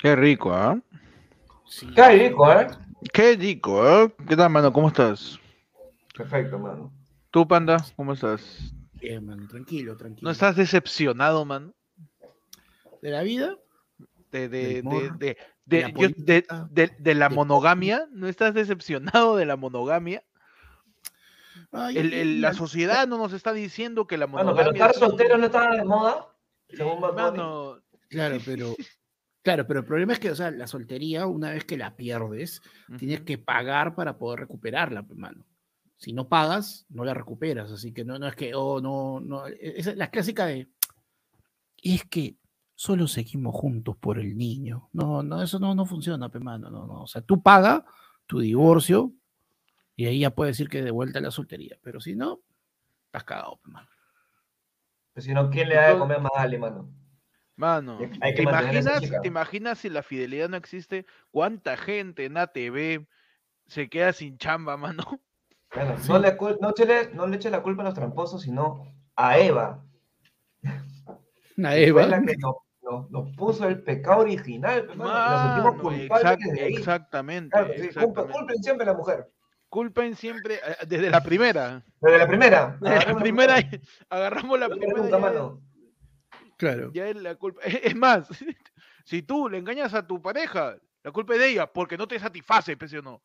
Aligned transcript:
Qué 0.00 0.16
rico, 0.16 0.52
¿ah? 0.52 0.80
Qué 1.94 2.08
rico, 2.08 2.52
¿eh? 2.52 2.66
Qué 3.12 3.36
rico, 3.36 3.86
¿eh? 3.88 4.12
¿Qué 4.26 4.36
tal, 4.36 4.50
mano? 4.50 4.72
¿Cómo 4.72 4.88
estás? 4.88 5.38
Perfecto, 6.16 6.58
mano. 6.58 6.92
¿Tú, 7.30 7.46
Panda? 7.46 7.84
¿Cómo 7.96 8.12
estás? 8.14 8.72
Bien, 8.94 9.24
mano, 9.24 9.46
tranquilo, 9.48 9.96
tranquilo. 9.96 10.26
¿No 10.26 10.32
estás 10.32 10.56
decepcionado, 10.56 11.44
man? 11.44 11.74
¿De 13.02 13.10
la 13.10 13.22
vida? 13.22 13.56
De, 14.30 14.48
de, 14.48 14.82
de, 14.82 14.82
de, 14.82 15.10
de 15.18 15.36
de- 15.66 15.80
la 15.82 15.88
yo- 15.88 15.94
de- 15.94 16.42
política, 16.42 16.68
de- 16.70 16.96
de 16.98 17.14
la 17.14 17.28
del 17.28 17.36
monogamia? 17.36 18.06
¿No 18.12 18.26
estás 18.28 18.54
decepcionado 18.54 19.36
de 19.36 19.46
la 19.46 19.56
monogamia? 19.56 20.22
Ay, 21.72 21.98
El- 21.98 22.12
el- 22.14 22.40
la 22.40 22.52
sociedad 22.54 23.06
no 23.06 23.16
nos 23.18 23.32
está 23.32 23.52
diciendo 23.52 24.06
que 24.06 24.16
la 24.18 24.26
Mano, 24.26 24.50
monogamia... 24.52 24.72
pero 24.72 24.86
estar 24.86 25.08
soltero 25.08 25.38
no 25.38 25.46
está 25.46 25.70
de 25.70 25.84
moda. 25.84 26.26
Según. 26.70 27.00
Mano, 27.00 27.78
Claro, 28.08 28.38
pero. 28.44 28.74
Claro, 29.42 29.66
pero 29.66 29.80
el 29.80 29.86
problema 29.86 30.12
es 30.12 30.18
que, 30.18 30.30
o 30.30 30.34
sea, 30.34 30.50
la 30.50 30.66
soltería, 30.66 31.26
una 31.26 31.50
vez 31.50 31.64
que 31.64 31.78
la 31.78 31.96
pierdes, 31.96 32.60
tienes 32.98 33.22
que 33.22 33.38
pagar 33.38 33.94
para 33.94 34.18
poder 34.18 34.40
recuperarla, 34.40 35.02
pues, 35.02 35.18
mano. 35.18 35.46
Si 35.96 36.12
no 36.12 36.28
pagas, 36.28 36.86
no 36.90 37.04
la 37.04 37.14
recuperas. 37.14 37.70
Así 37.70 37.92
que 37.92 38.04
no, 38.04 38.18
no 38.18 38.26
es 38.26 38.36
que, 38.36 38.54
oh, 38.54 38.80
no, 38.80 39.20
no. 39.20 39.46
e- 39.46 39.78
Esa 39.78 39.90
es 39.92 39.96
la 39.96 40.10
clásica 40.10 40.46
de. 40.46 40.68
Y 41.76 41.94
es 41.94 42.04
que 42.04 42.36
solo 42.74 43.06
seguimos 43.08 43.54
juntos 43.54 43.96
por 43.96 44.18
el 44.18 44.36
niño. 44.36 44.88
No, 44.92 45.22
no, 45.22 45.42
eso 45.42 45.58
no, 45.58 45.74
no 45.74 45.86
funciona, 45.86 46.28
pues, 46.28 46.42
mano. 46.44 46.70
No, 46.70 46.86
no. 46.86 47.02
O 47.02 47.06
sea, 47.06 47.22
tú 47.22 47.42
pagas 47.42 47.82
tu 48.26 48.40
divorcio 48.40 49.12
y 49.96 50.06
ahí 50.06 50.20
ya 50.20 50.30
puedes 50.34 50.56
decir 50.56 50.70
que 50.70 50.82
de 50.82 50.90
vuelta 50.90 51.18
a 51.18 51.22
la 51.22 51.30
soltería. 51.30 51.78
Pero 51.82 52.00
si 52.00 52.14
no, 52.14 52.40
estás 53.06 53.24
cagado, 53.24 53.58
pues, 53.62 53.72
mano. 53.72 53.88
Pues 55.14 55.24
si 55.24 55.32
no, 55.34 55.50
¿quién 55.50 55.68
le 55.68 55.74
da 55.76 55.92
de 55.92 55.98
comer 55.98 56.20
más 56.20 56.32
Ali, 56.34 56.58
mano? 56.58 56.90
Mano, 57.60 57.98
Hay 58.22 58.34
¿te 58.34 58.42
imaginas. 58.42 59.00
¿te 59.20 59.28
imaginas 59.28 59.78
si 59.78 59.90
la 59.90 60.02
fidelidad 60.02 60.48
no 60.48 60.56
existe? 60.56 61.04
¿Cuánta 61.30 61.76
gente 61.76 62.24
en 62.24 62.38
ATV 62.38 63.06
se 63.66 63.90
queda 63.90 64.14
sin 64.14 64.38
chamba, 64.38 64.78
mano? 64.78 65.04
Bueno, 65.74 65.94
no, 66.08 66.18
le, 66.18 66.36
no, 66.58 66.72
le, 66.86 67.14
no 67.14 67.26
le 67.26 67.36
eche 67.36 67.50
la 67.50 67.62
culpa 67.62 67.82
a 67.82 67.84
los 67.84 67.94
tramposos, 67.94 68.40
sino 68.42 68.82
a 69.14 69.38
Eva. 69.38 69.84
Fue 71.54 71.84
Eva. 71.84 72.06
la 72.06 72.22
que 72.22 72.34
nos, 72.38 72.54
nos- 72.82 73.10
nos 73.10 73.36
puso 73.36 73.68
el 73.68 73.82
pecado 73.82 74.20
original. 74.20 74.86
pues, 74.86 74.96
mano, 74.96 75.30
nos 75.30 75.40
sentimos 75.42 75.76
Mano, 75.76 75.82
culpables 75.82 76.24
exact- 76.24 76.38
desde 76.50 76.64
ahí. 76.64 76.72
exactamente, 76.74 77.50
Claro, 77.50 77.66
sí, 77.68 77.72
culpa- 77.74 77.86
exactamente. 78.00 78.32
culpen 78.38 78.62
siempre 78.62 78.84
a 78.88 78.92
la 78.92 78.96
mujer. 78.98 79.30
Culpen 79.68 80.16
siempre, 80.16 80.54
eh, 80.54 80.86
desde 80.88 81.10
la 81.10 81.22
primera. 81.22 81.84
Desde 82.00 82.18
la 82.18 82.26
primera. 82.26 82.78
Desde 82.80 82.86
la 82.88 82.90
agarremos 83.02 83.22
primera, 83.22 83.56
agarramos 84.08 84.58
la 84.58 84.68
primera. 84.70 84.92
nunca, 85.02 85.18
mano. 85.18 85.60
Claro. 86.60 86.90
Ya 86.92 87.08
es 87.08 87.16
la 87.16 87.34
culpa. 87.36 87.62
Es 87.94 87.96
más, 87.96 88.28
si 89.06 89.22
tú 89.22 89.48
le 89.48 89.56
engañas 89.58 89.94
a 89.94 90.06
tu 90.06 90.20
pareja, 90.20 90.76
la 91.02 91.10
culpa 91.10 91.32
es 91.34 91.40
de 91.40 91.48
ella, 91.52 91.66
porque 91.72 91.96
no 91.96 92.06
te 92.06 92.18
satisface, 92.18 92.76
pese 92.76 92.98
o 92.98 93.02
no. 93.02 93.22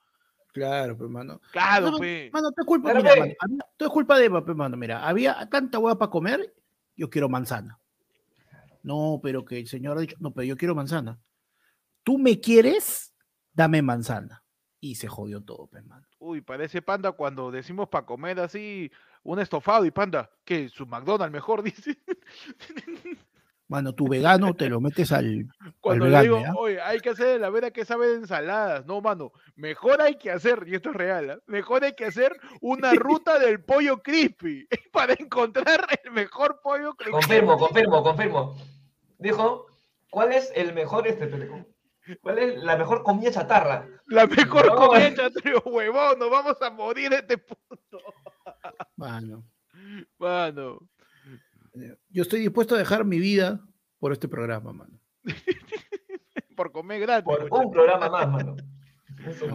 Claro, 0.54 0.98
pues, 0.98 1.10
mano. 1.10 1.42
Claro, 1.52 1.92
No, 1.92 2.00
pe. 2.00 2.30
Mano, 2.32 2.50
todo 2.52 2.62
es 2.62 2.66
culpa, 2.66 2.92
Claro, 2.92 3.04
mira, 3.04 3.14
pe. 3.14 3.20
mano, 3.20 3.34
había- 3.42 3.66
todo 3.76 3.90
es 3.90 3.94
culpa 3.94 4.18
de 4.18 4.26
Eva, 4.26 4.46
pe, 4.46 4.54
mano. 4.54 4.78
Mira, 4.78 5.06
había 5.06 5.50
tanta 5.50 5.80
hueá 5.80 5.96
para 5.98 6.10
comer, 6.10 6.56
yo 6.96 7.10
quiero 7.10 7.28
manzana. 7.28 7.78
No, 8.82 9.20
pero 9.22 9.44
que 9.44 9.60
el 9.60 9.68
señor 9.68 9.98
ha 9.98 10.02
dicho, 10.02 10.16
no, 10.20 10.32
pero 10.34 10.46
yo 10.46 10.56
quiero 10.56 10.74
manzana. 10.76 11.20
Tú 12.04 12.18
me 12.18 12.40
quieres, 12.40 13.14
dame 13.52 13.82
manzana. 13.82 14.44
Y 14.80 14.96
se 14.96 15.08
jodió 15.10 15.44
todo, 15.44 15.68
pe, 15.68 15.82
mano. 15.82 16.08
Uy, 16.20 16.40
parece 16.40 16.82
panda 16.82 17.12
cuando 17.12 17.52
decimos 17.52 17.90
para 17.90 18.06
comer 18.06 18.40
así 18.40 18.90
un 19.26 19.40
estofado 19.40 19.86
y 19.86 19.92
panda, 19.92 20.30
que 20.46 20.70
su 20.70 20.86
McDonald's 20.86 21.34
mejor, 21.34 21.64
dice. 21.64 21.98
Mano, 23.68 23.94
tu 23.94 24.08
vegano 24.08 24.54
te 24.54 24.70
lo 24.70 24.80
metes 24.80 25.12
al. 25.12 25.48
Cuando 25.82 26.06
al 26.06 26.12
le 26.12 26.18
vegano, 26.18 26.38
digo, 26.38 26.60
oye, 26.60 26.80
hay 26.80 27.00
que 27.00 27.10
hacer 27.10 27.42
la 27.42 27.50
vera 27.50 27.72
que 27.72 27.84
sabe 27.84 28.08
de 28.08 28.16
ensaladas. 28.18 28.86
No, 28.86 29.02
mano, 29.02 29.32
mejor 29.56 30.00
hay 30.02 30.16
que 30.18 30.30
hacer, 30.30 30.64
y 30.68 30.76
esto 30.76 30.92
es 30.92 30.96
real, 30.96 31.30
¿ah? 31.32 31.40
mejor 31.48 31.84
hay 31.84 31.94
que 31.94 32.06
hacer 32.06 32.40
una 32.62 32.94
ruta 32.94 33.40
del 33.40 33.64
pollo 33.64 34.02
crispy 34.04 34.68
para 34.94 35.14
encontrar 35.14 35.88
el 36.04 36.12
mejor 36.12 36.62
pollo 36.64 36.94
crispy. 36.94 37.14
Confirmo, 37.14 37.58
confirmo, 37.58 38.04
confirmo. 38.04 38.56
Dijo, 39.18 39.66
¿cuál 40.12 40.34
es 40.34 40.52
el 40.56 40.74
mejor 40.74 41.08
este? 41.08 41.24
espérate, 41.24 41.66
¿Cuál 42.22 42.38
es 42.40 42.64
la 42.64 42.78
mejor 42.78 43.04
comida 43.04 43.32
chatarra? 43.32 43.88
La 44.08 44.28
mejor 44.28 44.68
No, 44.68 44.76
comida 44.76 45.14
chatrio, 45.16 45.62
huevón, 45.66 46.20
nos 46.20 46.30
vamos 46.30 46.62
a 46.62 46.70
morir 46.70 47.10
de 47.10 47.18
este 47.18 47.38
punto. 47.38 48.00
Mano. 48.96 49.44
Mano, 50.18 50.80
Yo 52.10 52.22
estoy 52.24 52.40
dispuesto 52.42 52.76
a 52.76 52.78
dejar 52.78 53.06
mi 53.06 53.20
vida 53.20 53.60
por 54.00 54.12
este 54.12 54.28
programa, 54.28 54.72
mano. 54.74 55.00
por 56.56 56.72
comer 56.72 57.02
gratis. 57.02 57.26
Por 57.26 57.44
muchacho. 57.44 57.62
un 57.68 57.72
programa 57.72 58.10
más, 58.10 58.28
mano. 58.30 58.56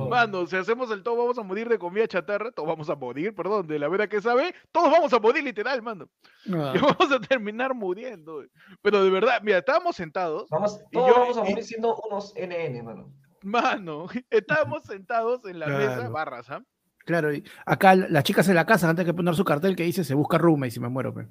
Mano, 0.08 0.46
si 0.46 0.56
hacemos 0.56 0.90
el 0.90 1.02
todo 1.02 1.16
vamos 1.16 1.38
a 1.38 1.42
morir 1.42 1.68
de 1.68 1.78
comida 1.78 2.06
chatarra, 2.08 2.50
todos 2.52 2.68
vamos 2.68 2.88
a 2.90 2.94
morir, 2.96 3.34
perdón, 3.34 3.66
de 3.66 3.78
la 3.78 3.88
vera 3.88 4.08
que 4.08 4.20
sabe, 4.20 4.54
todos 4.72 4.90
vamos 4.90 5.12
a 5.12 5.18
morir 5.20 5.42
literal, 5.44 5.82
mano. 5.82 6.08
Ah, 6.52 6.72
Y 6.76 6.78
vamos 6.78 7.12
a 7.12 7.20
terminar 7.20 7.74
muriendo. 7.74 8.44
Pero 8.82 9.02
de 9.04 9.10
verdad, 9.10 9.40
mira, 9.42 9.58
estábamos 9.58 9.96
sentados, 9.96 10.48
Vamos, 10.50 10.80
Y 10.90 10.94
todos 10.96 11.08
yo- 11.08 11.14
vamos 11.20 11.36
a 11.38 11.40
y- 11.46 11.50
morir 11.50 11.64
siendo 11.64 11.96
unos 12.08 12.32
NN, 12.36 12.82
mano. 12.82 13.12
mano, 13.42 14.06
estábamos 14.30 14.84
sentados 14.84 15.44
en 15.46 15.58
la 15.58 15.66
mesa, 15.66 15.94
Claro. 15.96 16.10
barras, 16.12 16.50
¿ah? 16.50 16.62
claro, 17.06 17.32
y 17.32 17.42
acá 17.66 17.94
las 17.96 18.22
chicas 18.24 18.48
en 18.48 18.54
la 18.54 18.66
casa 18.66 18.88
antes 18.88 19.04
que 19.04 19.14
poner 19.14 19.34
su 19.34 19.44
cartel 19.44 19.74
que 19.76 19.82
dice 19.84 20.04
se 20.04 20.14
busca 20.14 20.38
ruma 20.38 20.66
y 20.66 20.70
si 20.70 20.78
me 20.80 20.88
muero, 20.88 21.12
pe. 21.14 21.26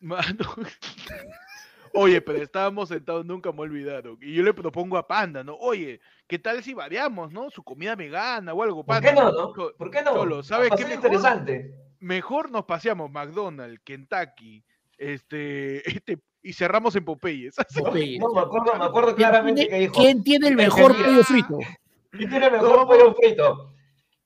Mano. 0.00 0.24
Oye, 1.92 2.20
pero 2.20 2.42
estábamos 2.42 2.88
sentados, 2.88 3.24
nunca 3.26 3.52
me 3.52 3.60
olvidaron. 3.60 4.18
Y 4.20 4.34
yo 4.34 4.42
le 4.42 4.54
propongo 4.54 4.96
a 4.96 5.06
Panda, 5.06 5.42
¿no? 5.42 5.56
Oye, 5.56 6.00
¿qué 6.26 6.38
tal 6.38 6.62
si 6.62 6.74
variamos, 6.74 7.32
no? 7.32 7.50
Su 7.50 7.62
comida 7.62 7.96
vegana 7.96 8.52
o 8.54 8.62
algo, 8.62 8.84
¿Por 8.84 8.94
Panda. 8.94 9.08
qué 9.08 9.14
no, 9.14 9.32
no? 9.32 9.52
¿Por 9.52 9.90
qué 9.90 10.02
no? 10.02 10.14
Cholo, 10.14 10.42
¿sabes 10.42 10.70
qué 10.70 10.84
mejor? 10.84 10.94
interesante. 10.94 11.74
Mejor 11.98 12.50
nos 12.50 12.64
paseamos 12.64 13.10
McDonald's, 13.10 13.80
Kentucky, 13.84 14.64
este, 14.96 15.82
este, 15.96 16.18
y 16.42 16.52
cerramos 16.52 16.94
en 16.96 17.04
Popeyes. 17.04 17.58
Así, 17.58 17.80
Popeyes. 17.82 18.20
No, 18.20 18.32
me 18.32 18.40
acuerdo, 18.40 18.74
me 18.76 18.84
acuerdo 18.84 19.14
¿Quién 19.14 19.28
claramente 19.28 19.68
que 19.68 19.78
dijo. 19.78 19.94
¿Quién 19.94 20.22
tiene 20.22 20.48
el 20.48 20.56
mejor 20.56 20.96
pollo 20.96 21.22
frito? 21.24 21.58
¿Quién 22.10 22.30
tiene 22.30 22.50
mejor 22.50 22.70
¿Cómo? 22.70 22.86
pollo 22.86 23.14
frito? 23.14 23.72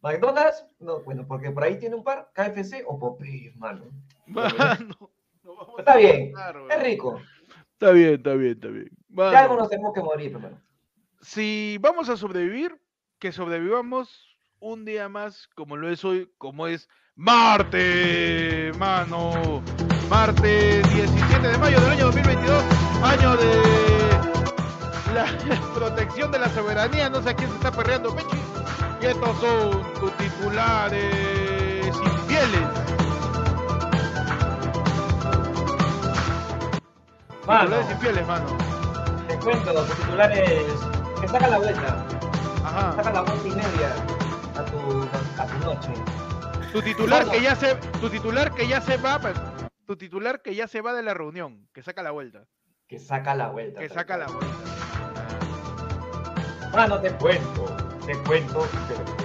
¿McDonald's? 0.02 0.66
No, 0.80 1.00
bueno, 1.00 1.24
porque 1.26 1.50
por 1.50 1.64
ahí 1.64 1.78
tiene 1.78 1.94
un 1.94 2.04
par, 2.04 2.30
KFC 2.34 2.84
o 2.86 2.98
Popeyes, 2.98 3.56
mano. 3.56 3.86
Mano, 4.26 5.10
vamos 5.42 5.78
Está 5.78 5.92
a 5.94 5.96
bien, 5.96 6.32
matar, 6.32 6.56
es 6.70 6.82
rico. 6.82 7.20
Está 7.74 7.90
bien, 7.92 8.14
está 8.14 8.34
bien, 8.34 8.52
está 8.52 8.68
bien. 8.68 8.88
Ya 9.08 9.14
Mano, 9.16 9.36
algo 9.38 9.56
nos 9.56 9.68
tenemos 9.68 9.92
que 9.94 10.00
morir, 10.00 10.32
hermano. 10.32 10.60
si 11.20 11.76
vamos 11.80 12.08
a 12.08 12.16
sobrevivir, 12.16 12.76
que 13.18 13.32
sobrevivamos 13.32 14.36
un 14.60 14.84
día 14.84 15.08
más 15.08 15.48
como 15.54 15.76
lo 15.76 15.88
es 15.88 16.04
hoy, 16.04 16.30
como 16.38 16.66
es 16.66 16.88
Marte, 17.16 18.72
mano. 18.78 19.62
Marte 20.08 20.82
17 20.82 21.48
de 21.48 21.58
mayo 21.58 21.80
del 21.80 21.90
año 21.90 22.04
2022, 22.06 22.64
año 23.02 23.36
de 23.36 23.54
la 25.14 25.26
protección 25.74 26.30
de 26.32 26.38
la 26.40 26.48
soberanía. 26.50 27.08
No 27.10 27.22
sé 27.22 27.30
a 27.30 27.34
quién 27.34 27.50
se 27.50 27.56
está 27.56 27.70
perreando, 27.70 28.14
Pechi. 28.14 28.36
Y 29.02 29.06
estos 29.06 29.36
son 29.40 29.82
tus 30.00 30.12
titulares 30.16 31.33
Mano, 37.46 37.64
Titulares 37.64 37.90
infieles, 37.90 38.26
mano. 38.26 38.46
te 39.28 39.38
cuento, 39.38 39.72
los 39.72 39.86
titulares 39.96 40.50
que 41.20 41.28
sacan 41.28 41.50
la 41.50 41.58
vuelta, 41.58 42.06
Ajá. 42.64 42.92
sacan 42.96 43.14
la 43.14 43.22
vuelta 43.22 43.48
y 43.48 43.50
media 43.50 43.94
a 44.56 44.64
tu, 44.64 45.08
a 45.42 45.46
tu 45.46 45.58
noche. 45.64 45.92
Tu 46.72 46.82
titular 46.82 47.28
que 47.30 47.40
ya 47.42 47.54
se, 47.54 47.74
tu 48.00 48.08
titular 48.08 48.52
que 48.54 48.66
ya 48.66 48.80
se 48.80 48.96
va, 48.96 49.18
pues, 49.20 49.34
tu 49.86 49.96
titular 49.96 50.40
que 50.42 50.54
ya 50.54 50.66
se 50.68 50.80
va 50.80 50.92
de 50.94 51.02
la 51.02 51.12
reunión, 51.14 51.68
que 51.72 51.82
saca 51.82 52.02
la 52.02 52.10
vuelta, 52.12 52.44
Que 52.88 52.98
saca 52.98 53.34
la 53.34 53.48
vuelta. 53.48 53.80
que 53.80 53.88
saca 53.88 54.16
la 54.16 54.26
vuelta. 54.26 54.46
Mano, 56.72 56.98
te 57.00 57.10
cuento, 57.12 57.64
te 58.06 58.16
cuento, 58.24 58.60
te 58.88 58.94
cuento. 58.94 59.24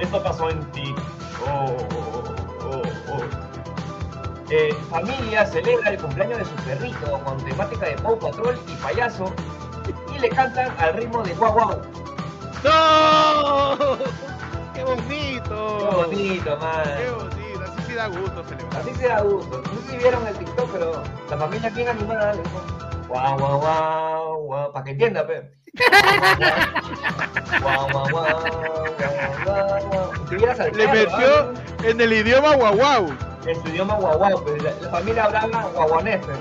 Esto 0.00 0.22
pasó 0.22 0.50
en 0.50 0.60
ti. 0.72 0.94
Oh, 1.46 1.76
oh, 1.94 2.34
oh, 2.66 2.82
oh. 3.12 3.20
Eh, 4.54 4.74
familia 4.90 5.46
celebra 5.46 5.88
el 5.88 5.98
cumpleaños 5.98 6.40
de 6.40 6.44
su 6.44 6.54
perrito 6.56 7.18
con 7.24 7.42
temática 7.42 7.86
de 7.86 7.94
Paw 7.96 8.18
Patrol 8.18 8.60
y 8.68 8.74
payaso 8.82 9.32
y 10.14 10.18
le 10.18 10.28
cantan 10.28 10.70
al 10.76 10.92
ritmo 10.92 11.22
de 11.22 11.32
guau 11.36 11.54
guau. 11.54 11.80
¡No! 12.62 13.96
¡Qué 14.74 14.84
bonito! 14.84 15.78
Qué 15.78 15.96
bonito, 15.96 16.58
man. 16.58 16.84
¡Qué 16.84 17.10
bonito! 17.10 17.64
Así 17.64 17.82
sí 17.86 17.94
da 17.94 18.08
gusto 18.08 18.44
celebrar. 18.44 18.82
Así 18.82 18.94
se 18.94 19.08
da 19.08 19.22
gusto. 19.22 19.62
No 19.62 19.80
sé 19.80 19.90
si 19.90 19.96
vieron 19.96 20.26
el 20.26 20.36
TikTok, 20.36 20.70
pero 20.70 21.02
la 21.30 21.38
familia 21.38 21.70
bien 21.70 21.88
animada 21.88 22.34
le 22.34 22.42
dijo 22.42 22.60
guau 23.08 23.38
guau 23.38 23.58
guau 23.58 24.42
guau 24.42 24.72
para 24.72 24.84
que 24.84 24.90
entienda, 24.90 25.26
pe. 25.26 25.50
Guau 27.58 27.88
guau 27.90 28.06
guau 28.10 28.26
guau 28.98 29.22
guau 29.46 29.88
guau. 29.88 30.60
Al 30.60 30.76
Le 30.76 30.86
metió 30.88 31.36
¿ah? 31.36 31.52
en 31.84 32.00
el 32.02 32.12
idioma 32.12 32.54
guau 32.56 32.76
guau. 32.76 33.31
En 33.46 33.62
su 33.62 33.68
idioma 33.68 33.94
guau, 33.94 34.42
pues 34.44 34.62
la, 34.62 34.72
la 34.80 34.88
familia 34.90 35.24
hablaba 35.24 35.62
guaguanés, 35.74 36.20
pe. 36.24 36.32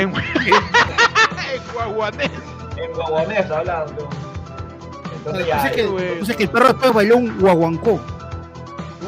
En, 0.00 0.08
en 0.10 0.12
guaguanés. 1.74 2.30
En 2.76 2.92
guaguanés 2.92 3.50
hablando. 3.50 4.08
Entonces 5.16 5.46
ya. 5.46 5.54
Entonces 5.56 5.72
que, 5.76 5.86
güey. 5.86 6.08
entonces 6.12 6.36
que 6.36 6.42
el 6.44 6.50
perro 6.50 6.68
después 6.68 6.92
bailó 6.92 7.16
un 7.18 7.38
guaguancó. 7.38 8.00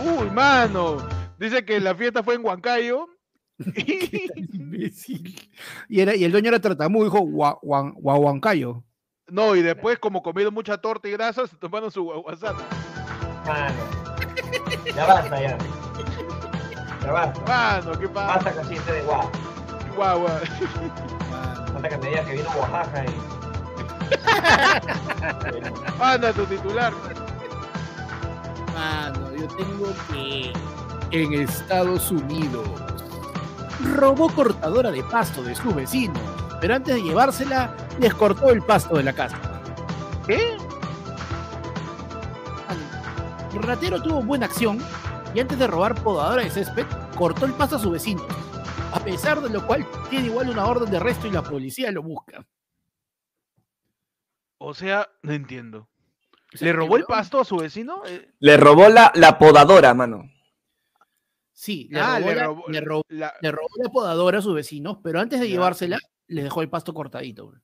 Uy, 0.05 0.31
mano. 0.31 0.99
Dice 1.39 1.65
que 1.65 1.81
la 1.81 1.95
fiesta 1.95 2.23
fue 2.23 2.35
en 2.35 2.45
Huancayo. 2.45 3.07
Y- 3.77 4.29
Imbécil. 4.57 5.51
Y, 5.89 6.01
era, 6.01 6.15
y 6.15 6.25
el 6.25 6.33
dueño 6.33 6.49
era 6.49 6.61
tratamudo, 6.61 7.05
dijo 7.05 7.19
gua- 7.21 7.59
guan- 7.63 7.93
guaguancayo. 7.97 8.83
no, 9.29 9.55
y 9.55 9.63
después, 9.63 9.99
como 9.99 10.23
comido 10.23 10.51
mucha 10.51 10.77
torta 10.79 11.09
y 11.09 11.13
grasa, 11.13 11.47
se 11.47 11.57
tomaron 11.57 11.91
su 11.91 12.03
guaguasana. 12.05 12.59
Mano. 13.47 13.75
Ya 14.95 15.07
basta, 15.07 15.41
ya. 15.41 15.59
Ya 17.03 17.13
basta. 17.13 17.41
Mano, 17.47 17.99
¿qué 17.99 18.09
pasa? 18.09 18.35
Basta 18.35 18.53
que 18.53 18.69
siente 18.69 18.93
de 18.93 19.03
guau. 19.03 19.31
Guagua. 19.97 20.41
Basta 21.73 21.89
que 21.89 21.99
me 21.99 22.09
diga 22.09 22.25
que 22.25 22.33
vino 22.33 22.51
Oaxaca 22.51 23.05
y. 23.05 23.43
Anda 26.03 26.33
tu 26.33 26.45
titular. 26.47 26.93
Mano, 28.75 29.35
yo 29.35 29.49
tengo 29.49 29.93
que 30.11 30.53
en 31.11 31.33
Estados 31.35 32.11
Unidos 32.11 32.69
robó 33.97 34.29
cortadora 34.31 34.91
de 34.91 35.03
pasto 35.05 35.43
de 35.43 35.55
sus 35.55 35.75
vecinos, 35.75 36.23
pero 36.61 36.77
antes 36.77 36.95
de 36.95 37.03
llevársela 37.03 37.77
les 37.99 38.15
cortó 38.15 38.51
el 38.51 38.63
pasto 38.63 38.97
de 38.97 39.03
la 39.03 39.13
casa. 39.13 39.37
¿Qué? 40.27 40.57
El 43.55 43.63
ratero 43.63 44.01
tuvo 44.01 44.23
buena 44.23 44.47
acción 44.47 44.79
y 45.35 45.41
antes 45.41 45.59
de 45.59 45.67
robar 45.67 45.95
podadora 46.03 46.43
de 46.43 46.51
césped 46.51 46.87
cortó 47.17 47.47
el 47.47 47.53
pasto 47.55 47.77
a 47.77 47.79
su 47.79 47.91
vecino, 47.91 48.27
a 48.93 49.01
pesar 49.01 49.41
de 49.41 49.49
lo 49.51 49.67
cual 49.67 49.87
tiene 50.11 50.27
igual 50.27 50.49
una 50.51 50.65
orden 50.67 50.91
de 50.91 50.97
arresto 50.99 51.27
y 51.27 51.31
la 51.31 51.43
policía 51.43 51.91
lo 51.91 52.03
busca. 52.03 52.47
O 54.59 54.75
sea, 54.75 55.09
no 55.23 55.33
entiendo. 55.33 55.89
O 56.55 56.57
sea, 56.57 56.67
¿Le 56.67 56.73
robó 56.73 56.97
el 56.97 57.05
pasto 57.05 57.41
a 57.41 57.45
su 57.45 57.57
vecino? 57.57 58.03
Eh, 58.07 58.31
Le 58.39 58.57
robó 58.57 58.89
la, 58.89 59.11
la 59.15 59.39
podadora, 59.39 59.95
mano. 59.95 60.23
Sí, 61.53 61.89
le, 61.91 62.01
Ah, 62.01 62.19
robó, 62.19 62.29
le 62.29 62.35
la, 62.37 62.45
robó- 62.45 62.65
le 62.69 62.81
robó- 62.81 63.05
la- 63.09 63.35
le 63.41 63.51
robó 63.53 63.69
la 63.83 63.91
podadora 63.91 64.39
a 64.39 64.43
sus 64.43 64.55
vecinos, 64.55 64.99
pero 65.03 65.21
antes 65.21 65.41
de 65.41 65.49
Ya. 65.49 65.55
llevársela 65.55 65.99
les 66.29 66.45
dejó 66.45 66.63
el 66.63 66.69
pasto 66.71 66.93
cortadito. 66.95 67.49
bro. 67.49 67.61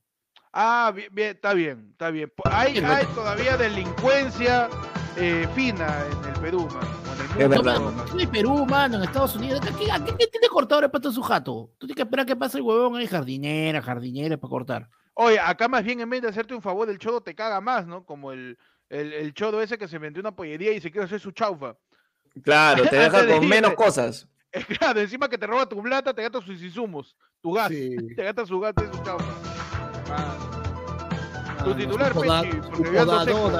Ah, 0.53 0.93
bien, 0.95 1.09
bien, 1.15 1.31
está 1.37 1.53
bien, 1.53 1.89
está 1.93 2.11
bien. 2.11 2.33
Hay, 2.51 2.81
todavía 3.15 3.57
delincuencia 3.57 4.69
eh, 5.17 5.47
fina 5.55 6.05
en 6.07 6.29
el 6.35 6.41
Perú, 6.41 6.67
man. 6.73 7.08
Es 7.39 7.49
verdad. 7.49 7.79
No, 7.81 8.21
En 8.21 8.31
Perú, 8.31 8.67
mano, 8.67 8.97
en 8.97 9.03
Estados 9.05 9.37
Unidos. 9.37 9.61
¿Qué, 9.61 9.71
qué, 9.73 9.87
qué- 10.05 10.17
qué 10.19 10.27
tiene 10.27 10.49
cortadora 10.49 10.87
de 10.87 10.91
pasto 10.91 11.09
en 11.09 11.15
su 11.15 11.23
jato? 11.23 11.71
Tú 11.79 11.87
tienes 11.87 11.97
que 11.97 12.03
esperar 12.03 12.27
que 12.27 12.37
pase 12.37 12.59
el 12.59 12.63
huevón 12.65 12.97
ahí, 12.97 13.07
jardinera, 13.07 13.81
jardinera 13.83 14.37
para 14.37 14.51
cortar. 14.51 14.89
Oye, 15.15 15.39
acá 15.41 15.69
más 15.69 15.83
bien 15.85 16.01
en 16.01 16.09
vez 16.11 16.23
de 16.23 16.29
hacerte 16.29 16.55
un 16.55 16.63
favor, 16.63 16.89
el 16.89 16.99
chodo 16.99 17.21
te 17.21 17.35
caga 17.35 17.61
más, 17.61 17.87
¿no? 17.87 18.05
Como 18.05 18.31
el, 18.33 18.57
el, 18.89 19.13
el 19.13 19.35
chodo 19.35 19.61
ese 19.63 19.77
que 19.79 19.89
se 19.89 19.99
vendió 19.99 20.21
una 20.21 20.35
pollería 20.35 20.73
y 20.73 20.81
se 20.81 20.91
quiere 20.93 21.07
hacer 21.07 21.21
su 21.21 21.33
chaufa. 21.33 21.77
Claro, 22.43 22.85
te 22.89 22.97
deja 22.97 23.23
de 23.25 23.37
con 23.39 23.49
menos 23.49 23.75
cosas. 23.75 24.29
Es 24.53 24.65
claro, 24.65 25.01
encima 25.01 25.29
que 25.29 25.37
te 25.39 25.47
roba 25.47 25.69
tu 25.69 25.83
plata, 25.83 26.15
te 26.15 26.23
gasta 26.23 26.41
sus 26.41 26.63
insumos, 26.63 27.17
tu 27.43 27.53
gas, 27.53 27.69
Sí. 27.69 27.97
te 28.17 28.23
gasta 28.25 28.47
su 28.47 28.59
gas 28.61 28.73
y 28.77 28.97
su 28.97 29.03
chaufa. 29.03 29.25
Ah, 30.11 30.37
Tu 31.65 31.75
titular, 31.75 32.13
Pechi, 32.15 32.51
su 32.53 32.61
porque. 32.71 32.91
Tu- 33.01 33.51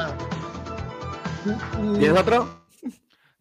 tu- 1.83 1.99
¿Tienes 1.99 2.21
otro? 2.21 2.49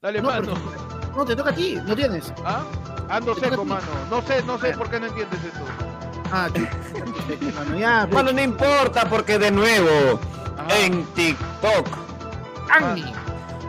Dale, 0.02 0.22
No, 0.22 0.28
mano. 0.30 0.54
pero- 0.54 0.98
No, 1.16 1.26
te 1.26 1.36
toca 1.36 1.50
a 1.50 1.56
ti, 1.56 1.76
no 1.86 1.96
tienes. 1.96 2.32
¿Ah? 2.46 2.64
Ando 3.10 3.34
Te 3.34 3.50
seco, 3.50 3.66
mano. 3.66 3.88
No 4.10 4.22
sé, 4.22 4.44
no 4.44 4.60
sé 4.60 4.72
por 4.78 4.90
qué 4.90 5.00
no 5.00 5.08
entiendes 5.08 5.44
esto. 5.44 5.60
Ah, 6.32 6.48
mano, 7.56 7.78
ya, 7.80 8.02
pues. 8.02 8.12
Bueno, 8.14 8.32
no 8.34 8.42
importa 8.44 9.10
porque 9.10 9.40
de 9.40 9.50
nuevo 9.50 10.20
Ajá. 10.58 10.78
en 10.80 11.04
TikTok 11.14 11.88
Andy. 12.70 13.06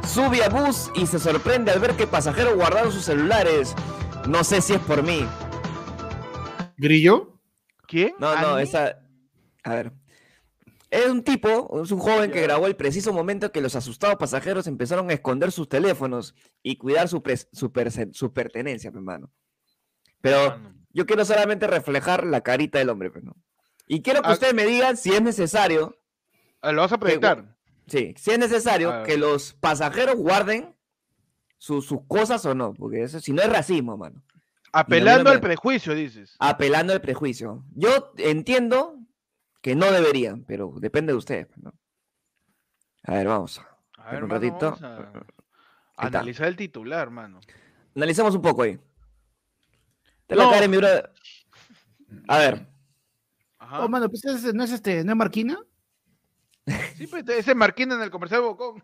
sube 0.06 0.44
a 0.44 0.48
bus 0.50 0.90
y 0.94 1.06
se 1.06 1.18
sorprende 1.18 1.70
al 1.70 1.78
ver 1.78 1.96
que 1.96 2.06
pasajeros 2.06 2.54
guardaron 2.56 2.92
sus 2.92 3.04
celulares. 3.04 3.74
No 4.26 4.44
sé 4.44 4.60
si 4.60 4.74
es 4.74 4.80
por 4.80 5.02
mí. 5.02 5.24
¿Grillo? 6.76 7.32
¿Quién? 7.86 8.14
No, 8.18 8.34
no, 8.38 8.48
¿Andy? 8.56 8.64
esa. 8.64 8.98
A 9.64 9.70
ver. 9.70 9.92
Es 10.90 11.06
un 11.06 11.22
tipo, 11.22 11.82
es 11.82 11.90
un 11.90 11.98
joven 11.98 12.30
que 12.30 12.40
grabó 12.40 12.66
el 12.66 12.74
preciso 12.76 13.12
momento 13.12 13.52
que 13.52 13.60
los 13.60 13.76
asustados 13.76 14.16
pasajeros 14.16 14.66
empezaron 14.66 15.10
a 15.10 15.12
esconder 15.12 15.52
sus 15.52 15.68
teléfonos 15.68 16.34
y 16.62 16.76
cuidar 16.78 17.08
su, 17.08 17.22
pres- 17.22 17.48
su, 17.52 17.70
perse- 17.72 18.12
su 18.14 18.32
pertenencia, 18.32 18.90
pe, 18.90 19.00
mano. 19.00 19.30
Pero 20.22 20.58
yo 20.92 21.04
quiero 21.06 21.24
solamente 21.24 21.66
reflejar 21.66 22.24
la 22.26 22.40
carita 22.40 22.78
del 22.78 22.88
hombre, 22.88 23.10
¿no? 23.22 23.36
Y 23.86 24.00
quiero 24.02 24.22
que 24.22 24.28
Ah. 24.30 24.32
ustedes 24.32 24.54
me 24.54 24.64
digan 24.66 24.96
si 24.96 25.10
es 25.14 25.22
necesario, 25.22 25.94
Ah, 26.62 26.72
¿Lo 26.72 26.80
vas 26.82 26.92
a 26.92 26.98
proyectar? 26.98 27.56
sí, 27.86 28.14
si 28.16 28.30
es 28.32 28.38
necesario 28.38 29.02
que 29.04 29.16
los 29.16 29.52
pasajeros 29.54 30.16
guarden 30.16 30.74
su- 31.58 31.82
sus 31.82 32.00
cosas 32.08 32.44
o 32.46 32.54
no, 32.54 32.72
porque 32.74 33.02
eso 33.02 33.20
si 33.20 33.32
no 33.32 33.42
es 33.42 33.48
racismo, 33.50 33.96
mano. 33.96 34.22
Apelando 34.72 35.30
al 35.30 35.40
prejuicio, 35.40 35.94
dices. 35.94 36.34
apelando 36.40 36.92
al 36.92 37.00
prejuicio. 37.00 37.64
Yo 37.74 38.12
entiendo 38.16 38.97
que 39.68 39.76
no 39.76 39.92
deberían, 39.92 40.44
pero 40.44 40.72
depende 40.78 41.12
de 41.12 41.18
ustedes. 41.18 41.46
¿no? 41.58 41.74
A 43.02 43.12
ver, 43.12 43.26
vamos. 43.26 43.60
A 43.98 44.12
ver, 44.12 44.24
un 44.24 44.30
mano, 44.30 44.40
ratito. 44.40 44.70
vamos 44.80 44.82
a 44.82 46.06
analizar 46.06 46.46
el 46.48 46.56
titular, 46.56 47.10
mano. 47.10 47.40
Analicemos 47.94 48.34
un 48.34 48.40
poco 48.40 48.62
ahí. 48.62 48.80
Te 50.26 50.36
la 50.36 50.44
No. 50.44 50.50
caeré, 50.50 50.68
mi 50.68 50.78
brother. 50.78 51.12
A 52.28 52.38
ver, 52.38 52.66
Ajá. 53.58 53.84
Oh, 53.84 53.88
mano, 53.90 54.08
pues 54.08 54.24
ese 54.24 54.54
no 54.54 54.64
es 54.64 54.70
este, 54.72 55.04
¿no 55.04 55.12
es 55.12 55.18
Marquina? 55.18 55.58
Sí, 56.96 57.06
pues, 57.06 57.28
ese 57.28 57.54
Marquín 57.54 57.92
en 57.92 58.00
el 58.00 58.10
comercial 58.10 58.40
de 58.40 58.46
Bocón. 58.46 58.82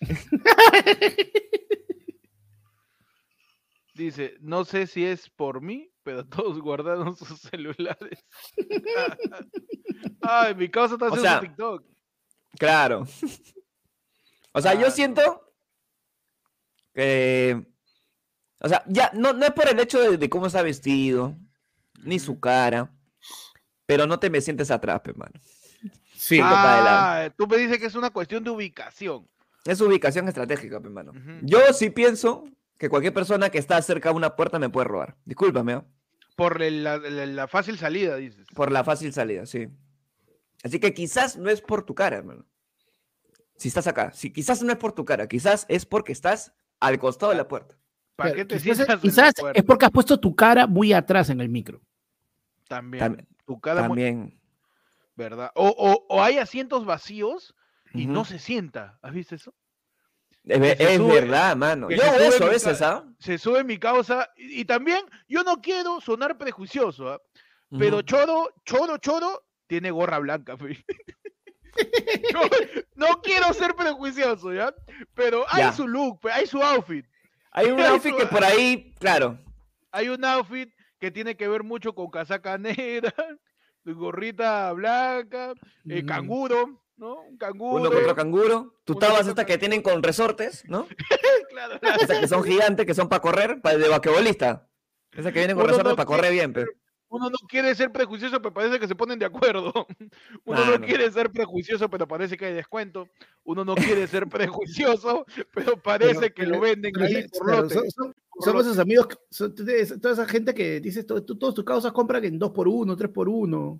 Dice, 3.94 4.36
no 4.40 4.64
sé 4.64 4.86
si 4.86 5.04
es 5.04 5.28
por 5.28 5.60
mí, 5.60 5.91
pero 6.02 6.26
todos 6.26 6.58
guardaron 6.60 7.16
sus 7.16 7.40
celulares. 7.40 8.24
Ay, 10.22 10.54
mi 10.54 10.68
causa 10.68 10.94
está 10.94 11.06
O 11.06 11.08
haciendo 11.08 11.28
sea, 11.28 11.40
su 11.40 11.46
TikTok. 11.46 11.84
claro. 12.58 13.06
O 14.52 14.60
sea, 14.60 14.72
Ah, 14.72 14.74
yo 14.74 14.90
siento 14.90 15.54
que. 16.94 17.66
O 18.60 18.68
sea, 18.68 18.84
ya, 18.86 19.10
no, 19.14 19.32
no 19.32 19.44
es 19.46 19.52
por 19.52 19.68
el 19.68 19.80
hecho 19.80 19.98
de, 20.00 20.16
de 20.18 20.28
cómo 20.30 20.46
está 20.46 20.62
vestido, 20.62 21.36
ni 22.04 22.18
su 22.20 22.38
cara, 22.38 22.92
pero 23.86 24.06
no 24.06 24.20
te 24.20 24.30
me 24.30 24.40
sientes 24.40 24.70
atrás, 24.70 25.00
pe, 25.00 25.12
mano. 25.14 25.32
Sí. 26.14 26.38
Ah, 26.40 27.32
tú 27.36 27.46
me 27.48 27.56
dices 27.56 27.78
que 27.78 27.86
es 27.86 27.94
una 27.96 28.10
cuestión 28.10 28.44
de 28.44 28.50
ubicación. 28.50 29.28
Es 29.64 29.80
ubicación 29.80 30.28
estratégica, 30.28 30.80
pe, 30.80 30.88
mano. 30.90 31.10
Ujú. 31.12 31.40
Yo 31.42 31.72
sí 31.72 31.90
pienso 31.90 32.44
que 32.82 32.88
cualquier 32.88 33.14
persona 33.14 33.48
que 33.48 33.58
está 33.58 33.80
cerca 33.80 34.08
de 34.08 34.16
una 34.16 34.34
puerta 34.34 34.58
me 34.58 34.68
puede 34.68 34.88
robar. 34.88 35.16
Discúlpame, 35.24 35.74
¿no? 35.74 35.86
Por 36.34 36.60
la, 36.60 36.98
la- 36.98 37.26
la 37.26 37.46
fácil 37.46 37.78
salida, 37.78 38.16
dices. 38.16 38.44
por 38.56 38.72
la 38.72 38.82
fácil 38.82 39.12
salida, 39.12 39.46
sí. 39.46 39.68
Así 40.64 40.80
que 40.80 40.92
quizás 40.92 41.36
no 41.36 41.48
es 41.48 41.60
por 41.60 41.84
tu 41.86 41.94
cara, 41.94 42.16
hermano. 42.16 42.44
Si 43.56 43.68
estás 43.68 43.86
acá, 43.86 44.10
si 44.10 44.32
quizás 44.32 44.64
no 44.64 44.72
es 44.72 44.78
por 44.78 44.90
tu 44.94 45.04
cara, 45.04 45.28
quizás 45.28 45.64
es 45.68 45.86
porque 45.86 46.10
estás 46.10 46.52
al 46.80 46.98
costado 46.98 47.30
de 47.30 47.38
la 47.38 47.46
puerta. 47.46 47.78
¿Para 48.16 48.32
qué 48.32 48.44
te 48.44 48.56
quizás 48.56 48.62
sientas 48.64 48.88
en 48.88 48.94
la 48.96 49.00
quizás 49.00 49.34
es 49.54 49.62
porque 49.62 49.84
has 49.84 49.92
puesto 49.92 50.18
tu 50.18 50.34
cara 50.34 50.66
muy 50.66 50.92
atrás 50.92 51.30
en 51.30 51.40
el 51.40 51.48
micro. 51.48 51.80
También. 52.66 53.00
Tam- 53.16 53.26
tu 53.46 53.60
cara 53.60 53.82
muy- 53.86 53.88
También. 54.02 54.40
¿verdad? 55.14 55.52
O, 55.54 55.68
o- 55.68 56.04
o 56.08 56.20
hay 56.20 56.38
asientos 56.38 56.84
vacíos 56.84 57.54
y 57.94 58.06
no 58.06 58.24
se 58.24 58.40
sienta. 58.40 58.98
¿Has 59.02 59.12
visto 59.14 59.36
eso? 59.36 59.54
Es, 60.44 60.98
sube- 60.98 61.14
verdad, 61.20 61.56
mano. 61.56 61.88
Yo 61.90 61.96
se 61.98 62.02
hago 62.04 62.16
sube 62.18 62.26
eso 62.28 62.42
a 62.44 62.46
mi 62.46 62.52
veces, 62.52 62.82
¿ah? 62.82 63.04
Se 63.18 63.38
sube 63.38 63.64
mi 63.64 63.78
causa. 63.78 64.28
Y, 64.36 64.60
y 64.60 64.64
también, 64.64 65.04
yo 65.28 65.42
no 65.44 65.60
quiero 65.62 66.00
sonar 66.00 66.36
prejuicioso, 66.38 67.10
¿ah? 67.10 67.20
pero 67.78 67.96
Ujú. 67.98 68.02
Choro, 68.02 68.48
Choro, 68.64 68.98
Choro 68.98 69.44
tiene 69.66 69.90
gorra 69.90 70.18
blanca. 70.18 70.56
fe. 70.56 70.84
Yo 72.32 72.40
no 72.96 73.22
quiero 73.22 73.52
ser 73.54 73.74
prejuicioso, 73.74 74.52
¿ya? 74.52 74.74
Pero 75.14 75.44
hay 75.48 75.62
Ya. 75.62 75.72
su 75.72 75.88
look, 75.88 76.20
hay 76.30 76.46
su 76.46 76.62
outfit. 76.62 77.06
Hay 77.52 77.70
un 77.70 77.80
outfit 77.80 78.14
que 78.16 78.26
por 78.26 78.44
ahí, 78.44 78.94
claro. 78.98 79.38
Hay 79.90 80.08
un 80.10 80.22
outfit 80.24 80.70
que 81.00 81.10
tiene 81.10 81.36
que 81.36 81.48
ver 81.48 81.62
mucho 81.62 81.94
con 81.94 82.10
casaca 82.10 82.58
negra, 82.58 83.14
gorrita 83.84 84.72
blanca, 84.72 85.52
eh, 85.88 86.02
Mm. 86.02 86.06
canguro, 86.06 86.81
¿no? 86.96 87.20
Un 87.22 87.36
canguro. 87.36 87.80
Uno 87.80 87.90
que 87.90 87.96
otro 87.96 88.14
canguro. 88.14 88.74
Tú 88.84 88.94
tabas 88.94 89.26
estas 89.26 89.44
que 89.44 89.58
tienen 89.58 89.82
con 89.82 90.02
resortes, 90.02 90.64
¿no? 90.68 90.86
Claro, 91.50 91.78
Esas 92.00 92.18
que 92.18 92.28
son 92.28 92.42
gigantes, 92.44 92.86
que 92.86 92.94
son 92.94 93.08
para 93.08 93.20
correr, 93.20 93.60
para 93.60 93.76
de 93.76 93.88
vaquebolista. 93.88 94.68
Esas 95.12 95.32
que 95.32 95.40
vienen 95.40 95.54
con 95.56 95.64
Uno 95.64 95.72
resortes 95.72 95.92
no 95.92 95.96
para 95.96 96.06
correr 96.06 96.32
bien, 96.32 96.52
pero. 96.52 96.70
Uno 97.08 97.28
no 97.28 97.36
quiere 97.46 97.74
ser 97.74 97.92
prejuicioso, 97.92 98.40
pero 98.40 98.54
parece 98.54 98.80
que 98.80 98.88
se 98.88 98.94
ponen 98.94 99.18
de 99.18 99.26
acuerdo. 99.26 99.70
Uno 100.46 100.64
no 100.64 100.80
quiere 100.80 101.10
ser 101.12 101.30
prejuicioso, 101.30 101.90
pero 101.90 102.08
parece 102.08 102.38
que 102.38 102.46
hay 102.46 102.54
descuento. 102.54 103.06
Uno 103.44 103.66
no 103.66 103.74
quiere 103.74 104.06
ser 104.06 104.26
prejuicioso, 104.28 105.26
pero 105.52 105.76
parece 105.76 106.30
Pero- 106.30 106.34
que 106.34 106.46
lo 106.46 106.58
venden 106.60 106.98
ahí 107.02 107.16
es- 107.16 107.30
por 107.30 107.46
claro, 107.46 107.62
lote. 107.64 107.74
son, 107.74 107.90
son- 107.90 108.14
por 108.30 108.44
son 108.44 108.52
lote. 108.54 108.66
esos 108.68 108.78
amigos, 108.78 109.08
son- 109.30 109.54
toda 109.54 110.14
esa 110.14 110.26
gente 110.26 110.54
que 110.54 110.80
dices, 110.80 111.04
todas 111.04 111.26
tus 111.26 111.64
causas 111.64 111.92
compran 111.92 112.24
en 112.24 112.38
2 112.38 112.50
por 112.52 112.66
1 112.66 112.96
3 112.96 113.10
por 113.10 113.28
1 113.28 113.78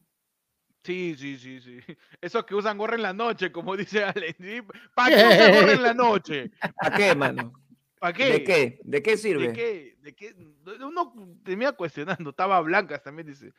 Sí, 0.84 1.14
sí, 1.16 1.38
sí, 1.38 1.60
sí. 1.60 1.78
Esos 2.20 2.44
que 2.44 2.54
usan 2.54 2.76
gorra 2.78 2.96
en 2.96 3.02
la 3.02 3.12
noche, 3.12 3.52
como 3.52 3.76
dice 3.78 4.04
Allen. 4.04 4.34
¿sí? 4.38 4.62
¿Para 4.94 5.16
qué 5.16 5.24
usan 5.26 5.54
gorra 5.54 5.72
en 5.72 5.82
la 5.82 5.94
noche? 5.94 6.50
¿A 6.78 6.90
qué, 6.92 7.14
mano? 7.14 7.52
¿Para 7.98 8.12
qué? 8.12 8.24
¿De 8.32 8.44
qué? 8.44 8.80
¿De 8.82 9.02
qué 9.02 9.16
sirve? 9.16 9.48
¿De 9.48 9.52
qué? 9.52 9.96
¿De 10.02 10.14
qué? 10.14 10.34
Uno 10.80 11.14
termina 11.44 11.72
cuestionando. 11.72 12.30
Estaba 12.30 12.60
blancas 12.60 13.02
también, 13.02 13.28
dice. 13.28 13.52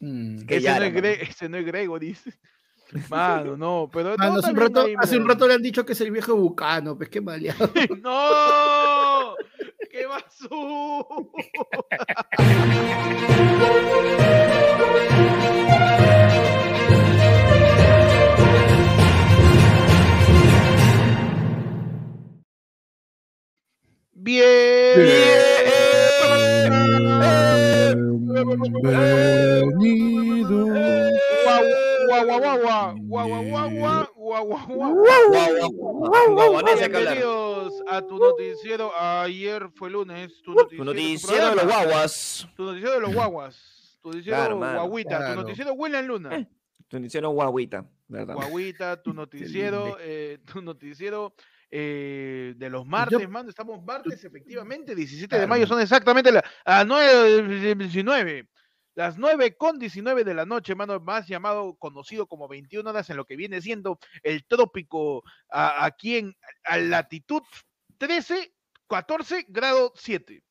Mm. 0.00 0.44
Que 0.44 0.56
ese, 0.56 0.64
ya 0.64 0.78
no 0.78 0.84
es 0.84 0.92
Gre- 0.94 1.22
ese 1.22 1.48
no 1.48 1.56
es 1.56 1.64
Grego, 1.64 1.98
dice. 1.98 2.38
Mano, 3.08 3.56
no, 3.56 3.90
pero. 3.92 4.14
Mano, 4.18 4.34
no, 4.34 4.38
hace, 4.40 4.50
un 4.50 4.56
rato, 4.56 4.86
hace 4.98 5.16
un 5.16 5.26
rato 5.26 5.48
le 5.48 5.54
han 5.54 5.62
dicho 5.62 5.84
que 5.86 5.94
es 5.94 6.00
el 6.02 6.10
viejo 6.10 6.36
bucano, 6.36 6.96
pues 6.96 7.08
qué 7.08 7.20
maleado. 7.22 7.70
¡No! 8.02 9.34
¡Qué 9.90 10.06
basura! 10.06 11.06
Que 24.26 25.76
hablar. 32.46 32.94
Bienvenidos 36.86 37.82
a 37.88 38.02
tu 38.02 38.18
noticiero. 38.18 38.90
Ayer 38.98 39.68
fue 39.74 39.90
lunes. 39.90 40.42
Tu 40.42 40.52
noticiero, 40.54 40.84
tu 40.84 40.84
noticiero 40.84 41.48
de 41.50 41.54
los 41.56 41.64
guaguas. 41.66 42.48
Tu 42.56 42.62
noticiero 42.64 42.94
de 42.94 43.00
los 43.00 43.14
guaguas. 43.14 43.98
Tu 44.02 44.08
noticiero 44.10 44.36
Claro, 44.58 44.86
guaguita. 44.88 45.18
claro. 45.18 45.34
Tu 45.34 45.40
noticiero 45.42 45.72
William 45.74 46.06
Luna. 46.06 46.36
Eh, 46.36 46.46
Tu 46.88 46.98
noticiero 46.98 47.30
guaguita, 47.30 47.84
¿verdad? 48.06 48.34
Guaguita, 48.34 49.02
tu 49.02 49.12
noticiero, 49.12 49.96
eh, 50.00 50.38
tu 50.44 50.62
noticiero 50.62 51.34
eh, 51.78 52.54
de 52.56 52.70
los 52.70 52.86
martes, 52.86 53.18
Yo- 53.20 53.28
mano. 53.28 53.50
Estamos 53.50 53.84
martes, 53.84 54.24
efectivamente, 54.24 54.94
17 54.94 55.38
de 55.38 55.46
mayo, 55.46 55.66
son 55.66 55.78
exactamente 55.80 56.32
las 56.32 56.42
a 56.64 56.84
9, 56.84 57.74
19. 57.74 58.48
Las 58.94 59.18
9 59.18 59.54
con 59.58 59.78
19 59.78 60.24
de 60.24 60.32
la 60.32 60.46
noche, 60.46 60.74
mano, 60.74 60.98
más 61.00 61.28
llamado, 61.28 61.74
conocido 61.76 62.26
como 62.26 62.48
21 62.48 62.88
horas 62.88 63.10
en 63.10 63.18
lo 63.18 63.26
que 63.26 63.36
viene 63.36 63.60
siendo 63.60 63.98
el 64.22 64.46
trópico 64.46 65.22
a- 65.50 65.84
aquí 65.84 66.16
en 66.16 66.34
a 66.64 66.78
latitud 66.78 67.42
13, 67.98 68.54
14 68.88 69.44
grado 69.48 69.92
7. 69.96 70.42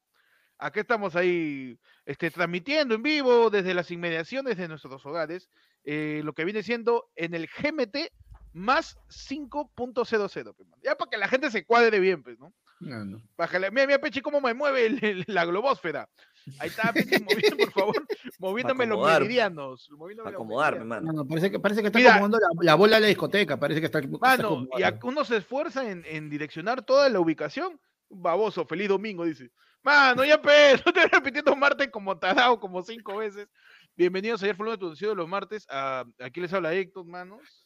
Aquí 0.60 0.80
estamos 0.82 1.16
ahí 1.16 1.76
este, 2.06 2.30
transmitiendo 2.30 2.94
en 2.94 3.02
vivo 3.02 3.50
desde 3.50 3.74
las 3.74 3.90
inmediaciones 3.90 4.58
de 4.58 4.68
nuestros 4.68 5.04
hogares, 5.08 5.50
eh, 5.84 6.22
lo 6.24 6.34
que 6.34 6.46
viene 6.46 6.62
siendo 6.62 7.10
en 7.16 7.34
el 7.34 7.48
GMT 7.48 8.12
más 8.56 8.98
5.00. 9.10 10.54
pues. 10.56 10.70
Ya 10.84 10.96
para 10.96 11.10
que 11.10 11.18
la 11.18 11.28
gente 11.28 11.52
se 11.52 11.66
cuadre 11.66 12.00
bien, 12.00 12.24
pues, 12.24 12.40
¿no? 12.40 12.54
No, 12.80 13.04
no. 13.06 13.22
Mira, 13.72 13.72
mira, 13.88 14.00
Pechi, 14.00 14.22
cómo 14.22 14.40
me 14.42 14.54
mueve 14.54 14.86
el- 14.86 15.04
el- 15.04 15.24
la 15.28 15.46
globósfera. 15.46 16.10
Ahí 16.60 16.70
está, 16.70 16.94
Pechi, 16.94 17.22
moviendo, 17.54 17.58
por 17.58 17.72
favor, 17.72 18.08
moviéndome 18.40 18.86
los 18.86 19.06
meridianos. 19.06 19.90
moviéndome 19.92 20.32
los 20.32 20.36
Acomodarme, 20.40 20.80
meridianos. 20.86 21.04
mano. 21.06 21.18
No, 21.18 21.24
no, 21.24 21.28
parece 21.28 21.52
que, 21.52 21.60
parece 21.60 21.82
que 21.82 21.88
está 21.88 22.00
Mira. 22.00 22.12
acomodando 22.16 22.40
la, 22.40 22.48
la 22.64 22.76
bola 22.76 22.96
de 22.98 23.02
la 23.02 23.08
discoteca, 23.08 23.58
parece 23.58 23.80
que 23.82 23.86
está, 23.88 24.00
está 24.00 24.18
Mano, 24.20 24.68
y 24.78 24.84
acomodando. 24.84 25.08
a- 25.08 25.10
uno 25.10 25.26
se 25.26 25.38
esfuerza 25.38 25.90
en, 25.90 26.04
en 26.08 26.30
direccionar 26.30 26.82
toda 26.84 27.10
la 27.10 27.20
ubicación. 27.20 27.80
Baboso, 28.10 28.66
feliz 28.66 28.88
domingo, 28.88 29.26
dice. 29.26 29.52
Mano, 29.82 30.24
ya 30.24 30.42
pe, 30.42 30.52
no 30.86 30.94
te 30.94 31.08
repitiendo 31.08 31.56
martes 31.56 31.90
como 31.90 32.18
tarado 32.18 32.60
como 32.60 32.82
cinco 32.84 33.18
veces. 33.18 33.48
Bienvenidos 33.96 34.44
ayer 34.44 34.56
fue 34.56 34.66
lunes 34.66 34.78
de 34.80 34.82
tu 34.82 34.86
noticiero 34.88 35.12
de 35.14 35.18
los 35.18 35.28
martes. 35.30 35.66
A, 35.70 36.06
aquí 36.20 36.40
les 36.42 36.54
habla 36.54 36.74
Héctor, 36.74 37.06
manos. 37.06 37.65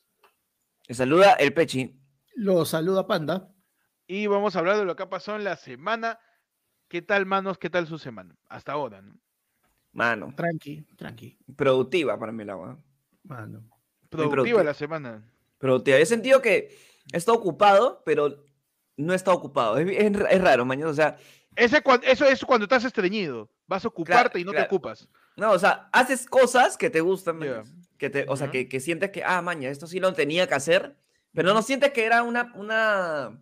Te 0.89 0.96
saluda 0.96 1.34
el 1.34 1.53
Pechi. 1.53 2.01
Lo 2.34 2.65
saluda 2.65 3.05
Panda. 3.05 3.53
Y 4.08 4.25
vamos 4.25 4.55
a 4.55 4.60
hablar 4.60 4.75
de 4.77 4.86
lo 4.86 4.96
que 4.96 5.03
ha 5.03 5.10
pasado 5.12 5.38
en 5.38 5.43
la 5.43 5.55
semana. 5.55 6.17
¿Qué 6.88 7.03
tal, 7.03 7.27
manos? 7.27 7.60
¿Qué 7.60 7.69
tal 7.69 7.86
su 7.86 8.00
semana? 8.00 8.36
Hasta 8.48 8.72
ahora, 8.72 9.00
¿no? 9.00 9.13
Mano, 9.91 10.34
Tranqui, 10.36 10.81
tranqui. 10.98 11.38
productiva 11.55 12.17
para 12.17 12.31
mí 12.31 12.43
la 12.43 12.53
agua. 12.53 12.79
Mano. 13.22 13.69
Productiva 14.10 14.31
productiva. 14.31 14.63
la 14.63 14.74
semana. 14.74 15.31
Productiva. 15.60 15.98
He 16.00 16.08
sentido 16.08 16.41
que 16.41 16.75
he 17.13 17.17
estado 17.17 17.38
ocupado, 17.38 18.01
pero 18.03 18.43
no 18.98 19.13
he 19.13 19.15
estado 19.15 19.38
ocupado. 19.38 19.77
Es, 19.77 19.88
es- 19.91 20.22
es 20.31 20.41
raro, 20.41 20.65
mañana. 20.65 20.89
O 20.89 20.93
sea, 20.96 21.17
Ese, 21.55 21.84
eso 22.01 22.25
es 22.25 22.43
cuando 22.43 22.63
estás 22.65 22.84
estreñido. 22.84 23.51
Vas 23.67 23.86
a 23.86 23.89
ocuparte 23.89 24.39
y 24.39 24.43
no 24.43 24.53
claro. 24.53 24.67
te 24.67 24.75
ocupas. 24.75 25.08
no, 25.38 25.51
o 25.51 25.60
sea, 25.60 25.88
haces 25.93 26.25
cosas 26.25 26.77
que 26.77 26.89
te 26.89 27.01
gustan, 27.01 27.39
Ya. 27.41 27.63
Que 28.00 28.10
te, 28.10 28.25
o 28.27 28.36
sea, 28.36 28.50
que, 28.50 28.68
que 28.68 28.79
sientes 28.79 29.12
que, 29.12 29.24
ah, 29.24 29.44
maña, 29.44 29.70
esto 29.70 29.86
sí 29.86 30.00
lo 30.00 30.12
tenía 30.13 30.48
que 30.48 30.56
hacer, 30.56 30.96
pero 31.36 31.53
no 31.53 31.62
sientes 31.62 31.91
que 31.91 32.03
era 32.06 32.24
una, 32.24 32.51
una, 32.56 33.38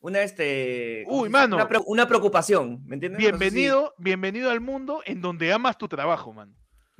una, 0.00 0.22
este, 0.22 1.04
¿cómo 1.06 1.20
Uy, 1.22 1.28
mano. 1.28 1.54
Una, 1.56 1.68
pre- 1.68 1.80
una 1.86 2.08
preocupación, 2.08 2.82
¿me 2.86 2.94
entiendes? 2.96 3.20
No 3.20 3.24
sé 3.24 3.26
si- 3.26 3.30
Bienvenido, 3.38 3.94
bienvenido 3.98 4.50
al 4.50 4.60
mundo 4.60 5.00
en 5.04 5.20
donde 5.20 5.52
amas 5.52 5.78
tu 5.78 5.86
trabajo, 5.86 6.32
man. 6.32 6.52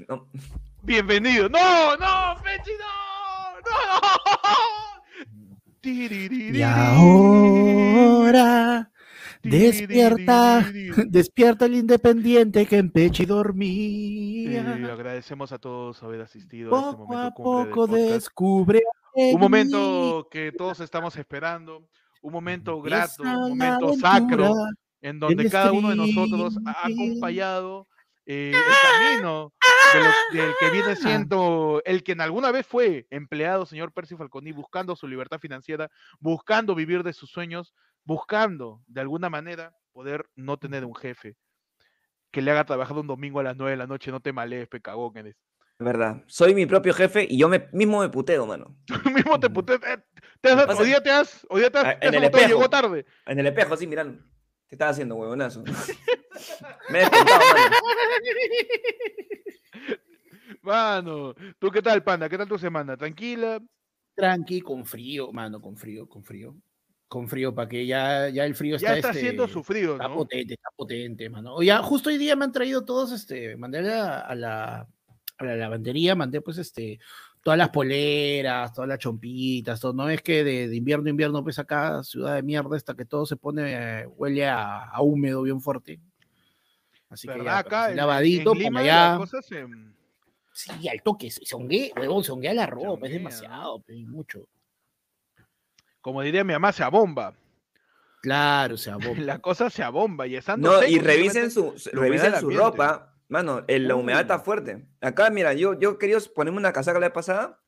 no, 0.08 0.28
Bienvenido. 0.82 1.48
No, 1.48 1.96
no, 1.96 2.36
Pechi, 2.44 2.70
no, 2.78 3.60
no. 3.64 3.72
Y 5.84 6.62
ahora 6.62 8.91
despierta, 9.42 10.66
despierta 11.08 11.66
el 11.66 11.74
independiente 11.74 12.66
que 12.66 12.78
en 12.78 12.90
Pechi 12.90 13.24
Eh, 13.24 13.26
dormía. 13.26 14.92
agradecemos 14.92 15.52
a 15.52 15.58
todos 15.58 16.02
haber 16.02 16.20
asistido 16.22 16.74
a 16.74 16.78
este 16.78 16.90
Poco 16.96 17.06
momento 17.06 17.26
a 17.26 17.32
cumbre 17.34 17.62
del 17.62 17.70
poco 17.70 17.86
podcast. 17.86 18.10
descubre. 18.12 18.82
Un 19.14 19.40
momento 19.40 20.28
que 20.30 20.52
todos 20.52 20.80
estamos 20.80 21.16
esperando, 21.16 21.86
un 22.22 22.32
momento 22.32 22.80
grato, 22.80 23.22
un 23.22 23.50
momento 23.50 23.94
sacro, 23.96 24.54
en 25.02 25.18
donde 25.20 25.50
cada 25.50 25.72
uno 25.72 25.90
de 25.90 25.96
nosotros 25.96 26.56
ha 26.64 26.86
acompañado 26.86 27.86
eh, 28.24 28.52
el 28.54 29.10
camino 29.14 29.52
de 30.32 30.38
del 30.38 30.52
que 30.58 30.70
viene 30.70 30.96
siendo 30.96 31.82
el 31.84 32.02
que 32.02 32.12
en 32.12 32.20
alguna 32.22 32.50
vez 32.52 32.66
fue 32.66 33.06
empleado, 33.10 33.66
señor 33.66 33.92
Percy 33.92 34.16
Falconi, 34.16 34.52
buscando 34.52 34.96
su 34.96 35.06
libertad 35.06 35.38
financiera, 35.38 35.90
buscando 36.18 36.74
vivir 36.74 37.02
de 37.02 37.12
sus 37.12 37.30
sueños, 37.30 37.74
buscando 38.04 38.82
de 38.86 39.00
alguna 39.00 39.30
manera 39.30 39.74
poder 39.92 40.26
no 40.34 40.58
tener 40.58 40.84
un 40.84 40.94
jefe 40.94 41.36
que 42.30 42.42
le 42.42 42.50
haga 42.50 42.64
trabajar 42.64 42.96
un 42.96 43.06
domingo 43.06 43.40
a 43.40 43.42
las 43.42 43.56
9 43.56 43.72
de 43.72 43.76
la 43.76 43.86
noche, 43.86 44.10
no 44.10 44.20
te 44.20 44.32
malees, 44.32 44.66
pecagón 44.68 45.16
eres. 45.18 45.36
verdad, 45.78 46.22
soy 46.26 46.54
mi 46.54 46.64
propio 46.66 46.94
jefe 46.94 47.26
y 47.28 47.38
yo 47.38 47.48
me, 47.48 47.68
mismo 47.72 48.00
me 48.00 48.08
puteo, 48.08 48.46
mano. 48.46 48.76
Tú 48.86 48.94
mismo 49.10 49.38
te 49.38 49.50
pute- 49.50 49.80
eh, 49.86 50.02
te 50.40 50.50
has- 50.50 50.78
hoy 50.78 50.86
día 50.86 51.02
te 51.02 51.10
has, 51.10 51.46
hoy 51.50 51.60
día 51.60 51.70
te 51.70 51.78
has, 51.78 51.84
Ah, 51.84 51.98
en 52.00 52.14
el 52.14 52.22
notado, 52.22 52.46
llegó 52.46 52.62
espejo. 52.64 52.70
tarde. 52.70 53.06
En 53.26 53.38
el 53.38 53.46
espejo, 53.46 53.74
así, 53.74 53.86
mirando. 53.86 54.22
¿Qué 54.68 54.76
estás 54.76 54.92
haciendo, 54.92 55.16
huevonazo? 55.16 55.62
me 56.88 56.98
he 56.98 57.00
despertado, 57.02 57.40
mano. 57.52 57.76
Mano, 60.62 61.34
¿tú 61.58 61.70
qué 61.70 61.82
tal, 61.82 62.02
panda? 62.04 62.28
¿Qué 62.28 62.38
tal 62.38 62.48
tu 62.48 62.58
semana? 62.58 62.96
¿Tranquila? 62.96 63.60
Tranqui, 64.14 64.60
con 64.60 64.84
frío, 64.86 65.32
mano, 65.32 65.60
con 65.60 65.76
frío, 65.76 66.08
con 66.08 66.22
frío. 66.22 66.54
Con 67.12 67.28
frío, 67.28 67.54
para 67.54 67.68
que 67.68 67.84
ya, 67.84 68.30
ya 68.30 68.46
el 68.46 68.54
frío 68.54 68.78
Ya 68.78 68.94
está, 68.96 69.10
está 69.10 69.12
siendo 69.20 69.42
este, 69.42 69.52
sufrido, 69.52 69.96
Está 69.96 70.08
¿no? 70.08 70.14
potente, 70.14 70.54
está 70.54 70.70
potente, 70.74 71.28
mano. 71.28 71.56
O 71.56 71.62
ya, 71.62 71.82
justo 71.82 72.08
hoy 72.08 72.16
día 72.16 72.34
me 72.36 72.46
han 72.46 72.52
traído 72.52 72.86
todos, 72.86 73.12
este, 73.12 73.54
mandé 73.58 73.80
a 73.80 73.82
la, 73.82 74.18
a 74.20 74.34
la, 74.34 74.88
a 75.36 75.44
la 75.44 75.56
lavandería, 75.56 76.14
mandé 76.14 76.40
pues 76.40 76.56
este, 76.56 76.98
todas 77.42 77.58
las 77.58 77.68
poleras, 77.68 78.72
todas 78.72 78.88
las 78.88 78.98
chompitas, 78.98 79.78
todo. 79.78 79.92
No 79.92 80.08
es 80.08 80.22
que 80.22 80.42
de, 80.42 80.68
de 80.68 80.74
invierno 80.74 81.08
a 81.08 81.10
invierno, 81.10 81.42
pues 81.42 81.58
acá, 81.58 82.02
ciudad 82.02 82.34
de 82.34 82.42
mierda, 82.42 82.74
hasta 82.76 82.94
que 82.94 83.04
todo 83.04 83.26
se 83.26 83.36
pone, 83.36 83.74
eh, 84.00 84.06
huele 84.06 84.46
a, 84.46 84.84
a 84.84 85.02
húmedo 85.02 85.42
bien 85.42 85.60
fuerte. 85.60 86.00
Así 87.10 87.28
que 87.28 87.44
ya, 87.44 87.58
Acá 87.58 87.90
en- 87.90 87.96
lavadito, 87.98 88.52
en 88.54 88.58
Lima 88.58 88.80
allá. 88.80 89.18
se- 89.42 89.66
Sí, 90.54 90.88
al 90.88 91.02
toque, 91.02 91.30
se 91.30 91.44
se 91.44 91.54
honguea, 91.56 91.90
huevón, 91.94 92.24
se 92.24 92.32
honguea 92.32 92.54
la 92.54 92.64
ropa, 92.64 93.06
es 93.06 93.12
demasiado, 93.12 93.80
pe, 93.82 93.96
mucho. 94.06 94.48
Como 96.02 96.20
diría 96.22 96.44
mi 96.44 96.52
mamá, 96.52 96.72
se 96.72 96.82
abomba. 96.84 97.32
Claro, 98.20 98.76
sea, 98.76 98.96
vos- 98.96 99.18
La 99.18 99.38
cosa 99.38 99.70
se 99.70 99.82
abomba 99.82 100.26
y 100.26 100.36
estando 100.36 100.70
No, 100.72 100.78
seco, 100.80 100.92
y 100.92 100.98
revisen 100.98 101.50
su, 101.50 101.74
revisen 101.92 102.36
su 102.38 102.50
ropa. 102.50 103.14
Mano, 103.28 103.64
el- 103.66 103.88
la 103.88 103.94
humedad 103.94 104.20
está 104.20 104.38
fuerte. 104.40 104.84
Acá, 105.00 105.30
mira, 105.30 105.54
yo, 105.54 105.78
yo 105.78 105.96
quería 105.98 106.18
ponerme 106.34 106.58
una 106.58 106.72
casaca 106.72 106.98
la 107.00 107.06
vez 107.06 107.14
pasada. 107.14 107.58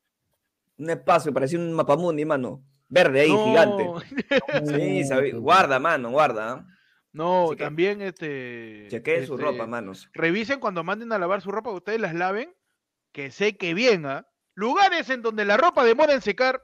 Un 0.77 0.89
espacio, 0.91 1.33
parecía 1.33 1.57
un 1.57 1.73
mapamundi, 1.73 2.23
mano. 2.25 2.63
Verde 2.87 3.21
ahí, 3.21 3.31
gigante. 3.31 3.87
Sí, 4.77 5.03
sabe- 5.05 5.31
guarda, 5.31 5.79
mano, 5.79 6.11
guarda. 6.11 6.51
¿ah? 6.53 6.67
No, 7.13 7.47
que- 7.51 7.63
también 7.63 8.01
este. 8.01 8.87
Chequeen 8.89 9.25
su 9.25 9.33
este, 9.35 9.45
ropa, 9.45 9.65
manos. 9.65 10.09
Revisen 10.13 10.59
cuando 10.59 10.83
manden 10.83 11.11
a 11.13 11.17
lavar 11.17 11.41
su 11.41 11.51
ropa, 11.51 11.71
que 11.71 11.77
ustedes 11.77 11.99
las 12.01 12.13
laven, 12.13 12.53
que 13.11 13.31
seque 13.31 13.73
bien, 13.73 14.05
¿ah? 14.05 14.27
Lugares 14.53 15.09
en 15.09 15.21
donde 15.21 15.45
la 15.45 15.57
ropa 15.57 15.83
demora 15.83 16.13
en 16.13 16.21
secar, 16.21 16.61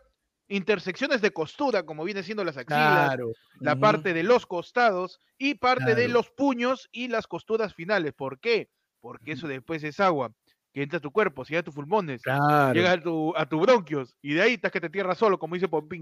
intersecciones 0.56 1.22
de 1.22 1.32
costura, 1.32 1.84
como 1.84 2.04
viene 2.04 2.24
siendo 2.24 2.44
las 2.44 2.58
axilas, 2.58 3.08
Claro. 3.08 3.32
la 3.60 3.76
parte 3.78 4.14
de 4.14 4.24
los 4.24 4.46
costados 4.46 5.20
y 5.38 5.56
parte 5.56 5.96
de 5.96 6.08
los 6.08 6.30
puños 6.30 6.88
y 6.92 7.08
las 7.08 7.26
costuras 7.28 7.74
finales. 7.74 8.14
¿Por 8.14 8.40
qué? 8.40 8.70
Porque 9.00 9.32
eso 9.34 9.48
después 9.48 9.84
es 9.84 10.00
agua. 10.00 10.32
que 10.74 10.84
entra 10.84 11.00
a 11.00 11.02
tu 11.02 11.12
cuerpo, 11.12 11.44
si 11.44 11.52
llega 11.52 11.60
a 11.60 11.64
tus 11.64 11.76
pulmones, 11.76 12.22
Claro. 12.22 12.74
llega 12.74 12.94
a 12.94 13.02
tu, 13.02 13.34
a 13.36 13.46
tus 13.46 13.60
bronquios, 13.60 14.16
y 14.22 14.36
de 14.36 14.42
ahí 14.42 14.54
estás 14.54 14.72
que 14.72 14.80
te 14.80 14.90
tierras 14.90 15.18
solo, 15.18 15.38
como 15.38 15.56
dice 15.56 15.68
Pompín. 15.68 16.02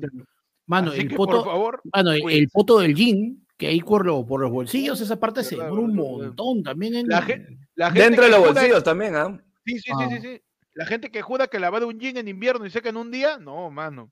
Mano, 0.67 0.91
Así 0.91 0.99
el 1.01 1.09
que, 1.09 1.15
poto, 1.15 1.37
por 1.43 1.45
favor, 1.45 1.81
mano, 1.91 2.11
el- 2.11 2.21
el 2.29 2.49
poto 2.49 2.77
del 2.77 2.93
jean, 2.93 3.47
que 3.57 3.65
ahí 3.65 3.81
por, 3.81 4.05
lo- 4.05 4.27
por 4.27 4.39
los 4.41 4.51
bolsillos, 4.51 5.01
esa 5.01 5.19
parte 5.19 5.43
se 5.43 5.55
demora 5.55 5.81
un 5.81 5.95
montón 5.95 6.61
también 6.61 6.93
en... 6.93 7.07
La 7.07 7.23
gen- 7.23 7.67
la 7.73 7.87
gente 7.87 8.03
Dentro 8.03 8.23
de 8.25 8.29
que 8.29 8.31
los 8.37 8.39
jura- 8.47 8.53
bolsillos 8.61 8.83
también, 8.83 9.15
¿ah? 9.15 9.41
Sí, 9.65 9.79
sí, 9.79 9.81
sí, 9.81 9.91
sí, 10.09 10.15
Ah. 10.15 10.19
sí. 10.21 10.41
La 10.75 10.85
gente 10.85 11.09
que 11.09 11.23
jura 11.23 11.47
que 11.47 11.59
lavar 11.59 11.83
un 11.83 11.99
jean 11.99 12.17
en 12.17 12.27
invierno 12.27 12.63
y 12.63 12.69
seca 12.69 12.89
en 12.89 12.97
un 12.97 13.09
día, 13.09 13.39
no, 13.39 13.71
mano. 13.71 14.11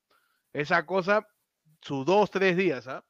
Esa 0.57 0.85
cosa, 0.85 1.27
sus 1.81 2.05
dos, 2.05 2.31
tres 2.31 2.57
días, 2.57 2.87
¿ah? 2.87 3.03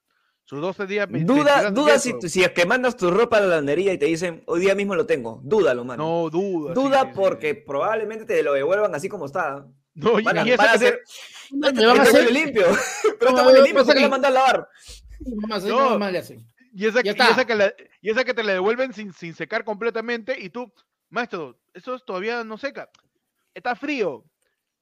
Sus 0.44 0.60
dos, 0.62 0.76
tres 0.76 0.90
días. 0.90 1.08
Duda, 1.10 1.72
duda 1.72 1.98
si, 2.00 2.14
si 2.30 2.44
es 2.44 2.52
que 2.52 2.66
mandas 2.66 2.96
tu 2.98 3.10
ropa 3.12 3.38
a 3.38 3.42
la 3.42 3.48
lavandería 3.48 3.94
y 3.94 3.98
te 3.98 4.06
dicen, 4.06 4.44
hoy 4.48 4.62
día 4.62 4.76
mismo 4.76 4.96
lo 4.96 5.06
tengo. 5.06 5.40
Dúdalo, 5.44 5.84
mano. 5.86 6.04
No, 6.24 6.30
duda. 6.30 6.74
Duda 6.74 7.02
sí, 7.02 7.08
sí. 7.08 7.14
porque 7.16 7.56
probablemente 7.56 8.26
te 8.26 8.44
lo 8.44 8.54
devuelvan 8.54 8.94
así 8.96 9.08
como 9.10 9.26
está. 9.28 9.66
No, 9.94 10.20
y, 10.20 10.24
Van 10.24 10.46
y 10.46 10.52
esa 10.52 10.64
van 10.64 10.70
a 10.70 10.74
que 10.74 10.80
te- 10.80 10.86
hacer. 10.88 11.02
Este 11.04 11.86
van 11.86 12.00
a 12.00 12.04
huele 12.04 12.10
hacer- 12.10 12.32
limpio. 12.32 12.66
Pero 13.20 13.32
No, 13.32 13.38
está 13.40 13.44
no, 13.44 13.64
limpio, 13.64 13.86
¿por 13.86 13.94
qué 13.96 14.00
lo 14.02 14.10
mandas 14.10 14.32
a 14.32 14.34
lavar? 14.34 14.70
No. 15.66 16.12
le 16.12 16.18
hacen. 16.20 16.46
Y 16.74 16.86
esa, 16.86 17.00
y 17.00 17.04
que 17.46 17.56
la, 17.56 17.74
y 18.02 18.10
esa 18.12 18.24
que 18.24 18.34
te 18.34 18.44
la 18.44 18.54
devuelven 18.54 18.94
sin, 18.94 19.12
sin 19.14 19.34
secar 19.34 19.64
completamente 19.64 20.40
y 20.40 20.50
tú, 20.50 20.72
maestro, 21.10 21.58
eso 21.74 21.96
es 21.96 22.06
todavía 22.06 22.44
no 22.44 22.58
seca. 22.58 22.90
Está 23.54 23.76
frío. 23.76 24.24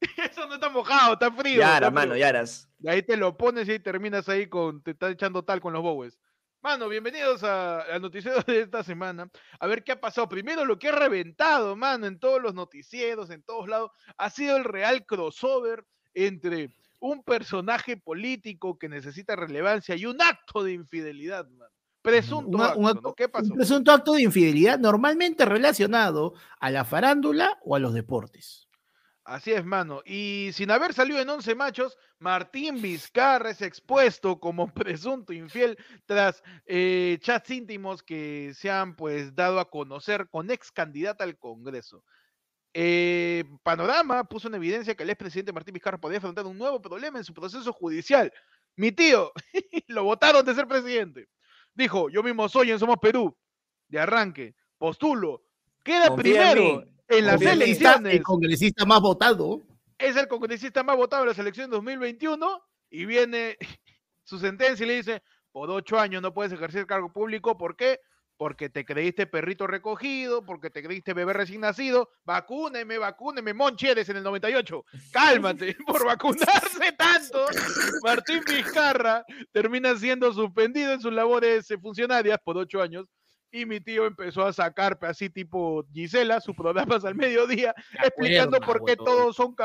Eso 0.32 0.48
no 0.48 0.56
está 0.56 0.70
mojado, 0.70 1.14
está 1.14 1.32
frío. 1.32 1.60
Yara, 1.60 1.88
está 1.88 1.92
mano, 1.92 2.12
frío. 2.12 2.22
yaras. 2.22 2.70
Y 2.80 2.90
ahí 2.90 3.02
te 3.04 3.18
lo 3.18 3.38
pones 3.38 3.68
y 3.68 3.72
ahí 3.72 3.80
terminas 3.80 4.28
ahí 4.30 4.48
con, 4.48 4.82
te 4.84 4.92
está 4.92 5.10
echando 5.10 5.44
tal 5.44 5.62
con 5.62 5.74
los 5.74 5.82
bowes. 5.82 6.20
Mano, 6.62 6.90
bienvenidos 6.90 7.44
a- 7.44 7.82
al 7.82 8.02
noticiero 8.02 8.42
de 8.42 8.62
esta 8.62 8.84
semana. 8.84 9.30
A 9.60 9.68
ver 9.68 9.84
qué 9.84 9.92
ha 9.92 10.00
pasado. 10.02 10.28
Primero, 10.28 10.66
lo 10.66 10.80
que 10.80 10.88
ha 10.90 10.92
reventado, 10.94 11.76
mano, 11.76 12.08
en 12.08 12.20
todos 12.20 12.42
los 12.42 12.56
noticieros, 12.56 13.30
en 13.30 13.44
todos 13.44 13.68
lados, 13.70 13.92
ha 14.18 14.30
sido 14.32 14.58
el 14.58 14.64
real 14.64 15.06
crossover 15.06 15.86
entre 16.16 16.74
un 17.00 17.24
personaje 17.24 17.98
político 17.98 18.80
que 18.80 18.90
necesita 18.90 19.36
relevancia 19.36 19.96
y 19.96 20.06
un 20.08 20.20
acto 20.22 20.64
de 20.64 20.74
infidelidad, 20.74 21.48
mano. 21.50 21.70
Presunto 22.02 22.58
Un 22.58 22.62
acto, 22.64 22.78
un 22.80 22.84
¿no? 22.84 22.90
acto- 22.90 23.14
¿Qué 23.16 23.26
Un 23.26 23.32
pasó? 23.32 23.54
presunto 23.54 23.92
acto 23.92 24.14
de 24.14 24.22
infidelidad 24.24 24.80
normalmente 24.80 25.44
relacionado 25.46 26.34
a 26.60 26.70
la 26.72 26.84
farándula 26.86 27.60
o 27.64 27.76
a 27.76 27.80
los 27.80 27.94
deportes. 27.94 28.68
Así 29.26 29.52
es, 29.52 29.66
mano. 29.66 30.04
Y 30.06 30.52
sin 30.54 30.70
haber 30.70 30.94
salido 30.94 31.20
en 31.20 31.28
11 31.28 31.56
machos, 31.56 31.98
Martín 32.20 32.80
Vizcarra 32.80 33.50
es 33.50 33.62
expuesto 33.64 34.40
como 34.40 34.68
presunto 34.74 35.34
infiel 35.34 35.78
tras 36.06 36.44
eh, 36.68 37.18
chats 37.22 37.50
íntimos 37.50 38.04
que 38.04 38.54
se 38.54 38.70
han 38.70 38.96
pues 38.96 39.34
dado 39.34 39.60
a 39.60 39.72
conocer 39.72 40.30
con 40.30 40.52
ex 40.52 40.72
candidata 40.72 41.24
al 41.24 41.40
Congreso. 41.40 42.04
Eh, 42.72 43.46
Panorama 43.64 44.26
puso 44.26 44.48
en 44.48 44.56
evidencia 44.56 44.94
que 44.94 45.02
el 45.02 45.10
expresidente 45.10 45.54
Martín 45.54 45.74
Vizcarra 45.74 45.98
podía 45.98 46.20
afrontar 46.20 46.46
un 46.46 46.58
nuevo 46.58 46.80
problema 46.80 47.18
en 47.18 47.26
su 47.26 47.34
proceso 47.34 47.74
judicial. 47.74 48.32
Mi 48.76 48.92
tío 48.92 49.32
lo 49.88 50.04
votaron 50.04 50.46
de 50.46 50.54
ser 50.54 50.68
presidente. 50.68 51.30
Dijo, 51.74 52.12
yo 52.12 52.22
mismo 52.22 52.48
soy 52.48 52.70
en 52.70 52.78
Somos 52.78 52.98
Perú. 53.02 53.36
De 53.88 54.00
arranque, 54.00 54.54
postulo. 54.78 55.42
Queda 55.84 56.10
Confía 56.10 56.52
primero. 56.52 56.95
En 57.08 57.26
las 57.26 57.42
elecciones 57.42 58.14
el 58.16 58.24
congresista 58.24 58.86
más 58.86 59.02
votado. 59.02 59.62
es 59.98 60.16
el 60.16 60.28
congresista 60.28 60.84
más 60.84 60.98
votado 60.98 61.24
en 61.24 61.30
la 61.30 61.36
selección 61.36 61.70
2021 61.70 62.62
y 62.90 63.06
viene 63.06 63.58
su 64.24 64.40
sentencia 64.40 64.84
y 64.84 64.88
le 64.88 64.96
dice, 64.96 65.24
por 65.52 65.70
ocho 65.70 66.00
años 66.00 66.22
no 66.22 66.34
puedes 66.34 66.52
ejercer 66.52 66.86
cargo 66.86 67.12
público, 67.12 67.58
¿por 67.58 67.76
qué? 67.76 68.00
Porque 68.38 68.70
te 68.70 68.84
creíste 68.84 69.28
perrito 69.28 69.66
recogido, 69.68 70.44
porque 70.44 70.70
te 70.70 70.84
creíste 70.84 71.14
bebé 71.14 71.32
recién 71.32 71.62
nacido, 71.62 72.10
vacúneme, 72.26 72.98
vacúneme, 72.98 73.54
Monchi 73.54 73.88
eres 73.88 74.10
en 74.10 74.18
el 74.18 74.24
98, 74.24 74.84
cálmate, 75.12 75.78
por 75.88 76.06
vacunarse 76.06 76.92
tanto, 76.98 77.46
Martín 78.04 78.42
Vizcarra 78.46 79.24
termina 79.54 79.96
siendo 79.96 80.34
suspendido 80.34 80.92
en 80.92 81.00
sus 81.00 81.14
labores 81.14 81.68
funcionarias 81.82 82.38
por 82.44 82.58
ocho 82.58 82.82
años, 82.82 83.06
y 83.62 83.66
mi 83.66 83.80
tío 83.80 84.06
empezó 84.06 84.46
a 84.46 84.52
sacar 84.54 84.98
así 85.02 85.30
tipo 85.30 85.86
Gisela, 85.94 86.42
sus 86.42 86.56
programas 86.56 87.06
al 87.06 87.16
mediodía, 87.16 87.74
explicando 88.04 88.60
por 88.60 88.84
qué 88.84 88.94
huevón. 88.94 89.06
todos 89.06 89.36
son 89.36 89.56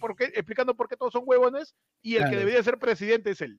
por 0.00 0.14
qué- 0.16 0.32
explicando 0.34 0.74
por 0.74 0.88
qué 0.88 0.96
todos 0.96 1.12
son 1.12 1.22
huevones 1.24 1.74
y 2.02 2.16
el 2.16 2.28
que 2.28 2.36
debería 2.36 2.62
ser 2.62 2.78
presidente 2.78 3.30
es 3.30 3.40
él. 3.40 3.58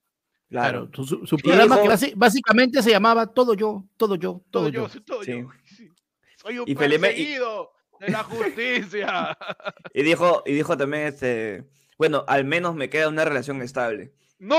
Claro, 0.49 0.89
su, 0.93 1.37
programa 1.37 1.79
dijo- 1.79 1.95
que 1.99 2.13
básicamente 2.15 2.81
se 2.81 2.89
llamaba 2.91 3.27
Todo 3.27 3.53
yo, 3.53 3.85
todo 3.97 4.15
yo, 4.15 4.41
Todo, 4.49 4.63
todo, 4.63 4.69
yo, 4.69 4.87
yo. 4.87 5.03
todo 5.03 5.23
Sí. 5.23 5.31
yo. 5.41 5.49
sí. 5.65 5.89
Soy 6.37 6.59
un 6.59 6.67
Y 6.69 6.75
Felipe- 6.75 6.97
y- 7.11 7.15
perseguido 7.15 7.71
de 7.99 8.09
la 8.09 8.23
justicia. 8.23 9.37
Y 9.93 10.03
dijo, 10.03 10.43
y 10.45 10.53
dijo 10.53 10.77
también, 10.77 11.03
este, 11.07 11.65
bueno, 11.97 12.23
al 12.27 12.45
menos 12.45 12.73
me 12.75 12.89
queda 12.89 13.09
una 13.09 13.25
relación 13.25 13.61
estable. 13.61 14.13
¡No! 14.39 14.55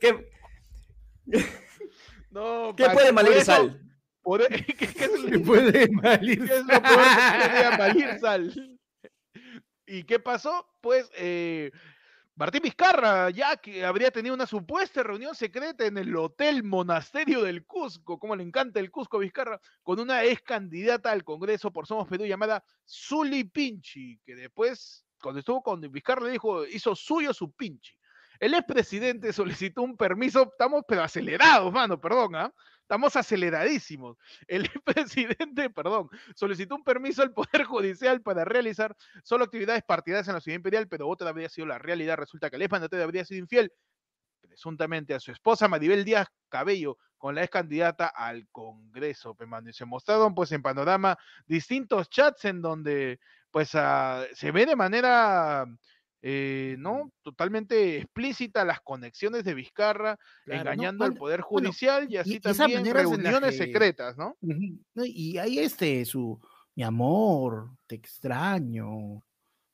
¿Qué, 0.00 0.25
no 2.30 2.74
qué 2.76 2.88
puede 2.90 3.12
malir 3.12 3.42
sal? 3.42 3.80
por 4.22 4.42
e- 4.42 4.48
¿Qué, 4.66 4.74
qué 4.74 5.38
puede 5.46 5.72
qué 5.88 5.92
malir. 5.92 6.42
es 6.42 6.64
lo 6.64 6.82
que 6.82 7.76
malir 7.78 8.18
sal? 8.18 8.78
¿Y 9.86 10.02
qué 10.02 10.18
pasó? 10.18 10.66
Pues 10.80 11.08
eh, 11.16 11.70
Martín 12.34 12.62
Vizcarra, 12.62 13.30
ya 13.30 13.56
que 13.56 13.84
habría 13.84 14.10
tenido 14.10 14.34
una 14.34 14.46
supuesta 14.46 15.02
reunión 15.02 15.34
secreta 15.34 15.86
en 15.86 15.96
el 15.96 16.14
Hotel 16.16 16.64
Monasterio 16.64 17.42
del 17.42 17.64
Cusco, 17.64 18.18
como 18.18 18.34
le 18.34 18.42
encanta 18.42 18.80
el 18.80 18.90
Cusco 18.90 19.16
a 19.16 19.20
Vizcarra, 19.20 19.60
con 19.82 20.00
una 20.00 20.24
ex 20.24 20.42
candidata 20.42 21.12
al 21.12 21.22
Congreso 21.22 21.72
por 21.72 21.86
Somos 21.86 22.08
Perú 22.08 22.26
llamada 22.26 22.64
Zuli 22.84 23.44
Pinchi, 23.44 24.18
que 24.24 24.34
después, 24.34 25.06
cuando 25.22 25.38
estuvo 25.38 25.62
con 25.62 25.80
Vizcarra, 25.80 26.24
le 26.24 26.32
dijo, 26.32 26.66
hizo 26.66 26.96
suyo 26.96 27.32
su 27.32 27.52
Pinchi. 27.52 27.96
El 28.40 28.54
expresidente 28.54 29.32
solicitó 29.32 29.82
un 29.82 29.96
permiso, 29.96 30.50
estamos 30.50 30.82
pero 30.86 31.02
acelerados, 31.02 31.72
mano, 31.72 32.00
perdón, 32.00 32.36
¿ah? 32.36 32.52
Estamos 32.86 33.16
aceleradísimos. 33.16 34.16
El 34.46 34.64
expresidente, 34.74 35.70
perdón, 35.70 36.08
solicitó 36.36 36.76
un 36.76 36.84
permiso 36.84 37.22
al 37.22 37.32
Poder 37.32 37.64
Judicial 37.64 38.22
para 38.22 38.44
realizar 38.44 38.96
solo 39.24 39.44
actividades 39.44 39.82
partidarias 39.82 40.28
en 40.28 40.34
la 40.34 40.40
ciudad 40.40 40.56
imperial, 40.56 40.86
pero 40.86 41.08
otra 41.08 41.30
habría 41.30 41.48
sido 41.48 41.66
la 41.66 41.78
realidad. 41.78 42.16
Resulta 42.16 42.48
que 42.48 42.56
el 42.56 42.68
mandatario 42.70 43.04
habría 43.04 43.24
sido 43.24 43.40
infiel, 43.40 43.72
presuntamente 44.40 45.14
a 45.14 45.20
su 45.20 45.32
esposa 45.32 45.66
Maribel 45.66 46.04
Díaz 46.04 46.28
Cabello, 46.48 46.96
con 47.18 47.34
la 47.34 47.42
ex 47.42 47.50
candidata 47.50 48.06
al 48.06 48.46
Congreso. 48.52 49.36
Y 49.66 49.72
se 49.72 49.84
mostraron 49.84 50.34
pues 50.34 50.52
en 50.52 50.62
panorama 50.62 51.18
distintos 51.46 52.08
chats 52.08 52.44
en 52.44 52.62
donde 52.62 53.18
pues 53.50 53.74
ah, 53.74 54.24
se 54.32 54.52
ve 54.52 54.64
de 54.64 54.76
manera 54.76 55.66
eh, 56.22 56.76
no 56.78 57.12
totalmente 57.22 57.98
explícita 57.98 58.64
las 58.64 58.80
conexiones 58.80 59.44
de 59.44 59.54
Vizcarra 59.54 60.16
Claro, 60.44 60.64
¿no? 60.64 60.70
engañando 60.72 61.04
al 61.04 61.14
poder 61.14 61.40
judicial 61.40 62.06
y 62.10 62.14
y- 62.14 62.16
así 62.18 62.34
y 62.36 62.40
también 62.40 62.84
reuniones 62.92 63.50
que- 63.52 63.56
secretas, 63.66 64.16
¿no? 64.16 64.36
Y 65.04 65.38
ahí 65.38 65.58
este, 65.58 66.04
su, 66.04 66.40
mi 66.74 66.82
amor, 66.82 67.70
te 67.86 67.94
extraño. 67.96 69.22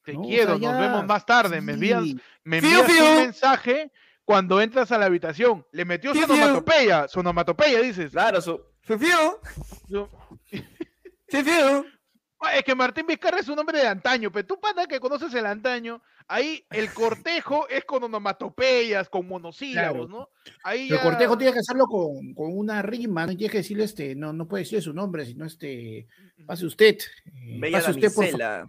Te 0.05 0.15
¿no? 0.15 0.21
O 0.21 0.25
quiero, 0.27 0.59
nos 0.59 0.79
vemos 0.79 1.07
más 1.07 1.25
tarde. 1.25 1.61
Me 1.61 1.75
envías, 1.75 2.03
me 2.45 2.59
envías 2.59 2.91
un 2.91 3.17
mensaje 3.23 3.93
cuando 4.25 4.61
entras 4.61 4.91
a 4.93 4.99
la 4.99 5.07
habitación. 5.07 5.65
Le 5.73 5.85
metió 5.85 6.13
Fiu, 6.13 6.23
su 6.23 6.33
fiu. 6.35 6.43
onomatopeya, 6.43 7.09
su 7.09 7.21
onomatopeya, 7.21 7.81
dices. 7.81 8.11
Claro, 8.11 8.41
su... 8.41 8.61
Fiu, 8.81 8.99
fiu. 8.99 10.09
Ah, 12.41 12.57
Es 12.57 12.65
que 12.65 12.75
Martín 12.75 13.07
Vizcarra 13.07 13.39
es 13.39 13.49
un 13.49 13.59
hombre 13.61 13.79
de 13.79 13.87
antaño, 13.87 14.31
pero 14.33 14.47
tú, 14.47 14.61
pana, 14.61 14.87
que 14.87 14.99
conoces 14.99 15.33
el 15.35 15.47
antaño, 15.47 16.03
ahí 16.29 16.65
el 16.71 16.93
cortejo 16.93 17.69
es 17.69 17.85
con 17.85 18.03
onomatopeyas, 18.05 19.09
con 19.09 19.27
monosílabos, 19.29 20.09
¿no? 20.09 20.29
Ahí 20.65 20.83
El 20.89 20.97
ya- 20.97 21.03
cortejo 21.03 21.37
tienes 21.37 21.55
que 21.55 21.61
hacerlo 21.61 21.87
con, 21.87 22.35
con 22.35 22.57
una 22.57 22.83
rima, 22.83 23.27
no 23.27 23.37
tienes 23.37 23.51
que 23.53 23.59
decirle 23.59 23.85
este, 23.85 24.15
no, 24.15 24.33
no 24.33 24.47
puede 24.49 24.65
decir 24.65 24.83
su 24.83 24.93
nombre, 24.93 25.25
sino 25.27 25.45
este, 25.47 26.07
pase 26.47 26.67
usted. 26.67 26.99
eh, 27.27 27.59
Bella 27.61 27.79
pase 27.79 27.91
usted, 27.93 28.13
por, 28.15 28.27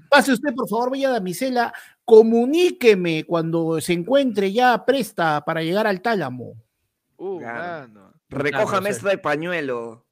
pase 0.09 0.31
usted, 0.33 0.53
por 0.53 0.67
favor, 0.69 0.91
bella 0.91 1.09
damisela, 1.09 1.73
comuníqueme 2.05 3.23
cuando 3.25 3.79
se 3.81 3.93
encuentre 3.93 4.51
ya 4.51 4.85
presta 4.85 5.43
para 5.45 5.61
llegar 5.63 5.87
al 5.87 6.01
tálamo. 6.01 6.55
Uh, 7.17 7.39
Claro. 7.39 7.87
mano. 7.87 8.13
Recójame 8.29 8.91
de 8.93 9.17
pañuelo. 9.19 10.05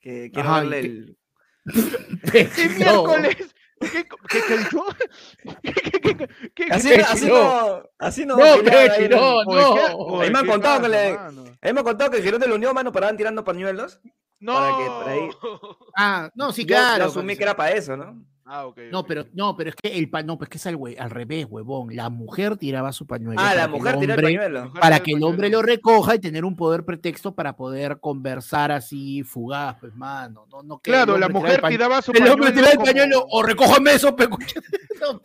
Que 0.00 0.30
quiero 0.32 0.48
Ajá, 0.48 0.58
darle 0.58 0.80
que- 0.82 0.86
el... 0.86 1.18
¿Qué 2.32 2.48
No. 2.84 3.06
miércoles? 3.06 3.54
¿Qué, 3.80 3.88
qué, 3.90 4.40
qué 4.48 4.58
dijo? 4.58 4.84
¿Qué, 5.62 5.72
qué, 5.72 6.00
qué, 6.00 6.16
qué, 6.16 6.50
qué- 6.54 6.66
Así, 6.70 6.92
así 6.94 7.26
no. 7.26 7.82
así 7.98 8.24
no. 8.26 8.36
No, 8.36 8.44
ahí 8.44 8.62
Pechi, 8.62 9.08
no, 9.08 9.38
Oye, 9.40 9.80
¿qué- 9.86 9.94
no. 9.94 10.20
Ahí 10.20 10.30
me 10.30 10.38
han 10.38 10.44
¿qué 10.44 10.50
contado 10.50 10.82
que 10.82 10.88
le- 10.88 11.14
mano? 11.14 11.42
A 11.60 11.66
mí 11.66 11.72
me 11.72 11.80
ha 11.80 11.84
contado 11.84 12.10
que 12.10 12.16
el 12.18 12.22
Girón 12.22 12.40
de 12.40 12.48
la 12.48 12.54
Unión, 12.54 12.74
mano, 12.74 12.90
paraban 12.92 13.16
tirando 13.16 13.44
pañuelos. 13.44 14.00
No. 14.40 14.54
para 14.54 14.76
que 14.76 14.84
por 14.84 15.08
ahí- 15.08 15.30
Ah, 15.96 16.30
no, 16.34 16.52
sí, 16.52 16.62
Yo- 16.62 16.68
claro. 16.68 17.04
Yo 17.04 17.10
asumí 17.10 17.26
pues, 17.28 17.38
que 17.38 17.44
era 17.44 17.56
para 17.56 17.70
eso, 17.72 17.96
¿no? 17.96 18.22
Ah, 18.48 18.66
ok. 18.66 18.78
No, 18.92 19.04
pero, 19.04 19.24
no, 19.32 19.56
pero 19.56 19.70
es 19.70 19.76
que 19.76 19.88
el 19.98 20.08
pa- 20.08 20.22
no, 20.22 20.38
pues 20.38 20.48
que 20.48 20.58
es 20.58 20.66
al, 20.68 20.76
hue- 20.76 20.96
al 21.00 21.10
revés, 21.10 21.46
huevón. 21.50 21.94
La 21.96 22.10
mujer 22.10 22.56
tiraba 22.56 22.92
su 22.92 23.04
pañuelo. 23.04 23.40
Ah, 23.40 23.44
para 23.44 23.54
la 23.56 23.62
que 23.62 23.64
el 23.66 23.70
mujer 23.80 23.98
tira 23.98 24.14
el 24.14 24.20
hombre- 24.20 24.22
pañuelo. 24.38 24.72
Para 24.80 25.00
que 25.00 25.10
el 25.12 25.22
hombre 25.24 25.48
pañuelo. 25.48 25.62
lo 25.62 25.66
recoja 25.66 26.14
y 26.14 26.18
tener 26.20 26.44
un 26.44 26.54
poder 26.54 26.84
pretexto 26.84 27.34
para 27.34 27.56
poder 27.56 27.98
conversar 27.98 28.70
así 28.70 29.24
fugaz, 29.24 29.76
pues, 29.80 29.94
mano. 29.96 30.46
No, 30.50 30.62
no 30.62 30.78
Claro, 30.78 31.18
la 31.18 31.28
mujer 31.28 31.60
pañuelo- 31.60 31.68
tiraba 31.70 32.02
su 32.02 32.12
El 32.12 32.28
hombre 32.28 32.52
tira 32.52 32.68
el 32.70 32.76
como- 32.76 32.86
pañuelo 32.86 33.26
o 33.28 33.42
recójame 33.42 33.94
eso. 33.94 34.14
No. 34.98 35.20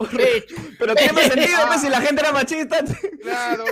Pero 0.79 0.95
tiene 0.95 1.13
más 1.13 1.23
sentido, 1.23 1.59
pues, 1.67 1.81
si 1.81 1.89
la 1.89 2.01
gente 2.01 2.21
era 2.21 2.33
machista. 2.33 2.79
Claro, 3.21 3.63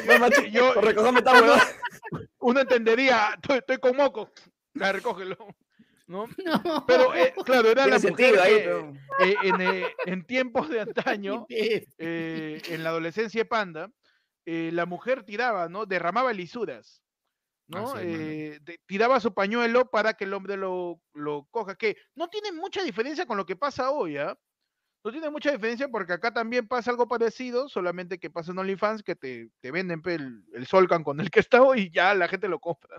yo, 0.51 0.73
yo- 0.81 0.89
esta 1.17 1.33
huevada. 1.33 1.63
uno 2.39 2.59
entendería, 2.61 3.31
estoy, 3.35 3.57
estoy 3.57 3.77
con 3.79 3.97
moco, 3.97 4.29
ya 4.73 4.91
recógelo. 4.93 5.35
¿No? 6.09 6.25
No. 6.45 6.85
Pero, 6.87 7.13
eh, 7.15 7.33
claro, 7.45 7.69
era 7.69 7.85
la 7.85 7.99
mujer 7.99 8.39
ahí, 8.39 8.53
eh, 8.53 9.35
en, 9.43 9.61
eh, 9.61 9.85
en 10.07 10.25
tiempos 10.25 10.67
de 10.67 10.81
antaño, 10.81 11.45
eh, 11.49 12.61
en 12.67 12.83
la 12.83 12.89
adolescencia 12.89 13.41
de 13.41 13.45
Panda, 13.45 13.91
eh, 14.45 14.71
la 14.73 14.85
mujer 14.87 15.23
tiraba, 15.23 15.69
¿no? 15.69 15.85
Derramaba 15.85 16.33
lisuras, 16.33 17.03
¿no? 17.67 17.91
Ah, 17.93 17.99
sí, 18.01 18.07
mano. 18.07 18.17
Eh, 18.23 18.59
de- 18.63 18.79
tiraba 18.87 19.19
su 19.19 19.35
pañuelo 19.35 19.89
para 19.91 20.15
que 20.15 20.23
el 20.23 20.33
hombre 20.33 20.57
lo, 20.57 20.99
lo 21.13 21.47
coja, 21.51 21.75
que 21.75 21.95
no 22.15 22.27
tiene 22.27 22.51
mucha 22.51 22.81
diferencia 22.81 23.27
con 23.27 23.37
lo 23.37 23.45
que 23.45 23.55
pasa 23.55 23.91
hoy, 23.91 24.17
¿ah? 24.17 24.35
No 25.05 25.11
tiene 25.11 25.29
mucha 25.29 25.51
diferencia 25.51 25.87
porque 25.89 26.13
acá 26.13 26.33
también 26.33 26.67
pasa 26.67 26.89
algo 26.91 27.07
parecido, 27.07 27.69
solamente 27.69 28.17
que 28.17 28.31
pasa 28.31 28.51
en 28.51 28.57
OnlyFans 28.59 29.03
que 29.03 29.15
te, 29.15 29.49
te 29.61 29.71
venden 29.71 30.01
el, 30.05 30.43
el 30.53 30.65
Solcan 30.65 31.03
con 31.03 31.19
el 31.21 31.29
que 31.29 31.39
está 31.39 31.61
hoy 31.61 31.81
y 31.83 31.91
ya 31.91 32.13
la 32.15 32.27
gente 32.27 32.47
lo 32.49 32.59
compra. 32.59 32.97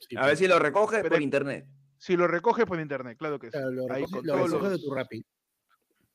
Sí, 0.00 0.16
A 0.16 0.26
ver 0.26 0.36
si 0.36 0.46
lo 0.48 0.58
recoge 0.58 0.96
Pero- 0.98 1.10
por 1.10 1.22
internet. 1.22 1.64
Si 1.98 2.16
lo 2.16 2.26
recoges 2.28 2.64
por 2.66 2.80
internet, 2.80 3.16
claro 3.18 3.38
que 3.38 3.48
sí. 3.48 3.52
Claro, 3.52 3.70
lo 3.70 3.92
Ahí 3.92 4.04
recoges- 4.04 4.24
lo 4.24 4.36
recoges 4.46 4.70
de 4.70 4.78
tu 4.78 4.94
Rappi. 4.94 5.24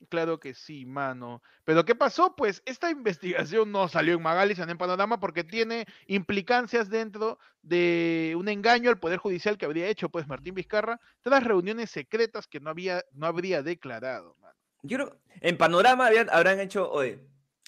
Claro 0.09 0.37
que 0.37 0.53
sí, 0.53 0.85
mano. 0.85 1.41
Pero 1.63 1.85
¿qué 1.85 1.95
pasó? 1.95 2.35
Pues 2.35 2.61
esta 2.65 2.89
investigación 3.55 3.71
no 3.71 3.87
salió 3.87 4.15
en 4.15 4.21
Magali, 4.21 4.53
salió 4.55 4.73
en 4.73 4.77
Panorama 4.77 5.19
porque 5.19 5.43
tiene 5.45 5.85
implicancias 6.07 6.89
dentro 6.89 7.39
de 7.61 8.33
un 8.37 8.49
engaño 8.49 8.89
al 8.89 8.99
Poder 8.99 9.17
Judicial 9.19 9.57
que 9.57 9.65
habría 9.65 9.87
hecho 9.87 10.09
pues 10.09 10.27
Martín 10.27 10.55
Vizcarra 10.55 10.99
tras 11.21 11.43
reuniones 11.45 11.89
secretas 11.89 12.47
que 12.47 12.59
no, 12.59 12.69
había, 12.69 13.03
no 13.13 13.27
habría 13.27 13.63
declarado. 13.63 14.35
mano. 14.41 14.53
Yo 14.83 14.97
creo, 14.97 15.17
en 15.39 15.57
panorama 15.57 16.07
habían- 16.07 16.29
habrán 16.29 16.59
hecho, 16.59 16.91
oye, 16.91 17.19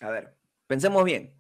a 0.02 0.10
ver, 0.10 0.36
pensemos 0.68 1.06
bien. 1.06 1.34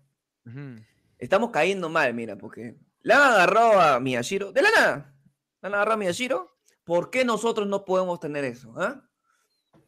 Estamos 1.19 1.49
cayendo 1.51 1.89
mal, 1.89 2.13
mira, 2.13 2.37
porque 2.37 2.75
le 3.01 3.13
han 3.13 3.21
agarrado 3.21 3.81
a 3.81 3.99
Miyashiro, 3.99 4.53
de 4.53 4.61
la 4.61 4.69
nada, 4.71 5.13
le 5.61 5.67
han 5.67 5.73
agarrado 5.73 5.95
a 5.95 5.97
Miyashiro. 5.97 6.54
¿Por 6.85 7.09
qué 7.09 7.25
nosotros 7.25 7.67
no 7.67 7.83
podemos 7.83 8.19
tener 8.19 8.45
eso? 8.45 8.73
ah? 8.77 9.01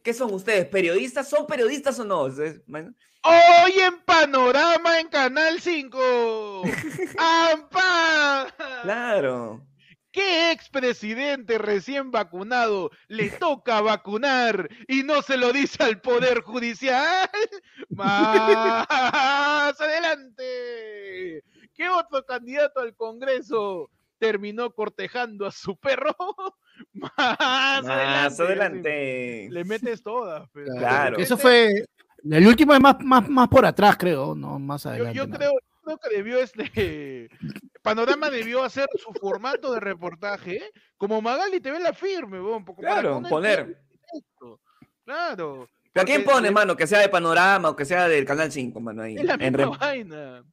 ¿Qué 0.03 0.13
son 0.13 0.33
ustedes? 0.33 0.65
¿Periodistas? 0.67 1.29
¿Son 1.29 1.45
periodistas 1.45 1.99
o 1.99 2.03
no? 2.03 2.21
Hoy 2.21 3.71
en 3.75 3.99
Panorama 4.03 4.99
en 4.99 5.07
Canal 5.09 5.61
5. 5.61 6.63
¡Ampa! 7.17 8.47
Claro. 8.81 9.63
¿Qué 10.11 10.51
expresidente 10.51 11.59
recién 11.59 12.09
vacunado 12.09 12.89
le 13.07 13.29
toca 13.29 13.81
vacunar 13.81 14.67
y 14.87 15.03
no 15.03 15.21
se 15.21 15.37
lo 15.37 15.53
dice 15.53 15.83
al 15.83 16.01
Poder 16.01 16.41
Judicial? 16.41 17.29
Más 17.89 18.87
adelante. 19.79 21.43
¿Qué 21.75 21.89
otro 21.89 22.25
candidato 22.25 22.79
al 22.79 22.95
Congreso 22.95 23.91
terminó 24.17 24.71
cortejando 24.71 25.45
a 25.45 25.51
su 25.51 25.77
perro? 25.77 26.15
Más, 26.93 27.11
Más 27.17 27.85
adelante. 27.87 28.43
adelante. 28.43 29.47
Le 29.51 29.63
metes 29.65 30.01
todas. 30.03 30.47
pero- 30.53 30.73
Claro. 30.77 31.17
Eso 31.17 31.37
fue. 31.37 31.85
El 32.29 32.47
último 32.47 32.73
es 32.73 32.79
más, 32.79 32.95
más, 33.03 33.29
más 33.29 33.47
por 33.47 33.65
atrás, 33.65 33.95
creo, 33.97 34.35
no 34.35 34.59
más 34.59 34.83
Yo, 34.83 34.89
adelante. 34.89 35.17
yo 35.17 35.29
creo, 35.29 35.51
creo 35.83 35.97
que 35.97 36.09
debió 36.15 36.39
este 36.39 37.29
Panorama 37.81 38.29
debió 38.29 38.63
hacer 38.63 38.87
su 38.97 39.13
formato 39.13 39.71
de 39.73 39.79
reportaje 39.79 40.59
como 40.97 41.21
Magali 41.21 41.61
te 41.61 41.71
ve 41.71 41.79
la 41.79 41.93
firme, 41.93 42.39
para 42.65 42.75
Claro, 43.01 43.21
poner. 43.29 43.79
Claro. 45.05 45.69
¿Pero 45.93 46.01
a 46.03 46.05
quién 46.05 46.23
pone, 46.23 46.51
mano? 46.51 46.75
Que 46.75 46.85
sea 46.87 46.99
de 46.99 47.09
panorama 47.09 47.69
o 47.69 47.75
que 47.75 47.85
sea 47.85 48.07
del 48.07 48.25
canal 48.25 48.51
5, 48.51 48.79
mano. 48.79 49.03
Ahí, 49.03 49.15
Es 49.15 49.23
la 49.23 49.33
en 49.35 49.39
misma 49.39 49.57
rem- 49.57 49.79
vaina. 49.79 50.43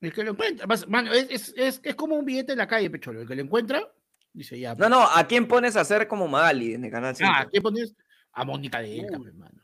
El 0.00 0.12
que 0.12 0.22
lo 0.24 0.32
encuentra, 0.32 0.66
mano, 0.88 1.12
es, 1.12 1.26
es, 1.30 1.54
es, 1.56 1.80
es 1.82 1.94
como 1.94 2.16
un 2.16 2.24
billete 2.26 2.52
en 2.52 2.58
la 2.58 2.66
calle, 2.66 2.90
Pecholo. 2.90 3.22
El 3.22 3.28
que 3.28 3.34
lo 3.36 3.42
encuentra, 3.42 3.88
dice 4.34 4.58
ya. 4.58 4.74
No, 4.74 4.88
no, 4.90 5.02
¿a 5.08 5.24
quién 5.26 5.46
pones 5.48 5.76
a 5.76 5.80
hacer 5.80 6.06
como 6.06 6.28
Magali 6.28 6.74
en 6.74 6.84
el 6.84 6.90
canal 6.90 7.16
5? 7.16 7.32
Ah, 7.34 7.46
¿qué 7.50 7.62
pones? 7.62 7.94
A 8.32 8.44
Mónica 8.44 8.80
Delta, 8.80 9.16
Uy. 9.16 9.22
pues, 9.22 9.34
mano. 9.34 9.62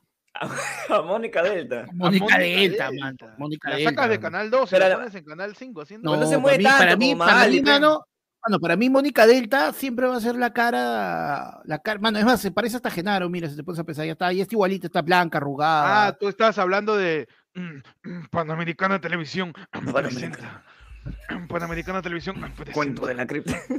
A 0.89 1.03
Mónica 1.03 1.43
Delta. 1.43 1.83
A 1.83 1.93
Mónica 1.93 2.39
Delta, 2.39 2.89
Delta. 2.91 3.05
mano. 3.05 3.35
Mónica 3.37 3.69
La 3.71 3.77
Delta. 3.77 3.91
sacas 3.91 4.09
de. 4.11 4.21
Canal 4.21 4.51
12 4.51 4.71
Pero 4.77 4.85
la 4.85 4.89
la- 4.89 4.97
pones 4.97 5.15
en 5.17 5.25
Canal 5.25 5.55
5 5.57 5.83
haciendo. 5.83 6.11
No, 6.11 6.17
no 6.17 6.25
se 6.25 6.31
para 6.31 6.39
mueve 6.41 6.59
mí- 6.59 6.65
tanto 6.65 6.79
para 6.79 6.97
mí, 6.97 7.13
como 7.13 7.25
para 7.27 7.47
mí, 7.49 7.61
mano, 7.63 8.05
mano, 8.47 8.61
para 8.61 8.77
mí 8.77 8.89
Mónica 8.89 9.27
Delta 9.27 9.73
siempre 9.73 10.07
va 10.07 10.17
a 10.17 10.21
ser 10.21 10.37
la 10.37 10.53
cara, 10.53 11.61
la 11.65 11.79
cara, 11.81 11.99
mano, 11.99 12.19
es 12.19 12.25
más, 12.25 12.41
se 12.41 12.53
parece 12.53 12.77
hasta 12.77 12.89
a 12.89 12.93
Genaro, 12.93 13.29
mira, 13.29 13.49
si 13.51 13.57
te 13.57 13.65
pones 13.65 13.81
a 13.81 13.85
pensar, 13.85 14.07
ya 14.07 14.13
está, 14.13 14.33
ya 14.33 14.43
está 14.43 14.55
igualita, 14.55 14.87
está 14.87 15.03
blanca, 15.03 15.39
arrugada. 15.39 16.07
Ah, 16.07 16.13
tú 16.19 16.29
estás 16.29 16.57
hablando 16.59 16.97
de 16.97 17.27
mm, 17.55 17.61
mm, 18.09 18.27
Panamericana 18.31 19.01
Televisión 19.01 19.53
presenta. 19.93 20.65
Panamericana 21.49 22.03
Televisión 22.03 22.37
presenta. 22.57 22.73
Cuento 22.73 23.07
de 23.07 23.15
la 23.15 23.27
cripta. 23.27 23.57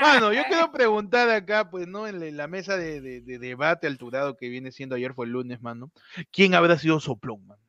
Mano, 0.00 0.32
yo 0.32 0.42
quiero 0.48 0.70
preguntar 0.70 1.28
acá, 1.28 1.68
pues, 1.70 1.88
¿no? 1.88 2.06
En 2.06 2.36
la- 2.36 2.46
mesa 2.46 2.76
de, 2.76 3.00
de- 3.00 3.20
de 3.20 3.38
debate 3.38 3.86
alturado 3.88 4.36
que 4.36 4.48
viene 4.48 4.70
siendo 4.70 4.94
ayer 4.94 5.12
fue 5.12 5.26
el 5.26 5.32
lunes, 5.32 5.60
mano. 5.60 5.90
¿Quién 6.30 6.54
habrá 6.54 6.78
sido 6.78 7.00
Soplón, 7.00 7.44
mano? 7.46 7.60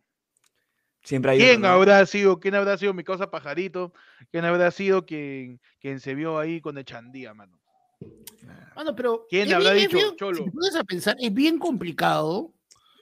Siempre 1.03 1.31
hay 1.31 1.39
¿Quién 1.39 1.59
uno, 1.61 1.69
¿no? 1.69 1.73
habrá 1.73 2.05
sido, 2.05 2.39
quién 2.39 2.53
habrá 2.53 2.77
sido 2.77 2.93
mi 2.93 3.03
causa 3.03 3.31
pajarito? 3.31 3.93
¿Quién 4.31 4.45
habrá 4.45 4.69
sido 4.69 5.05
quien, 5.07 5.59
quien 5.79 5.99
se 5.99 6.13
vio 6.13 6.37
ahí 6.37 6.61
con 6.61 6.77
el 6.77 6.85
chandía, 6.85 7.33
mano? 7.33 7.57
Mano, 8.75 8.95
pero. 8.95 9.25
¿Quién 9.27 9.47
es 9.47 9.53
habrá 9.55 9.71
bien- 9.73 9.85
es 9.87 9.91
dicho, 9.91 10.05
bien- 10.05 10.15
Cholo? 10.15 10.37
Si 10.37 10.43
te 10.45 10.51
pones 10.51 10.75
a 10.75 10.83
pensar, 10.83 11.15
es 11.19 11.33
bien 11.33 11.57
complicado. 11.57 12.53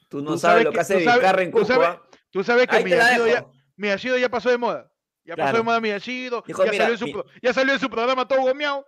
Tú 0.07 0.21
no 0.21 0.31
Tú 0.33 0.37
sabes 0.37 0.41
sabes 0.41 0.63
lo 0.63 0.69
que- 0.71 0.75
que 0.75 0.79
hace 0.81 0.93
tú 0.99 1.03
sabes- 1.03 1.15
Vizcarra 1.19 1.41
en 1.43 1.51
tú 1.51 1.65
sabes- 1.65 1.89
Cusco. 1.89 2.03
¿ah? 2.03 2.06
Tú 2.37 2.43
sabes 2.43 2.67
que 2.67 2.83
Miyashido 2.83 3.27
ya. 3.27 3.47
Miyashido 3.75 4.17
ya 4.17 4.29
pasó 4.29 4.49
de 4.51 4.57
moda. 4.59 4.91
Ya 5.25 5.35
pasó 5.35 5.57
de 5.57 5.63
moda 5.63 5.81
Miyashido. 5.81 6.43
Dijo, 6.45 6.63
ya, 6.65 6.71
mira, 6.71 6.83
salió 6.85 6.93
en 6.93 6.99
su, 6.99 7.05
mi- 7.05 7.13
pro- 7.13 7.25
ya 7.41 7.51
salió 7.53 7.73
en 7.73 7.79
su 7.79 7.89
programa 7.89 8.27
todo 8.27 8.41
gomeado. 8.41 8.85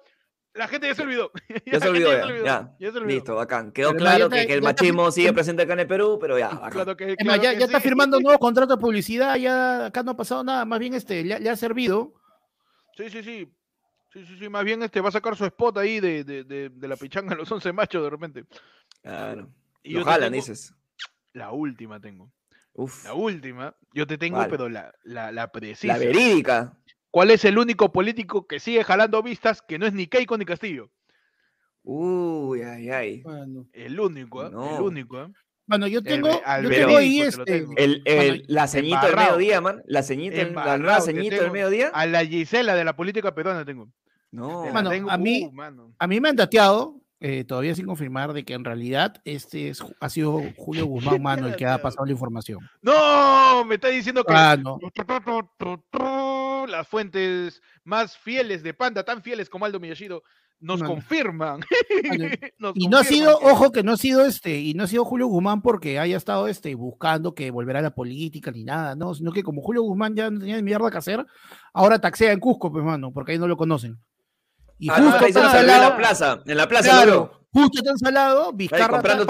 La 0.53 0.67
gente 0.67 0.85
ya 0.87 0.93
se 0.93 1.01
olvidó. 1.01 1.31
Ya 1.65 1.79
se 1.79 1.89
olvidó, 1.89 2.11
ya. 2.11 2.43
Ya, 2.43 2.75
ya 2.79 2.91
se 2.91 2.97
olvidó. 2.97 3.07
Listo, 3.15 3.35
bacán. 3.35 3.71
Quedó 3.71 3.89
Pero 3.89 3.99
claro 3.99 4.29
que, 4.29 4.35
está- 4.35 4.47
que 4.47 4.53
el 4.53 4.59
está- 4.59 4.69
machismo 4.69 5.11
sigue 5.11 5.33
presente 5.33 5.63
acá 5.63 5.73
en 5.73 5.79
el 5.79 5.87
Perú, 5.87 6.17
pero 6.21 6.37
ya, 6.37 6.49
bacán. 6.49 6.69
Claro 6.71 6.95
que, 6.97 7.11
Es 7.11 7.15
claro 7.17 7.31
más, 7.37 7.41
ya, 7.43 7.53
que 7.53 7.59
ya 7.59 7.65
está 7.65 7.79
firmando 7.79 8.19
nuevos 8.19 8.39
contratos 8.39 8.77
de 8.77 8.81
publicidad, 8.81 9.35
ya 9.37 9.87
acá 9.87 10.03
no 10.03 10.11
ha 10.11 10.17
pasado 10.17 10.43
nada, 10.43 10.63
más 10.65 10.77
bien 10.79 10.93
este, 10.93 11.23
le, 11.23 11.33
ha- 11.33 11.39
le 11.39 11.49
ha 11.49 11.55
servido. 11.55 12.13
Sí, 12.97 13.09
sí, 13.09 13.23
sí. 13.23 13.51
Sí, 14.13 14.25
sí, 14.25 14.37
sí. 14.39 14.49
Más 14.49 14.63
bien 14.63 14.81
este 14.83 15.01
va 15.01 15.09
a 15.09 15.11
sacar 15.11 15.35
su 15.35 15.45
spot 15.45 15.77
ahí 15.77 15.99
de, 15.99 16.23
de, 16.23 16.43
de, 16.43 16.69
de 16.69 16.87
la 16.87 16.95
pichanga 16.97 17.31
de 17.31 17.35
los 17.37 17.51
11 17.51 17.73
machos 17.73 18.03
de 18.03 18.09
repente. 18.11 18.45
Claro. 19.03 19.49
Y 19.83 19.93
Lo 19.93 19.99
yo 19.99 20.05
te 20.05 20.11
jalan, 20.11 20.31
tengo- 20.31 20.35
dices. 20.45 20.73
La 21.33 21.51
última 21.51 21.99
tengo. 21.99 22.31
Uf. 22.73 23.03
La 23.05 23.13
última. 23.13 23.75
Yo 23.93 24.07
te 24.07 24.17
tengo, 24.17 24.39
pero 24.49 24.69
la, 24.69 24.93
la, 25.03 25.31
la 25.31 25.51
precisa. 25.51 25.93
La 25.93 25.99
verídica. 25.99 26.77
¿Cuál 27.11 27.31
es 27.31 27.43
el 27.45 27.57
único 27.57 27.91
político 27.91 28.45
que 28.47 28.59
sigue 28.59 28.83
jalando 28.83 29.21
vistas 29.23 29.61
que 29.61 29.79
no 29.79 29.85
es 29.87 29.93
ni 29.93 30.07
Keiko 30.07 30.37
ni 30.37 30.45
Castillo? 30.45 30.91
Uy, 31.83 32.61
ay, 32.61 32.89
ay. 32.89 33.21
Bueno, 33.23 33.65
El 33.73 33.99
único, 33.99 34.41
¿ah? 34.41 34.51
El 34.77 34.81
único, 34.81 35.17
¿ah? 35.17 35.31
Bueno, 35.65 35.87
yo 35.87 36.01
tengo, 36.01 36.29
al 36.45 36.63
yo 36.63 36.69
tengo 36.69 36.97
ahí 36.97 37.21
este. 37.21 37.57
El, 37.77 38.01
el- 38.05 38.27
Bueno, 38.29 38.43
la 38.47 38.67
ceñita 38.67 39.05
del 39.07 39.15
mediodía, 39.15 39.61
man. 39.61 39.81
La 39.85 40.01
ceñita, 40.03 40.43
la 40.43 40.77
nueva 40.77 41.01
ceñita 41.01 41.35
del 41.41 41.51
mediodía. 41.51 41.89
A 41.93 42.05
la 42.07 42.25
Gisela 42.25 42.75
de 42.75 42.83
la 42.83 42.95
política 42.95 43.33
peruana 43.35 43.65
tengo. 43.65 43.87
No. 44.31 44.65
Mano, 44.73 44.89
tengo- 44.89 45.09
a 45.11 45.17
mí- 45.17 45.45
uh, 45.45 45.51
mano. 45.51 45.93
A 45.99 46.07
mí 46.07 46.19
me 46.19 46.29
han 46.29 46.35
dateado, 46.35 46.99
eh, 47.21 47.43
todavía 47.43 47.75
sin 47.75 47.85
confirmar, 47.85 48.33
de 48.33 48.45
que 48.45 48.53
en 48.53 48.63
realidad 48.63 49.21
este 49.25 49.69
es, 49.69 49.83
ha 49.99 50.09
sido 50.09 50.41
Julio 50.55 50.85
Guzmán, 50.85 51.21
mano, 51.21 51.47
el 51.47 51.55
que 51.55 51.65
ha 51.65 51.77
pasado 51.81 52.05
la 52.05 52.11
información. 52.13 52.59
No, 52.81 53.65
me 53.65 53.75
está 53.75 53.89
diciendo 53.89 54.23
que 54.23 54.33
Ah, 54.35 54.55
no. 54.57 54.79
las 56.67 56.87
fuentes 56.87 57.61
más 57.83 58.17
fieles 58.17 58.63
de 58.63 58.73
Panda, 58.73 59.03
tan 59.03 59.21
fieles 59.21 59.49
como 59.49 59.65
Aldo 59.65 59.79
Miyashiro, 59.79 60.23
nos 60.61 60.81
Mano. 60.81 60.93
confirman. 60.95 61.61
Nos 62.59 62.73
Y 62.75 62.89
no 62.89 62.97
ha 62.97 63.03
sido, 63.05 63.37
ojo, 63.39 63.71
que 63.71 63.81
no 63.81 63.93
ha 63.93 63.97
sido 63.97 64.25
este, 64.25 64.59
y 64.59 64.73
no 64.73 64.83
ha 64.83 64.87
sido 64.87 65.05
Julio 65.05 65.27
Guzmán 65.27 65.61
porque 65.61 65.99
haya 65.99 66.17
estado 66.17 66.49
este, 66.49 66.75
buscando 66.75 67.33
que 67.33 67.49
volverá 67.49 67.79
a 67.79 67.83
la 67.83 67.95
política 67.95 68.51
ni 68.51 68.65
nada, 68.65 68.93
no, 68.95 69.13
sino 69.13 69.31
que 69.31 69.41
como 69.41 69.61
Julio 69.61 69.83
Guzmán 69.83 70.15
ya 70.15 70.29
no 70.29 70.39
tenía 70.39 70.61
mierda 70.61 70.91
que 70.91 70.97
hacer, 70.97 71.25
ahora 71.73 71.99
taxea 71.99 72.33
en 72.33 72.41
Cusco, 72.41 72.71
pues, 72.73 72.83
mano, 72.83 73.11
porque 73.13 73.31
ahí 73.31 73.37
no 73.39 73.47
lo 73.47 73.55
conocen. 73.55 73.97
Y 74.79 74.89
Ah, 74.89 74.95
justo 74.95 75.25
ahí 75.25 75.33
se 75.33 75.39
lo 75.39 75.45
tan 75.45 75.51
salió 75.51 75.69
en 75.69 75.75
salado- 75.75 75.89
la 75.91 75.97
plaza. 75.97 76.41
En 76.45 76.57
la 76.57 76.67
plaza, 76.67 76.89
Claro, 76.89 77.11
lo 77.51 77.61
justo 77.61 77.83
tan 77.83 77.97
salado, 77.97 78.53
Vizcarra 78.53 79.01
para, 79.01 79.01
para 79.01 79.19
el 79.19 79.25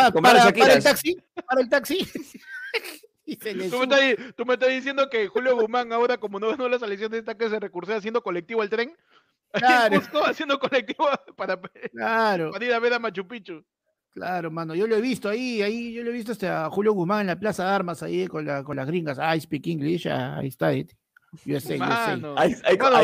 taxi, 0.84 1.18
para 1.48 1.62
el 1.62 1.70
taxi. 1.70 1.98
y 3.26 3.36
se 3.36 3.54
le 3.56 3.70
Tú 3.70 3.78
me, 3.80 3.84
estás, 3.84 4.36
tú 4.36 4.46
me 4.46 4.54
estás 4.54 4.70
diciendo 4.70 5.10
que 5.10 5.28
Julio 5.28 5.56
Guzmán 5.56 5.92
ahora, 5.92 6.18
como 6.18 6.40
no 6.40 6.50
ganó 6.50 6.70
las 6.70 6.82
elecciones, 6.82 7.20
está 7.20 7.36
que 7.36 7.50
se 7.50 7.60
recurse 7.60 7.94
haciendo 7.94 8.22
colectivo 8.22 8.62
al 8.62 8.70
tren. 8.70 8.96
Claro. 9.52 10.00
Haciendo 10.28 10.60
colectivo 10.60 11.08
para, 11.36 11.60
Claro. 11.92 12.52
para 12.52 12.66
ir 12.66 12.72
a 12.72 12.78
ver 12.80 12.94
a 12.94 13.00
Machu 13.00 13.28
Picchu. 13.28 13.64
Claro, 14.12 14.52
mano, 14.52 14.76
yo 14.76 14.86
lo 14.86 14.96
he 14.96 15.02
visto 15.02 15.28
ahí, 15.28 15.64
ahí, 15.64 15.92
yo 15.94 16.04
lo 16.04 16.12
he 16.12 16.14
visto 16.14 16.34
hasta 16.34 16.66
a 16.66 16.70
Julio 16.70 16.94
Guzmán 16.94 17.22
en 17.22 17.28
la 17.28 17.40
Plaza 17.40 17.64
de 17.66 17.72
Armas 17.72 18.04
ahí 18.04 18.28
con, 18.28 18.46
la, 18.46 18.64
con 18.64 18.76
las 18.76 18.86
gringas. 18.86 19.18
I 19.18 19.40
speak 19.42 19.66
English, 19.66 20.08
ah, 20.08 20.38
ahí 20.38 20.50
está 20.50 20.72
it. 20.74 20.92
USA, 21.48 21.74
USA. 21.74 21.78
Mano, 21.78 22.36
Ahí, 22.38 22.54
ahí, 22.64 22.78
Bueno, 22.78 22.98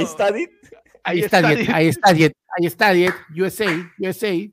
ahí 1.05 1.19
está, 1.21 1.41
Dit. 1.41 1.69
Ahí 1.69 1.87
está 1.87 2.11
it, 2.11 2.13
ahí 2.13 2.15
está 2.15 2.15
it, 2.25 2.33
ahí 2.57 2.65
está 2.65 2.93
it, 2.95 3.13
USA, 3.41 3.91
USA. 3.99 4.49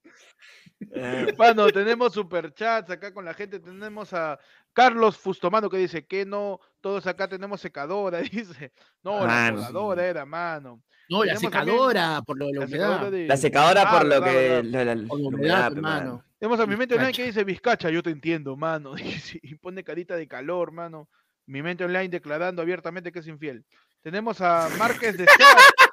Eh, 0.94 1.34
Mano, 1.38 1.68
tenemos 1.68 2.12
superchats 2.12 2.90
acá 2.90 3.12
con 3.14 3.24
la 3.24 3.34
gente. 3.34 3.60
Tenemos 3.60 4.12
a 4.12 4.38
Carlos 4.72 5.16
Fustomano 5.16 5.70
que 5.70 5.76
dice 5.76 6.04
que 6.06 6.24
no, 6.26 6.58
todos 6.80 7.06
acá 7.06 7.28
tenemos 7.28 7.60
secadora. 7.60 8.18
Dice, 8.32 8.72
no, 9.02 9.24
la 9.26 9.46
secadora 9.56 10.04
era, 10.06 10.24
mano. 10.26 10.82
No, 11.08 11.24
la 11.24 11.36
secadora, 11.36 12.22
por 12.26 12.38
lo 12.38 12.46
de 12.46 12.52
la 12.54 12.60
La 12.60 12.66
humedad. 12.66 12.88
secadora 12.88 13.10
de- 13.10 13.26
La 13.26 13.36
secadora 13.36 13.82
Ah, 13.86 13.90
por 13.98 14.06
lo 14.08 14.20
verdad, 14.20 14.32
que. 14.32 14.48
verdad. 14.48 14.64
la- 14.86 14.94
la- 14.96 15.08
Por 15.08 15.18
la 15.18 15.22
la 15.22 15.28
humedad, 15.36 15.72
mano. 15.76 16.24
Tenemos 16.38 16.58
a 16.60 16.66
mi 16.66 16.76
mente 16.76 16.94
online 16.94 17.12
que 17.12 17.24
dice 17.26 17.44
Vizcacha, 17.44 17.88
yo 17.90 18.02
te 18.02 18.10
entiendo, 18.10 18.56
mano. 18.56 18.94
dice, 18.94 19.38
Y 19.42 19.54
pone 19.56 19.84
carita 19.84 20.16
de 20.16 20.26
calor, 20.26 20.72
mano. 20.72 21.08
Mi 21.46 21.62
mente 21.62 21.84
online 21.84 22.08
declarando 22.08 22.60
abiertamente 22.62 23.12
que 23.12 23.18
es 23.20 23.26
infiel. 23.28 23.64
Tenemos 24.00 24.40
a 24.40 24.68
Márquez 24.78 25.16
de 25.16 25.26
Seat, 25.26 25.90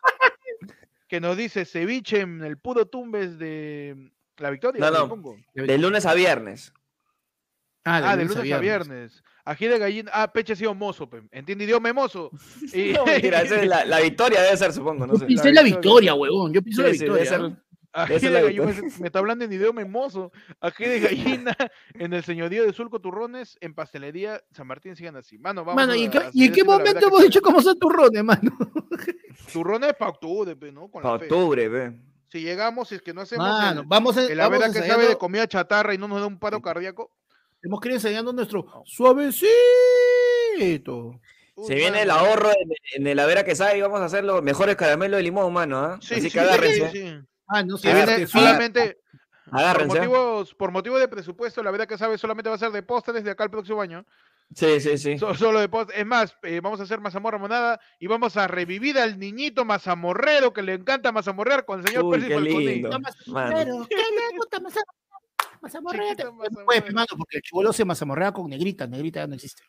que 1.09 1.19
nos 1.19 1.35
dice 1.35 1.65
ceviche 1.65 2.21
en 2.21 2.43
el 2.43 2.57
puro 2.57 2.85
tumbes 2.85 3.37
de 3.37 4.11
la 4.37 4.49
victoria. 4.51 4.79
No, 4.79 4.91
no. 4.91 4.99
supongo. 4.99 5.35
De 5.53 5.77
lunes 5.77 6.05
a 6.05 6.13
viernes. 6.13 6.71
Ah, 7.83 8.15
de 8.15 8.25
lunes 8.25 8.51
a 8.53 8.59
viernes. 8.59 9.23
Ají 9.43 9.65
de 9.67 9.79
gallina. 9.79 10.11
Ah, 10.13 10.31
peche 10.31 10.53
ha 10.53 10.55
sido 10.55 10.75
mozo, 10.75 11.09
pe. 11.09 11.23
¿Entiende 11.31 11.63
idioma 11.65 11.91
mozo? 11.91 12.29
Y... 12.73 12.93
No, 12.93 13.05
mentira, 13.05 13.41
es 13.41 13.65
la, 13.67 13.83
la 13.85 13.99
victoria 13.99 14.41
debe 14.43 14.55
ser, 14.55 14.71
supongo, 14.71 15.07
no 15.07 15.13
Yo 15.13 15.19
sé. 15.19 15.25
pensé 15.25 15.49
en 15.49 15.55
la 15.55 15.63
victoria, 15.63 16.13
huevón. 16.13 16.53
Yo 16.53 16.61
pienso 16.61 16.81
en 16.81 16.87
la 16.87 16.93
Sí, 16.93 16.99
sí, 16.99 17.05
debe 17.05 17.19
victoria. 17.21 17.57
Ají 17.91 18.19
de 18.19 18.29
la 18.29 18.41
gallina, 18.41 18.65
me 18.99 19.07
está 19.07 19.17
hablando 19.17 19.45
en 19.45 19.51
idioma 19.51 19.83
mozo. 19.85 20.31
Ají 20.61 20.85
de 20.85 20.99
gallina 20.99 21.57
en 21.95 22.13
el 22.13 22.23
señorío 22.23 22.63
de 22.63 22.71
Sulco 22.71 23.01
Turrones, 23.01 23.57
en 23.61 23.73
pastelería 23.73 24.43
San 24.51 24.67
Martín 24.67 24.95
sigan 24.95 25.15
así. 25.15 25.39
Mano, 25.39 25.65
vamos 25.65 25.81
Mano, 25.81 25.93
a- 25.93 25.97
¿y, 25.97 26.05
a 26.05 26.29
y 26.31 26.45
en 26.45 26.51
qué 26.53 26.61
la 26.61 26.67
momento 26.67 27.07
hemos 27.07 27.23
dicho 27.23 27.41
cómo 27.41 27.59
son 27.61 27.79
turrones, 27.79 28.23
mano? 28.23 28.51
Turrones 29.51 29.93
para 29.95 30.11
octubre, 30.11 30.55
pe, 30.55 30.71
¿no? 30.71 30.89
Con 30.89 31.03
la 31.03 31.09
Para 31.09 31.19
fe. 31.19 31.25
octubre, 31.25 31.67
ve. 31.69 31.99
Si 32.27 32.41
llegamos, 32.41 32.87
si 32.89 32.95
es 32.95 33.01
que 33.01 33.13
no 33.13 33.21
hacemos 33.21 33.47
Mano, 33.47 33.81
el, 33.81 33.87
vamos 33.87 34.17
a, 34.17 34.25
el 34.25 34.37
la 34.37 34.43
vamos 34.47 34.59
verdad 34.59 34.73
que 34.81 34.87
sabe 34.87 35.07
de 35.07 35.17
comida 35.17 35.47
chatarra 35.47 35.93
y 35.93 35.97
no 35.97 36.07
nos 36.07 36.21
da 36.21 36.27
un 36.27 36.39
paro 36.39 36.61
cardíaco. 36.61 37.11
Tenemos 37.59 37.81
que 37.81 37.89
ir 37.89 37.95
enseñando 37.95 38.31
nuestro 38.33 38.63
No. 38.63 38.83
suavecito. 38.85 39.49
Uy, 41.55 41.67
Se 41.67 41.75
viene 41.75 42.03
el 42.03 42.11
ahorro 42.11 42.49
en, 42.51 42.71
en 42.95 43.07
el 43.07 43.19
Avera 43.19 43.43
que 43.43 43.55
sabe 43.55 43.77
y 43.77 43.81
vamos 43.81 43.99
a 43.99 44.05
hacer 44.05 44.23
los 44.23 44.41
mejores 44.43 44.75
caramelos 44.77 45.17
de 45.17 45.23
limón, 45.23 45.51
mano. 45.51 45.77
¿ah? 45.79 45.99
Sí, 46.01 46.13
Así 46.15 46.23
sí, 46.23 46.31
que 46.31 46.39
agárrense. 46.39 46.91
sí, 46.91 46.97
sí. 46.99 47.19
Ah, 47.47 47.63
no 47.63 47.77
Se 47.77 47.89
sé. 47.89 47.95
viene 47.95 48.11
este, 48.13 48.27
sí. 48.27 48.31
solamente, 48.37 48.99
por 49.49 49.59
Agárrense. 49.59 49.95
motivos, 49.97 50.55
por 50.55 50.71
motivo 50.71 50.99
de 50.99 51.07
presupuesto, 51.07 51.63
la 51.63 51.71
verdad 51.71 51.87
que 51.87 51.97
sabe 51.97 52.17
solamente 52.17 52.49
va 52.49 52.55
a 52.55 52.59
ser 52.59 52.71
de 52.71 52.83
postres 52.83 53.23
de 53.23 53.31
acá 53.31 53.43
el 53.43 53.49
próximo 53.49 53.81
año. 53.81 54.05
Sí, 54.55 54.79
sí, 54.79 54.97
sí. 54.97 55.17
So- 55.19 55.35
solo 55.35 55.59
de 55.59 55.69
postres. 55.69 55.99
Es 55.99 56.05
más, 56.05 56.35
eh, 56.43 56.59
vamos 56.61 56.79
a 56.79 56.83
hacer 56.83 56.99
mazamorra 56.99 57.37
monada 57.37 57.79
y 57.99 58.07
vamos 58.07 58.35
a 58.35 58.47
revivir 58.47 58.97
al 58.97 59.19
niñito 59.19 59.63
mazamorrero 59.63 60.51
que 60.53 60.63
le 60.63 60.73
encanta 60.73 61.11
mazamorrear 61.11 61.65
con 61.65 61.79
el 61.81 61.87
señor 61.87 62.05
Uy, 62.05 62.11
Percy 62.13 62.27
qué 62.27 62.33
Falconi. 62.33 62.65
¿Qué 62.65 62.75
le 62.75 64.37
gusta 64.37 64.59
mazamorrea? 64.59 64.83
Mazamorrea. 65.61 66.09
Chiquito 66.11 66.35
Pues, 66.35 66.51
mazamorrero. 66.51 66.93
mano, 66.93 67.07
porque 67.17 67.37
el 67.37 67.43
chivolo 67.43 67.73
se 67.73 67.85
mazamorrea 67.85 68.31
con 68.31 68.49
negrita. 68.49 68.87
Negrita 68.87 69.19
ya 69.21 69.27
no 69.27 69.35
existe. 69.35 69.63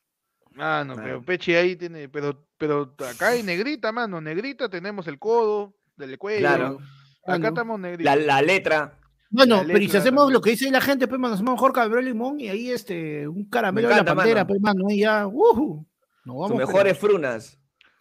Mano, 0.52 0.94
Mano. 0.96 1.06
pero 1.06 1.22
Pechi 1.22 1.54
ahí 1.54 1.76
tiene, 1.76 2.08
pero, 2.08 2.46
pero 2.58 2.94
acá 3.08 3.28
hay 3.28 3.42
negrita, 3.42 3.92
mano, 3.92 4.20
negrita 4.20 4.68
tenemos 4.68 5.06
el 5.06 5.18
codo 5.18 5.74
del 5.96 6.18
cuello. 6.18 6.40
Claro. 6.40 6.78
Acá 7.26 7.48
estamos 7.48 7.78
negritos. 7.78 8.04
La, 8.04 8.16
la 8.16 8.42
letra. 8.42 8.98
Bueno, 9.30 9.58
La 9.58 9.72
pero 9.72 9.78
y 9.78 9.88
si 9.88 9.96
hacemos 9.96 10.32
lo 10.32 10.40
que 10.40 10.50
dice 10.50 10.70
la 10.70 10.80
gente, 10.80 11.06
pues, 11.06 11.20
mano, 11.20 11.34
hacemos 11.34 11.54
mejor 11.54 11.72
cabrón 11.72 12.04
limón 12.04 12.40
y 12.40 12.48
ahí 12.48 12.70
este, 12.70 13.28
un 13.28 13.48
caramelo 13.48 13.88
Me 13.88 13.94
de 13.94 14.00
la 14.00 14.04
pantera, 14.04 14.40
mano. 14.44 14.46
pues, 14.48 14.60
mano, 14.60 14.90
y 14.90 14.98
ya, 15.00 15.26
uhu, 15.26 15.86
nos 16.24 16.36
vamos 16.36 16.58
mejores 16.58 16.98
frunas. 16.98 17.56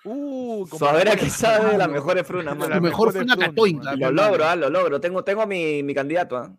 Uh, 0.06 0.66
las 1.04 1.18
que 1.18 1.26
mejores 1.26 1.34
sabe 1.34 1.72
de 1.72 1.78
las 1.78 1.88
frunas. 1.88 1.90
mejores 1.90 2.28
frunas, 2.28 2.54
De 2.54 2.60
mano. 2.60 2.82
mejor 2.82 2.82
mejores 2.82 3.14
fue 3.14 3.24
una 3.24 3.34
frunas, 3.34 3.50
catoinca. 3.50 3.96
lo 3.96 4.12
logro, 4.12 4.46
ah, 4.46 4.56
lo 4.56 4.70
logro. 4.70 5.00
Tengo, 5.00 5.24
tengo 5.24 5.46
mi, 5.46 5.84
mi 5.84 5.94
candidato, 5.94 6.38
¿ah? 6.38 6.52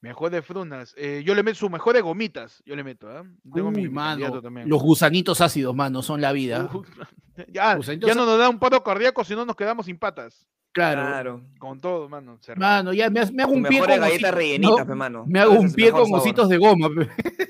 Mejores 0.00 0.44
frunas. 0.44 0.94
Eh, 0.96 1.22
yo 1.24 1.34
le 1.34 1.42
meto 1.42 1.58
sus 1.58 1.70
mejores 1.70 2.02
gomitas. 2.02 2.62
Yo 2.66 2.76
le 2.76 2.84
meto, 2.84 3.08
¿ah? 3.08 3.24
Tengo 3.52 3.70
mi, 3.72 3.82
Uy, 3.82 3.88
mi 3.88 3.94
mano, 3.94 4.10
candidato 4.20 4.42
también. 4.42 4.68
los 4.68 4.82
gusanitos 4.82 5.40
ácidos, 5.40 5.74
mano, 5.74 6.02
son 6.02 6.20
la 6.20 6.32
vida. 6.32 6.70
Uh, 6.72 6.84
ya, 7.48 7.78
ya 7.80 8.14
no 8.14 8.26
nos 8.26 8.38
da 8.38 8.48
un 8.48 8.58
paro 8.58 8.82
cardíaco 8.84 9.24
si 9.24 9.34
no 9.34 9.44
nos 9.46 9.56
quedamos 9.56 9.86
sin 9.86 9.98
patas. 9.98 10.46
Claro. 10.76 11.02
Claro. 11.02 11.40
Con 11.58 11.80
todo, 11.80 12.08
mano. 12.08 12.38
cerrado. 12.40 12.60
Mano, 12.60 12.92
ya 12.92 13.10
me, 13.10 13.24
me 13.32 13.42
hago 13.42 13.52
un 13.52 13.64
pie 13.64 13.80
con 13.80 13.88
galletas 13.88 14.10
ositos, 14.12 14.34
rellenitas, 14.34 14.78
¿no? 14.78 14.86
pe, 14.86 14.94
mano. 14.94 15.24
Me 15.26 15.40
hago 15.40 15.54
Ese 15.54 15.60
un 15.62 15.72
pie 15.72 15.90
con 15.90 16.04
sabor. 16.06 16.20
ositos 16.20 16.48
de 16.48 16.58
goma. 16.58 16.88
pe. 16.94 17.08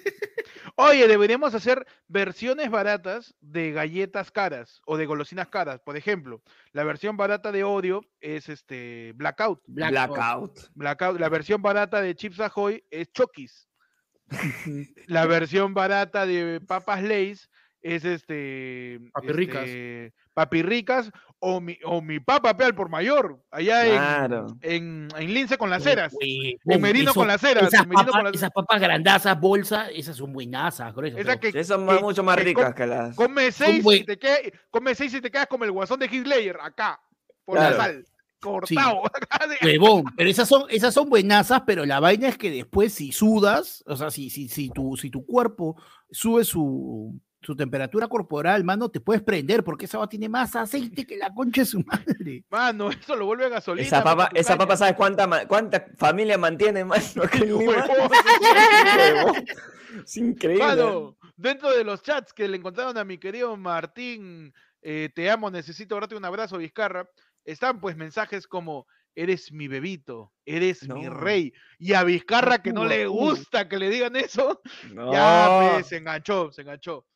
Oye, 0.79 1.09
deberíamos 1.09 1.55
hacer 1.55 1.87
versiones 2.07 2.71
baratas 2.71 3.35
de 3.41 3.73
galletas 3.73 4.31
caras 4.31 4.83
o 4.85 4.99
de 4.99 5.07
golosinas 5.07 5.49
caras. 5.49 5.81
Por 5.81 5.97
ejemplo, 5.97 6.43
la 6.73 6.85
versión 6.85 7.17
barata 7.17 7.51
de 7.51 7.65
Oreo 7.65 8.05
es 8.21 8.51
este 8.51 9.13
Blackout. 9.17 9.63
Blackout. 9.67 10.69
Blackout. 10.75 11.19
La 11.19 11.31
versión 11.31 11.63
barata 11.63 12.03
de 12.03 12.15
Chips 12.15 12.41
Ahoy 12.41 12.85
es 12.91 13.11
Chokis. 13.11 13.69
La 15.07 15.25
versión 15.27 15.73
barata 15.73 16.27
de 16.27 16.61
Papas 16.61 17.03
Lays 17.03 17.49
es 17.83 18.05
este. 18.05 19.01
Papirricas. 19.13 19.65
este, 19.67 20.13
papirricas 20.35 21.11
o 21.39 21.61
mi, 21.61 21.79
o 21.85 22.03
mi 22.03 22.21
papa 22.21 22.57
pe 22.57 22.65
al 22.65 22.75
por 22.75 22.89
mayor. 22.91 23.43
Allá 23.51 23.87
en, 23.87 23.93
Claro. 23.97 24.47
en, 24.63 25.09
en 25.17 25.35
Lince 25.35 25.57
con 25.57 25.71
las 25.71 25.83
ceras. 25.83 26.13
Uy, 26.21 26.59
En 26.67 26.81
Merino 26.81 27.11
eso- 27.11 27.21
con 27.21 27.29
las 27.29 27.41
ceras. 27.41 27.73
Esas 27.73 27.87
papas, 27.87 28.07
con 28.13 28.25
las- 28.25 28.35
esas 28.35 28.51
papas 28.51 28.81
grandazas, 28.81 29.41
bolsa, 29.41 29.89
esas 29.91 30.17
son 30.17 30.33
buenazas, 30.33 30.95
gruesas. 30.95 31.21
Esa 31.21 31.39
pero- 31.39 31.53
que, 31.53 31.63
Sí, 31.65 31.69
son 31.69 31.85
mucho 31.87 32.23
más 32.23 32.37
que 32.37 32.45
ricas 32.45 32.75
que 32.75 32.87
las. 32.87 33.17
Come 33.17 33.51
seis, 33.53 33.83
buen- 33.83 34.03
y 34.03 34.05
te 34.05 34.19
queda- 34.19 34.39
come 34.71 34.95
seis 34.95 35.15
y 35.15 35.21
te 35.21 35.31
quedas 35.31 35.47
como 35.47 35.65
el 35.65 35.73
guasón 35.73 36.01
de 36.01 36.07
Hitler, 36.07 36.59
acá, 36.63 37.01
por 37.45 37.57
Claro. 37.57 37.77
la 37.77 37.83
sal, 37.85 38.07
cortado. 38.41 39.03
Huevón, 39.63 40.05
pero 40.17 40.29
esas 40.29 40.49
son, 40.49 40.65
esas 40.69 40.93
son 40.93 41.09
buenazas, 41.09 41.63
pero 41.67 41.85
la 41.87 42.01
vaina 42.01 42.29
es 42.29 42.37
que 42.39 42.51
después 42.51 42.93
si 42.93 43.13
sudas, 43.13 43.83
o 43.87 43.97
sea, 43.97 44.11
si, 44.11 44.29
si, 44.31 44.49
si, 44.49 44.69
tu, 44.71 44.97
si 44.97 45.11
tu 45.11 45.25
cuerpo 45.25 45.81
sube 46.11 46.45
su, 46.45 47.19
su 47.47 47.55
temperatura 47.55 48.09
corporal, 48.09 48.65
mano, 48.65 48.89
te 48.89 48.99
puedes 49.01 49.23
prender, 49.23 49.63
porque 49.63 49.85
esa 49.85 49.99
va 49.99 50.09
tiene 50.09 50.29
más 50.29 50.57
aceite 50.57 51.07
que 51.07 51.17
la 51.17 51.33
concha 51.33 51.61
de 51.61 51.67
su 51.67 51.79
madre. 51.79 52.45
Mano, 52.51 52.91
eso 52.91 53.15
lo 53.15 53.27
vuelve 53.27 53.49
gasolina. 53.49 53.87
Esa 53.87 54.03
papa, 54.03 54.29
esa 54.35 54.59
papa, 54.59 54.77
¿sabes 54.77 54.95
cuánta, 54.95 55.47
cuánta 55.47 55.87
familia 55.97 56.37
mantiene, 56.37 56.85
mano? 56.85 57.03
Huevón. 57.41 57.77
Es 60.05 60.17
increíble. 60.19 60.63
Mano, 60.63 61.17
dentro 61.37 61.71
de 61.71 61.83
los 61.83 62.03
chats 62.03 62.33
que 62.35 62.49
le 62.49 62.59
encontraron 62.59 62.99
a 62.99 63.05
mi 63.05 63.17
querido 63.17 63.57
Martín, 63.57 64.53
eh, 64.83 65.09
te 65.15 65.31
amo, 65.31 65.51
necesito 65.51 65.95
darte 65.95 66.17
un 66.17 66.25
abrazo, 66.25 66.59
Vizcarra, 66.59 67.09
están 67.45 67.81
pues 67.81 67.97
mensajes 67.97 68.47
como, 68.47 68.87
eres 69.15 69.53
mi 69.53 69.69
bebito, 69.69 70.33
eres 70.45 70.87
mi 70.87 71.09
rey. 71.09 71.55
Y 71.79 71.95
a 71.95 72.05
Vizcarra 72.05 72.59
que 72.59 72.75
no 72.75 72.85
le 72.85 73.07
gusta 73.07 73.69
que 73.69 73.79
le 73.79 73.89
digan 73.89 74.17
eso, 74.17 74.61
No. 74.93 75.13
ya 75.13 75.73
pues, 75.73 75.87
se 75.87 75.97
enganchó, 75.97 76.53
se 76.53 76.61
enganchó. 76.61 77.07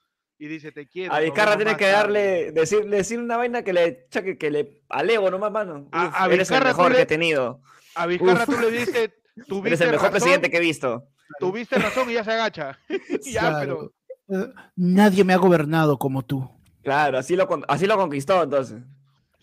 Y 0.42 0.48
dice, 0.48 0.72
te 0.72 0.88
quiero. 0.88 1.12
A 1.14 1.20
Vizcarra 1.20 1.50
vemos 1.50 1.58
tiene 1.58 1.70
más 1.72 1.78
que 1.78 1.84
tarde". 1.84 1.96
darle, 1.98 2.52
decir, 2.52 2.88
decir 2.88 3.18
una 3.20 3.36
vaina 3.36 3.62
que 3.62 3.74
le, 3.74 4.08
chaque- 4.08 4.38
que 4.38 4.50
le 4.50 4.80
alego 4.88 5.30
nomás, 5.30 5.52
mano. 5.52 5.80
Uf, 5.86 5.92
a 5.92 6.24
eres 6.26 6.32
el 6.32 6.38
Vizcarra 6.38 6.66
mejor 6.70 6.90
le- 6.92 6.96
que 6.96 7.02
he 7.02 7.06
tenido. 7.06 7.60
A 7.94 8.06
Vizcarra 8.06 8.44
Uf. 8.48 8.54
tú 8.56 8.58
le 8.60 8.70
dices, 8.70 9.10
tuviste 9.46 9.68
Eres 9.68 9.80
el 9.82 9.90
mejor 9.90 10.04
razón, 10.06 10.10
presidente 10.12 10.50
que 10.50 10.56
he 10.56 10.60
visto. 10.60 11.06
tuviste 11.38 11.76
razón 11.76 12.08
y 12.10 12.14
ya 12.14 12.24
se 12.24 12.32
agacha. 12.32 12.78
ya, 13.22 13.40
Claro. 13.40 13.92
pero... 14.28 14.42
Eh, 14.44 14.52
Nadie 14.76 15.24
me 15.24 15.34
ha 15.34 15.36
gobernado 15.36 15.98
como 15.98 16.22
tú. 16.22 16.48
Claro, 16.82 17.18
así 17.18 17.36
lo, 17.36 17.46
así 17.68 17.86
lo 17.86 17.96
conquistó 17.98 18.42
entonces. 18.42 18.78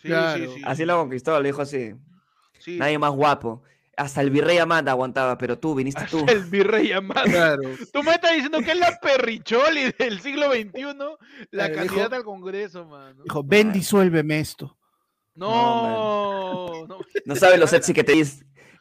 Sí, 0.02 0.08
Claro. 0.08 0.44
sí, 0.44 0.50
sí. 0.56 0.62
Así 0.64 0.84
lo 0.84 0.96
conquistó, 0.98 1.40
le 1.40 1.48
dijo 1.50 1.62
así. 1.62 1.94
sí. 2.58 2.76
Nadie 2.76 2.98
más 2.98 3.12
guapo. 3.12 3.62
Hasta 3.98 4.20
el 4.20 4.30
virrey 4.30 4.58
Amanda 4.58 4.92
aguantaba, 4.92 5.36
pero 5.36 5.58
tú 5.58 5.74
viniste 5.74 6.04
tú. 6.10 6.20
Hasta 6.20 6.32
el 6.32 6.44
virrey 6.44 6.92
amado. 6.92 7.24
Claro. 7.24 7.62
Tú 7.92 8.02
me 8.04 8.12
estás 8.12 8.32
diciendo 8.32 8.60
que 8.60 8.70
es 8.70 8.78
la 8.78 8.96
perricholi 9.00 9.92
del 9.98 10.20
siglo 10.20 10.52
XXI, 10.52 10.70
la 11.50 11.68
dijo- 11.68 11.76
candidata 11.86 12.16
al 12.16 12.24
Congreso, 12.24 12.84
mano. 12.86 13.22
Dijo, 13.24 13.42
ven, 13.44 13.72
disuélveme 13.72 14.38
esto. 14.40 14.78
No, 15.34 16.86
no. 16.86 16.98
No 17.24 17.36
sabes 17.36 17.58
lo 17.58 17.66
sexy 17.66 17.92
que 17.92 18.04
te 18.04 18.12
vi, 18.14 18.22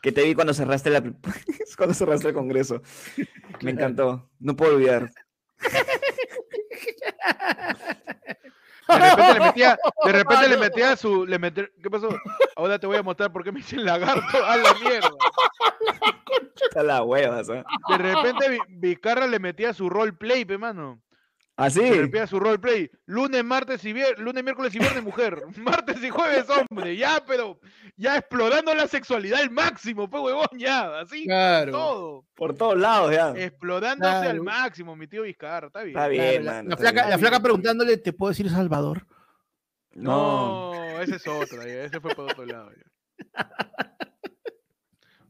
que 0.01 0.11
te 0.11 0.23
vi 0.23 0.35
cuando 0.35 0.53
cerraste 0.53 0.89
la 0.91 1.01
cuando 1.77 1.93
cerraste 1.95 2.27
el 2.29 2.33
Congreso. 2.33 2.81
Me 3.61 3.71
encantó. 3.71 4.29
No 4.39 4.55
puedo 4.55 4.75
olvidar. 4.75 5.11
De 8.87 8.97
repente 8.99 9.33
le 9.33 9.39
metía, 9.39 9.77
de 10.05 10.11
repente 10.11 10.47
le 10.49 10.57
metía 10.57 10.95
su, 10.95 11.25
le 11.25 11.39
metía, 11.39 11.67
¿qué 11.81 11.89
pasó? 11.89 12.09
Ahora 12.55 12.79
te 12.79 12.87
voy 12.87 12.97
a 12.97 13.03
mostrar 13.03 13.31
por 13.31 13.43
qué 13.43 13.51
me 13.51 13.59
dicen 13.59 13.83
lagarto 13.85 14.45
a 14.45 14.57
la 14.57 14.73
mierda. 14.75 15.09
Está 16.69 16.83
la 16.83 17.03
hueva, 17.03 17.43
¿sabes? 17.43 17.63
De 17.89 17.97
repente 17.97 18.49
Vi- 18.49 18.59
Vizcarra 18.69 19.27
le 19.27 19.39
metía 19.39 19.73
su 19.73 19.89
roleplay, 19.89 20.45
pe 20.45 20.57
mano. 20.57 20.99
¿Así? 21.59 21.79
Se 21.79 22.01
repita 22.01 22.27
su 22.27 22.39
roleplay. 22.39 22.89
Lunes, 23.07 23.43
martes 23.43 23.83
y 23.83 23.91
viernes, 23.91 24.19
lunes, 24.19 24.43
miércoles 24.43 24.75
y 24.75 24.79
viernes, 24.79 25.03
mujer. 25.03 25.41
Martes 25.57 26.03
y 26.03 26.09
jueves, 26.11 26.45
hombre. 26.49 26.95
Ya, 26.95 27.23
pero 27.25 27.59
ya 27.95 28.15
explorando 28.17 28.75
la 28.75 28.87
sexualidad 28.87 29.41
al 29.41 29.49
máximo, 29.49 30.07
pues 30.07 30.21
huevón, 30.23 30.47
ya. 30.57 30.99
Así, 30.99 31.25
Claro. 31.25 31.71
todo. 31.71 32.25
Por 32.35 32.53
todos 32.55 32.77
lados 32.77 33.11
ya. 33.11 33.31
Explorándose 33.35 34.13
al 34.15 34.21
Claro. 34.23 34.43
máximo, 34.43 34.95
mi 34.95 35.07
tío 35.07 35.23
Vizcarra. 35.23 35.67
Está 35.67 35.81
bien. 35.81 35.97
Está 35.97 36.07
Claro, 36.07 36.11
bien, 36.11 36.45
la, 36.45 36.51
mano. 36.53 36.69
la 36.69 36.75
está 36.75 36.83
flaca, 36.89 37.01
bien. 37.01 37.09
la 37.09 37.17
flaca 37.17 37.39
preguntándole, 37.41 37.97
¿te 37.97 38.13
puedo 38.13 38.29
decir 38.29 38.49
Salvador? 38.51 39.07
No. 39.95 40.73
No, 40.75 40.99
ese 41.01 41.15
es 41.15 41.27
otro, 41.27 41.63
ya, 41.63 41.83
ese 41.85 41.99
fue 41.99 42.13
por 42.13 42.25
otro 42.31 42.45
lado. 42.45 42.69
ya. 42.71 43.49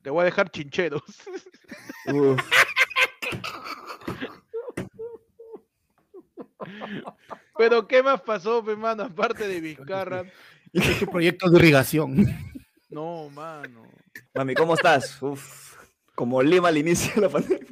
Te 0.02 0.10
voy 0.10 0.24
a 0.24 0.26
dejar 0.26 0.50
chincheros. 0.50 1.04
Uf. 2.14 2.42
Pero 7.58 7.88
¿qué 7.88 8.04
más 8.04 8.22
pasó, 8.22 8.64
pe, 8.64 8.76
mano? 8.76 9.04
Aparte 9.04 9.48
de 9.48 9.60
Vizcarra. 9.62 10.24
He 10.74 10.80
hecho 10.92 11.08
proyectos 11.08 11.52
de 11.52 11.58
irrigación. 11.60 12.26
No, 12.90 13.30
mano. 13.30 13.84
Mami, 14.36 14.54
¿cómo 14.54 14.74
estás? 14.76 15.22
Uf. 15.22 15.76
Como 16.16 16.42
Lima 16.42 16.70
al 16.70 16.78
inicio 16.78 17.14
de 17.16 17.22
la 17.22 17.30
pandemia. 17.30 17.68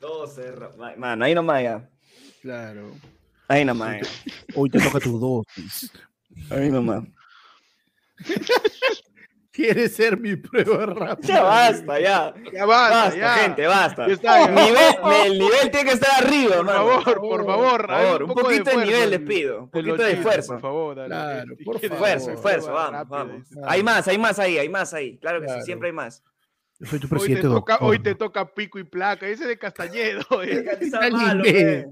No, 0.00 0.26
cerra. 0.26 0.70
Ma- 0.78 0.94
Mano, 0.96 1.24
ahí 1.24 1.34
nomás 1.34 1.62
ya. 1.62 1.88
claro. 2.42 2.92
Ahí 3.48 3.64
nomás. 3.64 4.00
Hoy 4.54 4.70
te 4.70 4.78
toca 4.78 5.00
tu 5.00 5.18
dosis. 5.18 5.90
Ahí 6.50 6.70
nomás. 6.70 7.02
¿Quieres 9.60 9.94
ser 9.96 10.18
mi 10.18 10.36
prueba 10.36 10.86
rápida? 10.86 11.28
Ya 11.28 11.42
basta, 11.42 12.00
ya. 12.00 12.34
Ya 12.52 12.64
basta, 12.66 12.96
Basta, 13.04 13.16
ya. 13.18 13.34
gente, 13.34 13.66
basta. 13.66 14.06
Está, 14.06 14.42
El 14.48 14.54
ya. 14.54 14.64
nivel, 14.64 15.26
el 15.26 15.38
nivel 15.38 15.70
tiene 15.70 15.84
que 15.90 15.94
estar 15.94 16.24
arriba, 16.24 16.56
Por 16.56 16.64
mano. 16.64 16.78
favor, 16.78 17.20
por 17.20 17.44
favor. 17.46 17.80
Por 17.80 17.90
favor, 17.90 18.22
un 18.22 18.28
poquito 18.30 18.48
de 18.50 18.56
esfuerzo, 18.70 18.80
nivel 18.90 19.10
les 19.10 19.20
pido. 19.20 19.58
Un 19.64 19.70
poquito 19.70 19.96
de 19.96 20.12
esfuerzo. 20.12 20.52
Por 20.54 20.60
favor, 20.60 20.96
dale. 20.96 21.08
Claro, 21.08 21.54
por 21.64 21.80
quieres 21.80 21.98
favor. 21.98 22.08
Esfuerzo, 22.08 22.30
esfuerzo, 22.32 22.72
vamos, 22.72 23.08
vamos. 23.08 23.46
Hay 23.66 23.82
más, 23.82 24.08
hay 24.08 24.18
más 24.18 24.38
ahí, 24.38 24.58
hay 24.58 24.68
más 24.68 24.94
ahí. 24.94 25.18
Claro 25.18 25.40
que 25.40 25.46
Claro. 25.46 25.60
sí, 25.60 25.66
siempre 25.66 25.88
hay 25.88 25.92
más. 25.94 26.22
Yo 26.78 26.86
soy 26.86 26.98
tu 27.00 27.08
Hoy 27.14 27.28
te, 27.34 27.42
toca, 27.42 27.72
doctor. 27.74 27.78
hoy 27.90 27.98
te 27.98 28.14
toca 28.14 28.54
pico 28.54 28.78
y 28.78 28.84
placa. 28.84 29.26
Ese 29.28 29.46
de 29.46 29.58
Castañedo. 29.58 30.22
eh. 30.42 30.64
Está 30.80 31.10
malo, 31.10 31.42
pe. 31.44 31.86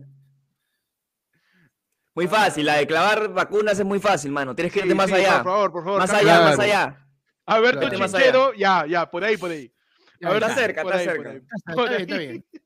Muy 2.15 2.27
fácil, 2.27 2.67
la 2.67 2.77
de 2.79 2.87
clavar 2.87 3.29
vacunas 3.33 3.79
es 3.79 3.85
muy 3.85 4.01
fácil, 4.01 4.33
mano. 4.33 4.55
Tienes 4.55 4.73
que 4.73 4.81
irte 4.81 4.91
Sí, 4.91 4.97
más 4.97 5.09
sí, 5.09 5.15
allá. 5.17 5.43
Por 5.43 5.53
favor, 5.53 5.73
por 5.73 5.85
favor. 5.85 6.01
Más 6.01 6.11
allá, 6.13 6.41
más 6.41 6.59
allá. 6.59 7.05
A 7.49 7.61
ver, 7.61 7.79
Claro. 7.79 7.97
chinchero. 7.97 8.55
Ya, 8.55 8.85
ya, 8.87 9.11
por 9.11 9.25
ahí, 9.25 9.37
por 9.37 9.51
ahí. 9.51 9.73
Ya 10.21 10.29
A 10.29 10.33
ver, 10.33 10.43
está 10.43 10.55
cerca, 10.55 10.83
está 10.83 10.99
cerca. 10.99 11.33
Está, 11.33 11.55
está 11.71 11.83
bien, 11.85 12.01
está 12.03 12.15
ahí. 12.17 12.27
bien. 12.29 12.45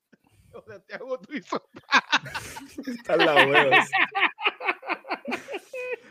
O 0.55 0.63
sea, 0.67 0.79
te 0.81 0.95
hago 0.95 1.19
tu 1.19 1.33
hizo. 1.35 1.67
Están 2.87 3.19
las 3.21 3.47
huevas. 3.47 3.89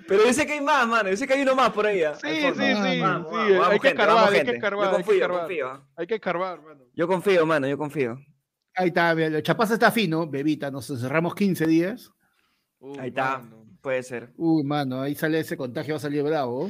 Pero 0.08 0.34
sé 0.34 0.46
que 0.48 0.54
hay 0.54 0.62
más, 0.62 0.88
mano. 0.88 1.16
Sé 1.16 1.28
que 1.28 1.34
hay 1.36 1.42
uno 1.44 1.56
más 1.56 1.70
por 1.72 1.86
ahí. 1.86 2.02
¿ah? 2.04 2.16
Sí, 2.16 2.28
Al 2.46 2.56
sí, 2.56 2.62
sí. 2.62 3.00
Vamos, 3.00 3.30
sí, 3.30 3.36
Vamos, 3.36 3.48
hay 3.48 3.54
vamos, 3.54 3.68
que 3.70 3.72
gente, 3.74 3.88
escarbar, 3.90 4.24
hay 4.26 4.32
que 4.32 4.36
gente. 4.38 4.52
escarbar. 4.56 4.90
Yo 4.92 4.98
hay 4.98 5.04
que 5.04 5.28
confío. 5.28 5.68
¿ah? 5.68 5.88
Hay 5.96 6.08
que 6.08 6.16
escarbar, 6.16 6.62
mano. 6.62 6.84
Yo 6.96 7.08
confío, 7.08 7.46
mano, 7.46 7.68
yo 7.68 7.78
confío. 7.78 8.20
Ahí 8.74 8.88
está, 8.88 9.14
mira, 9.14 9.28
el 9.28 9.44
chapaza 9.44 9.74
está 9.76 9.92
fino, 9.92 10.28
bebita, 10.28 10.72
nos 10.72 10.90
encerramos 10.90 11.36
15 11.36 11.68
días. 11.68 12.12
Uh, 12.80 13.00
Ahí 13.00 13.10
está. 13.10 13.38
mano. 13.40 13.66
Puede 13.82 14.02
ser. 14.04 14.32
Uy, 14.38 14.64
mano, 14.64 15.02
ahí 15.02 15.14
sale 15.16 15.40
ese 15.40 15.56
contagio, 15.56 15.94
va 15.94 15.98
a 15.98 16.02
salir 16.02 16.24
bravo. 16.24 16.70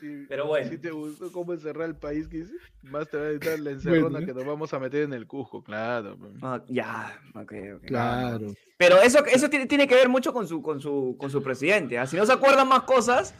Sí, 0.00 0.24
Pero 0.28 0.46
bueno. 0.46 0.70
Si 0.70 0.78
te 0.78 0.90
gustó 0.90 1.30
cómo 1.32 1.52
encerrar 1.52 1.88
el 1.88 1.96
país, 1.96 2.28
que 2.28 2.44
más 2.82 3.08
te 3.08 3.16
va 3.16 3.24
a 3.24 3.28
editar 3.30 3.58
la 3.60 3.70
encerrona 3.72 4.08
Bueno. 4.10 4.26
que 4.26 4.34
nos 4.34 4.44
vamos 4.46 4.72
a 4.74 4.78
meter 4.78 5.02
en 5.02 5.12
el 5.12 5.26
Cusco, 5.26 5.62
claro. 5.62 6.16
Ah, 6.42 6.62
ya, 6.68 7.20
ok, 7.34 7.52
ok. 7.76 7.82
Claro. 7.86 8.54
Pero 8.78 9.00
eso, 9.00 9.24
eso 9.26 9.48
tiene, 9.48 9.66
tiene 9.66 9.86
que 9.86 9.94
ver 9.94 10.08
mucho 10.08 10.32
con 10.32 10.46
su, 10.48 10.60
con 10.62 10.80
su, 10.80 11.16
con 11.18 11.30
su 11.30 11.42
presidente. 11.42 11.98
¿ah? 11.98 12.06
Si 12.06 12.16
no 12.16 12.26
se 12.26 12.32
acuerdan 12.32 12.68
más 12.68 12.82
cosas, 12.82 13.34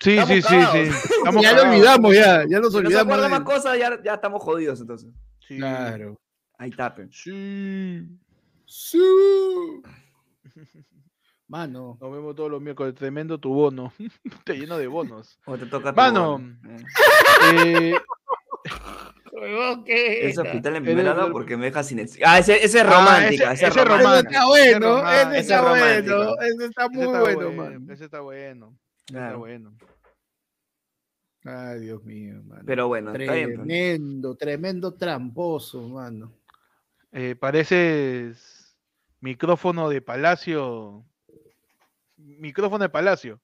Sí, 0.00 0.16
sí, 0.26 0.36
sí, 0.36 0.42
cagados. 0.42 0.72
sí. 0.74 0.80
Estamos 1.18 1.42
ya 1.42 1.52
lo 1.54 1.62
olvidamos, 1.70 2.14
ya, 2.14 2.44
ya 2.48 2.60
nos 2.60 2.60
si 2.60 2.60
no 2.60 2.70
se 2.70 2.76
olvidamos. 2.78 3.02
acuerdan 3.12 3.30
más 3.30 3.40
cosas, 3.40 3.78
ya, 3.78 4.00
ya 4.02 4.14
estamos 4.14 4.42
jodidos 4.42 4.80
entonces. 4.80 5.10
Sí. 5.46 5.56
Claro. 5.56 6.16
Ahí 6.58 6.70
tapen. 6.70 7.10
Sí. 7.12 8.06
Sí. 8.66 8.98
Mano, 11.48 11.96
Nos 12.00 12.12
vemos 12.12 12.36
todos 12.36 12.50
los 12.50 12.60
miércoles. 12.60 12.94
Tremendo 12.94 13.38
tu 13.38 13.52
bono. 13.52 13.92
Te 14.44 14.54
lleno 14.54 14.76
de 14.78 14.86
bonos. 14.86 15.38
O 15.46 15.56
te 15.56 15.64
toca 15.66 15.90
tu 15.92 15.96
Mano. 15.96 16.32
bono. 16.32 16.56
Eh, 19.86 20.28
Ese 20.28 20.40
hospital 20.40 20.76
en 20.76 20.84
primera 20.84 21.14
del- 21.14 21.32
porque 21.32 21.56
me 21.56 21.66
deja 21.66 21.82
sin... 21.82 22.00
Ah, 22.24 22.38
ese, 22.38 22.56
ese 22.56 22.78
es 22.78 22.84
Ah, 22.84 22.90
romántica. 22.98 23.52
ese- 23.52 23.66
ese 23.66 23.66
ese 23.66 23.80
es 23.80 23.84
romántica. 23.86 24.18
ese 24.18 24.18
está 24.28 24.46
bueno, 24.46 24.96
romántico, 24.96 25.30
ese 25.32 25.40
está 25.40 25.56
es 25.56 25.62
bueno, 25.70 26.34
ese 26.42 26.64
está 26.66 26.88
muy 26.88 27.04
está 27.04 27.20
bueno, 27.20 27.36
bueno, 27.46 27.52
mano. 27.62 27.92
Ese 27.92 28.04
está 28.04 28.20
bueno. 28.20 28.74
ese 29.06 29.16
Está 29.16 29.36
bueno. 29.36 29.72
Ay, 31.44 31.80
Dios 31.80 32.04
mío, 32.04 32.42
mano. 32.44 32.62
Pero 32.66 32.88
bueno, 32.88 33.12
está 33.14 33.32
bien. 33.32 33.54
pues. 33.54 33.66
Tremendo, 33.68 34.34
tremendo 34.36 34.94
tramposo, 34.94 35.88
mano. 35.88 36.32
Eh, 37.12 37.36
pareces 37.38 38.76
micrófono 39.20 39.88
de 39.88 40.02
palacio. 40.02 41.04
Micrófono 42.18 42.82
de 42.82 42.88
palacio. 42.88 43.40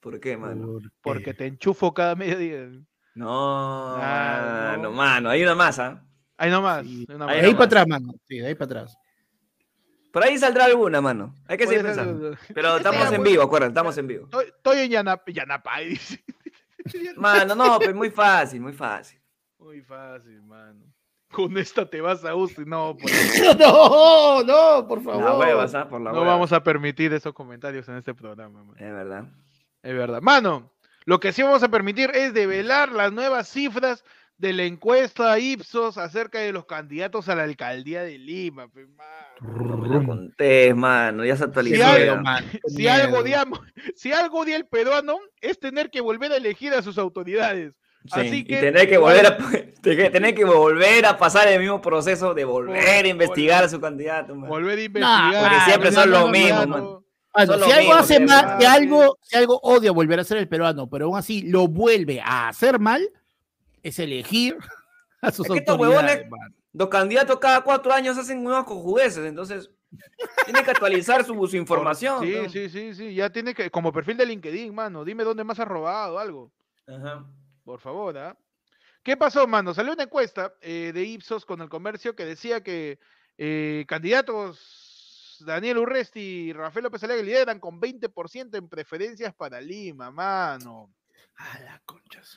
¿Por 0.00 0.20
qué, 0.20 0.36
mano? 0.36 0.66
¿Por 0.74 0.82
qué? 0.82 0.88
Porque 1.02 1.34
te 1.34 1.46
enchufo 1.46 1.92
cada 1.92 2.14
mediodía. 2.14 2.68
No, 3.14 3.96
Ah, 3.96 4.72
mano, 4.76 4.82
no. 4.84 4.92
mano, 4.92 5.30
hay 5.30 5.42
una 5.42 5.54
más, 5.54 5.78
¿ah? 5.78 6.02
Ahí 6.36 6.50
nomás. 6.50 6.86
Sí. 6.86 7.06
ahí 7.10 7.40
Ahí 7.40 7.42
De 7.42 7.52
para 7.52 7.64
atrás, 7.64 7.86
mano. 7.86 8.14
Sí, 8.26 8.38
de 8.38 8.46
ahí 8.46 8.54
para 8.54 8.64
atrás. 8.66 8.96
Por 10.12 10.24
ahí 10.24 10.38
saldrá 10.38 10.64
alguna, 10.64 11.00
mano. 11.00 11.34
Hay 11.46 11.56
que 11.56 11.66
seguir 11.66 11.82
pensando. 11.82 12.36
Pero 12.54 12.76
estamos 12.78 13.10
en 13.12 13.16
pues. 13.18 13.30
vivo, 13.30 13.42
acuérdate, 13.42 13.70
estamos 13.70 13.96
en 13.98 14.06
vivo. 14.06 14.24
Estoy, 14.24 14.46
estoy 14.46 14.78
en 14.78 14.90
Yanap 14.90 15.28
Yanapay. 15.28 15.98
Mano, 17.16 17.54
no, 17.54 17.78
pues 17.78 17.94
muy 17.94 18.10
fácil, 18.10 18.60
muy 18.60 18.72
fácil. 18.72 19.20
Muy 19.58 19.82
fácil, 19.82 20.40
mano. 20.42 20.80
Con 21.32 21.56
esta 21.58 21.88
te 21.88 22.00
vas 22.00 22.24
a 22.24 22.34
UCI. 22.34 22.64
No, 22.66 22.96
por- 22.96 23.10
No, 23.58 24.42
no, 24.42 24.86
por 24.88 25.02
favor. 25.02 25.24
La 25.24 25.38
huevas, 25.38 25.74
¿ah? 25.74 25.88
Por 25.88 26.00
la 26.00 26.12
no 26.12 26.20
hueva. 26.20 26.32
vamos 26.32 26.52
a 26.52 26.62
permitir 26.62 27.12
esos 27.12 27.32
comentarios 27.32 27.88
en 27.88 27.96
este 27.96 28.14
programa. 28.14 28.64
mano. 28.64 28.74
Es 28.78 28.92
verdad. 28.92 29.24
Es 29.82 29.94
verdad. 29.94 30.20
Mano, 30.20 30.72
lo 31.04 31.20
que 31.20 31.32
sí 31.32 31.42
vamos 31.42 31.62
a 31.62 31.68
permitir 31.68 32.10
es 32.14 32.34
develar 32.34 32.92
las 32.92 33.12
nuevas 33.12 33.48
cifras 33.48 34.04
de 34.38 34.52
la 34.54 34.64
encuesta 34.64 35.38
Ipsos 35.38 35.98
acerca 35.98 36.38
de 36.38 36.52
los 36.52 36.64
candidatos 36.64 37.28
a 37.28 37.34
la 37.34 37.42
alcaldía 37.44 38.02
de 38.02 38.18
Lima. 38.18 38.68
pe, 38.68 38.86
mano. 38.86 39.66
No 39.68 39.76
me 39.76 39.88
lo 39.88 40.04
contés, 40.04 40.74
mano. 40.74 41.24
Ya 41.24 41.36
se 41.36 41.44
actualizó. 41.44 41.76
Si 41.76 41.82
algo, 41.82 42.22
qué 42.50 42.70
Si 42.70 42.88
algo, 42.88 43.22
digamos, 43.22 43.60
si 43.94 44.12
algo 44.12 44.40
odia 44.40 44.56
el 44.56 44.66
peruano 44.66 45.16
es 45.40 45.58
tener 45.60 45.90
que 45.90 46.00
volver 46.00 46.32
a 46.32 46.36
elegir 46.36 46.72
a 46.72 46.82
sus 46.82 46.98
autoridades. 46.98 47.74
Sí, 48.04 48.20
Así 48.20 48.36
y 48.36 48.44
que 48.44 48.56
tener 48.56 48.88
que 48.88 48.96
volver 48.96 49.26
a 49.26 49.36
tener 49.82 50.34
que 50.34 50.44
volver 50.44 51.04
a 51.04 51.18
pasar 51.18 51.48
el 51.48 51.60
mismo 51.60 51.82
proceso 51.82 52.32
de 52.32 52.44
volver 52.44 53.04
a 53.04 53.08
investigar 53.08 53.64
a 53.64 53.68
su 53.68 53.78
candidato. 53.78 54.34
mano. 54.34 54.48
Volver 54.48 54.78
a 54.78 54.82
investigar. 54.82 55.42
porque 55.42 55.64
siempre 55.66 55.92
son 55.92 56.10
los 56.10 56.30
mismos. 56.30 56.66
Mano, 56.66 57.04
Son 57.46 57.62
si 57.62 57.70
algo 57.70 57.78
mismo, 57.78 57.94
hace 57.94 58.20
mal, 58.20 58.56
si 58.58 58.64
algo, 58.66 59.18
si 59.20 59.36
algo 59.36 59.60
odia 59.62 59.92
volver 59.92 60.18
a 60.18 60.24
ser 60.24 60.38
el 60.38 60.48
peruano, 60.48 60.88
pero 60.88 61.06
aún 61.06 61.18
así 61.18 61.42
lo 61.42 61.68
vuelve 61.68 62.20
a 62.20 62.48
hacer 62.48 62.78
mal, 62.78 63.08
es 63.82 63.98
elegir 63.98 64.56
a 65.20 65.30
sus 65.30 65.46
Es 65.46 65.68
autoridades. 65.68 66.26
Los 66.72 66.88
candidatos 66.88 67.38
cada 67.38 67.60
cuatro 67.62 67.92
años 67.92 68.16
hacen 68.16 68.42
nuevas 68.42 68.64
cojudeces, 68.64 69.26
entonces 69.26 69.70
tienen 70.44 70.64
que 70.64 70.70
actualizar 70.70 71.24
su, 71.24 71.46
su 71.46 71.56
información. 71.58 72.22
Sí, 72.22 72.34
¿no? 72.42 72.48
sí, 72.48 72.68
sí, 72.70 72.94
sí. 72.94 73.14
Ya 73.14 73.28
tiene 73.30 73.54
que, 73.54 73.70
como 73.70 73.92
perfil 73.92 74.16
de 74.16 74.26
LinkedIn, 74.26 74.74
mano. 74.74 75.04
Dime 75.04 75.22
dónde 75.22 75.44
más 75.44 75.60
has 75.60 75.68
robado 75.68 76.18
algo. 76.18 76.50
Ajá. 76.88 77.26
Por 77.64 77.80
favor, 77.80 78.16
¿ah? 78.18 78.36
¿Qué 79.02 79.16
pasó, 79.16 79.46
mano? 79.46 79.72
Salió 79.72 79.92
una 79.92 80.02
encuesta 80.04 80.54
eh, 80.60 80.90
de 80.92 81.02
Ipsos 81.04 81.44
con 81.46 81.60
el 81.62 81.68
comercio 81.68 82.14
que 82.14 82.24
decía 82.26 82.62
que 82.62 82.98
eh, 83.38 83.84
candidatos 83.88 85.42
Daniel 85.46 85.78
Urresti 85.78 86.20
y 86.20 86.52
Rafael 86.52 86.84
López 86.84 87.02
Alegre 87.04 87.24
lideran 87.24 87.60
con 87.60 87.80
20% 87.80 88.58
en 88.58 88.68
preferencias 88.68 89.34
para 89.34 89.60
Lima, 89.60 90.10
mano. 90.10 90.92
A 91.36 91.58
la 91.60 91.80
concha. 91.86 92.22
su- 92.22 92.36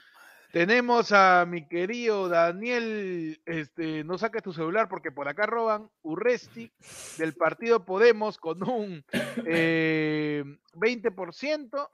Tenemos 0.53 1.11
a 1.11 1.45
mi 1.45 1.67
querido 1.67 2.29
Daniel, 2.29 3.41
este, 3.45 4.03
no 4.05 4.17
saques 4.17 4.43
tu 4.43 4.53
celular 4.53 4.87
porque 4.87 5.11
por 5.11 5.27
acá 5.27 5.45
roban, 5.45 5.89
Urresti 6.03 6.71
del 7.17 7.33
partido 7.33 7.83
Podemos 7.83 8.37
con 8.37 8.63
un 8.69 9.03
eh, 9.45 10.43
20% 10.75 11.89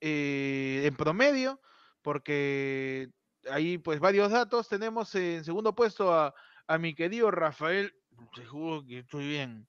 eh, 0.00 0.82
en 0.84 0.94
promedio, 0.96 1.60
porque 2.02 3.08
ahí 3.50 3.78
pues 3.78 4.00
varios 4.00 4.30
datos. 4.30 4.68
Tenemos 4.68 5.14
en 5.14 5.44
segundo 5.44 5.74
puesto 5.74 6.12
a, 6.12 6.34
a 6.66 6.78
mi 6.78 6.94
querido 6.94 7.30
Rafael, 7.30 7.94
te 8.34 8.44
juro 8.44 8.84
que 8.86 8.98
estoy 9.00 9.28
bien, 9.28 9.66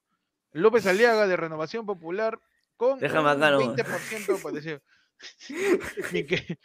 López 0.51 0.85
Aliaga 0.87 1.27
de 1.27 1.37
Renovación 1.37 1.85
Popular 1.85 2.39
con 2.77 2.99
Déjame 2.99 3.35
un 3.35 3.43
acá 3.43 3.51
nomás. 3.51 3.75
20% 3.77 4.41
parecido. 4.41 4.79
Mi 6.13 6.25
que- 6.25 6.57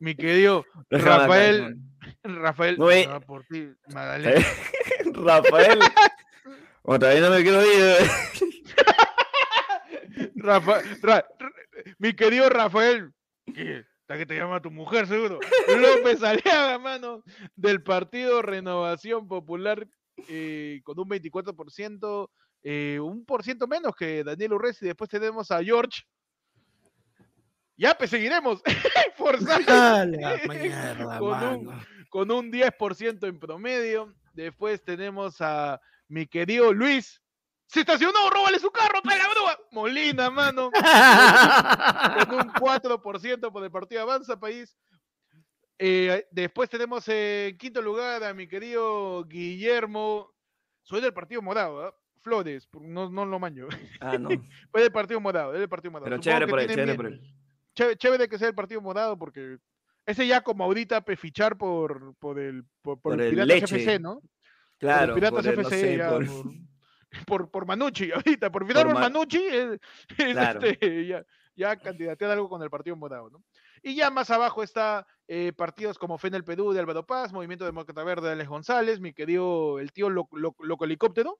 mi 0.00 0.14
querido 0.14 0.64
Déjame 0.88 1.10
acá, 1.14 1.22
Rafael. 1.24 1.76
Rafael, 2.22 2.78
No, 2.78 2.90
eh. 2.92 3.08
por 3.26 3.44
ti, 3.46 3.68
Magdalena. 3.92 4.46
Rafael. 5.14 5.80
Otra 6.82 7.08
vez 7.08 7.20
no 7.20 7.30
me 7.30 7.42
quiero 7.42 7.60
ir. 7.66 7.82
eh. 7.82 7.96
Rafa- 10.36 10.82
Ra- 11.02 11.26
Ra- 11.38 11.52
mi 11.98 12.12
querido 12.14 12.48
Rafael, 12.48 13.12
¿qué? 13.54 13.84
Hasta 14.08 14.16
que 14.20 14.24
te 14.24 14.36
llama 14.36 14.62
tu 14.62 14.70
mujer, 14.70 15.06
seguro. 15.06 15.38
López 16.02 16.22
Aliaga, 16.22 16.78
mano, 16.78 17.22
del 17.54 17.82
partido 17.82 18.40
Renovación 18.40 19.28
Popular, 19.28 19.86
eh, 20.30 20.80
con 20.82 20.98
un 20.98 21.10
24%, 21.10 22.30
eh, 22.62 22.98
un 23.02 23.26
por 23.26 23.42
ciento 23.44 23.66
menos 23.66 23.94
que 23.94 24.24
Daniel 24.24 24.54
Urresti. 24.54 24.86
Después 24.86 25.10
tenemos 25.10 25.50
a 25.50 25.62
George. 25.62 26.04
Ya, 27.76 27.94
pues 27.98 28.08
seguiremos. 28.08 28.62
Forzando 29.16 29.72
la 30.16 31.18
Con 31.18 31.44
un- 31.44 31.80
con 32.08 32.30
un 32.30 32.50
10% 32.50 33.28
en 33.28 33.38
promedio. 33.38 34.14
Después 34.32 34.82
tenemos 34.82 35.36
a 35.42 35.78
mi 36.08 36.26
querido 36.26 36.72
Luis. 36.72 37.20
Se 37.68 37.80
estacionó, 37.80 38.30
róbale 38.30 38.58
su 38.58 38.70
carro, 38.70 39.00
trae 39.02 39.18
la 39.18 39.28
grúa. 39.28 39.58
Molina, 39.72 40.30
mano. 40.30 40.70
con 42.28 42.34
un 42.36 42.52
4% 42.54 43.52
por 43.52 43.62
el 43.62 43.70
partido 43.70 44.02
Avanza 44.02 44.40
País. 44.40 44.76
Eh, 45.78 46.26
después 46.30 46.68
tenemos 46.70 47.06
en 47.08 47.56
quinto 47.58 47.80
lugar 47.82 48.24
a 48.24 48.32
mi 48.34 48.48
querido 48.48 49.22
Guillermo. 49.24 50.32
Soy 50.82 51.00
del 51.02 51.12
partido 51.12 51.42
morado, 51.42 51.84
¿ah? 51.84 51.94
Flores, 52.22 52.68
no, 52.80 53.10
no 53.10 53.24
lo 53.26 53.38
maño. 53.38 53.68
Ah, 54.00 54.16
no. 54.18 54.28
Fue 54.72 54.82
del 54.82 54.90
partido 54.90 55.20
morado, 55.20 55.52
es 55.52 55.60
del 55.60 55.68
partido 55.68 55.92
morado. 55.92 56.06
Pero 56.06 56.16
Supongo 56.16 56.38
chévere 56.38 56.50
por 56.50 56.60
él, 56.60 56.68
chévere 56.68 56.94
por 56.94 57.06
él. 57.06 57.20
chévere, 57.74 57.96
chévere 57.96 58.28
que 58.28 58.38
sea 58.38 58.48
el 58.48 58.54
partido 58.54 58.80
morado 58.80 59.16
porque 59.18 59.58
ese 60.06 60.26
ya 60.26 60.40
como 60.40 60.64
ahorita 60.64 61.02
pe, 61.02 61.16
fichar 61.16 61.56
por, 61.58 62.14
por 62.16 62.38
el 62.40 62.64
por, 62.82 62.98
por 63.00 63.12
Por 63.12 63.20
el 63.20 63.26
el 63.26 63.30
Piratas 63.30 63.70
Leche. 63.70 63.76
FC, 63.76 63.98
¿no? 64.00 64.20
Claro. 64.78 65.14
por 65.14 65.22
el 65.24 65.30
Piratas 65.30 65.44
no 65.44 65.62
FC 65.62 65.80
sé, 65.80 65.96
ya, 65.98 66.18
por- 67.26 67.50
por, 67.50 67.66
Manucci 67.66 68.10
ahorita, 68.12 68.50
por 68.50 68.64
Ma- 68.94 69.00
Manucci 69.00 69.44
es, 69.44 69.80
es, 70.18 70.32
Claro. 70.32 70.60
este, 70.62 71.06
ya, 71.06 71.24
ya 71.56 71.76
algo 72.32 72.48
con 72.48 72.62
el 72.62 72.70
partido 72.70 72.96
morado, 72.96 73.30
¿no? 73.30 73.42
Y 73.82 73.94
ya 73.94 74.10
más 74.10 74.30
abajo 74.30 74.62
está 74.62 75.06
eh, 75.28 75.52
partidos 75.52 75.98
como 75.98 76.18
FEN 76.18 76.34
el 76.34 76.44
Perú 76.44 76.72
de 76.72 76.80
Álvaro 76.80 77.06
Paz, 77.06 77.32
Movimiento 77.32 77.64
Demócrata 77.64 78.02
Verde 78.04 78.26
de 78.26 78.32
Alex 78.32 78.48
González, 78.48 79.00
mi 79.00 79.12
querido 79.12 79.78
el 79.78 79.92
tío 79.92 80.10
Lo- 80.10 80.28
Lo- 80.32 80.56
Loco 80.58 80.84
Helicóptero, 80.84 81.38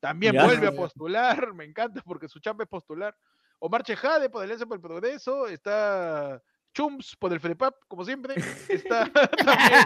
también 0.00 0.34
Ya. 0.34 0.44
vuelve 0.44 0.66
a 0.68 0.72
postular, 0.72 1.52
me 1.54 1.64
encanta 1.64 2.02
porque 2.04 2.28
su 2.28 2.40
chamba 2.40 2.64
es 2.64 2.70
postular. 2.70 3.16
Omar 3.60 3.82
Chejade 3.82 4.30
por 4.30 4.42
Alianza 4.42 4.66
por 4.66 4.76
el 4.76 4.82
Progreso, 4.82 5.46
está 5.48 6.40
Chumps 6.74 7.16
por 7.16 7.32
el 7.32 7.40
FREPAP, 7.40 7.74
como 7.88 8.04
siempre, 8.04 8.34
está 8.68 9.10
también 9.10 9.84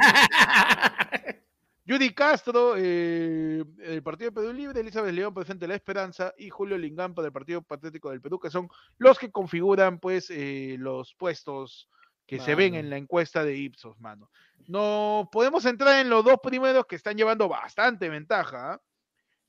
Judy 1.86 2.14
Castro, 2.14 2.74
eh, 2.76 3.64
del 3.76 4.02
Partido 4.02 4.30
de 4.30 4.34
Perú 4.34 4.52
Libre, 4.52 4.80
Elizabeth 4.80 5.14
León, 5.14 5.34
presente 5.34 5.66
La 5.66 5.74
Esperanza, 5.74 6.32
y 6.38 6.48
Julio 6.48 6.78
Lingampa 6.78 7.22
del 7.22 7.32
Partido 7.32 7.62
Patriótico 7.62 8.10
del 8.10 8.20
Perú, 8.20 8.38
que 8.38 8.50
son 8.50 8.68
los 8.98 9.18
que 9.18 9.32
configuran 9.32 9.98
pues 9.98 10.30
eh, 10.30 10.76
los 10.78 11.14
puestos 11.14 11.88
que 12.26 12.38
se 12.38 12.54
ven 12.54 12.74
en 12.74 12.88
la 12.88 12.96
encuesta 12.96 13.44
de 13.44 13.56
Ipsos, 13.56 13.98
mano. 14.00 14.30
No 14.68 15.28
podemos 15.32 15.64
entrar 15.66 16.00
en 16.00 16.08
los 16.08 16.24
dos 16.24 16.36
primeros 16.42 16.86
que 16.86 16.96
están 16.96 17.16
llevando 17.16 17.48
bastante 17.48 18.08
ventaja, 18.08 18.74
¿ah? 18.74 18.82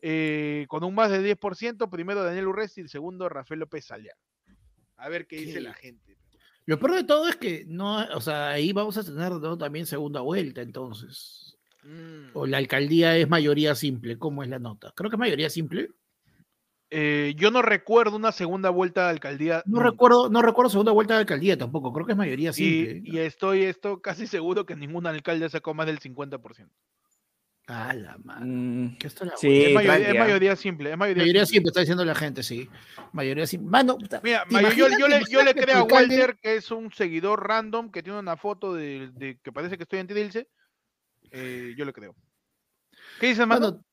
Eh, 0.06 0.66
con 0.68 0.84
un 0.84 0.94
más 0.94 1.10
de 1.12 1.38
10%, 1.38 1.90
primero 1.90 2.26
Daniel 2.26 2.48
Urresti 2.48 2.82
y 2.82 2.84
el 2.84 2.90
segundo 2.90 3.30
Rafael 3.30 3.62
López 3.62 3.90
Aliaga. 3.90 4.20
A 4.98 5.08
ver 5.08 5.28
qué 5.28 5.38
dice 5.38 5.62
la 5.62 5.74
gente. 5.74 6.18
Lo 6.66 6.78
peor 6.78 6.96
de 6.96 7.04
todo 7.06 7.30
es 7.30 7.38
que 7.38 7.64
no, 7.68 8.06
o 8.14 8.20
sea, 8.20 8.50
ahí 8.50 8.74
vamos 8.74 8.98
a 8.98 9.04
tener 9.04 9.32
¿no? 9.32 9.58
también 9.58 9.86
segunda 9.86 10.20
vuelta, 10.20 10.62
entonces. 10.62 11.53
Mm. 11.84 12.30
O 12.34 12.46
la 12.48 12.58
alcaldía 12.58 13.18
es 13.18 13.28
mayoría 13.30 13.76
simple, 13.76 14.18
¿cómo 14.18 14.44
es 14.44 14.50
la 14.50 14.60
nota? 14.60 14.92
Creo 14.96 15.10
que 15.10 15.16
es 15.16 15.20
mayoría 15.20 15.50
simple. 15.50 15.90
Eh, 16.96 17.34
yo 17.38 17.50
no 17.50 17.62
recuerdo 17.64 18.16
una 18.16 18.32
segunda 18.32 18.70
vuelta 18.70 19.06
de 19.06 19.10
alcaldía. 19.10 19.64
No 19.66 19.78
nunca. 19.80 19.90
recuerdo, 19.90 20.30
no 20.30 20.42
recuerdo 20.44 20.70
segunda 20.70 20.92
vuelta 20.92 21.16
de 21.16 21.22
alcaldía 21.22 21.58
tampoco, 21.58 21.92
creo 21.92 22.06
que 22.06 22.12
es 22.12 22.18
mayoría 22.18 22.54
simple. 22.54 23.02
Y, 23.04 23.16
y 23.16 23.20
estoy 23.20 23.64
esto 23.64 24.00
casi 24.02 24.28
seguro 24.28 24.66
que 24.66 24.76
ningún 24.76 25.08
alcalde 25.08 25.50
sacó 25.50 25.74
más 25.74 25.88
del 25.88 26.00
50%. 26.00 26.70
Ah, 27.68 27.94
la 27.94 28.18
madre. 28.18 28.46
Mm, 28.46 28.98
¿Qué 28.98 29.08
está 29.08 29.24
la 29.26 29.38
Sí, 29.38 29.48
es, 29.64 29.74
mayoría, 29.74 29.96
tranqui, 29.98 30.12
es 30.18 30.20
mayoría 30.20 30.56
simple. 30.58 30.92
Es 30.92 30.98
mayoría, 30.98 31.24
Mayoría 31.24 31.46
simple. 31.46 31.56
simple, 31.56 31.70
está 31.70 31.80
diciendo 31.80 32.06
la 32.06 32.16
gente, 32.16 32.44
sí. 32.44 32.70
Mayoría 33.14 33.48
simple. 33.48 33.70
Mano, 33.72 33.98
Mira, 34.22 34.44
¿te 34.48 34.54
mayo- 34.54 34.70
yo, 34.76 35.08
le, 35.08 35.22
yo 35.30 35.44
le 35.44 35.56
creo 35.56 35.78
a 35.78 35.84
Walter, 35.86 36.36
que 36.42 36.58
es 36.58 36.70
un 36.72 36.92
seguidor 36.92 37.48
random, 37.48 37.90
que 37.90 38.04
tiene 38.04 38.20
una 38.20 38.36
foto 38.38 38.74
de, 38.74 39.10
de- 39.14 39.40
que 39.42 39.52
parece 39.54 39.78
que 39.78 39.84
estoy 39.84 40.00
en 40.00 40.08
Trilce. 40.08 40.48
Eh, 41.34 41.74
yo 41.76 41.84
le 41.84 41.92
creo. 41.92 42.16
¿Qué 43.20 43.28
dices, 43.28 43.46
mano? 43.48 43.84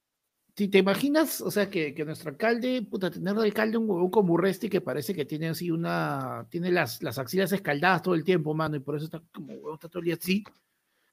Si 0.55 0.69
te 0.69 0.79
imaginas, 0.79 1.41
o 1.41 1.51
sea, 1.51 1.71
que, 1.71 1.95
que 1.95 2.05
nuestro 2.05 2.31
alcalde, 2.31 2.83
puta, 2.83 3.11
tener 3.11 3.35
de 3.35 3.45
alcalde 3.45 3.79
un 3.79 3.89
huevón 3.89 4.11
como 4.11 4.35
Urresti 4.35 4.69
que 4.69 4.83
parece 4.83 5.15
que 5.15 5.25
tiene 5.25 5.49
así 5.49 5.71
una, 5.71 6.47
tiene 6.51 6.71
las, 6.71 7.03
las 7.03 7.19
axilas 7.19 7.51
escaldadas 7.53 8.03
todo 8.03 8.15
el 8.15 8.25
tiempo, 8.25 8.53
mano, 8.53 8.77
y 8.77 8.81
por 8.81 8.97
eso 8.97 9.07
está 9.07 9.23
como, 9.33 9.55
huevón, 9.55 9.75
está 9.75 9.89
todo 9.89 10.01
el 10.01 10.05
día 10.07 10.17
así. 10.21 10.45
O 10.47 10.53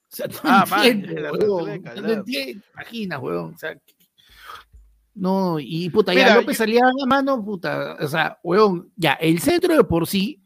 sea, 0.08 0.26
no 0.26 0.34
Ah, 0.42 0.66
man, 0.68 0.86
entiendo, 0.86 1.20
las 1.22 1.32
huevón, 1.32 1.82
no 1.82 2.12
entiendo, 2.12 2.64
imaginas, 2.74 3.20
huevón, 3.22 3.54
o 3.54 3.58
sea, 3.58 3.78
no, 5.14 5.58
y 5.58 5.88
puta, 5.90 6.12
Mira, 6.12 6.28
ya 6.28 6.34
yo- 6.34 6.40
López 6.42 6.60
Aliaga, 6.60 6.92
mano, 7.06 7.42
puta, 7.44 7.96
o 8.00 8.08
sea, 8.08 8.38
huevón, 8.42 8.92
ya, 8.96 9.14
el 9.14 9.40
centro 9.40 9.74
de 9.76 9.84
por 9.84 10.06
sí 10.06 10.42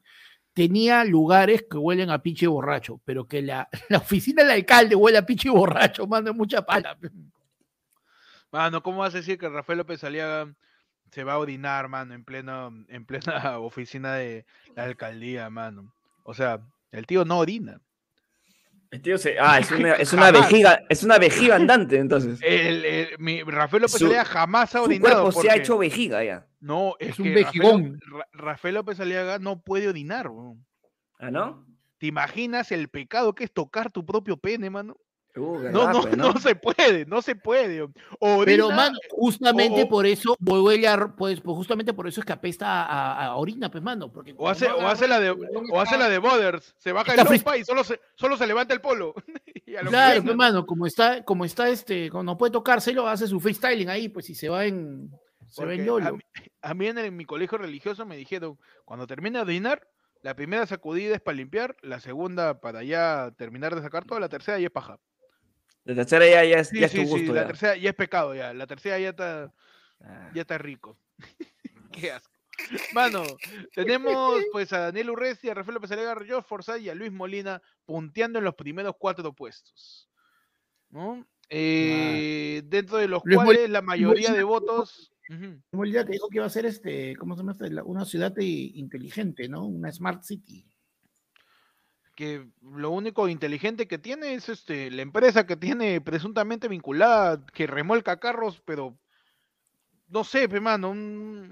tenía 0.54 1.04
lugares 1.04 1.64
que 1.70 1.76
huelen 1.76 2.10
a 2.10 2.22
pinche 2.22 2.46
borracho, 2.46 3.00
pero 3.04 3.26
que 3.26 3.42
la, 3.42 3.68
la 3.88 3.98
oficina 3.98 4.42
del 4.42 4.52
alcalde 4.52 4.94
huele 4.94 5.18
a 5.18 5.26
pinche 5.26 5.50
borracho, 5.50 6.06
mano, 6.06 6.32
mucha 6.34 6.62
pala. 6.62 6.96
Mano, 8.50 8.82
¿cómo 8.82 8.98
vas 8.98 9.14
a 9.14 9.18
decir 9.18 9.38
que 9.38 9.48
Rafael 9.48 9.78
López 9.78 10.04
Aliaga 10.04 10.52
se 11.10 11.24
va 11.24 11.34
a 11.34 11.38
orinar, 11.38 11.88
mano, 11.88 12.14
en 12.14 12.24
plena, 12.24 12.70
en 12.88 13.04
plena 13.06 13.58
oficina 13.58 14.14
de 14.14 14.44
la 14.76 14.84
alcaldía, 14.84 15.48
mano? 15.50 15.94
O 16.24 16.34
sea, 16.34 16.60
el 16.90 17.06
tío 17.06 17.24
no 17.24 17.38
orina. 17.38 17.80
El 18.92 19.02
tío 19.02 19.18
se- 19.18 19.36
Ah, 19.40 19.58
es 19.58 19.70
una, 19.72 19.94
es 19.94 20.12
una 20.12 20.26
Jamás. 20.26 20.40
vejiga, 20.50 20.82
es 20.88 21.02
una 21.02 21.18
vejiga 21.18 21.56
andante, 21.56 21.96
entonces. 21.98 22.38
El, 22.42 22.84
el- 22.84 23.08
mi, 23.18 23.42
Rafael 23.42 23.82
López 23.82 23.98
Su- 23.98 24.06
Aliaga 24.06 24.24
jamás 24.24 24.74
ha 24.74 24.78
Su 24.78 24.84
orinado. 24.84 25.22
cuerpo 25.24 25.42
se 25.42 25.50
ha 25.50 25.56
hecho 25.56 25.78
vejiga 25.78 26.22
ya. 26.22 26.46
No, 26.60 26.94
es, 27.00 27.08
Es 27.10 27.18
un 27.18 27.24
que 27.24 27.34
Rafael, 27.42 27.44
vejigón. 27.46 28.00
Ra- 28.06 28.28
Rafael 28.32 28.74
López 28.76 29.00
Aliaga 29.00 29.38
no 29.40 29.60
puede 29.60 29.88
orinar. 29.88 30.28
weón. 30.28 30.64
¿Ah, 31.18 31.30
no? 31.32 31.66
¿Te 31.98 32.06
imaginas 32.06 32.70
el 32.72 32.88
pecado 32.88 33.34
que 33.34 33.44
es 33.44 33.52
tocar 33.52 33.90
tu 33.90 34.04
propio 34.06 34.36
pene, 34.36 34.70
mano? 34.70 34.96
Uh, 35.34 35.60
No, 35.70 35.90
no, 35.90 36.02
no 36.14 36.38
se 36.38 36.54
puede, 36.56 37.06
no 37.06 37.22
se 37.22 37.34
puede. 37.34 37.80
Orina, 38.18 38.44
Pero, 38.44 38.70
mano, 38.70 38.98
justamente 39.10 39.84
o- 39.84 39.88
por 39.88 40.04
eso, 40.04 40.36
huele 40.40 40.86
a- 40.86 41.08
pues, 41.16 41.40
pues 41.40 41.56
justamente 41.56 41.94
por 41.94 42.06
eso 42.06 42.20
es 42.20 42.26
que 42.26 42.32
apesta 42.34 42.66
a, 42.84 43.12
a- 43.14 43.24
a 43.28 43.36
orina, 43.36 43.70
pues, 43.70 43.82
mano. 43.82 44.12
Porque 44.12 44.34
o 44.36 44.46
hace, 44.48 44.66
no 44.68 44.74
o 44.74 44.76
agarra, 44.80 44.92
hace 44.92 45.08
la 45.08 45.20
de, 45.20 45.30
o 45.30 45.80
hace 45.80 45.96
la 45.96 46.08
de 46.10 46.18
Boders, 46.18 46.74
se 46.76 46.92
baja 46.92 47.14
el 47.14 47.24
lopa 47.24 47.56
y 47.56 47.64
solo 47.64 47.82
se, 47.82 47.98
solo 48.14 48.36
se 48.36 48.46
levanta 48.46 48.74
el 48.74 48.80
polo. 48.80 49.14
Y 49.64 49.76
a 49.76 49.78
lo 49.82 49.84
que 49.90 49.96
Claro, 49.96 50.22
pues, 50.22 50.34
¿no? 50.34 50.36
mano, 50.36 50.66
como 50.66 50.86
está, 50.86 51.24
como 51.24 51.44
está 51.46 51.68
este, 51.70 52.10
como 52.10 52.24
no 52.24 52.36
puede 52.36 52.50
tocárselo, 52.52 53.08
hace 53.08 53.26
su 53.26 53.40
freestyling 53.40 53.88
ahí, 53.88 54.10
pues, 54.10 54.28
y 54.28 54.34
se 54.34 54.50
va 54.50 54.66
en, 54.66 55.10
se 55.48 55.64
va 55.64 55.72
en 55.72 55.84
YOLO. 55.86 56.06
a, 56.08 56.12
mí, 56.12 56.22
a 56.60 56.74
mí 56.74 56.86
en, 56.88 56.98
el- 56.98 57.06
en 57.06 57.16
mi 57.16 57.24
colegio 57.24 57.56
religioso 57.56 58.04
me 58.04 58.18
dijeron, 58.18 58.58
cuando 58.84 59.06
termine 59.06 59.38
de 59.38 59.44
orinar, 59.44 59.88
la 60.20 60.34
primera 60.36 60.66
sacudida 60.66 61.14
es 61.14 61.22
para 61.22 61.36
limpiar, 61.36 61.74
la 61.80 62.00
segunda 62.00 62.60
para 62.60 62.82
ya 62.84 63.32
terminar 63.38 63.74
de 63.74 63.80
sacar 63.82 64.04
todo, 64.04 64.20
la 64.20 64.28
tercera 64.28 64.58
ya 64.58 64.66
es 64.66 64.72
paja. 64.72 64.98
La 65.84 65.94
tercera 65.94 66.26
ya, 66.28 66.44
ya 66.44 66.58
es, 66.60 66.68
Sí, 66.68 66.78
ya 66.80 66.86
es 66.86 66.92
sí, 66.92 66.98
tu 66.98 67.04
sí, 67.04 67.10
gusto. 67.10 67.32
la 67.34 67.40
ya. 67.42 67.46
tercera 67.48 67.76
ya 67.76 67.90
es 67.90 67.96
pecado 67.96 68.34
ya, 68.34 68.52
la 68.54 68.66
tercera 68.66 68.98
ya 68.98 69.10
está, 69.10 69.52
Ah. 70.00 70.30
ya 70.34 70.42
está 70.42 70.58
rico. 70.58 70.98
Qué 71.92 72.12
asco. 72.12 72.30
Mano, 72.92 73.22
tenemos 73.74 74.42
pues 74.52 74.72
a 74.72 74.78
Daniel 74.80 75.10
Urresti, 75.10 75.48
a 75.48 75.54
Rafael 75.54 75.74
López 75.74 75.90
Alega, 75.92 76.12
a 76.12 76.24
George 76.24 76.46
Forsyth 76.46 76.80
y 76.82 76.88
a 76.90 76.94
Luis 76.94 77.10
Molina 77.10 77.60
punteando 77.84 78.38
en 78.38 78.44
los 78.44 78.54
primeros 78.54 78.94
cuatro 78.98 79.32
puestos. 79.32 80.08
¿no? 80.90 81.26
Eh, 81.48 82.62
dentro 82.66 82.98
de 82.98 83.08
los 83.08 83.22
Luis 83.24 83.38
Mol- 83.38 83.44
cuales 83.44 83.70
la 83.70 83.82
mayoría 83.82 84.32
de 84.32 84.44
Molina- 84.44 84.48
votos. 84.48 85.08
Día 85.28 86.04
que 86.04 86.12
dijo 86.12 86.28
que 86.28 86.36
iba 86.38 86.46
a 86.46 86.50
ser 86.50 86.66
este, 86.66 87.16
¿cómo 87.16 87.34
se 87.34 87.40
llama? 87.40 87.52
este? 87.52 87.82
Una 87.82 88.04
ciudad 88.04 88.38
eh, 88.38 88.44
inteligente, 88.44 89.48
¿no? 89.48 89.64
Una 89.66 89.90
smart 89.90 90.22
city. 90.22 90.66
Lo 92.62 92.90
único 92.90 93.28
inteligente 93.28 93.86
que 93.88 93.98
tiene 93.98 94.34
es 94.34 94.48
este 94.48 94.90
la 94.90 95.02
empresa 95.02 95.46
que 95.46 95.56
tiene 95.56 96.00
presuntamente 96.00 96.68
vinculada, 96.68 97.44
que 97.46 97.66
remolca 97.66 98.18
carros, 98.18 98.60
pero 98.64 98.96
no 100.08 100.24
sé, 100.24 100.48
pe, 100.48 100.60
mano, 100.60 100.90
un- 100.90 100.98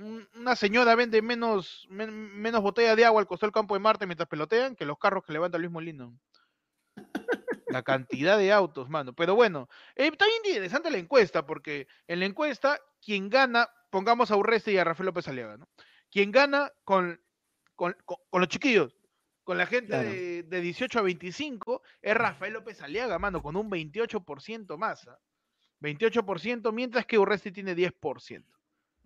un- 0.02 0.28
una 0.40 0.54
señora 0.54 0.94
vende 0.94 1.22
menos, 1.22 1.86
men- 1.90 2.36
menos 2.38 2.60
botella 2.62 2.94
de 2.94 3.04
agua 3.06 3.20
al 3.20 3.26
costado 3.26 3.48
del 3.48 3.54
campo 3.54 3.74
de 3.74 3.80
Marte 3.80 4.06
mientras 4.06 4.28
pelotean 4.28 4.76
que 4.76 4.84
los 4.84 4.98
carros 4.98 5.24
que 5.24 5.32
levanta 5.32 5.56
Luis 5.58 5.70
Molino. 5.70 6.14
La 7.68 7.82
cantidad 7.82 8.36
de 8.36 8.52
autos, 8.52 8.88
mano. 8.90 9.12
Pero 9.14 9.34
bueno, 9.34 9.68
eh, 9.94 10.08
está 10.12 10.26
bien 10.26 10.42
interesante 10.44 10.90
la 10.90 10.98
encuesta, 10.98 11.46
porque 11.46 11.86
en 12.08 12.18
la 12.20 12.26
encuesta, 12.26 12.80
quien 13.00 13.30
gana, 13.30 13.68
pongamos 13.90 14.30
a 14.30 14.36
Urresti 14.36 14.72
y 14.72 14.78
a 14.78 14.84
Rafael 14.84 15.06
López 15.06 15.28
Aliaga, 15.28 15.56
¿no? 15.56 15.68
Quien 16.10 16.32
gana 16.32 16.72
con, 16.84 17.20
con- 17.76 17.96
con 18.04 18.40
los 18.40 18.48
chiquillos, 18.48 18.92
con 19.51 19.59
la 19.59 19.66
gente 19.66 19.88
Claro. 19.88 20.09
de, 20.09 20.44
de 20.44 20.61
18 20.61 21.01
a 21.01 21.03
25 21.03 21.82
es 22.03 22.14
Rafael 22.16 22.53
López 22.53 22.80
Aliaga, 22.82 23.18
mano, 23.18 23.42
con 23.42 23.57
un 23.57 23.68
28% 23.68 24.76
más. 24.78 25.09
¿ah? 25.09 25.18
28%, 25.80 26.72
mientras 26.72 27.05
que 27.05 27.18
Urresti 27.18 27.51
tiene 27.51 27.74
10%. 27.74 28.44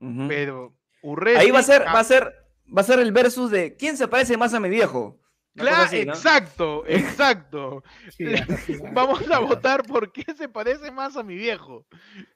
Ujú. 0.00 0.28
Pero 0.28 0.76
Urresti... 1.00 1.40
Ahí 1.40 1.50
va 1.50 1.60
a 1.60 1.62
ser, 1.62 1.84
ah, 1.86 1.94
va 1.94 2.00
a 2.00 2.04
ser, 2.04 2.30
va 2.66 2.82
a 2.82 2.84
ser 2.84 2.98
el 2.98 3.10
versus 3.10 3.50
de 3.50 3.74
¿quién 3.74 3.96
se 3.96 4.06
parece 4.06 4.36
más 4.36 4.52
a 4.52 4.60
mi 4.60 4.68
viejo? 4.68 5.18
Claro, 5.54 5.84
así, 5.84 6.04
¿no? 6.04 6.12
exacto, 6.12 6.84
exacto. 6.88 7.82
Sí. 8.10 8.26
Vamos 8.92 9.26
a 9.30 9.38
votar 9.38 9.82
por 9.86 10.12
qué 10.12 10.26
se 10.36 10.50
parece 10.50 10.90
más 10.90 11.16
a 11.16 11.22
mi 11.22 11.36
viejo. 11.36 11.86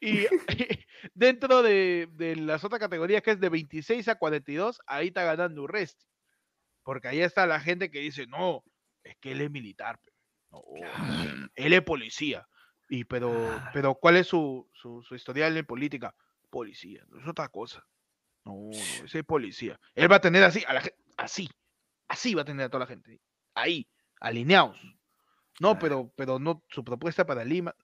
Y 0.00 0.24
dentro 1.14 1.62
de, 1.62 2.08
de 2.12 2.36
las 2.36 2.64
otras 2.64 2.80
categorías, 2.80 3.20
que 3.20 3.32
es 3.32 3.40
de 3.40 3.50
26 3.50 4.08
a 4.08 4.14
42, 4.14 4.80
ahí 4.86 5.08
está 5.08 5.24
ganando 5.24 5.62
Urresti. 5.64 6.06
Porque 6.88 7.08
ahí 7.08 7.20
está 7.20 7.46
la 7.46 7.60
gente 7.60 7.90
que 7.90 7.98
dice, 8.00 8.26
no, 8.28 8.64
es 9.04 9.14
que 9.18 9.32
él 9.32 9.42
es 9.42 9.50
militar. 9.50 10.00
No, 10.50 10.62
él 11.54 11.72
es 11.74 11.82
policía. 11.82 12.48
Y 12.88 13.04
pero, 13.04 13.30
pero 13.74 13.94
¿cuál 13.96 14.16
es 14.16 14.26
su, 14.26 14.66
su, 14.72 15.02
su 15.02 15.14
historial 15.14 15.54
en 15.58 15.66
política? 15.66 16.14
Policía, 16.48 17.04
no 17.08 17.20
es 17.20 17.28
otra 17.28 17.50
cosa. 17.50 17.86
No, 18.46 18.70
no, 18.70 19.04
ese 19.04 19.18
es 19.18 19.24
policía. 19.26 19.78
Él 19.94 20.10
va 20.10 20.16
a 20.16 20.20
tener 20.22 20.42
así, 20.42 20.64
a 20.66 20.72
la 20.72 20.80
gente, 20.80 20.96
así, 21.18 21.50
así 22.08 22.34
va 22.34 22.40
a 22.40 22.46
tener 22.46 22.64
a 22.64 22.70
toda 22.70 22.86
la 22.86 22.86
gente. 22.86 23.20
Ahí, 23.52 23.86
alineados. 24.18 24.80
No, 25.60 25.78
pero, 25.78 26.10
pero 26.16 26.38
no, 26.38 26.64
su 26.70 26.82
propuesta 26.82 27.26
para 27.26 27.44
Lima, 27.44 27.76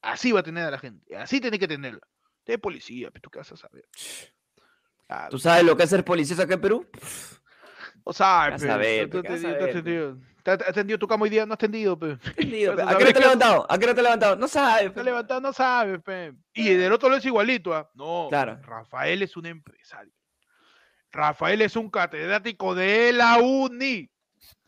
así 0.00 0.32
va 0.32 0.40
a 0.40 0.42
tener 0.42 0.64
a 0.64 0.72
la 0.72 0.80
gente, 0.80 1.16
así 1.16 1.40
tiene 1.40 1.56
que 1.56 1.68
tenerla. 1.68 2.04
De 2.46 2.58
policía, 2.58 3.12
tú 3.12 3.30
qué 3.30 3.38
vas 3.38 3.52
a 3.52 3.56
saber. 3.56 3.88
Ah, 5.08 5.28
¿Tú 5.30 5.38
sabes 5.38 5.62
lo 5.62 5.76
que 5.76 5.84
es 5.84 5.90
ser 5.90 6.04
policía 6.04 6.42
acá 6.42 6.54
en 6.54 6.60
Perú? 6.60 6.90
O 8.04 8.12
sea, 8.12 8.50
vas 8.50 8.64
a 8.64 8.76
ver, 8.76 9.08
pe, 9.10 9.22
¿qué 9.22 9.28
vas 9.28 9.44
a 9.44 9.48
ver, 9.48 9.82
pe? 9.82 10.14
¿Te 10.42 10.50
has 10.50 10.60
atendido 10.68 10.98
tu 10.98 11.06
cama 11.06 11.22
hoy 11.24 11.30
día? 11.30 11.46
No 11.46 11.52
has 11.52 11.56
atendido, 11.56 11.96
pe. 11.98 12.06
A 12.06 12.12
¿A 12.14 12.16
qué 12.36 12.74
hora 12.76 12.96
te 12.98 13.08
has 13.10 13.20
levantado? 13.20 13.66
¿A 13.68 13.78
qué 13.78 13.84
hora 13.84 13.94
te 13.94 14.00
has 14.00 14.04
levantado? 14.04 14.36
No 14.36 14.48
sabes. 14.48 14.90
Pe. 14.90 15.04
levantado, 15.04 15.40
no 15.40 15.52
sabes, 15.52 16.00
pe. 16.02 16.32
Y 16.52 16.70
del 16.74 16.92
otro 16.92 17.08
lado 17.08 17.18
es 17.20 17.24
igualito, 17.26 17.72
¿ah? 17.74 17.88
No, 17.94 18.26
Claro. 18.28 18.58
Rafael 18.62 19.22
es 19.22 19.36
un 19.36 19.46
empresario. 19.46 20.12
Rafael 21.12 21.62
es 21.62 21.76
un 21.76 21.90
catedrático 21.90 22.74
de 22.74 23.12
la 23.12 23.38
UNI. 23.38 24.10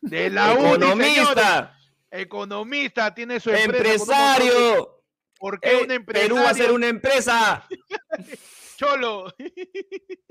De 0.02 0.30
la 0.30 0.52
UNI, 0.54 0.70
señores. 0.70 0.94
Economista, 0.94 1.76
Economista, 2.10 3.14
tiene 3.14 3.40
su 3.40 3.50
empresa. 3.50 4.04
un 4.04 4.42
empresario. 4.44 5.02
¿Por 5.38 5.58
qué 5.58 5.76
un 5.82 5.90
Eh, 5.90 5.94
empresario? 5.94 6.34
Perú 6.36 6.44
va 6.44 6.50
a 6.50 6.54
ser 6.54 6.70
una 6.70 6.86
empresa. 6.86 7.66
Cholo. 8.76 9.32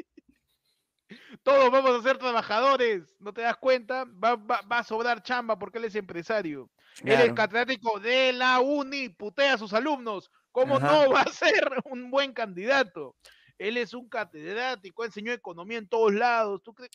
Todos 1.44 1.70
vamos 1.72 1.92
a 2.00 2.02
ser 2.02 2.18
trabajadores, 2.18 3.04
¿no 3.20 3.34
te 3.34 3.42
das 3.42 3.58
cuenta? 3.58 4.06
Va, 4.06 4.36
va- 4.38 4.62
va 4.62 4.80
a 4.80 4.84
sobrar 4.84 5.22
chamba 5.24 5.60
porque 5.60 5.78
él 5.78 5.86
es 5.86 5.96
empresario. 5.96 6.70
Él 7.04 7.20
es 7.22 7.34
catedrático 7.34 8.00
de 8.00 8.32
la 8.34 8.60
UNI, 8.62 9.10
putea 9.10 9.54
a 9.54 9.58
sus 9.58 9.74
alumnos. 9.74 10.32
¿Cómo 10.52 10.78
Ajá. 10.78 10.88
no 11.06 11.12
va 11.12 11.22
a 11.22 11.28
ser 11.30 11.70
un 11.86 12.10
buen 12.10 12.32
candidato? 12.34 13.16
Él 13.58 13.76
es 13.78 13.94
un 13.94 14.08
catedrático, 14.08 15.04
enseñó 15.04 15.34
economía 15.34 15.78
en 15.80 15.88
todos 15.88 16.14
lados. 16.14 16.62
¿Tú 16.64 16.74
crees? 16.74 16.92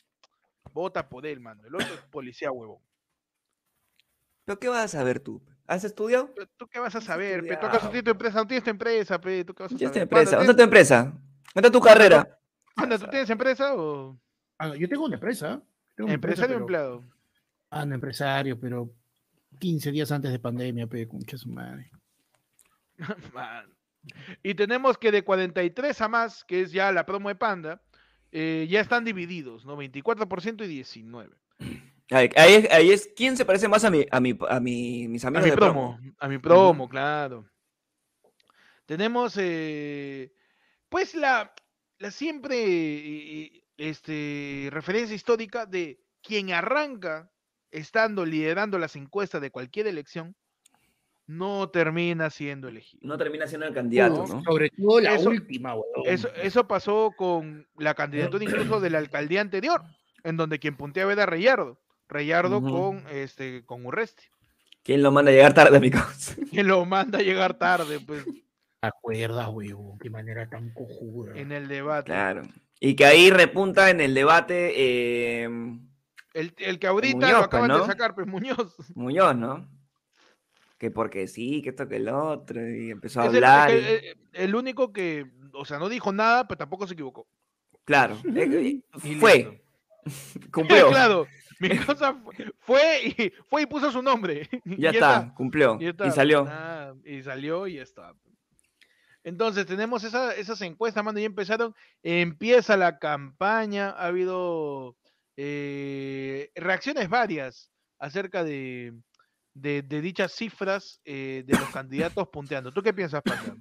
Vota 0.72 1.08
por 1.08 1.26
él, 1.26 1.40
mano. 1.40 1.64
El 1.66 1.74
otro 1.74 1.92
es 1.94 2.00
policía 2.10 2.50
huevón. 2.50 2.80
¿Pero 4.44 4.58
qué 4.58 4.68
vas 4.68 4.84
a 4.84 4.88
saber 4.88 5.20
tú? 5.20 5.42
¿Has 5.66 5.84
estudiado? 5.84 6.32
¿Tú 6.56 6.66
qué 6.68 6.78
vas 6.78 6.94
a 6.94 7.00
saber? 7.02 7.46
¿Tú 7.46 7.66
acaso 7.66 7.90
tienes 7.90 8.04
tu 8.04 8.10
empresa? 8.12 8.38
¿No 8.38 8.46
tienes 8.46 8.64
tu 8.64 8.70
empresa? 8.70 9.20
Pe? 9.20 9.44
¿Tú 9.44 9.54
qué 9.54 9.62
vas 9.64 9.72
a 9.72 9.76
¿Ya 9.76 9.88
saber? 9.88 10.02
empresa? 10.02 10.36
¿Dónde 10.36 10.44
está 10.52 10.56
tu 10.56 10.62
empresa? 10.62 11.02
¿Dónde 11.54 11.68
está 11.68 11.70
tu 11.70 11.80
carrera? 11.80 12.38
¿tú 12.98 13.06
tienes 13.10 13.28
empresa 13.28 13.74
o 13.74 14.18
Ah, 14.58 14.74
yo 14.76 14.88
tengo 14.88 15.04
una 15.04 15.14
empresa. 15.14 15.62
tengo 15.94 16.06
una 16.06 16.14
empresa, 16.14 16.42
empresario 16.44 16.54
pero- 16.56 16.60
empleado? 16.60 17.04
Ah, 17.70 17.84
no, 17.84 17.94
empresario, 17.94 18.58
pero 18.58 18.90
15 19.58 19.90
días 19.92 20.10
antes 20.10 20.30
de 20.32 20.38
pandemia, 20.38 20.86
pe, 20.86 21.06
concha 21.06 21.36
su 21.36 21.48
madre. 21.50 21.90
Man. 23.34 23.66
Y 24.42 24.54
tenemos 24.54 24.96
que 24.96 25.12
de 25.12 25.22
43 25.22 26.00
a 26.00 26.08
más, 26.08 26.44
que 26.44 26.62
es 26.62 26.72
ya 26.72 26.90
la 26.92 27.04
promo 27.04 27.28
de 27.28 27.34
Panda, 27.34 27.82
eh, 28.32 28.66
ya 28.70 28.80
están 28.80 29.04
divididos, 29.04 29.64
¿no? 29.66 29.76
24% 29.76 30.64
y 30.64 30.68
19. 30.68 31.36
Ahí, 32.10 32.30
ahí 32.36 32.54
es, 32.54 32.70
ahí 32.70 32.90
es 32.90 33.10
quién 33.14 33.36
se 33.36 33.44
parece 33.44 33.68
más 33.68 33.84
a 33.84 33.90
mi, 33.90 34.06
a 34.10 34.18
mi, 34.20 34.38
a 34.48 34.60
mi, 34.60 35.08
mis 35.08 35.24
A 35.24 35.28
amigos 35.28 35.44
mi 35.44 35.50
de 35.50 35.56
promo, 35.56 36.00
a 36.18 36.28
mi 36.28 36.38
promo, 36.38 36.88
claro. 36.88 37.44
Tenemos, 38.86 39.34
eh, 39.38 40.32
pues, 40.88 41.14
la, 41.14 41.52
la 41.98 42.10
siempre 42.10 42.56
eh, 42.56 43.64
este, 43.78 44.68
referencia 44.70 45.14
histórica 45.16 45.64
de 45.66 46.00
quien 46.22 46.52
arranca 46.52 47.30
estando 47.70 48.24
liderando 48.26 48.78
las 48.78 48.96
encuestas 48.96 49.40
de 49.40 49.50
cualquier 49.50 49.86
elección, 49.86 50.34
no 51.26 51.68
termina 51.68 52.30
siendo 52.30 52.68
elegido. 52.68 53.00
No 53.06 53.18
termina 53.18 53.46
siendo 53.46 53.66
el 53.66 53.74
candidato, 53.74 54.26
No. 54.26 54.34
¿no? 54.36 54.42
Sobre 54.44 54.70
todo 54.70 55.00
la 55.00 55.14
Eso- 55.14 55.28
última, 55.28 55.74
weón. 55.74 55.84
Eso, 56.06 56.28
eso 56.42 56.66
pasó 56.66 57.12
con 57.16 57.66
la 57.76 57.94
candidatura 57.94 58.44
incluso 58.44 58.80
de 58.80 58.90
la 58.90 58.98
alcaldía 58.98 59.40
anterior, 59.42 59.82
en 60.24 60.36
donde 60.36 60.58
quien 60.58 60.76
punteaba 60.76 61.12
era 61.12 61.26
Reyardo. 61.26 61.80
Reyardo 62.08 62.62
con, 62.62 63.04
este, 63.10 63.66
con 63.66 63.84
Urresti. 63.84 64.24
¿Quién 64.82 65.02
lo 65.02 65.12
manda 65.12 65.30
a 65.30 65.34
llegar 65.34 65.52
tarde, 65.52 65.76
amigos? 65.76 66.34
Quien 66.50 66.66
lo 66.66 66.82
manda 66.86 67.18
a 67.18 67.22
llegar 67.22 67.58
tarde, 67.58 68.00
pues, 68.00 68.24
acuerdas, 68.80 69.48
weón? 69.52 69.98
Qué 69.98 70.08
manera 70.08 70.48
tan 70.48 70.72
cojuda. 70.72 71.38
en 71.38 71.52
el 71.52 71.68
debate. 71.68 72.06
Claro. 72.06 72.42
Y 72.80 72.94
que 72.94 73.04
ahí 73.04 73.30
repunta 73.30 73.90
en 73.90 74.00
el 74.00 74.14
debate 74.14 74.72
eh, 74.76 75.44
El, 76.34 76.54
el 76.58 76.78
que 76.78 76.86
ahorita 76.86 77.16
Muñoz, 77.16 77.30
lo 77.32 77.36
pues, 77.38 77.46
acaban 77.46 77.68
¿no? 77.68 77.78
de 77.80 77.86
sacar, 77.86 78.14
pues 78.14 78.26
Muñoz. 78.26 78.76
Muñoz, 78.94 79.36
¿no? 79.36 79.68
Que 80.78 80.90
porque 80.92 81.26
sí, 81.26 81.60
que 81.62 81.70
esto 81.70 81.88
que 81.88 81.96
el 81.96 82.08
otro, 82.08 82.60
y 82.70 82.90
empezó 82.90 83.20
a 83.20 83.24
Es 83.26 83.30
el, 83.30 83.36
hablar. 83.36 83.70
el- 83.72 83.82
y- 83.82 83.88
el- 83.88 84.18
el 84.32 84.54
único 84.54 84.92
que, 84.92 85.26
o 85.52 85.64
sea, 85.64 85.78
no 85.78 85.88
dijo 85.88 86.12
nada, 86.12 86.46
pero 86.46 86.58
tampoco 86.58 86.86
se 86.86 86.94
equivocó. 86.94 87.26
Claro, 87.84 88.16
eh, 88.36 88.80
fue, 89.18 89.60
cumplió. 90.52 90.88
claro, 90.90 91.26
mi 91.58 91.76
cosa 91.78 92.14
fue, 92.14 92.52
fue 92.60 93.00
y, 93.06 93.32
fue 93.48 93.62
y 93.62 93.66
puso 93.66 93.90
su 93.90 94.02
nombre. 94.02 94.48
y 94.64 94.80
Ya 94.80 94.90
está, 94.90 95.34
cumplió. 95.34 95.78
Y, 95.80 96.10
salió. 96.12 96.44
nada, 96.44 96.94
y 97.04 97.22
salió 97.24 97.66
y 97.66 97.74
ya 97.74 97.82
está. 97.82 98.14
Entonces 99.28 99.66
tenemos 99.66 100.04
esa- 100.04 100.34
esas 100.34 100.60
encuestas, 100.62 101.04
mano, 101.04 101.18
ya 101.18 101.26
empezaron. 101.26 101.74
Empieza 102.02 102.76
la 102.78 102.98
campaña, 102.98 103.90
ha 103.90 104.06
habido 104.06 104.96
eh, 105.36 106.50
reacciones 106.54 107.08
varias 107.08 107.70
acerca 107.98 108.42
de, 108.42 108.94
de- 109.54 109.82
de 109.82 110.00
dichas 110.00 110.32
cifras 110.32 111.00
eh, 111.04 111.44
de 111.46 111.58
los 111.58 111.68
candidatos 111.70 112.28
punteando. 112.32 112.72
¿Tú 112.72 112.82
qué 112.82 112.92
piensas, 112.94 113.22
Panda? 113.22 113.54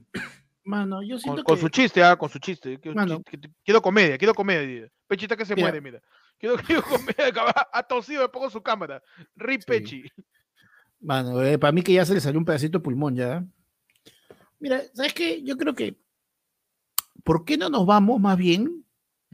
Mano, 0.63 1.01
yo 1.03 1.17
siento 1.19 1.43
Con, 1.43 1.45
con 1.45 1.55
que... 1.55 1.61
su 1.61 1.69
chiste, 1.69 2.03
ah, 2.03 2.15
con 2.15 2.29
su 2.29 2.39
chiste. 2.39 2.79
Quiero, 2.79 2.95
Mano. 2.95 3.21
chiste, 3.29 3.49
quiero 3.63 3.81
comedia, 3.81 4.17
quiero 4.17 4.33
comedia. 4.33 4.89
Pechita 5.07 5.35
que 5.35 5.45
se 5.45 5.53
Mira. 5.55 5.67
muere, 5.67 5.81
mira. 5.81 6.01
Quiero, 6.37 6.55
quiero 6.57 6.81
comedia, 6.83 7.31
ha- 7.73 7.83
tosido, 7.83 8.21
me 8.23 8.29
pongo 8.29 8.49
su 8.49 8.61
cámara. 8.61 9.01
Rip 9.35 9.61
Sí. 9.67 10.03
Mano, 10.99 11.43
eh, 11.43 11.57
para 11.59 11.71
mí 11.71 11.81
que 11.83 11.93
ya 11.93 12.05
se 12.05 12.13
le 12.13 12.19
salió 12.21 12.39
un 12.39 12.45
pedacito 12.45 12.79
de 12.79 12.83
pulmón 12.83 13.15
ya. 13.15 13.45
Mira, 14.59 14.81
¿sabes 14.93 15.13
qué? 15.13 15.43
Yo 15.43 15.57
creo 15.57 15.73
que. 15.73 15.97
¿Por 17.23 17.45
qué 17.45 17.57
no 17.57 17.69
nos 17.69 17.85
vamos 17.85 18.19
más 18.19 18.37
bien 18.37 18.85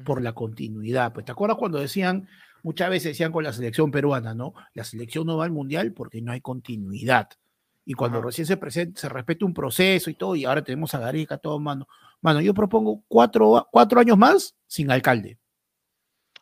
por 0.06 0.22
la 0.22 0.34
continuidad? 0.34 1.14
Pues 1.14 1.26
te 1.26 1.32
acuerdas 1.32 1.58
cuando 1.58 1.80
decían, 1.80 2.28
muchas 2.64 2.90
veces 2.90 3.12
decían 3.12 3.32
con 3.32 3.44
la 3.44 3.54
selección 3.54 3.92
peruana, 3.92 4.34
¿no? 4.34 4.54
La 4.74 4.84
selección 4.84 5.28
no 5.28 5.38
va 5.38 5.46
al 5.46 5.52
mundial 5.52 5.94
porque 5.94 6.22
no 6.22 6.32
hay 6.32 6.42
continuidad. 6.42 7.30
Y 7.86 7.94
cuando 7.94 8.20
Ajá. 8.20 8.28
recién 8.28 8.48
se, 8.48 8.58
presenta, 8.58 9.00
se 9.00 9.10
respeta 9.10 9.46
un 9.46 9.54
proceso 9.54 10.10
y 10.10 10.16
todo, 10.16 10.36
y 10.36 10.46
ahora 10.46 10.64
tenemos 10.64 10.94
a 10.96 11.00
Gareca, 11.00 11.38
todo, 11.38 11.60
mano. 11.60 11.88
Mano, 12.22 12.40
yo 12.40 12.54
propongo 12.54 13.04
cuatro, 13.08 13.68
cuatro 13.72 14.00
años 14.00 14.18
más 14.18 14.56
sin 14.66 14.90
alcalde. 14.90 15.38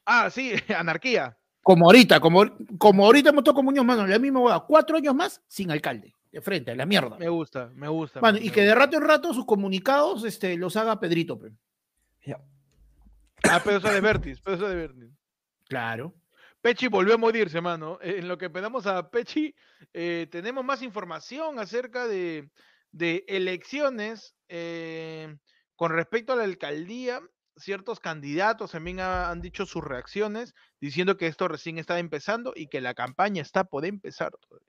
Ah, 0.05 0.29
sí, 0.29 0.53
anarquía. 0.77 1.37
Como 1.63 1.85
ahorita, 1.85 2.19
como, 2.19 2.43
como 2.77 3.05
ahorita 3.05 3.29
hemos 3.29 3.43
tocado 3.43 3.63
Muñoz, 3.63 3.85
mano, 3.85 4.05
la 4.07 4.17
misma 4.17 4.59
cuatro 4.67 4.97
años 4.97 5.13
más 5.13 5.41
sin 5.47 5.69
alcalde, 5.69 6.15
de 6.31 6.41
frente, 6.41 6.71
a 6.71 6.75
la 6.75 6.85
mierda. 6.85 7.17
Me 7.17 7.29
gusta, 7.29 7.71
me 7.75 7.87
gusta. 7.89 8.21
Mano, 8.21 8.37
y 8.37 8.45
me 8.45 8.51
que 8.51 8.61
de 8.61 8.73
rato 8.75 8.97
en 8.97 9.03
rato 9.03 9.33
sus 9.33 9.45
comunicados 9.45 10.23
este, 10.23 10.55
los 10.57 10.75
haga 10.77 10.99
Pedrito. 10.99 11.37
pe. 11.39 11.51
Ah, 13.43 13.59
pero 13.63 13.77
eso 13.77 13.91
de 13.91 14.01
Vertis, 14.01 14.39
pero 14.41 14.55
eso 14.55 14.67
de 14.67 14.75
Vertis. 14.75 15.09
Claro. 15.67 16.13
Pechi 16.61 16.87
volvió 16.87 17.15
a 17.15 17.17
morirse, 17.17 17.59
mano. 17.59 17.97
Eh, 18.01 18.17
En 18.19 18.27
lo 18.27 18.37
que 18.37 18.49
pedamos 18.49 18.85
a 18.85 19.09
Pechi, 19.09 19.55
eh, 19.93 20.27
tenemos 20.31 20.63
más 20.63 20.83
información 20.83 21.57
acerca 21.57 22.07
de, 22.07 22.49
de 22.91 23.25
elecciones 23.27 24.35
eh, 24.47 25.35
con 25.75 25.91
respecto 25.91 26.33
a 26.33 26.35
la 26.35 26.43
alcaldía. 26.43 27.19
Ciertos 27.57 27.99
candidatos 27.99 28.71
también 28.71 28.99
ha- 28.99 29.29
han 29.29 29.41
dicho 29.41 29.65
sus 29.65 29.83
reacciones, 29.83 30.53
diciendo 30.79 31.17
que 31.17 31.27
esto 31.27 31.47
recién 31.47 31.77
está 31.79 31.97
empezando 31.99 32.53
y 32.55 32.67
que 32.67 32.79
la 32.79 32.93
campaña 32.93 33.41
está 33.41 33.63
por 33.63 33.85
empezar. 33.85 34.31
todavía. 34.37 34.67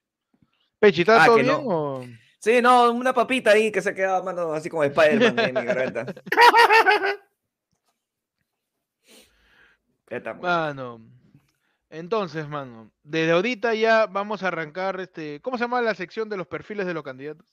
Pechi, 0.83 1.03
¿está 1.03 1.23
Ah, 1.23 1.27
todo 1.27 1.37
bien? 1.37 1.47
no. 1.47 1.59
o- 1.65 2.05
Sí, 2.41 2.61
no, 2.61 2.91
una 2.91 3.15
papita 3.15 3.53
ahí 3.53 3.71
que 3.71 3.81
se 3.81 3.95
quedaba, 3.95 4.21
mano, 4.25 4.53
así 4.53 4.69
como 4.69 4.83
Spider-Man 4.83 5.39
en 5.39 5.55
mi 5.55 5.63
garganta. 5.65 6.07
Estamos. 10.11 10.43
Mano. 10.43 11.01
Entonces, 11.89 12.49
mano, 12.49 12.91
desde 13.05 13.31
ahorita 13.33 13.75
ya 13.75 14.07
vamos 14.07 14.43
a 14.43 14.49
arrancar 14.49 14.99
este. 15.01 15.41
¿Cómo 15.41 15.57
se 15.57 15.63
llama 15.65 15.81
la 15.83 15.95
sección 15.95 16.29
de 16.29 16.37
los 16.37 16.49
perfiles 16.49 16.85
de 16.87 16.95
los 16.95 17.05
candidatos? 17.05 17.47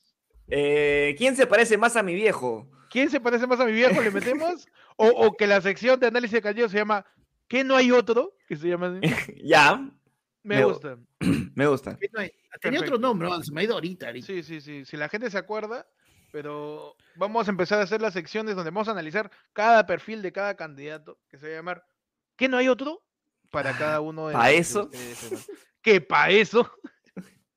Eh, 0.47 1.13
¿Quién 1.19 1.35
se 1.35 1.45
parece 1.45 1.77
más 1.77 1.95
a 1.95 2.01
mi 2.01 2.15
viejo? 2.15 2.67
¿Quién 2.89 3.11
se 3.11 3.19
parece 3.19 3.45
más 3.45 3.59
a 3.59 3.65
mi 3.65 3.73
viejo? 3.73 4.01
¿Le 4.01 4.11
metemos? 4.11 4.65
O, 5.01 5.07
o 5.07 5.37
que 5.37 5.47
la 5.47 5.61
sección 5.61 5.97
de 5.97 6.07
análisis 6.07 6.33
de 6.33 6.41
candidatos 6.41 6.73
se 6.73 6.77
llama 6.79 7.05
¿Qué 7.47 7.63
no 7.63 7.77
hay 7.77 7.89
otro? 7.89 8.33
Que 8.49 8.57
se 8.57 8.67
llama 8.67 8.97
así. 9.01 9.35
ya, 9.45 9.79
Me 10.43 10.57
Me- 10.57 10.63
gusta. 10.63 10.97
me 11.55 11.67
gusta. 11.67 11.97
Tenía 12.61 12.79
otro 12.79 12.97
nombre, 12.97 13.29
se 13.43 13.51
me 13.51 13.61
ha 13.61 13.63
ido 13.65 13.73
ahorita. 13.73 14.07
ahorita. 14.07 14.25
Sí, 14.27 14.43
sí, 14.43 14.61
sí. 14.61 14.85
Si 14.85 14.97
la 14.97 15.09
gente 15.09 15.29
se 15.29 15.37
acuerda, 15.37 15.87
pero 16.31 16.95
vamos 17.15 17.47
a 17.47 17.51
empezar 17.51 17.79
a 17.79 17.83
hacer 17.83 18.01
las 18.01 18.13
secciones 18.13 18.55
donde 18.55 18.71
vamos 18.71 18.87
a 18.87 18.91
analizar 18.91 19.31
cada 19.53 19.85
perfil 19.85 20.21
de 20.21 20.31
cada 20.31 20.55
candidato, 20.55 21.19
que 21.29 21.37
se 21.37 21.47
va 21.47 21.53
a 21.53 21.55
llamar 21.57 21.85
¿Qué 22.35 22.47
no 22.47 22.55
hay 22.57 22.69
otro? 22.69 23.03
Para 23.49 23.77
cada 23.77 23.99
uno 23.99 24.27
de 24.27 24.33
¿Pa' 24.33 24.49
los 24.51 24.51
que 24.51 24.57
eso? 24.59 24.89
¿Qué 25.81 25.99
pa' 25.99 26.29
eso? 26.29 26.71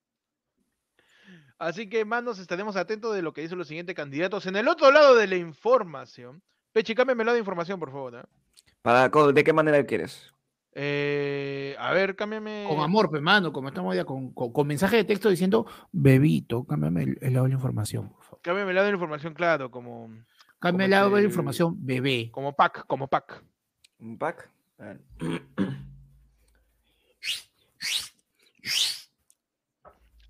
Así 1.58 1.88
que, 1.88 2.04
manos, 2.04 2.40
estaremos 2.40 2.74
atentos 2.74 3.14
de 3.14 3.22
lo 3.22 3.32
que 3.32 3.42
dicen 3.42 3.58
los 3.58 3.68
siguientes 3.68 3.94
candidatos. 3.94 4.46
En 4.46 4.56
el 4.56 4.66
otro 4.66 4.90
lado 4.90 5.14
de 5.14 5.28
la 5.28 5.36
información. 5.36 6.42
Pechi, 6.72 6.94
cámbiame 6.94 7.22
el 7.22 7.26
lado 7.26 7.34
de 7.34 7.40
información, 7.40 7.78
por 7.78 7.92
favor. 7.92 8.16
¿ah? 8.16 8.28
Para, 8.82 9.08
¿De 9.32 9.44
qué 9.44 9.52
manera 9.52 9.86
quieres? 9.86 10.34
Eh, 10.74 11.76
a 11.78 11.92
ver, 11.92 12.16
cámbiame. 12.16 12.64
Con 12.68 12.80
amor, 12.80 13.10
pues, 13.10 13.20
mano, 13.22 13.52
como 13.52 13.68
estamos 13.68 13.94
ya 13.94 14.04
con, 14.04 14.32
con, 14.32 14.52
con 14.52 14.66
mensaje 14.66 14.96
de 14.96 15.04
texto 15.04 15.28
diciendo, 15.28 15.66
bebito, 15.92 16.64
cámbiame 16.64 17.02
el, 17.02 17.18
el 17.20 17.32
lado 17.34 17.44
de 17.44 17.50
la 17.50 17.56
información, 17.56 18.08
por 18.10 18.22
favor. 18.22 18.40
Cámbiame 18.42 18.70
el 18.70 18.74
lado 18.76 18.86
de 18.86 18.92
la 18.92 18.96
información, 18.96 19.34
claro, 19.34 19.70
como, 19.70 20.08
Cámbiame 20.60 20.84
el 20.86 20.90
lado 20.92 21.06
de 21.10 21.12
la 21.14 21.18
este- 21.20 21.28
información, 21.30 21.74
bebé. 21.78 22.30
como 22.32 22.54
pack, 22.54 22.86
como 22.86 23.06
pack. 23.08 23.44
¿Un 23.98 24.16
pack? 24.18 24.50
A 24.78 24.84
ver. 24.84 25.00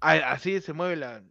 Ah, 0.00 0.32
Así 0.32 0.60
se 0.60 0.72
mueve 0.72 0.96
la. 0.96 1.22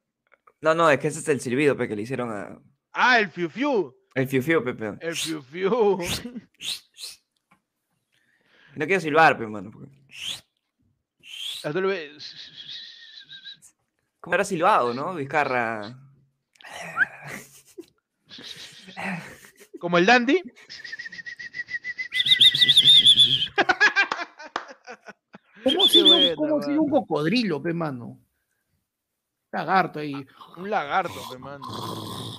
No, 0.61 0.73
no, 0.73 0.89
es 0.89 0.99
que 0.99 1.07
ese 1.09 1.19
es 1.19 1.27
el 1.27 1.41
silbido 1.41 1.75
pe, 1.75 1.87
que 1.87 1.95
le 1.95 2.03
hicieron 2.03 2.31
a. 2.31 2.57
Ah, 2.93 3.19
el 3.19 3.29
fiu 3.29 3.49
fiu. 3.49 3.93
El 4.15 4.27
fiu 4.27 4.41
fiu, 4.41 4.63
Pepe. 4.63 4.97
El 5.01 5.15
fiu 5.15 5.41
fiu. 5.41 5.99
No 8.75 8.85
quiero 8.85 9.01
silbar, 9.01 9.37
pe, 9.37 9.47
mano. 9.47 9.71
porque-. 9.71 9.91
¿Cómo 14.19 14.35
era 14.35 14.43
silbado, 14.43 14.93
no? 14.93 15.13
Vizcarra. 15.15 15.97
Como 19.79 19.97
el 19.97 20.05
dandy. 20.05 20.41
¿Cómo 25.63 25.83
Qué 25.85 25.89
si 25.89 26.01
buena, 26.01 26.35
cómo 26.35 26.61
si 26.61 26.69
mano. 26.69 26.81
un 26.83 26.89
cocodrilo, 26.89 27.61
pe, 27.61 27.73
mano? 27.73 28.19
Lagarto 29.51 29.99
ahí. 29.99 30.15
Un 30.57 30.69
lagarto, 30.69 31.13
hermano. 31.33 31.67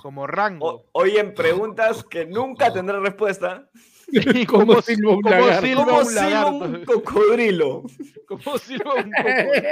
Como 0.02 0.26
rango. 0.26 0.66
O- 0.66 0.84
hoy 0.92 1.18
en 1.18 1.34
preguntas 1.34 2.02
que 2.04 2.24
nunca 2.26 2.72
tendré 2.72 2.98
respuesta. 3.00 3.68
¿Cómo 4.46 4.66
Como 4.82 4.82
silba 4.82 5.10
un 5.14 5.22
como 5.22 5.34
lagarto? 5.36 5.66
silba 5.66 5.84
¿Cómo 5.84 5.98
un 5.98 6.06
silba 6.06 6.22
lagarto. 6.30 6.64
un 6.64 6.84
cocodrilo? 6.84 7.82
Como 8.28 8.58
silba 8.58 8.94
un 8.94 9.10
cocodrilo. 9.10 9.62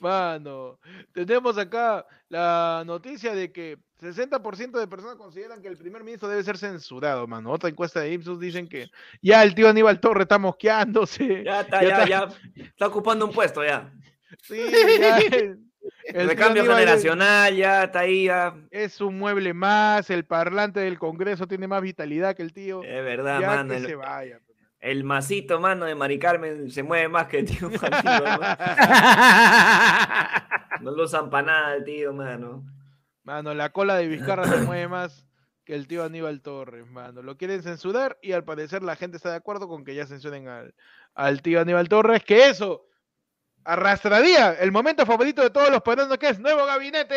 Mano, 0.00 0.78
tenemos 1.12 1.56
acá 1.56 2.06
la 2.28 2.82
noticia 2.84 3.34
de 3.34 3.52
que 3.52 3.78
60% 4.00 4.72
de 4.78 4.86
personas 4.86 5.16
consideran 5.16 5.62
que 5.62 5.68
el 5.68 5.78
primer 5.78 6.04
ministro 6.04 6.28
debe 6.28 6.42
ser 6.42 6.58
censurado, 6.58 7.26
mano. 7.26 7.50
Otra 7.50 7.70
encuesta 7.70 8.00
de 8.00 8.12
Ipsos 8.12 8.38
dicen 8.38 8.68
que 8.68 8.90
ya 9.22 9.42
el 9.42 9.54
tío 9.54 9.68
Aníbal 9.68 10.00
Torre 10.00 10.22
está 10.22 10.38
mosqueándose. 10.38 11.44
Ya 11.44 11.60
está, 11.62 11.82
Ya 11.82 11.88
ya, 11.88 11.94
está. 12.04 12.06
ya. 12.54 12.64
Está 12.64 12.86
ocupando 12.88 13.24
un 13.24 13.32
puesto 13.32 13.64
ya. 13.64 13.90
Sí, 14.42 14.60
ya 15.00 15.18
el- 16.04 16.16
el 16.16 16.28
De 16.28 16.34
tío 16.34 16.44
cambio 16.44 16.62
Aníbal 16.62 16.78
es- 16.78 16.84
generacional, 16.84 17.56
ya 17.56 17.84
está 17.84 18.00
ahí, 18.00 18.24
ya. 18.26 18.54
Es 18.70 19.00
un 19.00 19.18
mueble 19.18 19.54
más, 19.54 20.10
el 20.10 20.24
parlante 20.24 20.80
del 20.80 20.98
Congreso 20.98 21.46
tiene 21.46 21.66
más 21.68 21.82
vitalidad 21.82 22.34
que 22.36 22.42
el 22.42 22.52
tío. 22.52 22.82
Es 22.82 23.04
verdad, 23.04 23.40
ya 23.40 23.46
mano. 23.48 23.70
que 23.70 23.76
El, 23.78 23.86
se 23.86 23.94
vaya. 23.94 24.40
pues. 24.46 24.58
el 24.80 25.04
masito, 25.04 25.60
mano, 25.60 25.84
de 25.86 25.94
Mari 25.94 26.18
Carmen 26.18 26.70
se 26.70 26.82
mueve 26.82 27.08
más 27.08 27.26
que 27.26 27.38
el 27.40 27.46
tío 27.46 27.68
Martino, 27.82 28.20
¿no? 28.38 28.40
No 30.80 30.90
lo 30.90 31.04
usan 31.04 31.30
para 31.30 31.46
nada 31.46 31.74
el 31.76 31.84
tío, 31.84 32.12
mano. 32.12 32.64
Mano, 33.22 33.54
la 33.54 33.70
cola 33.70 33.96
de 33.96 34.06
Vizcarra 34.08 34.44
se 34.46 34.58
mueve 34.58 34.86
más 34.88 35.26
que 35.64 35.74
el 35.74 35.86
tío 35.86 36.04
Aníbal 36.04 36.42
Torres, 36.42 36.86
mano. 36.86 37.22
Lo 37.22 37.38
quieren 37.38 37.62
censurar 37.62 38.18
y 38.20 38.32
al 38.32 38.44
parecer 38.44 38.82
la 38.82 38.96
gente 38.96 39.16
está 39.16 39.30
de 39.30 39.36
acuerdo 39.36 39.66
con 39.66 39.82
que 39.84 39.94
ya 39.94 40.04
censuren 40.06 40.46
al, 40.48 40.74
al 41.14 41.40
tío 41.40 41.60
Aníbal 41.60 41.88
Torres, 41.88 42.22
que 42.22 42.48
eso 42.50 42.84
arrastraría 43.64 44.52
el 44.54 44.70
momento 44.72 45.06
favorito 45.06 45.42
de 45.42 45.50
todos 45.50 45.70
los 45.70 45.80
peruanos, 45.82 46.18
que 46.18 46.28
es 46.28 46.38
Nuevo 46.38 46.64
Gabinete. 46.66 47.14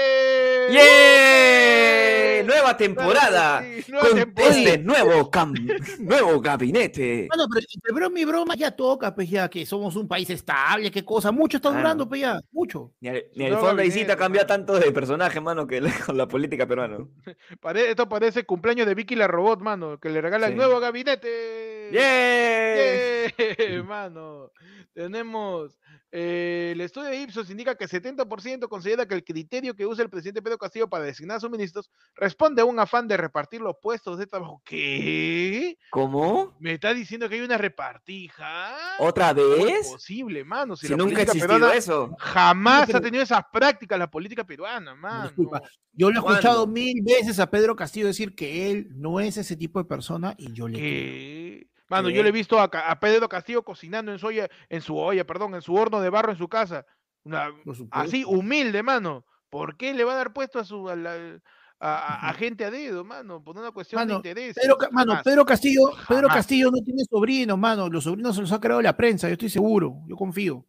¡Yeah! 0.72 2.43
Nueva 2.45 2.78
temporada. 2.78 3.62
Sí, 3.64 3.91
nueva 3.91 4.08
con 4.08 4.18
temporada. 4.18 4.56
este 4.58 4.78
nuevo, 4.80 5.32
cam- 5.32 5.98
nuevo 6.00 6.39
gabinete. 6.39 7.28
Mano, 7.30 7.45
pero, 7.54 7.66
pero 7.95 8.10
mi 8.10 8.24
broma 8.26 8.56
ya 8.56 8.72
toca, 8.72 9.14
pues 9.14 9.30
ya 9.30 9.50
que 9.50 9.66
somos 9.66 9.95
un 9.95 10.08
país 10.08 10.30
estable, 10.30 10.89
qué 10.91 11.04
cosa. 11.04 11.32
Mucho 11.32 11.58
está 11.58 11.70
durando, 11.72 12.08
pues 12.08 12.22
ya, 12.22 12.39
mucho. 12.52 12.93
Ni, 13.02 13.10
el- 13.10 13.26
Su 13.34 13.39
ni 13.39 13.45
el 13.45 13.52
nuevo 13.52 13.66
fondo 13.68 13.82
de 13.82 13.88
visita 13.88 14.00
gabinete, 14.16 14.20
cambia 14.24 14.48
tanto 14.48 14.80
de 14.80 14.91
personaje, 14.91 15.41
mano, 15.41 15.68
que 15.68 15.82
la- 15.82 15.93
con 16.06 16.16
la 16.18 16.28
política 16.28 16.66
peruana. 16.68 16.98
Pare- 17.62 17.89
esto 17.89 18.08
parece 18.08 18.45
cumpleaños 18.45 18.88
de 18.88 18.95
Vicky 18.95 19.16
la 19.16 19.28
Robot, 19.28 19.60
mano, 19.62 20.00
que 20.00 20.10
le 20.10 20.22
regala 20.22 20.48
el 20.48 20.54
Sí. 20.54 20.58
nuevo 20.58 20.80
gabinete. 20.80 21.89
¡Yeah! 21.91 23.32
¡Yeah! 23.38 23.84
Mano, 23.84 24.52
tenemos. 24.93 25.78
Eh, 26.12 26.70
el 26.74 26.82
estudio 26.82 27.10
de 27.10 27.22
Ipsos 27.22 27.49
indica 27.49 27.76
que 27.76 27.86
70% 27.88 28.68
considera 28.70 29.05
que 29.05 29.14
el 29.16 29.24
criterio 29.24 29.76
que 29.76 29.86
usa 29.86 30.03
el 30.03 30.10
presidente 30.10 30.41
Pedro 30.41 30.58
Castillo 30.58 30.88
para 30.89 31.03
designar 31.03 31.38
a 31.38 31.39
sus 31.41 31.49
ministros 31.49 31.89
responde 32.16 32.62
a 32.62 32.66
un 32.66 32.80
afán 32.80 33.08
de 33.08 33.18
repartir 33.18 33.60
los 33.62 33.76
puestos 33.82 34.18
de 34.18 34.26
trabajo. 34.26 34.62
¿Qué? 34.66 35.78
¿Cómo? 35.91 36.55
¿Me 36.60 36.74
está 36.74 36.93
diciendo 36.93 37.28
que 37.28 37.36
hay 37.36 37.41
una 37.41 37.58
repartija? 37.58 38.76
¿Otra 38.99 39.34
¿Cómo 39.34 39.55
es 39.55 39.64
vez? 39.66 39.88
posible, 39.91 40.43
mano? 40.45 40.76
Si, 40.76 40.88
Si 40.88 40.91
la 40.93 40.97
nunca 40.97 41.22
existido 41.24 41.47
peruana 41.47 41.74
eso. 41.76 42.16
jamás 42.20 42.86
pero- 42.88 42.99
ha 42.99 43.01
tenido 43.01 43.24
esas 43.24 43.43
prácticas 43.51 43.99
la 43.99 44.10
política 44.10 44.43
peruana, 44.45 44.95
mano. 44.95 45.24
disculpa. 45.28 45.62
Yo 45.93 46.10
lo 46.12 46.16
he 46.16 46.20
escuchado 46.20 46.64
¿Cuándo? 46.66 46.74
mil 46.74 47.01
veces 47.03 47.39
a 47.39 47.49
Pedro 47.49 47.76
Castillo 47.76 48.08
decir 48.08 48.36
que 48.36 48.70
él 48.72 48.88
no 48.95 49.20
es 49.20 49.38
ese 49.38 49.55
tipo 49.55 49.80
de 49.80 49.86
persona 49.86 50.36
y 50.38 50.53
yo 50.53 50.68
le 50.68 50.78
creo. 50.80 51.68
Mano, 51.90 52.10
¿Qué? 52.10 52.16
yo 52.16 52.24
le 52.24 52.30
he 52.30 52.34
visto 52.34 52.60
a, 52.60 52.70
Pedro 53.00 53.30
Castillo 53.30 53.64
cocinando 53.64 54.12
en 54.12 54.20
su 54.20 54.28
olla, 54.28 54.50
en 54.70 54.82
su 54.82 54.98
olla, 54.98 55.26
perdón, 55.26 55.56
en 55.56 55.62
su 55.62 55.74
horno 55.74 56.02
de 56.02 56.10
barro 56.10 56.32
en 56.32 56.38
su 56.38 56.48
casa. 56.50 56.86
Una- 57.24 57.52
así, 57.92 58.24
humilde, 58.26 58.84
mano. 58.84 59.26
¿Por 59.50 59.78
qué 59.78 59.94
le 59.94 60.04
va 60.04 60.14
a 60.14 60.18
dar 60.18 60.34
puesto 60.34 60.60
a 60.60 60.66
su 60.66 60.90
a, 60.90 60.96
la- 60.96 61.40
a- 61.80 61.98
a- 62.28 62.30
a 62.30 62.34
gente 62.34 62.66
a 62.66 62.72
dedo, 62.72 63.06
mano? 63.06 63.42
Por 63.44 63.58
una 63.58 63.72
cuestión 63.72 64.00
Mano, 64.02 64.20
de 64.22 64.30
interés. 64.30 64.56
Pedro, 64.62 64.78
mano. 64.92 65.22
Pedro 65.24 65.46
Castillo, 65.46 65.92
Pedro 66.08 66.28
Jamás. 66.28 66.36
Castillo 66.36 66.70
no 66.72 66.82
tiene 66.84 67.04
sobrinos, 67.10 67.58
mano. 67.58 67.88
Los 67.90 68.04
sobrinos 68.04 68.36
se 68.36 68.42
los 68.42 68.52
ha 68.52 68.60
creado 68.60 68.82
la 68.82 68.96
prensa, 68.98 69.28
yo 69.28 69.34
estoy 69.34 69.50
seguro, 69.50 69.96
yo 70.08 70.16
confío. 70.18 70.66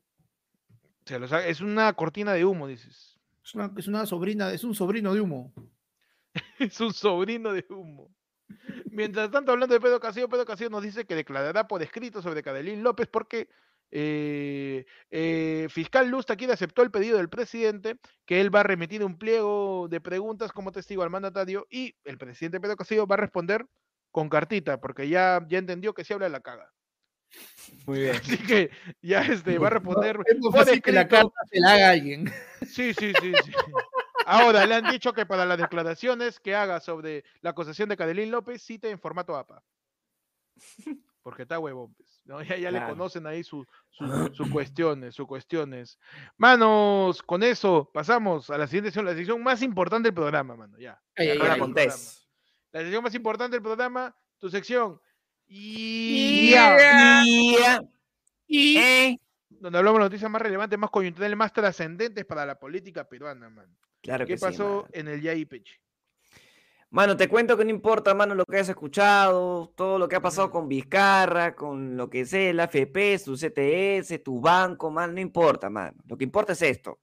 Se 1.04 1.18
los 1.18 1.32
ha- 1.32 1.44
es 1.46 1.60
una 1.60 1.92
cortina 1.94 2.32
de 2.32 2.44
humo, 2.44 2.66
dices. 2.68 3.18
Es 3.42 3.54
una, 3.54 3.72
es 3.76 3.88
una 3.88 4.04
sobrina, 4.06 4.52
es 4.52 4.62
un 4.62 4.74
sobrino 4.74 5.14
de 5.14 5.20
humo. 5.20 5.52
Es 6.60 6.80
un 6.80 6.92
sobrino 6.92 7.52
de 7.52 7.64
humo. 7.70 8.10
Mientras 8.90 9.30
tanto, 9.30 9.52
hablando 9.52 9.74
de 9.74 9.80
Pedro 9.80 10.00
Castillo, 10.00 10.28
Pedro 10.28 10.44
Castillo 10.44 10.70
nos 10.70 10.82
dice 10.82 11.04
que 11.04 11.14
declarará 11.14 11.68
por 11.68 11.82
escrito 11.82 12.22
sobre 12.22 12.42
Cadelín 12.42 12.82
López 12.82 13.08
porque 13.08 13.48
eh, 13.90 14.84
eh, 15.10 15.66
Fiscal 15.70 16.08
Luz 16.08 16.26
Taquira 16.26 16.54
aceptó 16.54 16.82
el 16.82 16.90
pedido 16.90 17.16
del 17.16 17.28
presidente 17.28 17.96
que 18.26 18.40
él 18.40 18.54
va 18.54 18.60
a 18.60 18.64
remitir 18.64 19.02
un 19.02 19.16
pliego 19.16 19.88
de 19.88 20.00
preguntas 20.00 20.52
como 20.52 20.72
testigo 20.72 21.02
al 21.02 21.10
mandatario 21.10 21.66
y 21.70 21.94
el 22.04 22.18
presidente 22.18 22.60
Pedro 22.60 22.76
Castillo 22.76 23.06
va 23.06 23.14
a 23.14 23.18
responder 23.18 23.66
con 24.10 24.28
cartita 24.28 24.80
porque 24.80 25.08
ya, 25.08 25.44
ya 25.48 25.58
entendió 25.58 25.94
que 25.94 26.04
si 26.04 26.12
habla 26.12 26.28
la 26.28 26.40
caga. 26.40 26.72
Muy 27.86 28.00
bien. 28.00 28.16
Así 28.16 28.38
que 28.38 28.70
ya 29.02 29.20
este, 29.22 29.58
va 29.58 29.68
a 29.68 29.70
responder 29.70 30.16
No, 30.16 30.24
es 30.26 30.38
muy 30.38 30.52
fácil 30.52 30.82
que 30.82 30.92
la 30.92 31.06
carta 31.06 31.40
se 31.50 31.60
la 31.60 31.72
haga 31.72 31.90
alguien. 31.90 32.32
Sí, 32.66 32.92
sí, 32.94 33.12
sí, 33.20 33.32
sí. 33.44 33.52
Ahora 34.28 34.66
le 34.66 34.74
han 34.74 34.90
dicho 34.90 35.12
que 35.14 35.24
para 35.24 35.46
las 35.46 35.56
declaraciones 35.58 36.38
que 36.38 36.54
haga 36.54 36.80
sobre 36.80 37.24
la 37.40 37.50
acusación 37.50 37.88
de 37.88 37.96
Cadelín 37.96 38.30
López 38.30 38.62
cite 38.62 38.90
en 38.90 38.98
formato 38.98 39.34
APA. 39.34 39.62
Porque 41.22 41.42
está 41.42 41.58
huevón, 41.58 41.94
pues, 41.94 42.20
¿no? 42.24 42.42
Ya, 42.42 42.56
ya 42.56 42.70
le 42.70 42.84
conocen 42.84 43.26
ahí 43.26 43.42
sus 43.42 43.66
su, 43.90 44.06
sus 44.34 44.48
cuestiones, 44.52 45.14
sus 45.14 45.26
cuestiones. 45.26 45.98
Manos, 46.36 47.22
con 47.22 47.42
eso 47.42 47.90
pasamos 47.92 48.50
a 48.50 48.58
la 48.58 48.66
siguiente 48.66 48.90
sección, 48.90 49.06
la 49.06 49.14
sección 49.14 49.42
más 49.42 49.62
importante 49.62 50.08
del 50.08 50.14
programa, 50.14 50.56
mano, 50.56 50.78
ya. 50.78 51.00
Ay, 51.16 51.30
ay. 51.30 51.38
La 52.70 52.80
sección 52.80 53.02
más 53.02 53.14
importante 53.14 53.56
del 53.56 53.62
programa, 53.62 54.14
tu 54.38 54.50
sección. 54.50 55.00
Y 55.46 56.50
Yeah. 56.50 57.82
Y 58.46 58.76
Eh. 58.76 59.18
Donde 59.60 59.78
hablamos 59.78 59.98
de 60.00 60.04
noticias 60.04 60.30
más 60.30 60.42
relevantes, 60.42 60.78
más 60.78 60.90
coyunturales, 60.90 61.36
más 61.36 61.52
trascendentes 61.52 62.24
para 62.24 62.46
la 62.46 62.58
política 62.58 63.08
peruana, 63.08 63.48
man. 63.50 63.76
Claro 64.00 64.26
¿Qué 64.26 64.34
que 64.34 64.38
sí, 64.38 64.44
pasó 64.44 64.86
en 64.92 65.08
el 65.08 65.46
Peche? 65.46 65.80
Mano, 66.90 67.16
te 67.16 67.28
cuento 67.28 67.56
que 67.56 67.64
no 67.64 67.70
importa, 67.70 68.14
mano, 68.14 68.34
lo 68.34 68.44
que 68.46 68.56
hayas 68.56 68.70
escuchado, 68.70 69.74
todo 69.76 69.98
lo 69.98 70.08
que 70.08 70.16
ha 70.16 70.22
pasado 70.22 70.50
con 70.50 70.68
Vizcarra, 70.68 71.54
con 71.54 71.98
lo 71.98 72.08
que 72.08 72.24
sea, 72.24 72.50
el 72.50 72.60
AFP, 72.60 73.18
su 73.18 73.36
CTS, 73.36 74.22
tu 74.22 74.40
banco, 74.40 74.90
mano, 74.90 75.12
no 75.12 75.20
importa, 75.20 75.68
mano. 75.68 75.98
Lo 76.06 76.16
que 76.16 76.24
importa 76.24 76.54
es 76.54 76.62
esto. 76.62 76.98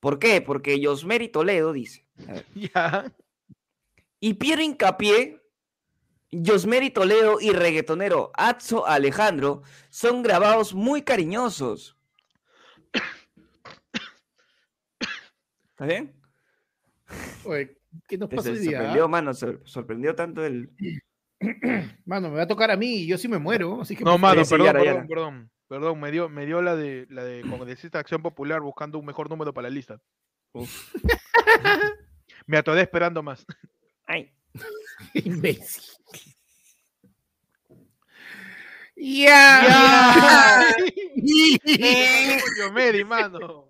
¿Por 0.00 0.18
qué? 0.18 0.42
Porque 0.42 0.80
Yosmeri 0.80 1.28
Toledo 1.28 1.72
dice. 1.72 2.06
a 2.26 2.32
ver, 2.32 2.46
Ya. 2.54 3.12
Y 4.20 4.34
Piero 4.34 4.62
Hincapié, 4.62 5.37
Yosmeri 6.30 6.90
Toledo 6.90 7.38
y 7.40 7.50
reggaetonero 7.52 8.30
Atzo 8.34 8.86
Alejandro 8.86 9.62
son 9.88 10.22
grabados 10.22 10.74
muy 10.74 11.02
cariñosos. 11.02 11.96
¿Está 15.70 15.86
bien? 15.86 16.12
Oye, 17.44 17.78
¿qué 18.08 18.18
nos 18.18 18.28
pasa 18.28 18.50
hoy 18.50 18.58
día? 18.58 18.72
sorprendió, 18.78 19.04
ah? 19.04 19.08
mano, 19.08 19.32
sor- 19.34 19.62
sorprendió 19.64 20.14
tanto 20.14 20.44
el... 20.44 20.70
Mano, 22.04 22.30
me 22.30 22.36
va 22.36 22.42
a 22.42 22.48
tocar 22.48 22.70
a 22.72 22.76
mí 22.76 22.96
y 22.96 23.06
yo 23.06 23.16
sí 23.16 23.28
me 23.28 23.38
muero. 23.38 23.80
Así 23.82 23.94
que 23.94 24.02
No, 24.02 24.12
por 24.12 24.20
mano, 24.20 24.42
perdón, 24.42 24.66
Yara, 24.66 24.80
perdón, 24.80 24.94
Yara. 24.96 25.06
perdón. 25.08 25.50
Perdón, 25.68 26.00
me 26.00 26.10
dio, 26.10 26.28
me 26.28 26.46
dio 26.46 26.62
la 26.62 26.74
de 26.74 27.06
la 27.10 27.22
de 27.24 27.42
congresista 27.42 27.98
Acción 28.00 28.22
Popular 28.22 28.60
buscando 28.60 28.98
un 28.98 29.04
mejor 29.06 29.28
número 29.30 29.52
para 29.54 29.68
la 29.68 29.74
lista. 29.74 30.00
me 32.46 32.56
atoré 32.58 32.80
esperando 32.80 33.22
más. 33.22 33.46
Ay, 34.06 34.32
Imbécil. 35.14 35.82
Ya. 38.96 40.64
Coño, 41.14 42.72
Mary, 42.72 43.04
mano. 43.04 43.68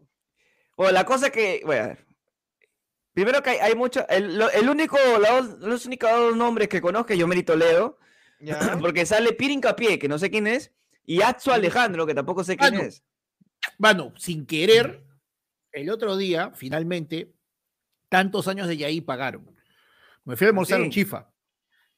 Bueno, 0.76 0.92
la 0.92 1.04
cosa 1.04 1.30
que, 1.30 1.60
bueno, 1.64 1.84
a 1.84 1.86
ver. 1.88 2.06
Primero 3.12 3.42
que 3.42 3.50
hay, 3.50 3.58
hay 3.58 3.74
mucho, 3.74 4.06
el, 4.08 4.40
el 4.40 4.68
único, 4.68 4.96
la 5.20 5.40
los 5.40 5.86
únicos 5.86 6.08
dos 6.10 6.36
nombres 6.36 6.68
que 6.68 6.80
conozco 6.80 7.12
es 7.12 7.18
Yomeri 7.18 7.42
Toledo, 7.42 7.98
Ya. 8.38 8.58
porque 8.80 9.04
sale 9.04 9.32
Piero 9.32 9.54
Hincapié, 9.54 9.98
que 9.98 10.08
no 10.08 10.18
sé 10.18 10.30
quién 10.30 10.46
es, 10.46 10.72
y 11.04 11.20
Atzo 11.22 11.52
Alejandro, 11.52 12.06
que 12.06 12.14
tampoco 12.14 12.44
sé 12.44 12.56
quién 12.56 12.74
Mano. 12.74 12.86
es. 12.86 13.02
Mano, 13.76 14.12
sin 14.16 14.46
querer, 14.46 15.04
el 15.72 15.90
otro 15.90 16.16
día, 16.16 16.52
finalmente, 16.54 17.34
tantos 18.08 18.46
años 18.46 18.68
de 18.68 18.76
Yaí 18.76 19.00
pagaron. 19.00 19.52
Me 20.28 20.36
fui 20.36 20.44
a 20.46 20.48
almorzar 20.50 20.78
sí? 20.78 20.84
un 20.84 20.90
chifa. 20.90 21.26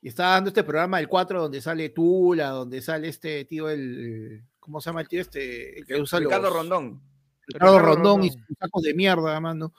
Y 0.03 0.09
estaba 0.09 0.31
dando 0.33 0.49
este 0.49 0.63
programa 0.65 0.97
del 0.99 1.09
4 1.09 1.43
donde 1.43 1.61
sale 1.61 1.91
Tula, 1.91 2.49
donde 2.51 2.81
sale 2.81 3.09
este 3.09 3.45
tío, 3.45 3.69
el. 3.69 4.43
¿Cómo 4.59 4.81
se 4.81 4.89
llama 4.91 5.01
el 5.03 5.09
tío 5.09 5.21
este? 5.21 5.79
El 5.79 5.85
que 5.85 6.01
usa 6.01 6.19
Ricardo 6.21 6.47
los- 6.49 6.55
Rondón. 6.55 7.03
Ricardo 7.47 7.79
Ricardo 7.79 7.95
Rondón, 7.97 8.25
y 8.25 8.29
Rondón. 8.29 8.47
sus 8.47 8.57
sacos 8.59 8.83
de 8.83 8.95
mierda, 8.95 9.41
mano. 9.41 9.73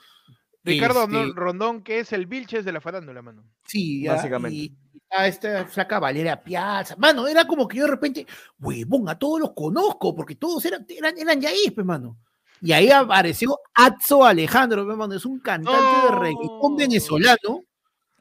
Ricardo 0.64 1.04
Este, 1.04 1.14
Rondón- 1.16 1.36
Rondón, 1.36 1.84
que 1.84 2.00
es 2.00 2.12
el 2.14 2.26
Vilches 2.28 2.66
de 2.66 2.72
la 2.72 2.82
farándula, 2.82 3.22
mano. 3.22 3.44
Sí, 3.66 4.04
ya, 4.04 4.14
Básicamente. 4.16 4.56
Y, 4.58 4.78
a 5.10 5.28
esta 5.28 5.66
flaca 5.66 6.00
Valera 6.00 6.42
Piazza. 6.42 6.96
Mano, 6.98 7.28
era 7.28 7.46
como 7.46 7.68
que 7.68 7.78
yo 7.78 7.84
de 7.86 7.92
repente, 7.92 8.26
huevón, 8.60 9.10
a 9.10 9.18
todos 9.18 9.40
los 9.40 9.52
conozco, 9.54 10.14
porque 10.16 10.36
todos 10.36 10.64
eran, 10.66 10.86
eran, 10.90 11.18
eran 11.18 11.42
yaís, 11.42 11.72
pues, 11.74 11.86
mano. 11.86 12.18
Y 12.62 12.72
ahí 12.74 12.90
apareció 12.92 13.58
Atzo 13.74 14.24
Alejandro, 14.24 14.86
pues, 14.86 14.96
mano. 14.98 15.14
Es 15.16 15.26
un 15.26 15.40
cantante 15.40 15.82
de 16.14 16.20
reggaetón 16.20 16.72
No. 16.72 16.76
venezolano 16.78 17.64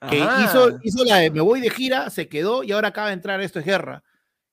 que 0.08 0.22
Ajá. 0.22 0.44
hizo, 0.44 0.78
hizo 0.82 1.04
la 1.04 1.16
de 1.18 1.30
Me 1.30 1.40
voy 1.40 1.60
de 1.60 1.70
gira, 1.70 2.08
se 2.10 2.28
quedó 2.28 2.62
y 2.62 2.72
ahora 2.72 2.88
acaba 2.88 3.08
de 3.08 3.14
entrar 3.14 3.40
Esto 3.40 3.58
es 3.58 3.64
Guerra. 3.66 4.02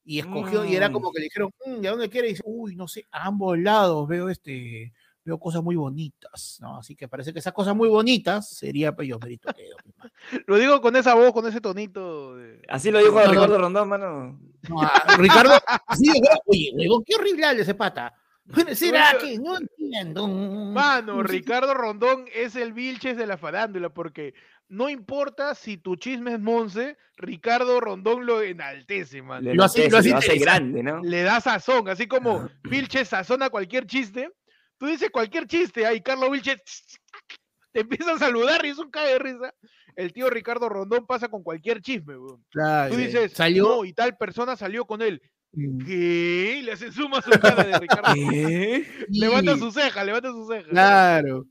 Y 0.04 0.20
escogió, 0.20 0.64
y 0.66 0.76
era 0.76 0.90
Mm. 0.90 0.94
como 0.94 1.12
que 1.12 1.20
le 1.20 1.26
dijeron, 1.26 1.52
"Mm, 1.66 1.82
¿de 1.82 1.90
dónde 1.90 2.10
quiere? 2.10 2.28
Y 2.28 2.32
dice, 2.32 2.44
uy, 2.46 2.76
no 2.78 2.88
sé, 2.88 3.06
a 3.12 3.26
ambos 3.26 3.58
lados 3.60 4.08
veo 4.08 4.30
este, 4.30 4.94
veo 5.26 5.38
cosas 5.38 5.62
muy 5.62 5.76
bonitas, 5.76 6.58
¿no? 6.62 6.78
Así 6.78 6.96
que 6.96 7.10
parece 7.10 7.34
que 7.34 7.40
esas 7.40 7.52
cosas 7.52 7.76
muy 7.76 7.90
bonitas 7.90 8.50
sería 8.56 8.96
pues 8.96 9.10
yo 9.10 9.20
Merito 9.20 9.50
mano. 9.98 10.12
Lo 10.46 10.56
digo 10.56 10.80
con 10.80 10.96
esa 10.96 11.14
voz, 11.14 11.34
con 11.34 11.46
ese 11.48 11.60
tonito. 11.60 12.38
de- 12.38 12.62
Así 12.70 12.90
lo 12.92 13.00
dijo 13.00 13.12
No, 13.20 13.26
no. 13.26 13.32
Ricardo 13.32 13.58
Rondón, 13.58 13.90
mano. 13.90 14.40
No, 14.70 14.82
a 14.82 15.18
Ricardo, 15.18 15.52
así 15.88 16.06
de 16.06 16.22
oye, 16.46 16.72
huevón, 16.74 17.04
qué 17.06 17.16
horrible 17.16 17.46
habla 17.46 17.62
ese 17.64 17.74
pata. 17.76 18.14
Bueno, 18.46 18.74
¿Será 18.76 19.12
Bueno, 19.20 19.28
que 19.28 19.38
no 19.40 19.58
entiendo? 19.58 20.26
Mano, 20.30 21.16
No 21.16 21.24
Ricardo 21.24 21.74
Rondón 21.74 22.24
es 22.34 22.56
el 22.56 22.72
Vilches 22.72 23.18
de 23.18 23.28
la 23.28 23.38
farándula, 23.38 23.90
porque 23.90 24.34
no 24.70 24.90
importa 24.90 25.56
si 25.56 25.78
tu 25.78 25.96
chisme 25.96 26.34
es 26.34 26.40
Monse, 26.40 26.98
Ricardo 27.18 27.80
Rondón 27.80 28.26
lo 28.26 28.42
enaltece, 28.42 29.22
mano. 29.22 29.42
Le 29.42 29.56
Lo 29.56 29.64
hace- 29.64 29.86
enaltece, 29.86 29.92
lo 29.92 29.98
hace 30.00 30.10
lo 30.10 30.18
hace 30.18 30.34
interesante. 30.36 30.80
grande, 30.80 30.84
¿no? 30.84 31.04
Le 31.04 31.24
da 31.24 31.40
sazón, 31.42 31.88
así 31.90 32.08
como 32.08 32.50
Vilches 32.64 33.08
sazona 33.08 33.50
cualquier 33.50 33.86
chiste. 33.88 34.30
Tú 34.78 34.86
dices 34.88 35.10
cualquier 35.10 35.48
chiste, 35.48 35.86
ahí 35.86 36.02
Carlos 36.02 36.30
Vilches 36.32 36.62
te 37.72 37.82
empieza 37.82 38.14
a 38.14 38.20
saludar 38.20 38.66
y 38.66 38.70
es 38.70 38.78
un 38.78 38.92
cae 38.92 39.14
de 39.14 39.20
risa. 39.20 39.54
El 39.96 40.14
tío 40.14 40.30
Ricardo 40.30 40.70
Rondón 40.70 41.08
pasa 41.08 41.28
con 41.28 41.42
cualquier 41.42 41.82
chisme, 41.82 42.16
weón. 42.18 42.46
Claro, 42.52 42.94
Tú 42.94 43.00
dices, 43.00 43.32
salió. 43.34 43.64
no, 43.68 43.86
y 43.86 43.94
tal 43.94 44.16
persona 44.18 44.56
salió 44.56 44.86
con 44.86 45.02
él. 45.02 45.20
Mm, 45.54 45.86
¿Qué? 45.86 46.62
Le 46.64 46.74
hacen 46.74 46.92
suma 46.92 47.18
a 47.18 47.22
su 47.24 47.32
cara 47.32 47.64
de 47.64 47.80
Ricardo. 47.80 48.14
¿Qué? 48.30 48.86
Levanta 49.10 49.58
su 49.58 49.72
ceja, 49.72 50.04
levanta 50.04 50.30
su 50.30 50.46
ceja. 50.48 50.68
Claro. 50.70 51.46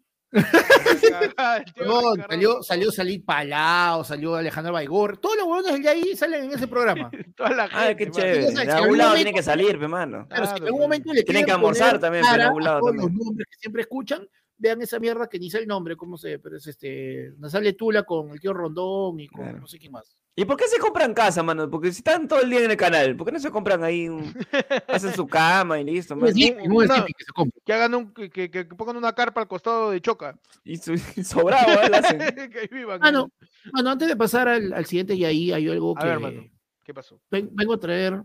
No, 1.84 2.14
salió, 2.28 2.62
salió 2.62 2.92
salir 2.92 3.24
Palao, 3.24 4.04
salió 4.04 4.36
Alejandro 4.36 4.72
Baigor. 4.72 5.18
Todos 5.18 5.36
los 5.36 5.46
huevones 5.46 5.82
de 5.82 5.88
ahí 5.88 6.16
salen 6.16 6.44
en 6.44 6.52
ese 6.52 6.68
programa. 6.68 7.10
Toda 7.36 7.50
la 7.50 7.68
gente. 7.68 7.76
Ah, 7.78 7.94
qué 7.96 8.10
chévere. 8.10 8.52
De 8.52 8.72
algún 8.72 8.98
lado 8.98 9.14
tiene 9.14 9.32
que 9.32 9.42
salir, 9.42 9.78
pe, 9.78 9.88
mano. 9.88 10.26
Claro, 10.28 10.46
si 10.46 10.56
en 10.56 10.64
algún 10.64 10.80
momento 10.80 11.12
le 11.12 11.22
Tienen 11.22 11.44
que 11.44 11.52
almorzar 11.52 11.98
también, 11.98 12.24
pero 12.30 12.44
algún 12.44 12.64
lado 12.64 12.92
los 12.92 13.12
nombres 13.12 13.46
que 13.50 13.58
siempre 13.58 13.82
escuchan, 13.82 14.28
vean 14.58 14.80
esa 14.82 14.98
mierda 14.98 15.28
que 15.28 15.38
ni 15.38 15.50
sé 15.50 15.58
el 15.58 15.66
nombre, 15.66 15.96
¿cómo 15.96 16.16
se? 16.16 16.38
Pero 16.38 16.56
es 16.56 16.66
este, 16.66 17.32
nos 17.38 17.52
sale 17.52 17.74
Tula 17.74 18.04
con 18.04 18.30
el 18.30 18.40
tío 18.40 18.52
Rondón 18.52 19.20
y 19.20 19.28
con 19.28 19.44
Claro. 19.44 19.60
no 19.60 19.66
sé 19.66 19.78
quién 19.78 19.92
más. 19.92 20.16
¿Y 20.38 20.44
por 20.44 20.58
qué 20.58 20.68
se 20.68 20.78
compran 20.78 21.14
casa, 21.14 21.42
mano? 21.42 21.70
Porque 21.70 21.90
si 21.92 21.98
están 22.00 22.28
todo 22.28 22.42
el 22.42 22.50
día 22.50 22.62
en 22.62 22.70
el 22.70 22.76
canal, 22.76 23.16
¿por 23.16 23.26
qué 23.26 23.32
no 23.32 23.40
se 23.40 23.50
compran 23.50 23.82
ahí 23.82 24.06
un... 24.06 24.34
hacen 24.88 25.14
su 25.14 25.26
cama 25.26 25.80
y 25.80 25.84
listo, 25.84 26.14
mano? 26.14 26.30
Lipi, 26.34 26.68
no 26.68 26.82
es 26.82 26.90
una- 26.90 27.06
que 27.06 27.12
se. 27.24 27.50
Que 27.64 27.72
hagan 27.72 27.94
un, 27.94 28.12
que, 28.12 28.28
que- 28.28 28.50
que 28.50 28.64
pongan 28.66 28.98
una 28.98 29.14
carpa 29.14 29.40
al 29.40 29.48
costado 29.48 29.90
de 29.92 30.00
Choca. 30.02 30.38
Y 30.62 30.76
su- 30.76 30.98
sobrado, 31.24 31.66
¿eh? 31.84 32.50
Que 32.52 32.58
ahí 32.60 32.68
vivan. 32.70 33.00
Ah, 33.02 33.10
no. 33.10 33.30
Bueno, 33.72 33.90
antes 33.90 34.08
de 34.08 34.16
pasar 34.16 34.46
al, 34.48 34.74
al 34.74 34.84
siguiente 34.84 35.14
y 35.14 35.24
ahí 35.24 35.52
hay 35.52 35.68
algo 35.70 35.96
A 35.96 36.02
que 36.02 36.06
ver, 36.06 36.20
mano. 36.20 36.42
¿Qué 36.84 36.92
pasó? 36.92 37.18
ven- 37.30 37.48
vengo 37.54 37.72
a 37.72 37.80
traer 37.80 38.22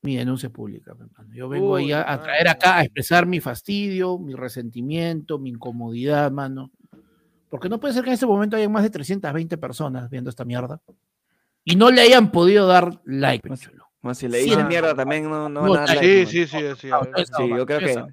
mi 0.00 0.16
denuncia 0.16 0.48
pública. 0.48 0.94
pe, 0.94 1.04
mano. 1.04 1.34
Yo 1.34 1.50
vengo 1.50 1.76
ahí 1.76 1.84
Uy, 1.84 1.92
a, 1.92 2.10
a 2.10 2.22
traer 2.22 2.48
acá 2.48 2.78
a 2.78 2.82
expresar 2.84 3.26
mi 3.26 3.40
fastidio, 3.40 4.18
mi 4.18 4.32
resentimiento, 4.34 5.38
mi 5.38 5.50
incomodidad, 5.50 6.30
mano. 6.32 6.70
Porque 7.50 7.68
no 7.68 7.78
puede 7.78 7.92
ser 7.92 8.02
que 8.04 8.08
en 8.08 8.14
este 8.14 8.24
momento 8.24 8.56
haya 8.56 8.70
más 8.70 8.82
de 8.84 8.88
320 8.90 9.58
personas 9.58 10.08
viendo 10.08 10.30
esta 10.30 10.46
mierda 10.46 10.80
y 11.64 11.76
no 11.76 11.90
le 11.90 12.00
hayan 12.02 12.30
podido 12.32 12.66
dar 12.66 13.00
like. 13.04 13.48
Si 14.14 14.28
le 14.28 14.38
dicen 14.38 14.66
mierda 14.68 14.94
también, 14.94 15.24
no, 15.30 15.48
no 15.48 15.62
No, 15.66 15.70
van 15.70 15.82
a 15.84 15.86
dar 15.86 15.88
sí, 15.90 15.94
like, 15.94 16.26
Sí, 16.26 16.46
sí, 16.46 16.58
sí, 16.76 16.88
yo 16.88 17.66
creo 17.66 17.78
que 17.78 18.04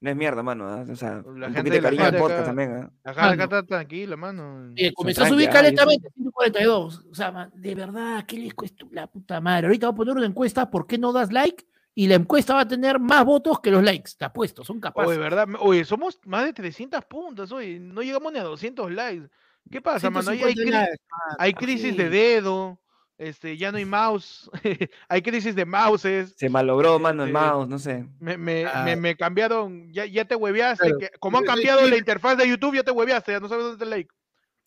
no 0.00 0.10
es 0.10 0.16
mierda, 0.16 0.42
mano. 0.42 0.68
¿ah? 0.68 0.84
O 0.90 0.96
sea, 0.96 1.22
La 1.36 1.46
un 1.48 1.54
gente- 1.54 1.70
de 1.70 1.76
la 1.80 1.82
cariño 1.82 2.04
al 2.04 2.16
podcast 2.16 2.38
acá- 2.40 2.44
también, 2.46 2.72
¿ah? 2.72 2.90
Ajá, 3.04 3.20
acá 3.20 3.30
Mano. 3.30 3.42
está 3.44 3.62
tranquila, 3.64 4.16
mano. 4.16 4.72
Eh, 4.76 4.92
comenzó 4.92 5.22
a 5.22 5.28
subir 5.28 5.48
ah, 5.48 5.52
calentamente, 5.52 6.08
142. 6.14 7.04
O 7.10 7.14
sea, 7.14 7.30
man, 7.30 7.52
de 7.54 7.74
verdad, 7.76 8.24
¿qué 8.26 8.36
les 8.36 8.52
cuesta 8.54 8.84
la 8.90 9.06
puta 9.06 9.40
madre? 9.40 9.68
Ahorita 9.68 9.86
voy 9.88 9.94
a 9.94 9.96
poner 9.96 10.16
una 10.16 10.26
encuesta, 10.26 10.68
¿por 10.70 10.86
qué 10.88 10.98
no 10.98 11.12
das 11.12 11.30
like? 11.32 11.64
Y 11.94 12.06
la 12.08 12.14
encuesta 12.16 12.54
va 12.54 12.62
a 12.62 12.68
tener 12.68 12.98
más 12.98 13.24
votos 13.24 13.60
que 13.60 13.70
los 13.70 13.82
likes, 13.84 14.12
te 14.18 14.24
apuesto, 14.24 14.64
son 14.64 14.80
capaces. 14.80 15.10
Oye, 15.10 15.18
¿verdad? 15.18 15.46
Oye, 15.60 15.84
somos 15.84 16.18
más 16.24 16.44
de 16.46 16.52
300 16.52 17.04
puntos, 17.04 17.52
oye. 17.52 17.78
No 17.78 18.00
llegamos 18.02 18.32
ni 18.32 18.38
a 18.40 18.44
200 18.44 18.90
likes. 18.90 19.28
¿Qué 19.70 19.80
pasa, 19.80 20.10
mano? 20.10 20.30
Hay, 20.30 20.38
hay 20.42 20.52
150 20.54 20.62
cri- 20.64 20.80
likes, 20.88 21.04
mano, 21.10 21.36
hay 21.38 21.52
crisis 21.54 21.96
de 21.96 22.08
dedo. 22.08 22.80
Este, 23.18 23.56
ya 23.56 23.70
no 23.70 23.78
hay 23.78 23.84
mouse. 23.84 24.50
hay 25.08 25.22
crisis 25.22 25.54
de 25.54 25.64
mouses. 25.64 26.34
Se 26.36 26.48
malogró, 26.48 26.98
mano, 26.98 27.22
el 27.24 27.30
Eh, 27.30 27.32
mouse, 27.32 27.68
no 27.68 27.78
sé. 27.78 28.06
Me, 28.18 28.36
me, 28.36 28.64
Ah. 28.66 28.82
me, 28.84 28.96
me 28.96 29.16
cambiaron. 29.16 29.92
Ya, 29.92 30.06
ya 30.06 30.24
te 30.24 30.34
hueveaste. 30.34 30.84
Claro. 30.86 30.98
que- 30.98 31.10
como 31.20 31.38
han 31.38 31.44
cambiado 31.44 31.86
la 31.86 31.96
interfaz 31.96 32.36
de 32.36 32.48
YouTube, 32.48 32.74
ya 32.76 32.82
te 32.82 32.90
hueveaste. 32.90 33.32
Ya 33.32 33.40
no 33.40 33.48
sabes 33.48 33.64
dónde 33.64 33.74
está 33.74 33.84
el 33.84 33.90
like. 33.90 34.10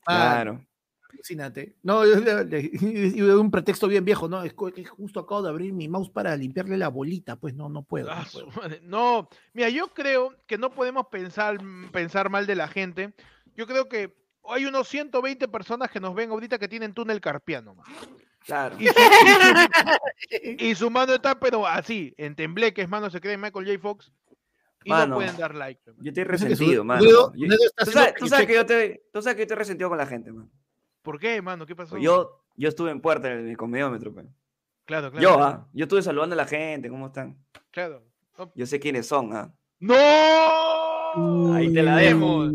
Ah, 0.07 0.31
Claro. 0.35 0.65
Alucínate. 1.11 1.75
No, 1.81 2.05
yo 2.05 2.19
le- 2.19 2.43
le- 2.45 2.59
y 2.71 3.21
de 3.21 3.35
un 3.35 3.49
pretexto 3.49 3.87
bien 3.87 4.03
viejo, 4.05 4.27
¿no? 4.27 4.43
Es 4.43 4.53
que 4.53 4.83
justo 4.85 5.21
acabo 5.21 5.41
de 5.41 5.49
abrir 5.49 5.73
mi 5.73 5.87
mouse 5.87 6.09
para 6.09 6.35
limpiarle 6.35 6.77
la 6.77 6.89
bolita, 6.89 7.37
pues 7.37 7.55
no, 7.55 7.67
no 7.69 7.83
puedo. 7.83 8.11
Ah, 8.11 8.25
no 8.33 8.49
puedo. 8.49 8.69
No, 8.83 9.29
mira, 9.53 9.69
yo 9.69 9.87
creo 9.93 10.35
que 10.45 10.57
no 10.57 10.71
podemos 10.71 11.07
pensar, 11.07 11.57
pensar 11.91 12.29
mal 12.29 12.45
de 12.45 12.55
la 12.55 12.67
gente. 12.67 13.13
Yo 13.55 13.65
creo 13.65 13.87
que 13.89 14.13
hay 14.47 14.65
unos 14.65 14.87
120 14.89 15.47
personas 15.47 15.89
que 15.89 15.99
nos 16.01 16.13
ven 16.13 16.29
ahorita 16.31 16.59
que 16.59 16.67
tienen 16.67 16.93
túnel 16.93 17.19
carpiano. 17.21 17.75
man. 17.75 17.85
Claro. 18.45 18.75
Y 18.79 18.87
su, 18.87 18.93
y 18.93 20.57
su- 20.57 20.65
y 20.65 20.75
su 20.75 20.89
mano 20.91 21.13
está, 21.15 21.39
pero 21.39 21.65
así, 21.65 22.13
en 22.17 22.35
tembleques, 22.35 22.87
mano, 22.87 23.09
se 23.09 23.19
cree 23.19 23.37
Michael 23.37 23.65
J. 23.65 23.79
Fox. 23.79 24.11
Y 24.83 24.89
Mano, 24.91 25.07
no 25.07 25.15
pueden 25.15 25.35
dar 25.35 25.55
like. 25.55 25.81
man. 25.87 25.95
Yo 25.99 26.09
estoy 26.09 26.23
resentido, 26.25 26.83
mano. 26.83 27.03
Tú 27.03 27.91
sabes, 27.91 28.13
tú 28.15 28.27
sabes 28.27 28.45
que 28.45 28.53
yo 28.53 28.65
te, 28.67 29.03
tú 29.11 29.19
sabes 29.21 29.35
que 29.35 29.39
yo 29.39 29.43
estoy 29.45 29.57
resentido 29.57 29.89
con 29.89 29.97
la 29.97 30.05
gente, 30.05 30.31
man. 30.31 30.47
¿Por 31.01 31.19
qué, 31.19 31.41
mano? 31.41 31.65
¿Qué 31.65 31.75
pasó? 31.75 31.97
Yo, 31.97 32.43
yo 32.55 32.69
estuve 32.69 32.91
en 32.91 33.01
puerta 33.01 33.31
en 33.31 33.47
el 33.47 33.57
comediómetro, 33.57 34.13
pe. 34.13 34.25
Claro, 34.85 35.09
claro. 35.11 35.23
Yo, 35.23 35.35
claro, 35.37 35.43
ah, 35.43 35.67
yo 35.73 35.85
estuve 35.85 36.03
saludando 36.03 36.33
a 36.33 36.37
la 36.37 36.45
gente, 36.45 36.89
¿cómo 36.89 37.07
están? 37.07 37.35
Claro. 37.71 38.03
Yo 38.53 38.65
sé 38.67 38.79
quiénes 38.79 39.07
son, 39.07 39.35
ah. 39.35 39.51
¡No! 39.79 41.53
Ahí 41.55 41.73
te 41.73 41.81
la 41.81 41.95
demos. 41.97 42.51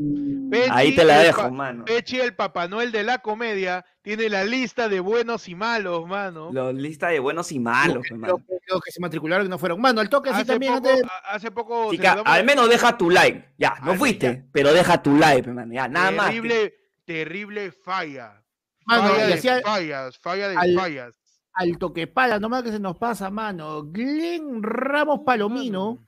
Pechi, 0.50 0.70
Ahí 0.72 0.94
te 0.94 1.04
la 1.04 1.18
dejo, 1.20 1.50
mano. 1.50 1.84
Pechi, 1.84 2.20
el 2.20 2.34
Papá 2.34 2.66
Noel 2.68 2.92
de 2.92 3.02
la 3.04 3.18
comedia, 3.18 3.84
tiene 4.02 4.28
la 4.28 4.44
lista 4.44 4.88
de 4.88 5.00
buenos 5.00 5.48
y 5.48 5.54
malos, 5.54 6.06
mano. 6.06 6.50
La 6.52 6.72
lista 6.72 7.08
de 7.08 7.20
buenos 7.20 7.52
y 7.52 7.58
malos, 7.60 8.08
Los, 8.10 8.18
mano. 8.18 8.42
los 8.66 8.80
que 8.82 8.90
se 8.92 9.00
matricularon 9.00 9.46
que 9.46 9.50
no 9.50 9.58
fueron. 9.58 9.80
Mano, 9.80 10.00
al 10.00 10.08
toque 10.08 10.30
así 10.30 10.40
Hace 10.42 10.52
también. 10.52 10.74
poco, 10.74 10.88
antes- 10.88 11.04
a- 11.04 11.34
hace 11.34 11.50
poco 11.50 11.90
Chica, 11.90 12.22
al 12.24 12.44
menos 12.44 12.68
deja 12.68 12.96
tu 12.98 13.10
like. 13.10 13.52
Ya, 13.58 13.76
no 13.82 13.92
Al- 13.92 13.98
fuiste, 13.98 14.26
ya. 14.26 14.44
pero 14.52 14.72
deja 14.72 15.02
tu 15.02 15.16
like, 15.16 15.48
mano. 15.50 15.72
Ya, 15.72 15.88
nada 15.88 16.10
más. 16.10 16.26
terrible, 16.26 16.74
terrible 17.04 17.72
falla. 17.72 18.42
Mano, 18.86 19.08
falla 19.10 19.24
y 19.24 19.26
de 19.28 19.34
hacía- 19.34 19.60
fallas, 19.62 20.18
falla 20.18 20.48
de 20.48 20.56
al- 20.56 20.74
fallas. 20.74 21.14
al 21.52 21.78
toque 21.78 22.06
pala, 22.06 22.38
nomás 22.38 22.62
que 22.62 22.70
se 22.72 22.80
nos 22.80 22.96
pasa, 22.96 23.28
mano. 23.30 23.82
Glenn 23.84 24.62
Ramos 24.62 25.20
Palomino 25.26 25.96
Mano. 25.96 26.06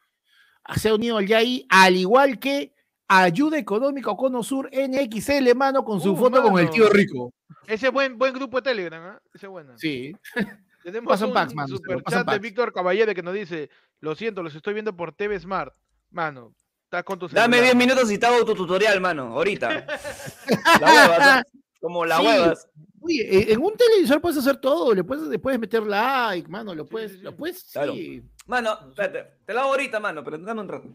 se 0.76 0.88
ha 0.88 0.94
unido 0.94 1.18
al 1.18 1.26
YAI, 1.26 1.66
al 1.68 1.96
igual 1.96 2.38
que 2.38 2.72
Ayuda 3.08 3.58
Económica 3.58 4.14
Cono 4.16 4.42
Sur 4.42 4.70
NXL, 4.72 5.54
mano, 5.54 5.84
con 5.84 6.00
su 6.00 6.12
Uh, 6.12 6.16
foto 6.16 6.42
con 6.42 6.58
el 6.58 6.70
tío 6.70 6.88
rico. 6.88 7.32
Ese 7.66 7.90
buen, 7.90 8.16
buen 8.18 8.32
grupo 8.34 8.58
de 8.58 8.62
Telegram, 8.70 9.02
¿ah? 9.04 9.22
Ese 9.34 9.46
bueno. 9.46 9.74
Sí. 9.76 10.14
Tenemos 10.82 11.08
pasan 11.12 11.28
un 11.28 11.34
packs, 11.34 11.54
lo 11.54 11.66
superchat 11.68 12.28
de. 12.28 12.38
Víctor 12.40 12.72
Caballero 12.72 13.14
que 13.14 13.22
nos 13.22 13.34
dice, 13.34 13.70
lo 14.00 14.14
siento, 14.16 14.42
los 14.42 14.54
estoy 14.54 14.72
viendo 14.74 14.96
por 14.96 15.12
TV 15.12 15.38
Smart. 15.38 15.72
Mano, 16.10 16.54
estás 16.84 17.04
con 17.04 17.18
tu 17.20 17.28
Dame 17.28 17.56
celular, 17.58 17.60
10 17.62 17.74
mano. 17.74 17.86
minutos 17.86 18.10
y 18.12 18.18
te 18.18 18.26
hago 18.26 18.44
tu 18.44 18.54
tutorial, 18.54 19.00
mano. 19.00 19.28
Ahorita. 19.34 19.68
la 20.80 20.86
huevas, 20.86 21.38
¿eh? 21.38 21.58
Como 21.80 22.04
la 22.04 22.16
Sí. 22.18 22.26
huevas. 22.26 22.68
Oye, 23.00 23.20
eh, 23.38 23.52
en 23.52 23.60
un 23.62 23.74
televisor 23.76 24.20
puedes 24.20 24.38
hacer 24.38 24.56
todo, 24.56 24.94
le 24.94 25.02
puedes, 25.04 25.24
le 25.28 25.38
puedes 25.38 25.58
meter 25.60 25.82
like, 25.84 26.48
mano, 26.48 26.74
lo 26.74 26.86
puedes, 26.86 27.12
sí, 27.12 27.16
sí. 27.18 27.22
lo 27.24 27.36
puedes, 27.36 27.64
Claro. 27.72 27.92
sí. 27.94 28.22
Mano, 28.46 28.78
espérate, 28.90 29.38
te 29.44 29.52
la 29.54 29.60
hago 29.62 29.70
ahorita, 29.70 29.98
mano, 30.00 30.22
pero 30.24 30.38
dame 30.38 30.60
un 30.62 30.68
rato. 30.68 30.88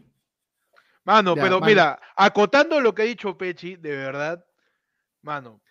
Mano, 1.08 1.34
Ya, 1.34 1.42
pero 1.42 1.54
mano. 1.58 1.66
mira, 1.66 2.00
acotando 2.16 2.82
lo 2.82 2.94
que 2.94 3.00
ha 3.00 3.04
dicho 3.06 3.38
Pechi, 3.38 3.76
de 3.76 3.96
verdad, 3.96 4.44
mano, 5.22 5.62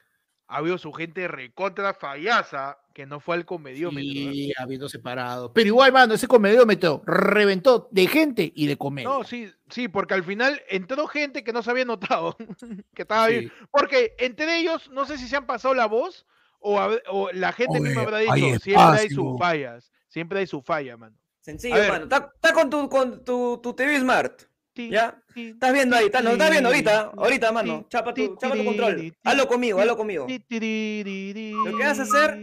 ha 0.47 0.57
habido 0.57 0.79
su 0.79 0.91
gente 0.93 1.27
recontra 1.27 1.93
fallasa 1.93 2.79
que 2.95 3.05
no 3.05 3.19
fue 3.19 3.35
al 3.35 3.45
comediómetro. 3.45 4.09
¿ah? 4.09 4.31
Sí, 4.33 4.51
habiendo 4.57 4.89
separado. 4.89 5.53
Pero 5.53 5.67
igual, 5.67 5.91
mano, 5.93 6.15
ese 6.15 6.27
comediómetro 6.27 7.03
reventó 7.05 7.88
de 7.91 8.07
gente 8.07 8.51
y 8.55 8.65
de 8.65 8.77
comedia. 8.77 9.09
No, 9.09 9.23
sí, 9.23 9.51
sí, 9.69 9.88
porque 9.88 10.15
al 10.15 10.23
final 10.23 10.59
entró 10.69 11.05
gente 11.05 11.43
que 11.43 11.53
no 11.53 11.61
se 11.61 11.69
había 11.69 11.85
notado 11.85 12.35
que 12.95 13.03
estaba 13.03 13.27
Sí. 13.27 13.33
bien. 13.39 13.51
Porque 13.69 14.15
entre 14.17 14.57
ellos, 14.57 14.89
no 14.89 15.05
sé 15.05 15.19
si 15.19 15.27
se 15.27 15.35
han 15.35 15.45
pasado 15.45 15.75
la 15.75 15.85
voz 15.85 16.25
o, 16.59 16.79
a- 16.79 16.97
o 17.11 17.29
la 17.31 17.51
gente 17.51 17.79
misma 17.79 18.01
habrá 18.01 18.17
dicho, 18.17 18.59
siempre 18.59 18.99
hay 19.01 19.09
sus 19.09 19.38
fallas, 19.38 19.91
siempre 20.07 20.39
hay 20.39 20.47
su 20.47 20.63
falla, 20.63 20.97
mano. 20.97 21.15
Sencillo, 21.41 21.75
ver. 21.75 21.91
mano. 21.91 22.03
Está 22.05 22.31
está 22.33 22.53
con 22.53 22.71
tu, 22.71 22.89
con 22.89 23.23
tu, 23.23 23.59
tu 23.61 23.75
TV 23.75 23.99
Smart. 23.99 24.41
¿Ya? 24.86 25.21
Estás 25.36 25.73
viendo 25.73 25.95
ahí, 25.95 26.05
estás, 26.05 26.25
estás 26.25 26.49
viendo 26.49 26.69
ahorita, 26.69 27.11
ahorita, 27.17 27.51
mano. 27.51 27.86
Chapa 27.89 28.13
tu, 28.13 28.36
chapa 28.38 28.55
tu 28.55 28.65
control. 28.65 29.13
Hazlo 29.23 29.47
conmigo, 29.47 29.80
hazlo 29.80 29.97
conmigo. 29.97 30.28
Lo 30.28 31.78
que 31.78 31.84
vas 31.84 31.99
a 31.99 32.03
hacer 32.03 32.39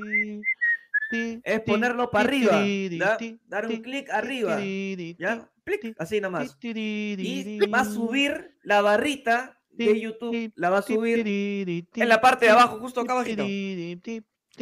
Es 1.42 1.60
ponerlo 1.60 2.10
para 2.10 2.24
arriba. 2.24 2.62
¿ya? 2.64 3.18
Dar 3.46 3.66
un 3.66 3.82
clic 3.82 4.10
arriba. 4.10 4.60
¿Ya? 4.60 5.48
Clic, 5.64 5.94
así 5.98 6.20
nomás. 6.20 6.56
Y 6.62 7.58
va 7.66 7.80
a 7.80 7.84
subir 7.84 8.56
la 8.62 8.82
barrita 8.82 9.60
de 9.70 10.00
YouTube. 10.00 10.52
La 10.56 10.70
va 10.70 10.78
a 10.78 10.82
subir 10.82 11.26
en 11.26 12.08
la 12.08 12.20
parte 12.20 12.46
de 12.46 12.52
abajo, 12.52 12.78
justo 12.78 13.00
acá 13.00 13.12
abajito. 13.12 13.44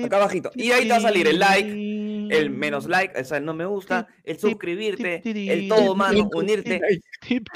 Acá 0.04 0.16
abajito. 0.16 0.50
Y 0.54 0.70
ahí 0.70 0.84
te 0.84 0.90
va 0.90 0.96
a 0.96 1.00
salir 1.00 1.26
el 1.26 1.38
like, 1.38 1.70
el 2.30 2.50
menos 2.50 2.86
like, 2.86 3.18
o 3.20 3.24
sea, 3.24 3.38
el 3.38 3.44
no 3.44 3.54
me 3.54 3.66
gusta, 3.66 4.06
el 4.24 4.38
suscribirte, 4.38 5.22
el 5.24 5.68
todo, 5.68 5.94
mano, 5.94 6.28
unirte, 6.34 6.80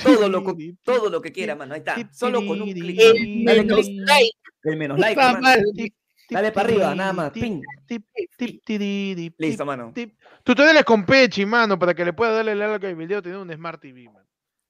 todo 0.03 0.28
lo, 0.28 0.43
todo 0.82 1.11
lo 1.11 1.22
que 1.22 1.32
quiera, 1.32 1.55
mano. 1.55 1.74
Ahí 1.74 1.80
está. 1.80 1.97
Solo 2.12 2.47
con 2.47 2.61
un 2.61 2.72
clic. 2.72 2.99
ti, 2.99 3.45
clic. 3.45 4.09
like. 4.09 4.37
El 4.64 4.76
menos 4.76 4.99
like, 4.99 5.16
mano. 5.16 5.57
Dale 6.28 6.53
para 6.53 6.68
arriba, 6.68 6.95
nada 6.95 7.12
más. 7.12 7.30
Ping. 7.30 7.62
Listo, 9.39 9.64
mano. 9.64 9.93
Tutoriales 10.43 10.84
con 10.84 11.05
Pechi, 11.05 11.47
mano, 11.47 11.78
para 11.78 11.95
que 11.95 12.05
le 12.05 12.12
pueda 12.12 12.32
darle 12.32 12.55
like 12.55 12.87
al 12.87 12.97
video 12.97 13.22
teniendo 13.22 13.43
un 13.45 13.53
Smart 13.53 13.80
TV, 13.80 14.05
man. 14.05 14.24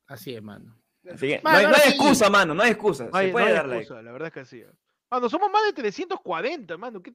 Así 0.06 0.34
es, 0.34 0.42
mano. 0.42 0.76
Así 1.10 1.28
que, 1.28 1.36
no 1.36 1.42
Mano, 1.44 1.58
hay, 1.58 1.66
no 1.66 1.76
excusa, 1.76 2.30
mano, 2.30 2.54
no 2.54 2.62
hay 2.62 2.72
excusa. 2.72 3.08
No 3.10 3.16
hay, 3.16 3.26
Se 3.26 3.32
puede 3.32 3.44
no 3.46 3.48
hay 3.48 3.56
dar 3.56 3.66
like. 3.68 3.82
excusa, 3.82 4.02
la 4.02 4.12
verdad 4.12 4.28
es 4.28 4.34
que 4.34 4.44
sí. 4.44 4.64
Mano, 5.10 5.28
somos 5.28 5.50
más 5.50 5.64
de 5.66 5.72
340, 5.72 6.76
mano. 6.76 7.02
¿Qué, 7.02 7.14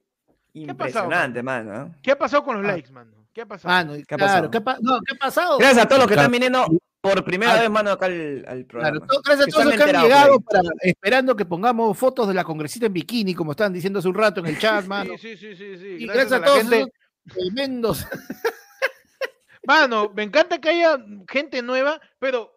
Impresionante, 0.54 1.42
mano. 1.42 1.86
¿eh? 1.86 1.98
qué 2.02 2.10
ha 2.12 2.18
pasado 2.18 2.44
con 2.44 2.56
los 2.60 2.70
Ah. 2.70 2.72
likes, 2.74 2.90
mano? 2.92 3.12
¿Qué 3.32 3.40
ha 3.40 3.46
pasado? 3.46 3.72
Mano, 3.74 3.92
¿Qué 4.06 4.14
ha 4.14 4.18
claro, 4.18 4.26
pasado? 4.26 4.50
¿qué, 4.50 4.58
ha 4.58 4.60
pa- 4.64 4.78
no, 4.82 4.98
¿qué 5.06 5.14
ha 5.14 5.18
pasado? 5.18 5.58
Gracias 5.58 5.84
a 5.84 5.88
todos 5.88 6.00
los 6.00 6.08
que 6.08 6.14
Claro. 6.14 6.26
están 6.26 6.32
viniendo 6.32 6.66
por 7.00 7.24
primera 7.24 7.58
vez, 7.60 7.70
mano, 7.70 7.90
acá 7.90 8.06
al, 8.06 8.44
al 8.46 8.64
programa. 8.66 8.98
Claro, 9.06 9.22
gracias 9.24 9.48
a 9.48 9.50
todos 9.50 9.64
los 9.64 9.74
que 9.74 9.82
han 9.82 10.02
llegado 10.02 10.40
para- 10.40 10.68
esperando 10.82 11.34
que 11.34 11.44
pongamos 11.46 11.96
fotos 11.98 12.28
de 12.28 12.34
la 12.34 12.44
congresista 12.44 12.86
en 12.86 12.92
bikini, 12.92 13.34
como 13.34 13.52
estaban 13.52 13.72
diciendo 13.72 13.98
hace 14.00 14.08
un 14.08 14.14
rato 14.14 14.40
en 14.40 14.46
el 14.48 14.58
chat, 14.58 14.84
mano. 14.86 15.14
Sí, 15.18 15.36
sí, 15.36 15.54
sí, 15.54 15.56
sí, 15.56 15.78
sí. 15.78 15.86
Y 16.00 16.06
Gracias, 16.06 16.28
gracias, 16.28 16.42
a, 16.42 16.44
todos 16.44 16.58
gente. 16.70 16.92
tremendos. 17.32 18.06
Mano, 19.66 20.12
me 20.14 20.24
encanta 20.24 20.60
que 20.60 20.68
haya 20.70 20.98
gente 21.28 21.62
nueva, 21.62 22.00
pero 22.18 22.52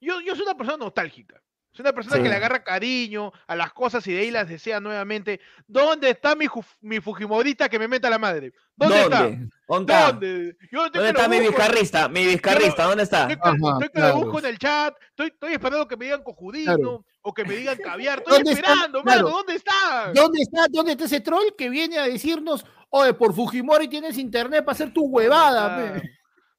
yo, 0.00 0.20
yo 0.20 0.34
soy 0.34 0.44
una 0.44 0.56
persona 0.56 0.78
nostálgica. 0.78 1.42
Soy 1.76 1.82
una 1.84 1.92
persona 1.92 2.16
Sí. 2.16 2.22
que 2.22 2.28
le 2.30 2.34
agarra 2.36 2.64
cariño 2.64 3.32
a 3.46 3.54
las 3.54 3.72
cosas 3.74 4.06
y 4.06 4.12
de 4.14 4.20
ahí 4.20 4.30
las 4.30 4.48
desea 4.48 4.80
nuevamente. 4.80 5.40
¿Dónde 5.66 6.08
está 6.10 6.34
mi, 6.34 6.46
mi 6.80 7.00
Fujimorista 7.00 7.68
que 7.68 7.78
me 7.78 7.86
meta 7.86 8.08
la 8.08 8.18
madre? 8.18 8.52
¿Dónde, 8.74 9.02
está? 9.02 9.22
¿Dónde? 9.22 9.48
¿Dónde 9.68 9.92
está? 9.92 10.12
¿Dónde? 10.12 10.56
Yo 10.72 10.86
estoy 10.86 10.90
¿Dónde 10.90 10.92
que 10.92 10.98
lo 11.00 11.06
está 11.06 11.28
mi 11.28 11.40
vizcarrista? 11.40 12.08
Mi 12.08 12.26
vizcarrista, 12.26 12.84
¿dónde 12.84 13.02
está? 13.02 13.20
Estoy 13.30 13.36
que, 13.36 13.42
Ajá, 13.48 13.54
estoy 13.56 13.88
que 13.90 14.00
lo 14.00 14.04
claro. 14.06 14.16
busco 14.16 14.38
en 14.38 14.44
el 14.46 14.58
chat, 14.58 14.94
estoy, 15.10 15.26
estoy 15.26 15.52
esperando 15.52 15.86
que 15.88 15.96
me 15.96 16.04
digan 16.06 16.22
cojudino 16.22 16.74
Claro. 16.76 17.04
o 17.22 17.34
que 17.34 17.44
me 17.44 17.56
digan 17.56 17.76
caviar. 17.76 18.18
Estoy 18.20 18.34
¿Dónde 18.36 18.52
está? 18.52 18.70
esperando, 18.72 19.02
Claro. 19.02 19.22
mano, 19.24 19.36
¿dónde 19.36 19.54
está? 19.54 20.12
¿Dónde 20.14 20.40
está, 20.42 20.66
¿Dónde 20.70 20.92
está 20.92 21.04
ese 21.04 21.20
troll 21.20 21.44
que 21.58 21.68
viene 21.68 21.98
a 21.98 22.04
decirnos, 22.04 22.64
oye, 22.90 23.12
por 23.12 23.34
Fujimori 23.34 23.88
tienes 23.88 24.16
internet 24.18 24.64
para 24.64 24.72
hacer 24.74 24.92
tu 24.92 25.04
huevada? 25.06 26.00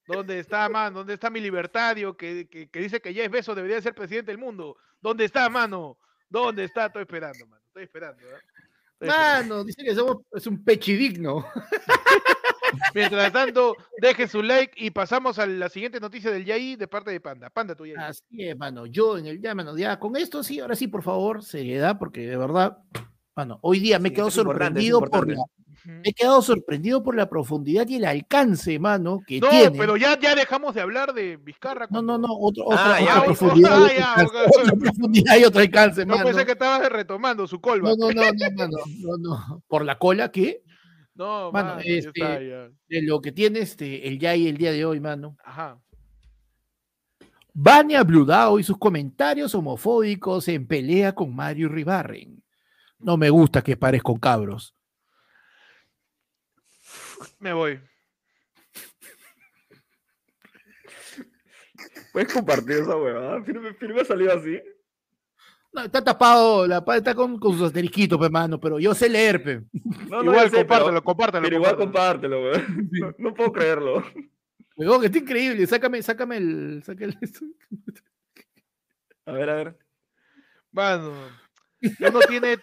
Ah, 0.08 0.12
pe"? 0.12 0.16
¿Dónde 0.16 0.40
está, 0.40 0.70
mano? 0.70 1.00
¿Dónde 1.00 1.14
está 1.14 1.30
mi 1.30 1.40
libertario 1.40 2.16
que, 2.16 2.48
que, 2.48 2.70
que 2.70 2.80
dice 2.80 3.02
que 3.02 3.14
Jeff 3.14 3.32
Bezos 3.32 3.56
debería 3.56 3.82
ser 3.82 3.94
presidente 3.94 4.32
del 4.32 4.40
mundo? 4.40 4.78
¿Dónde 5.02 5.26
está, 5.26 5.50
mano? 5.50 5.98
¿Dónde 6.30 6.64
está? 6.64 6.88
Estoy 6.88 7.04
esperando, 7.04 7.46
mano. 7.48 7.62
Estoy 7.68 7.84
esperando. 7.84 8.22
Estoy 8.22 9.10
esperando. 9.10 9.50
Mano, 9.50 9.64
dice 9.64 9.84
que 9.84 9.96
somos, 9.96 10.18
es 10.34 10.48
un 10.48 10.64
pechidigno. 10.64 11.46
Mientras 12.94 13.32
tanto, 13.32 13.76
deje 14.02 14.28
su 14.28 14.42
like 14.42 14.74
y 14.76 14.92
pasamos 14.92 15.40
a 15.40 15.46
la 15.46 15.70
siguiente 15.70 16.00
noticia 16.00 16.32
del 16.32 16.46
Yai 16.46 16.76
de 16.76 16.88
parte 16.88 17.12
de 17.12 17.22
Panda. 17.22 17.50
Panda, 17.50 17.76
tu 17.76 17.86
Yai. 17.86 17.96
Así 17.98 18.24
es, 18.40 18.58
mano. 18.58 18.86
Yo 18.86 19.18
en 19.18 19.28
el 19.28 19.42
ya, 19.42 19.56
mano, 19.56 19.78
ya 19.78 20.00
con 20.00 20.16
esto 20.18 20.44
sí, 20.44 20.60
ahora 20.60 20.76
sí, 20.76 20.88
por 20.88 21.04
favor, 21.04 21.44
seriedad, 21.44 21.98
porque 21.98 22.28
de 22.28 22.38
verdad, 22.38 22.78
mano, 23.36 23.60
hoy 23.62 23.80
día 23.80 24.00
me 24.00 24.10
Sí, 24.10 24.20
es 24.20 24.34
sorprendido 24.34 25.00
por 25.00 25.28
la, 25.28 25.44
me 25.86 26.02
he 26.10 26.14
quedado 26.14 26.42
sorprendido 26.42 27.02
por 27.04 27.16
la 27.16 27.30
profundidad 27.30 27.88
y 27.88 27.96
el 27.96 28.06
alcance, 28.06 28.78
mano, 28.80 29.20
que 29.26 29.40
No, 29.40 29.50
tiene. 29.50 29.78
pero 29.78 29.96
ya, 29.98 30.20
ya 30.20 30.36
dejamos 30.36 30.76
de 30.76 30.82
hablar 30.82 31.14
de 31.14 31.38
Vizcarra. 31.38 31.88
No, 31.90 32.02
no, 32.02 32.18
no, 32.18 32.28
otro, 32.32 32.66
Ah, 32.72 32.76
otra, 32.76 33.00
ya, 33.00 33.12
otra 33.14 33.24
profundidad. 33.26 33.84
Ah, 33.84 33.90
y 33.94 33.98
ya, 34.00 34.26
otra 34.26 34.74
profundidad 34.74 35.38
y 35.38 35.44
otro 35.46 35.62
alcance, 35.62 36.06
No 36.06 36.16
mano. 36.16 36.28
pensé 36.28 36.46
que 36.46 36.52
estabas 36.54 36.90
retomando 36.90 37.48
su 37.48 37.62
colva. 37.62 37.90
No, 37.90 37.96
no, 37.98 38.12
no, 38.12 38.32
no, 38.32 38.52
mano, 38.56 38.78
no, 39.00 39.18
no. 39.18 39.64
Por 39.68 39.86
la 39.86 39.98
cola 39.98 40.32
que 40.32 40.62
No, 41.16 41.52
Mano, 41.52 41.80
este- 41.80 42.10
está, 42.10 42.34
ya. 42.42 42.70
de 42.90 43.02
lo 43.02 43.20
que 43.22 43.32
tiene 43.32 43.60
este 43.60 44.08
el 44.08 44.20
Yai 44.20 44.48
el 44.48 44.58
día 44.58 44.72
de 44.72 44.86
hoy, 44.86 45.00
mano. 45.00 45.36
Ajá. 45.44 45.80
Vania 47.54 48.04
Bludao 48.04 48.60
y 48.60 48.64
sus 48.64 48.78
comentarios 48.78 49.56
homofóbicos 49.56 50.48
en 50.48 50.68
pelea 50.68 51.16
con 51.16 51.36
Mario 51.36 51.70
Ribarren. 51.70 52.44
No 53.00 53.18
me 53.18 53.32
gusta 53.32 53.64
que 53.64 53.76
pares 53.76 54.04
con 54.04 54.18
cabros. 54.20 54.76
Me 57.40 57.54
voy. 57.54 57.80
¿Puedes 62.12 62.34
compartir 62.34 62.78
esa 62.78 62.96
huevada? 62.96 63.44
Firme, 63.44 63.74
firme 63.76 64.02
ha 64.02 64.06
salido 64.06 64.34
así. 64.34 64.60
No, 65.74 65.84
está 65.84 66.04
tapado, 66.04 66.66
la 66.66 66.84
está 66.96 67.14
con, 67.14 67.38
con 67.40 67.54
sus 67.54 67.68
asterisquitos, 67.68 68.18
pe, 68.20 68.30
mano, 68.30 68.60
pero 68.60 68.80
yo 68.80 68.96
sé 68.96 69.10
leer, 69.10 69.44
pe. 69.44 69.62
No, 70.10 70.24
no, 70.24 70.32
igual 70.32 70.50
pero- 70.50 70.58
compártelo, 70.66 71.04
compártelo. 71.04 71.44
Pero 71.44 71.56
igual 71.58 71.78
compártelo. 71.78 72.38
compártelo, 72.38 72.74
weón. 72.74 72.90
No, 72.92 73.14
no 73.30 73.34
puedo 73.34 73.52
creerlo. 73.52 74.04
Que 74.76 75.06
está 75.08 75.18
increíble. 75.18 75.68
Sácame, 75.68 76.02
sácame 76.02 76.38
el. 76.38 76.82
sácame 76.84 77.14
el- 77.22 77.30
A 79.26 79.32
ver, 79.34 79.50
a 79.50 79.56
ver. 79.56 79.78
Mano, 80.72 81.12
uno 82.00 82.20
tiene 82.28 82.58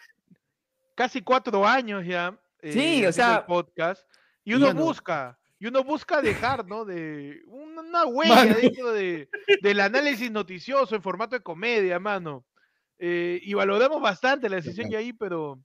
casi 0.95 1.23
cuatro 1.23 1.67
años 1.67 2.05
ya. 2.07 2.37
eh, 2.63 2.73
Sí, 2.73 3.07
o 3.07 3.13
sea, 3.13 3.37
el 3.39 3.45
podcast. 3.45 4.07
Y 4.45 4.55
uno 4.55 4.67
mano. 4.69 4.83
busca, 4.83 5.39
y 5.59 5.67
uno 5.67 5.83
busca 5.85 6.21
dejar, 6.21 6.67
¿no? 6.67 6.85
De 6.85 7.41
un- 7.47 7.79
una 7.79 8.05
huella 8.07 8.35
Mano. 8.35 8.55
dentro 8.61 8.93
de, 8.93 9.29
del 9.63 9.81
análisis 9.81 10.31
noticioso 10.31 10.95
en 10.95 11.03
formato 11.03 11.37
de 11.37 11.43
comedia, 11.43 11.99
mano. 11.99 12.45
Eh, 12.99 13.41
y 13.43 13.55
valoramos 13.55 14.01
bastante 14.01 14.49
la 14.49 14.57
decisión 14.57 14.89
ya 14.91 14.99
ahí, 14.99 15.13
pero, 15.13 15.59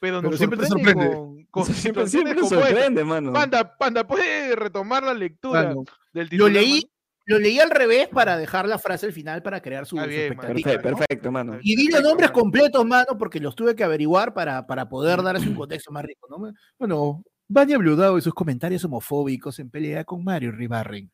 pero, 0.00 0.18
Pero 0.20 0.30
nos 0.30 0.38
siempre 0.38 0.58
te 0.58 0.66
sorprende 0.66 1.02
sorprende. 1.04 1.46
con, 1.50 1.64
con 1.66 1.74
siempre 1.74 2.06
siempre 2.08 2.32
esta. 2.40 2.48
sorprende, 2.48 3.04
mano. 3.04 3.32
Panda, 3.32 3.76
Panda, 3.76 4.06
puede 4.06 4.56
retomar 4.56 5.02
la 5.04 5.14
lectura 5.14 5.62
Mano, 5.64 5.84
del 6.12 6.24
Lo 6.24 6.30
titular, 6.30 6.52
leí, 6.52 6.72
mano? 6.74 6.88
lo 7.26 7.38
leí 7.38 7.58
al 7.60 7.70
revés 7.70 8.08
para 8.08 8.36
dejar 8.36 8.66
la 8.68 8.78
frase 8.78 9.06
al 9.06 9.12
final 9.12 9.42
para 9.42 9.60
crear 9.62 9.86
su, 9.86 9.96
bien, 9.96 10.10
expectativa. 10.32 10.52
Perfecto, 10.52 10.90
¿no? 10.90 10.96
perfecto, 10.96 11.32
mano. 11.32 11.58
Y 11.62 11.76
di 11.76 11.88
los 11.88 12.02
nombres 12.02 12.30
completos, 12.32 12.84
mano, 12.84 13.16
porque 13.18 13.38
los 13.40 13.54
tuve 13.54 13.74
que 13.76 13.84
averiguar 13.84 14.34
para, 14.34 14.66
para 14.66 14.88
poder 14.88 15.22
darles 15.22 15.44
un 15.46 15.54
contexto 15.54 15.92
más 15.92 16.04
rico, 16.04 16.26
¿no? 16.28 16.52
Bueno, 16.78 17.22
Vania 17.48 17.78
Bludao 17.78 18.18
y 18.18 18.22
sus 18.22 18.34
comentarios 18.34 18.84
homofóbicos 18.84 19.58
en 19.58 19.70
pelea 19.70 20.04
con 20.04 20.24
Mario 20.24 20.52
Ribarren. 20.52 21.10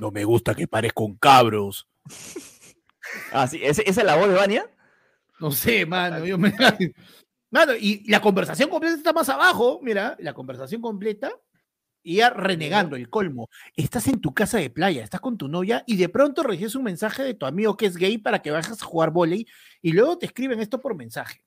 No 0.00 0.10
me 0.10 0.24
gusta 0.24 0.54
que 0.54 0.66
pares 0.68 0.92
con 0.92 1.16
cabros. 1.16 1.88
Ah, 3.32 3.48
sí, 3.48 3.58
¿ese- 3.60 3.82
¿esa 3.88 4.02
es 4.02 4.06
la 4.06 4.14
voz 4.14 4.28
de 4.28 4.34
Vania? 4.36 4.70
No 5.40 5.50
sé, 5.50 5.84
mano. 5.86 6.24
yo 6.24 6.38
me- 6.38 6.54
Mano, 7.50 7.72
y 7.74 8.08
la 8.08 8.20
conversación 8.20 8.68
completa 8.70 8.94
está 8.94 9.12
más 9.12 9.28
abajo, 9.28 9.80
mira, 9.82 10.16
la 10.20 10.32
conversación 10.32 10.80
completa, 10.80 11.32
y 12.04 12.16
ya 12.16 12.30
renegando 12.30 12.94
el 12.94 13.10
colmo. 13.10 13.48
Estás 13.74 14.06
en 14.06 14.20
tu 14.20 14.32
casa 14.32 14.58
de 14.58 14.70
playa, 14.70 15.02
estás 15.02 15.20
con 15.20 15.36
tu 15.36 15.48
novia, 15.48 15.82
y 15.88 15.96
de 15.96 16.08
pronto 16.08 16.44
recibes 16.44 16.76
un 16.76 16.84
mensaje 16.84 17.24
de 17.24 17.34
tu 17.34 17.46
amigo 17.46 17.76
que 17.76 17.86
es 17.86 17.96
gay 17.96 18.16
para 18.18 18.40
que 18.42 18.52
vayas 18.52 18.80
a 18.80 18.84
jugar 18.86 19.10
volei, 19.10 19.44
y 19.82 19.92
luego 19.92 20.16
te 20.16 20.26
escriben 20.26 20.60
esto 20.60 20.78
por 20.80 20.94
mensaje. 20.94 21.42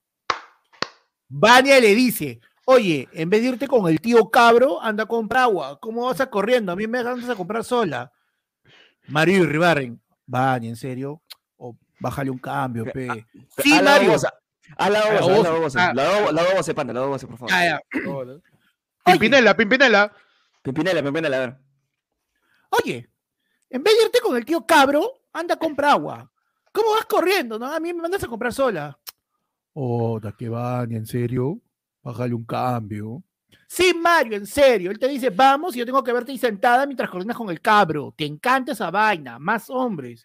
Vania 1.28 1.80
le 1.80 1.94
dice, 1.94 2.40
oye, 2.64 3.08
en 3.12 3.30
vez 3.30 3.42
de 3.42 3.48
irte 3.48 3.68
con 3.68 3.88
el 3.88 4.00
tío 4.00 4.30
cabro, 4.30 4.80
anda 4.80 5.04
a 5.04 5.06
comprar 5.06 5.44
agua. 5.44 5.78
¿Cómo 5.80 6.06
vas 6.06 6.20
a 6.20 6.30
corriendo? 6.30 6.72
A 6.72 6.76
mí 6.76 6.86
me 6.86 6.98
andas 6.98 7.28
a 7.28 7.34
comprar 7.34 7.64
sola. 7.64 8.12
Mario 9.08 9.44
y 9.44 9.46
Ribarren, 9.46 10.00
Vania, 10.26 10.70
¿en 10.70 10.76
serio? 10.76 11.22
O 11.56 11.76
bájale 12.00 12.30
un 12.30 12.38
cambio, 12.38 12.84
pe. 12.84 13.26
Sí, 13.58 13.72
Haz 13.72 13.82
la 13.82 13.90
Mario. 13.90 14.14
Haz 14.14 14.90
la 14.90 14.98
la 14.98 15.20
babosa, 15.20 15.34
haz 15.34 15.42
la 15.42 15.50
babosa. 15.50 15.88
Ah. 15.88 15.94
La 15.94 16.04
babosa, 16.04 16.32
la 16.32 16.42
babosa, 16.42 16.74
panda, 16.74 16.92
la 16.92 17.00
babosa, 17.00 17.26
por 17.26 17.38
favor. 17.38 17.50
Ya, 17.50 17.64
ya. 17.64 17.80
Joder. 18.04 18.40
Oye, 19.06 19.18
Pimpinela, 19.18 19.56
Pimpinela. 19.56 20.12
Pimpinela, 20.62 21.02
Pimpinela, 21.02 21.36
a 21.36 21.40
ver. 21.40 21.56
Oye, 22.70 23.10
en 23.70 23.82
vez 23.82 23.94
de 23.96 24.04
irte 24.04 24.20
con 24.20 24.36
el 24.36 24.44
tío 24.44 24.64
cabro, 24.64 25.20
anda 25.32 25.54
a 25.54 25.58
comprar 25.58 25.90
agua. 25.90 26.30
¿Cómo 26.72 26.90
vas 26.90 27.04
corriendo? 27.04 27.58
No? 27.58 27.66
A 27.66 27.78
mí 27.78 27.92
me 27.92 28.02
mandas 28.02 28.24
a 28.24 28.26
comprar 28.26 28.52
sola. 28.52 28.98
Oh, 29.74 30.18
da 30.20 30.32
que 30.32 30.48
van, 30.48 30.92
¿en 30.92 31.06
serio? 31.06 31.60
Bájale 32.04 32.34
un 32.34 32.44
cambio. 32.44 33.22
Sí, 33.66 33.92
Mario, 33.92 34.36
en 34.36 34.46
serio. 34.46 34.90
Él 34.90 34.98
te 34.98 35.08
dice, 35.08 35.30
vamos, 35.30 35.74
y 35.74 35.78
yo 35.78 35.86
tengo 35.86 36.04
que 36.04 36.12
verte 36.12 36.30
ahí 36.30 36.38
sentada 36.38 36.86
mientras 36.86 37.10
coordinas 37.10 37.36
con 37.36 37.50
el 37.50 37.60
cabro. 37.60 38.14
Te 38.16 38.26
encanta 38.26 38.72
esa 38.72 38.90
vaina, 38.90 39.38
más 39.38 39.70
hombres. 39.70 40.24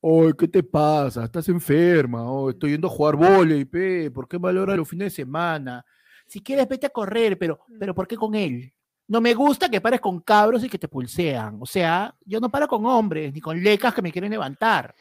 Oye, 0.00 0.32
¿qué 0.38 0.48
te 0.48 0.62
pasa? 0.62 1.24
Estás 1.24 1.48
enferma. 1.48 2.22
Oh, 2.30 2.50
estoy 2.50 2.70
yendo 2.70 2.86
a 2.86 2.90
jugar 2.90 3.16
vóley, 3.16 3.64
pe. 3.64 4.10
¿Por 4.10 4.28
qué 4.28 4.38
valora 4.38 4.76
los 4.76 4.88
fines 4.88 5.06
de 5.06 5.22
semana? 5.22 5.84
Si 6.26 6.40
quieres, 6.40 6.68
vete 6.68 6.86
a 6.86 6.90
correr, 6.90 7.38
pero, 7.38 7.60
pero 7.78 7.94
¿por 7.94 8.06
qué 8.06 8.16
con 8.16 8.34
él? 8.34 8.72
No 9.08 9.20
me 9.20 9.34
gusta 9.34 9.68
que 9.68 9.80
pares 9.80 10.00
con 10.00 10.20
cabros 10.20 10.64
y 10.64 10.68
que 10.68 10.78
te 10.78 10.88
pulsean. 10.88 11.58
O 11.60 11.66
sea, 11.66 12.14
yo 12.24 12.40
no 12.40 12.48
paro 12.48 12.66
con 12.68 12.86
hombres 12.86 13.34
ni 13.34 13.40
con 13.40 13.62
lecas 13.62 13.92
que 13.92 14.02
me 14.02 14.12
quieren 14.12 14.30
levantar. 14.30 14.94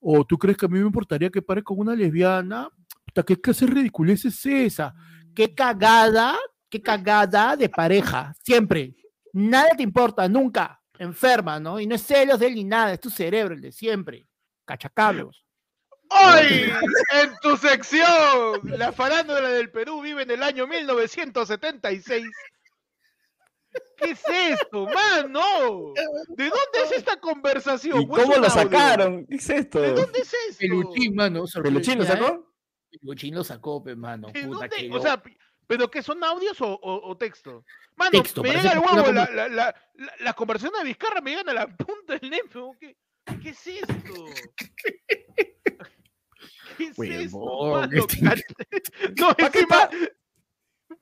¿O 0.00 0.24
tú 0.24 0.38
crees 0.38 0.56
que 0.56 0.66
a 0.66 0.68
mí 0.68 0.78
me 0.78 0.86
importaría 0.86 1.30
que 1.30 1.42
pares 1.42 1.64
con 1.64 1.78
una 1.78 1.94
lesbiana? 1.94 2.68
Puta, 3.14 3.24
¿Qué 3.24 3.40
clase 3.40 3.66
de 3.66 3.72
ridiculez 3.72 4.24
es 4.24 4.44
esa? 4.44 4.92
Qué 5.36 5.54
cagada, 5.54 6.36
qué 6.68 6.82
cagada 6.82 7.56
de 7.56 7.68
pareja. 7.68 8.34
Siempre. 8.42 8.96
Nada 9.32 9.68
te 9.76 9.84
importa, 9.84 10.28
nunca. 10.28 10.80
Enferma, 10.98 11.60
¿no? 11.60 11.78
Y 11.78 11.86
no 11.86 11.94
es 11.94 12.02
celos 12.02 12.40
de 12.40 12.48
él 12.48 12.56
ni 12.56 12.64
nada, 12.64 12.92
es 12.92 13.00
tu 13.00 13.10
cerebro, 13.10 13.54
el 13.54 13.60
de 13.60 13.70
siempre. 13.70 14.26
Cachacabros. 14.64 15.44
Hoy, 16.10 16.72
en 17.12 17.30
tu 17.40 17.56
sección, 17.56 18.60
la 18.64 18.92
farándula 18.92 19.48
del 19.48 19.70
Perú 19.70 20.02
vive 20.02 20.22
en 20.22 20.32
el 20.32 20.42
año 20.42 20.66
1976. 20.66 22.26
¿Qué 23.96 24.10
es 24.10 24.22
esto, 24.28 24.86
mano? 24.86 25.92
¿De 26.30 26.44
dónde 26.44 26.82
es 26.84 26.92
esta 26.92 27.16
conversación? 27.20 28.02
¿Y 28.02 28.06
¿O 28.06 28.16
es 28.16 28.22
cómo 28.24 28.36
un 28.36 28.42
lo 28.42 28.50
sacaron? 28.50 29.26
¿Qué 29.26 29.36
es 29.36 29.50
esto? 29.50 29.80
¿De 29.80 29.92
dónde 29.92 30.18
es 30.18 30.34
esto? 30.48 30.58
Peluchín, 30.58 31.14
mano. 31.14 31.44
¿Peluchín 31.62 31.98
lo 31.98 32.04
¿eh? 32.04 32.08
sacó? 32.08 32.53
Peluchín 33.00 33.34
lo 33.34 33.44
sacó, 33.44 33.82
pe, 33.82 33.94
mano. 33.96 34.28
¿De 34.32 34.42
Puta, 34.44 34.60
dónde? 34.68 34.76
que 34.76 34.90
O 34.94 35.00
sea, 35.00 35.22
¿pero 35.66 35.90
qué 35.90 36.02
son 36.02 36.22
audios 36.24 36.60
o, 36.60 36.68
o- 36.74 37.10
o 37.10 37.16
texto? 37.16 37.64
Mano, 37.96 38.10
Texto, 38.22 38.42
me 38.42 38.50
llega 38.52 38.78
una 38.80 38.92
huevo, 38.92 39.12
la, 39.12 39.24
la, 39.30 39.48
la, 39.48 39.74
la, 39.94 40.12
las 40.20 40.34
conversaciones 40.34 40.80
de 40.82 40.86
Vizcarra 40.88 41.20
me 41.20 41.30
llegan 41.30 41.48
a 41.50 41.54
la 41.54 41.66
punta 41.76 42.18
del 42.18 42.30
nepe. 42.30 42.58
¿Qué, 42.80 42.96
¿Qué 43.42 43.50
es 43.50 43.66
esto? 43.66 44.24
¿Qué 46.76 46.84
es 46.88 46.98
esto, 46.98 47.38
mano? 47.72 47.92
este- 47.92 48.18
No, 49.20 49.28
¿Pa' 49.34 49.50
qué 49.50 49.60
encima, 49.60 49.88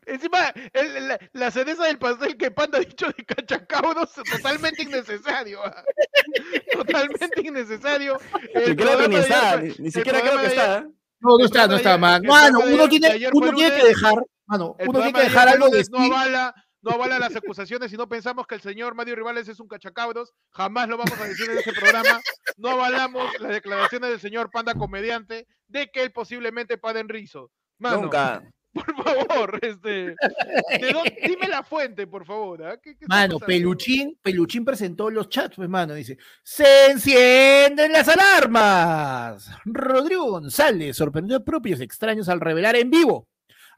encima 0.07 0.49
el- 0.75 1.09
la, 1.09 1.19
la 1.33 1.51
cereza 1.51 1.85
del 1.87 1.99
pastel 1.99 2.37
que 2.37 2.51
Panda 2.51 2.79
ha 2.79 2.83
dicho 2.83 3.07
de 3.17 3.25
cachacabros 3.25 4.13
totalmente 4.31 4.83
innecesario. 4.83 5.61
ah. 5.65 5.85
Totalmente 6.73 7.41
innecesario. 7.43 8.19
El 8.55 8.77
creo 8.77 8.99
que 8.99 9.09
ni 9.09 9.17
está, 9.17 9.57
ni, 9.57 9.69
el 9.69 9.93
siquiera 9.93 10.21
creo 10.21 10.39
que 10.41 10.47
está. 10.47 10.89
No, 11.23 11.39
no 11.39 11.45
está, 11.45 11.69
no 11.69 11.77
está, 11.77 11.97
man. 11.97 12.23
Mano, 12.27 12.59
uno 12.67 12.89
tiene, 12.89 13.31
uno 13.33 13.53
tiene 13.53 13.77
que 13.77 13.87
dejar, 13.87 14.15
mano, 14.47 14.75
uno 14.79 14.93
tiene 15.01 15.13
que 15.13 15.21
de 15.21 15.25
dejar 15.27 15.49
algo 15.49 15.69
de 15.71 15.85
no 15.91 15.99
sí. 15.99 16.11
avala, 16.11 16.55
no 16.81 16.91
avala 16.91 17.19
las 17.21 17.37
acusaciones 17.37 17.93
y 17.93 17.97
no 17.97 18.09
pensamos 18.09 18.45
que 18.47 18.57
el 18.57 18.61
señor 18.61 18.97
Mario 18.97 19.15
Rivales 19.15 19.49
es 19.49 19.61
un 19.61 19.69
cachacabros. 19.69 20.33
Jamás 20.51 20.89
lo 20.89 20.99
vamos 20.99 21.19
a 21.21 21.25
decir 21.25 21.49
en 21.49 21.59
este 21.59 21.73
programa. 21.73 22.21
No 22.57 22.71
avalamos 22.71 23.25
las 23.39 23.53
declaraciones 23.53 24.11
del 24.11 24.21
señor 24.21 24.51
Panda 24.51 24.75
Comediante 24.75 25.47
de 25.69 25.91
que 25.93 26.03
él 26.03 26.13
posiblemente 26.13 26.77
paga 26.77 26.99
en 26.99 27.09
rizo. 27.09 27.51
Mano, 27.79 28.03
Nunca. 28.03 28.43
Por 28.73 28.95
favor, 29.05 29.59
este, 29.63 29.89
¿de 29.91 30.93
dónde- 30.93 31.19
dime 31.27 31.49
la 31.49 31.63
fuente, 31.63 32.07
por 32.07 32.25
favor. 32.25 32.65
¿ah? 32.65 32.77
¿Qué- 32.83 32.97
qué 32.97 33.05
está 33.05 33.07
Mano? 33.15 33.39
Peluchín, 33.39 34.19
Peluchín 34.23 34.65
presentó 34.65 35.11
los 35.11 35.29
chats, 35.29 35.57
pues, 35.57 35.69
mano, 35.69 35.95
dice, 35.95 36.17
¡se 36.43 36.91
encienden 36.91 37.93
las 37.93 38.09
alarmas! 38.09 39.51
Rodrigo 39.65 40.31
González 40.31 40.97
sorprendió 40.97 41.37
a 41.37 41.45
propios 41.45 41.81
extraños 41.81 42.29
al 42.29 42.41
revelar 42.41 42.77
en 42.77 42.91
vivo 42.91 43.29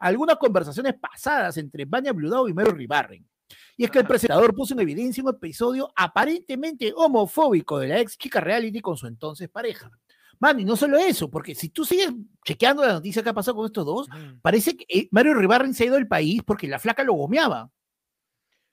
algunas 0.00 0.36
conversaciones 0.36 0.94
pasadas 1.00 1.56
entre 1.56 1.84
Vania 1.84 2.12
Bludao 2.12 2.48
y 2.48 2.52
Mario 2.52 2.72
Ribarren. 2.72 3.26
Y 3.76 3.84
es 3.84 3.90
que 3.90 3.98
el 3.98 4.06
presentador 4.06 4.54
puso 4.54 4.74
en 4.74 4.80
evidencia 4.80 5.22
un 5.22 5.30
episodio 5.30 5.90
aparentemente 5.96 6.92
homofóbico 6.94 7.78
de 7.78 7.88
la 7.88 7.98
ex 8.00 8.16
chica 8.16 8.40
reality 8.40 8.80
con 8.80 8.96
su 8.96 9.06
entonces 9.06 9.48
pareja. 9.48 9.90
Mano, 10.40 10.60
y 10.60 10.64
no 10.64 10.76
solo 10.76 10.98
eso, 10.98 11.30
porque 11.30 11.54
si 11.54 11.68
tú 11.70 11.84
sigues 11.84 12.10
chequeando 12.44 12.84
la 12.84 12.94
noticia 12.94 13.22
que 13.22 13.28
ha 13.30 13.34
pasado 13.34 13.56
con 13.56 13.66
estos 13.66 13.84
dos, 13.86 14.08
parece 14.42 14.76
que 14.76 14.84
eh, 14.88 15.08
Mario 15.10 15.34
Ribarren 15.34 15.74
se 15.74 15.84
ha 15.84 15.86
ido 15.86 15.94
del 15.96 16.08
país 16.08 16.42
porque 16.44 16.66
la 16.68 16.78
flaca 16.78 17.02
lo 17.04 17.14
gomeaba. 17.14 17.70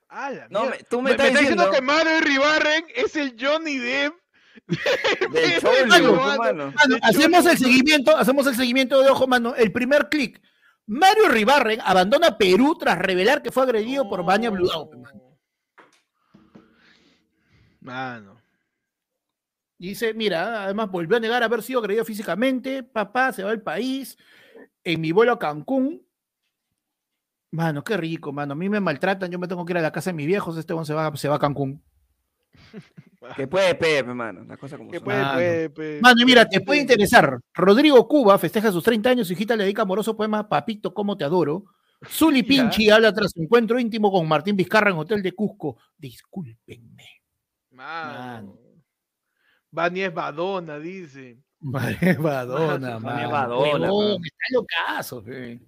Ah, 0.10 0.30
la 0.32 0.48
No, 0.50 0.66
me- 0.66 0.84
tú 0.90 0.98
me 1.02 1.06
Me, 1.06 1.12
estás 1.12 1.28
está 1.28 1.40
diciendo 1.40 1.64
diciendo 1.66 1.72
que 1.72 1.82
Mario 1.82 2.20
Ribarren 2.22 2.86
es 2.96 3.16
el 3.16 3.36
Johnny 3.40 3.78
Depp. 3.78 4.14
de 4.68 5.60
Cholo, 5.62 5.88
mano. 5.88 6.38
mano. 6.38 6.74
Mano, 6.76 6.96
De 6.96 7.00
hacemos 7.04 7.40
Cholo. 7.44 7.52
el 7.52 7.58
seguimiento, 7.58 8.18
hacemos 8.18 8.48
el 8.48 8.56
seguimiento 8.56 9.02
de 9.02 9.10
ojo, 9.10 9.26
mano. 9.28 9.56
El 9.56 9.72
primer 9.72 10.10
clic. 10.10 10.42
Mario 10.88 11.30
Ribarren 11.30 11.80
abandona 11.82 12.38
Perú 12.38 12.76
tras 12.78 12.98
revelar 13.00 13.42
que 13.42 13.52
fue 13.52 13.64
agredido 13.64 14.10
por 14.10 14.26
Baña 14.26 14.50
Bludao. 14.50 14.90
pe, 14.90 14.98
mano. 17.82 18.41
Dice, 19.88 20.14
mira, 20.14 20.66
además 20.66 20.92
volvió 20.92 21.18
a 21.18 21.20
negar 21.20 21.42
haber 21.42 21.64
sido 21.64 21.80
agredido 21.80 22.06
físicamente. 22.06 22.84
Papá 22.84 23.34
se 23.34 23.44
va 23.44 23.50
al 23.50 23.64
país. 23.64 24.16
En 24.84 25.02
mi 25.02 25.12
vuelo 25.12 25.32
a 25.32 25.40
Cancún. 25.40 26.06
Mano, 27.50 27.84
qué 27.84 27.98
rico, 27.98 28.32
mano. 28.32 28.54
A 28.54 28.56
mí 28.56 28.70
me 28.70 28.80
maltratan. 28.80 29.32
Yo 29.32 29.40
me 29.40 29.48
tengo 29.48 29.66
que 29.66 29.74
ir 29.74 29.78
a 29.78 29.82
la 29.82 29.92
casa 29.92 30.12
de 30.12 30.14
mis 30.14 30.28
viejos. 30.28 30.56
Este 30.58 30.74
se 30.86 30.94
va, 30.94 31.16
se 31.16 31.28
va 31.28 31.36
a 31.36 31.40
Cancún. 31.40 31.82
Que 33.36 33.48
puede, 33.48 33.76
Pepe, 33.76 34.04
mano. 34.14 34.44
Las 34.46 34.58
cosas 34.58 34.78
como 34.80 34.90
Que 34.92 34.98
son. 34.98 35.06
puede, 35.06 35.70
Mano. 35.70 36.00
Mano, 36.02 36.22
y 36.22 36.26
mira, 36.26 36.48
te 36.50 36.60
puede- 36.62 36.82
interesar. 36.82 37.40
Rodrigo 37.54 38.08
Cuba 38.08 38.38
festeja 38.40 38.72
sus 38.72 38.84
30 38.84 39.10
años. 39.12 39.28
Su 39.28 39.34
hijita 39.34 39.56
le 39.56 39.64
dedica 39.64 39.84
amoroso 39.84 40.16
poema 40.18 40.50
Papito, 40.50 40.94
cómo 40.94 41.16
te 41.18 41.24
adoro. 41.24 41.66
Zuli. 42.08 42.42
Pinchi 42.44 42.90
habla 42.90 43.14
tras 43.14 43.32
su 43.32 43.42
encuentro 43.42 43.80
íntimo 43.80 44.12
con 44.12 44.28
Martín 44.28 44.56
Vizcarra 44.56 44.90
en 44.92 44.98
Hotel 44.98 45.22
de 45.22 45.32
Cusco. 45.34 45.78
Discúlpenme. 45.98 47.06
Mano. 47.72 48.58
Bani 49.72 50.02
es 50.04 50.14
Badona, 50.14 50.78
dice. 50.80 51.38
Madre 51.62 52.14
Badona, 52.16 53.00
Mano, 53.00 53.00
mano. 53.00 53.30
Badona, 53.32 53.80
mano. 53.80 54.18
Está 54.24 54.46
locazo, 54.52 55.22
fe. 55.22 55.60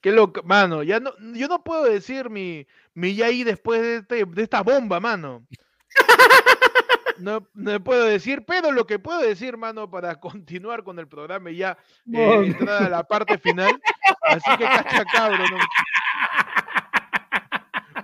Qué 0.00 0.12
loco, 0.12 0.42
mano. 0.44 0.82
Ya 0.82 0.98
no, 1.00 1.12
yo 1.34 1.46
no 1.48 1.62
puedo 1.62 1.84
decir 1.84 2.30
mi, 2.30 2.66
mi 2.94 3.14
ya 3.14 3.26
ahí 3.26 3.44
después 3.44 3.82
de, 3.82 3.96
este- 3.96 4.24
de 4.24 4.42
esta 4.42 4.62
bomba, 4.62 4.98
mano. 5.00 5.46
No, 7.18 7.46
no 7.54 7.84
puedo 7.84 8.04
decir, 8.06 8.44
pero 8.46 8.72
lo 8.72 8.86
que 8.86 8.98
puedo 8.98 9.20
decir, 9.20 9.56
mano, 9.56 9.88
para 9.90 10.18
continuar 10.20 10.82
con 10.82 10.98
el 10.98 11.06
programa 11.06 11.50
y 11.50 11.56
ya 11.58 11.72
eh, 11.72 11.76
No. 12.06 12.42
entrar 12.42 12.82
a 12.84 12.88
la 12.88 13.04
parte 13.04 13.38
final. 13.38 13.80
Así 14.22 14.50
que 14.56 14.64
cacha 14.64 15.04
cabro, 15.04 15.38
¿no? 15.38 15.58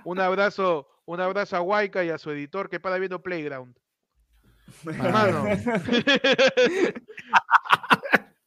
Un 0.03 0.19
abrazo, 0.19 0.87
un 1.05 1.19
abrazo 1.19 1.57
a 1.57 1.61
Waika 1.61 2.03
y 2.03 2.09
a 2.09 2.17
su 2.17 2.31
editor 2.31 2.69
que 2.69 2.79
para 2.79 2.97
viendo 2.97 3.21
Playground. 3.21 3.75
Mano. 4.83 5.45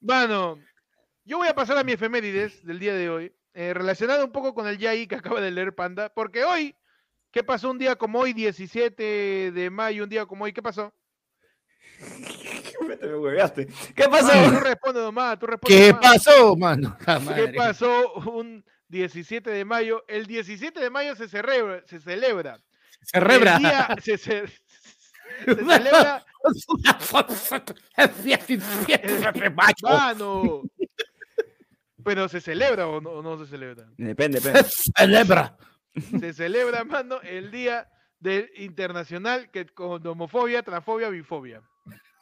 Mano, 0.01 0.59
yo 1.25 1.39
voy 1.39 1.49
a 1.49 1.55
pasar 1.55 1.79
a 1.79 1.85
mi 1.85 1.93
efemérides 1.93 2.65
del 2.65 2.79
día 2.79 2.95
de 2.95 3.09
hoy, 3.09 3.33
eh, 3.55 3.73
relacionado 3.75 4.25
un 4.25 4.33
poco 4.33 4.55
con 4.55 4.67
el 4.69 4.79
Yai 4.79 5.07
que 5.07 5.17
acaba 5.17 5.41
de 5.41 5.51
leer 5.51 5.75
Panda, 5.75 6.09
porque 6.13 6.45
hoy 6.45 6.75
¿Qué 7.31 7.43
pasó 7.43 7.69
un 7.69 7.79
día 7.79 7.97
como 7.97 8.21
hoy, 8.21 8.33
17 8.33 9.51
de 9.51 9.69
mayo, 9.69 10.05
un 10.05 10.09
día 10.09 10.25
como 10.25 10.45
hoy? 10.45 10.53
¿Qué 10.53 10.63
pasó? 10.63 10.95
Me 12.87 12.95
hueveaste. 12.95 13.67
¿Qué 13.93 14.05
pasó? 14.09 14.31
Tú 14.53 14.61
responde 14.61 15.01
nomás, 15.01 15.37
tú 15.41 15.47
responde 15.47 15.77
¿Qué 15.77 15.89
nomás. 15.93 16.13
pasó, 16.13 16.55
mano? 16.55 16.97
¿Qué 17.35 17.53
pasó 17.57 18.13
un 18.31 18.65
17 18.87 19.51
de 19.51 19.65
mayo? 19.65 20.05
El 20.07 20.27
17 20.27 20.79
de 20.79 20.91
mayo 20.91 21.17
se 21.17 21.29
celebra, 21.29 21.83
se 21.87 21.99
celebra. 21.99 22.61
Se 23.03 23.19
rebra. 23.19 23.57
El 23.57 23.63
día- 23.63 23.97
se, 24.01 24.17
ce- 24.17 24.45
se 25.45 25.55
celebra, 25.55 26.25
mano. 29.83 30.63
Pero 32.05 32.29
se 32.29 32.41
celebra 32.41 32.87
o 32.87 33.01
no, 33.01 33.11
o 33.11 33.23
no 33.23 33.39
se 33.39 33.51
celebra. 33.51 33.87
Depende, 33.97 34.41
depende. 34.45 34.69
Celebra. 34.97 35.57
Se 36.21 36.33
celebra, 36.33 36.85
mano, 36.85 37.21
el 37.23 37.51
día 37.51 37.89
del 38.19 38.51
internacional 38.57 39.51
que 39.51 39.67
con 39.67 40.07
homofobia, 40.07 40.63
transfobia, 40.63 41.09
bifobia. 41.09 41.63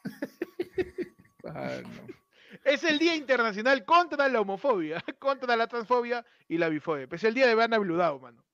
Es 2.65 2.85
el 2.85 3.01
día 3.01 3.17
internacional 3.17 3.85
contra 3.85 4.29
la 4.29 4.41
homofobia, 4.41 5.03
contra 5.19 5.57
la 5.57 5.67
transfobia 5.67 6.25
y 6.47 6.59
la 6.59 6.69
bifobia. 6.69 7.09
Es 7.11 7.25
el 7.25 7.35
día 7.35 7.49
de 7.49 7.57
Vania 7.57 7.79
Bludao, 7.79 8.21
mano. 8.21 8.45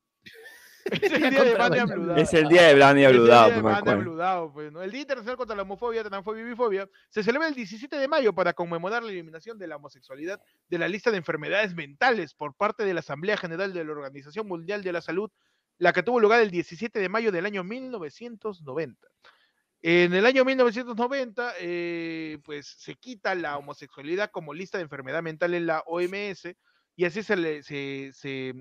Es 1.02 1.12
el 1.12 1.30
día 1.30 1.44
de. 1.44 1.52
Es 2.22 2.34
el 2.34 2.48
día 2.48 2.62
Es 3.10 3.10
el 3.10 3.16
día 3.16 3.20
Bludado, 3.20 3.48
de 3.50 3.62
pues, 3.62 3.74
pues, 4.52 4.72
¿no? 4.72 4.82
El 4.82 4.90
Día 4.90 5.00
Internacional 5.02 5.36
contra 5.36 5.56
la 5.56 5.62
Homofobia, 5.62 6.04
Transfobia 6.04 6.42
y 6.42 6.46
Bifobia 6.46 6.88
se 7.08 7.22
celebra 7.22 7.48
el 7.48 7.54
17 7.54 7.96
de 7.96 8.08
mayo 8.08 8.34
para 8.34 8.52
conmemorar 8.52 9.02
la 9.02 9.10
eliminación 9.10 9.58
de 9.58 9.66
la 9.66 9.76
homosexualidad 9.76 10.40
de 10.68 10.78
la 10.78 10.88
lista 10.88 11.10
de 11.10 11.18
enfermedades 11.18 11.74
mentales 11.74 12.34
por 12.34 12.54
parte 12.54 12.84
de 12.84 12.94
la 12.94 13.00
Asamblea 13.00 13.36
General 13.36 13.72
de 13.72 13.84
la 13.84 13.92
Organización 13.92 14.46
Mundial 14.48 14.82
de 14.82 14.92
la 14.92 15.00
Salud, 15.00 15.30
la 15.78 15.92
que 15.92 16.02
tuvo 16.02 16.20
lugar 16.20 16.40
el 16.40 16.50
17 16.50 16.98
de 16.98 17.08
mayo 17.08 17.30
del 17.32 17.46
año 17.46 17.62
1990. 17.64 19.06
En 19.80 20.12
el 20.12 20.26
año 20.26 20.44
1990, 20.44 21.52
eh, 21.60 22.38
pues 22.44 22.66
se 22.66 22.96
quita 22.96 23.34
la 23.36 23.56
homosexualidad 23.58 24.30
como 24.30 24.52
lista 24.52 24.78
de 24.78 24.82
enfermedad 24.82 25.22
mental 25.22 25.54
en 25.54 25.66
la 25.66 25.84
OMS 25.86 26.48
y 26.96 27.04
así 27.04 27.22
se, 27.22 27.36
le- 27.36 27.62
se, 27.62 28.10
se, 28.12 28.54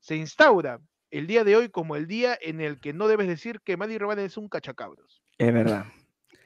se 0.00 0.16
instaura 0.16 0.80
el 1.10 1.26
día 1.26 1.44
de 1.44 1.56
hoy 1.56 1.68
como 1.68 1.96
el 1.96 2.06
día 2.06 2.36
en 2.40 2.60
el 2.60 2.80
que 2.80 2.92
no 2.92 3.08
debes 3.08 3.28
decir 3.28 3.60
que 3.64 3.76
Manny 3.76 3.98
Robán 3.98 4.18
es 4.18 4.36
un 4.36 4.48
cachacabros. 4.48 5.22
Es 5.38 5.52
verdad. 5.52 5.84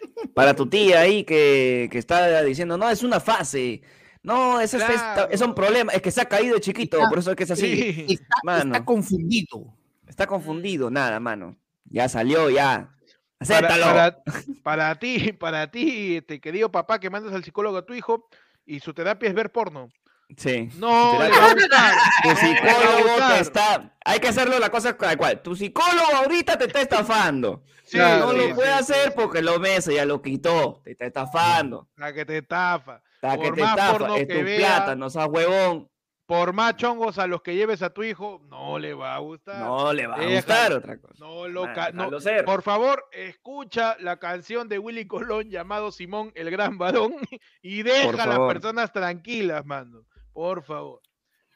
Para 0.35 0.55
tu 0.55 0.69
tía 0.69 1.01
ahí 1.01 1.25
que, 1.25 1.89
que 1.91 1.99
está 1.99 2.43
diciendo, 2.43 2.77
no, 2.79 2.89
es 2.91 3.03
una 3.03 3.21
fase. 3.21 3.83
No, 4.23 4.61
es, 4.61 4.75
es, 4.75 4.83
es- 4.83 5.01
es 5.31 5.41
un 5.41 5.55
problema. 5.55 5.93
Es 5.93 6.03
que 6.03 6.11
se 6.11 6.21
ha 6.21 6.27
caído 6.27 6.55
de 6.57 6.61
chiquito, 6.61 6.99
Está- 6.99 7.09
por 7.09 7.19
eso 7.19 7.31
es 7.31 7.37
que 7.37 7.45
es 7.45 7.51
así. 7.51 7.93
Sí. 7.93 8.07
Está, 8.15 8.37
Mano. 8.45 8.73
está 8.75 8.85
confundido. 8.85 9.75
Está 10.07 10.27
confundido, 10.27 10.91
nada, 10.91 11.21
mano. 11.21 11.57
Ya 11.85 12.09
salió, 12.09 12.51
ya. 12.51 12.95
Para, 13.39 13.69
Acéptalo. 13.69 13.85
para, 13.85 14.19
para 14.63 14.95
ti, 14.99 15.33
para 15.33 15.71
ti, 15.71 16.17
este 16.17 16.41
querido 16.41 16.71
papá 16.71 17.01
que 17.01 17.09
mandas 17.09 17.33
al 17.33 17.45
psicólogo 17.45 17.79
a 17.79 17.87
tu 17.87 17.95
hijo 17.95 18.29
y 18.67 18.81
su 18.81 18.93
terapia 18.93 19.29
es 19.29 19.35
ver 19.35 19.51
porno. 19.51 19.89
Sí. 20.37 20.68
No. 20.76 21.18
Tu 22.22 22.31
psicólogo 22.37 23.28
te 23.28 23.41
está. 23.41 23.95
Hay 24.05 24.18
que 24.20 24.28
hacerlo 24.28 24.59
la 24.59 24.70
cosa 24.70 24.97
tal 24.97 25.16
cual. 25.16 25.41
Tu 25.43 25.55
psicólogo 25.57 26.16
ahorita 26.16 26.59
te 26.59 26.66
está 26.66 26.81
estafando. 26.81 27.64
Sí, 27.85 27.99
no 27.99 28.31
sí, 28.31 28.37
lo 28.37 28.43
sí, 28.47 28.55
puede 28.55 28.72
sí, 28.72 28.78
hacer 28.78 29.09
sí. 29.09 29.12
porque 29.16 29.43
lo 29.43 29.59
mesa 29.59 29.93
ya 29.93 30.05
lo 30.05 30.22
quitó. 30.22 30.81
Te 30.85 30.93
está 30.93 31.07
estafando. 31.07 31.89
La 31.97 32.12
que 32.12 32.24
te 32.24 32.39
estafa. 32.39 33.03
La 33.20 33.37
que 33.37 33.49
Por 33.49 33.55
te 33.57 33.62
más 33.62 33.70
estafa. 33.72 34.16
Es 34.18 34.26
que 34.26 34.39
tu 34.39 34.45
vea, 34.45 34.59
plata, 34.59 34.95
no 34.95 35.11
seas 35.11 35.28
huevón. 35.28 35.91
Por 36.26 36.53
más 36.53 36.76
chongos 36.76 37.18
a 37.18 37.26
los 37.26 37.43
que 37.43 37.57
lleves 37.57 37.83
a 37.83 37.91
tu 37.91 38.05
hijo, 38.05 38.41
no 38.49 38.78
le 38.78 38.95
va 38.95 39.16
a 39.16 39.18
gustar. 39.18 39.59
No 39.59 39.93
le 39.93 40.07
va 40.07 40.14
a 40.14 40.24
gustar 40.24 40.72
otra 40.72 40.97
cosa. 40.97 41.14
No 41.18 41.49
lo 41.49 41.64
ca- 41.74 41.91
no-. 41.93 42.09
Por 42.47 42.62
favor, 42.62 43.05
escucha 43.11 43.97
la 43.99 44.18
canción 44.18 44.68
de 44.68 44.78
Willy 44.78 45.09
Colón 45.09 45.51
llamado 45.51 45.91
Simón 45.91 46.31
el 46.37 46.53
Gran 46.53 46.78
Varón 46.78 47.14
y 47.62 47.83
deja 47.83 48.22
a 48.22 48.26
las 48.28 48.39
personas 48.39 48.93
tranquilas, 48.93 49.66
mano. 49.66 50.05
Por 50.41 50.62
favor. 50.64 51.03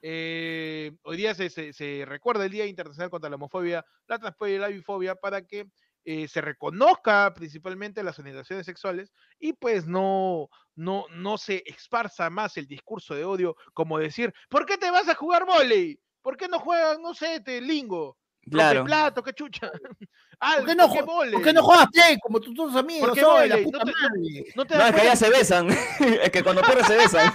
Eh, 0.03 0.93
hoy 1.05 1.16
día 1.16 1.35
se, 1.35 1.49
se- 1.49 1.72
se 1.72 2.05
recuerda 2.07 2.45
el 2.45 2.51
Día 2.53 2.66
Internacional 2.66 3.09
contra 3.09 3.30
la 3.30 3.37
Homofobia, 3.37 3.82
la 4.07 4.18
Transfobia 4.18 4.57
y 4.57 4.59
la 4.59 4.68
Bifobia 4.68 5.14
para 5.14 5.41
que 5.47 5.68
eh, 6.05 6.28
se 6.28 6.43
reconozca 6.43 7.32
principalmente 7.32 8.03
las 8.03 8.18
orientaciones 8.18 8.66
sexuales 8.66 9.11
y 9.39 9.55
pues 9.55 9.87
no, 9.87 10.51
no, 10.74 11.07
no 11.14 11.39
se 11.39 11.62
esparza 11.64 12.28
más 12.28 12.59
el 12.59 12.66
discurso 12.66 13.14
de 13.14 13.24
odio 13.24 13.57
como 13.72 13.99
decir, 13.99 14.35
¿por 14.51 14.66
qué 14.66 14.76
te 14.76 14.91
vas 14.91 15.09
a 15.09 15.14
jugar 15.14 15.47
volei? 15.47 15.99
¿Por 16.20 16.37
qué 16.37 16.47
no 16.47 16.59
juegas, 16.59 16.99
no 17.01 17.14
sé, 17.14 17.41
te 17.41 17.62
lingo? 17.62 18.18
Claro. 18.43 18.85
plato, 18.85 19.22
qué 19.22 19.32
chucha. 19.32 19.70
¿Por 20.57 20.67
qué 20.67 20.75
no, 20.75 20.89
¿por 20.89 20.97
qué? 20.99 21.31
¿por 21.33 21.43
qué 21.43 21.53
no 21.53 21.63
juegas 21.63 21.87
play 21.93 22.19
como 22.21 22.41
tus 22.41 22.55
tus 22.55 22.77
amigos? 22.77 23.11
qué 23.15 23.21
Soy 23.21 23.49
la 23.49 23.57
vóley? 23.57 23.65
puta 23.65 23.79
No 23.79 23.85
te- 23.85 23.93
no- 23.93 24.09
madre. 24.09 24.45
No 24.57 24.67
te 24.67 24.75
No, 24.75 24.81
das 24.81 24.89
es 24.91 24.95
que 24.95 25.03
ya 25.07 25.11
cuenta? 25.13 25.17
se 25.17 25.31
besan. 25.31 25.69
es 26.23 26.31
que 26.31 26.43
cuando 26.43 26.63
pierden 26.63 26.85
se 26.87 26.97
besan. 26.97 27.33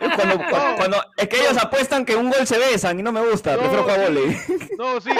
Es 0.00 0.14
cuando, 0.16 0.36
cu- 0.38 0.76
cuando- 0.76 1.04
es 1.16 1.28
que 1.28 1.40
ellos 1.40 1.56
apuestan 1.58 2.04
que 2.04 2.16
un 2.16 2.30
gol 2.30 2.46
se 2.46 2.58
besan 2.58 2.98
y 2.98 3.02
no 3.02 3.12
me 3.12 3.20
gusta. 3.28 3.52
No, 3.52 3.58
prefiero 3.60 3.82
jugar 3.84 4.00
volei. 4.00 4.36
No, 4.78 5.00
sí. 5.00 5.10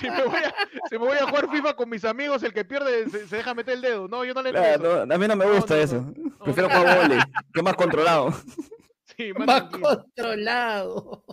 Si 0.00 0.08
me, 0.10 0.24
voy, 0.24 0.28
si, 0.28 0.28
me 0.28 0.28
voy 0.28 0.36
a, 0.44 0.54
si 0.88 0.98
me 0.98 1.06
voy 1.06 1.18
a 1.18 1.26
jugar 1.26 1.50
FIFA 1.50 1.74
con 1.74 1.88
mis 1.88 2.04
amigos, 2.04 2.42
el 2.42 2.52
que 2.52 2.64
pierde 2.64 3.08
se, 3.10 3.26
se 3.28 3.36
deja 3.36 3.52
meter 3.54 3.74
el 3.74 3.80
dedo. 3.82 4.08
No, 4.08 4.24
yo 4.24 4.32
no 4.34 4.42
le. 4.42 4.50
Claro, 4.52 5.04
no, 5.06 5.14
a 5.14 5.18
mí 5.18 5.26
no 5.28 5.36
me 5.36 5.46
gusta 5.46 5.74
no, 5.76 5.80
eso. 5.80 5.96
no. 6.16 6.38
Prefiero 6.44 6.68
jugar 6.70 7.02
volei, 7.02 7.18
que 7.52 7.60
es 7.60 7.62
más 7.62 7.74
controlado. 7.74 8.32
Sí, 9.16 9.32
más 9.34 9.46
Más 9.46 9.62
controlado. 9.64 11.24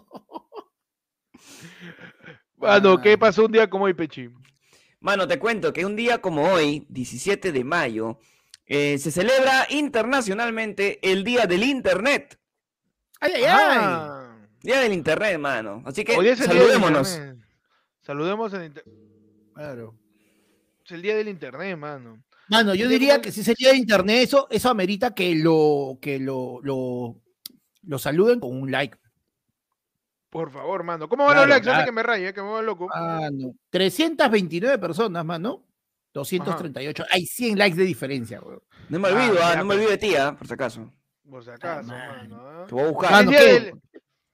Mano, 2.59 2.99
¿qué 3.01 3.13
Ah. 3.13 3.17
pasó 3.17 3.45
un 3.45 3.51
día 3.51 3.69
como 3.69 3.85
hoy, 3.85 3.93
Pechi? 3.93 4.29
Mano, 5.01 5.27
te 5.27 5.39
cuento 5.39 5.71
que 5.71 5.85
un 5.85 5.95
día 5.95 6.19
como 6.19 6.43
hoy, 6.51 6.85
17 6.89 7.51
de 7.51 7.63
mayo, 7.63 8.19
eh, 8.65 8.97
se 8.97 9.11
celebra 9.11 9.65
internacionalmente 9.69 10.99
el 11.01 11.23
Día 11.23 11.45
del 11.47 11.63
Internet. 11.63 12.37
Ay, 13.21 13.31
ay, 13.37 13.43
ay. 13.43 13.49
Ah, 13.81 14.37
Día 14.61 14.79
del 14.81 14.93
Internet, 14.93 15.39
mano. 15.39 15.81
Así 15.85 16.03
que 16.03 16.17
hoy 16.17 16.27
es 16.27 16.39
el 16.41 16.47
día 16.49 16.59
del 16.61 16.71
saludémonos. 16.73 17.13
internet. 17.15 17.45
Saludemos 18.01 18.53
en 18.53 18.63
inter- 18.65 18.83
Claro. 19.55 19.95
Es 20.85 20.91
el 20.91 21.01
día 21.01 21.15
del 21.15 21.27
internet, 21.29 21.77
mano. 21.77 22.21
Mano, 22.49 22.73
yo 22.75 22.87
diría 22.89 23.13
¿cómo- 23.15 23.23
que 23.23 23.31
si 23.31 23.43
sería 23.43 23.69
de 23.71 23.77
internet, 23.77 24.23
eso, 24.23 24.47
eso 24.49 24.69
amerita 24.69 25.13
que 25.13 25.35
lo, 25.35 25.97
que 26.01 26.19
lo, 26.19 26.59
lo, 26.63 27.15
lo 27.83 27.99
saluden 27.99 28.39
con 28.39 28.59
un 28.61 28.71
like. 28.71 28.97
Por 30.29 30.51
favor, 30.51 30.83
mano. 30.83 31.09
¿Cómo 31.09 31.25
van 31.25 31.33
Claro, 31.33 31.47
los 31.47 31.55
likes? 31.57 31.63
Claro. 31.69 31.85
que 31.85 31.91
me 31.91 32.03
raye, 32.03 32.33
que 32.33 32.41
me 32.41 32.47
voy 32.49 32.65
loco. 32.65 32.87
Mano, 32.87 33.53
329 33.71 34.77
personas, 34.77 35.25
mano. 35.25 35.63
238. 36.13 37.05
Hay 37.11 37.25
100 37.25 37.57
likes 37.57 37.75
de 37.77 37.83
diferencia, 37.83 38.39
weón. 38.41 38.61
No 38.89 38.99
me 38.99 39.07
Ah, 39.09 39.11
olvido, 39.13 39.33
ah, 39.43 39.53
ya, 39.53 39.55
no 39.57 39.65
me 39.65 39.75
olvido 39.75 39.89
de 39.91 39.97
ti, 39.97 40.15
ah, 40.15 40.35
por 40.37 40.47
si 40.47 40.53
acaso. 40.53 40.91
Por 41.29 41.43
si 41.43 41.49
acaso, 41.51 41.87
mano. 41.89 42.13
mano. 42.35 42.41
¿ah? 42.47 42.65
Te 42.67 42.75
voy 42.75 42.83
a 42.83 42.87
buscar. 42.87 43.25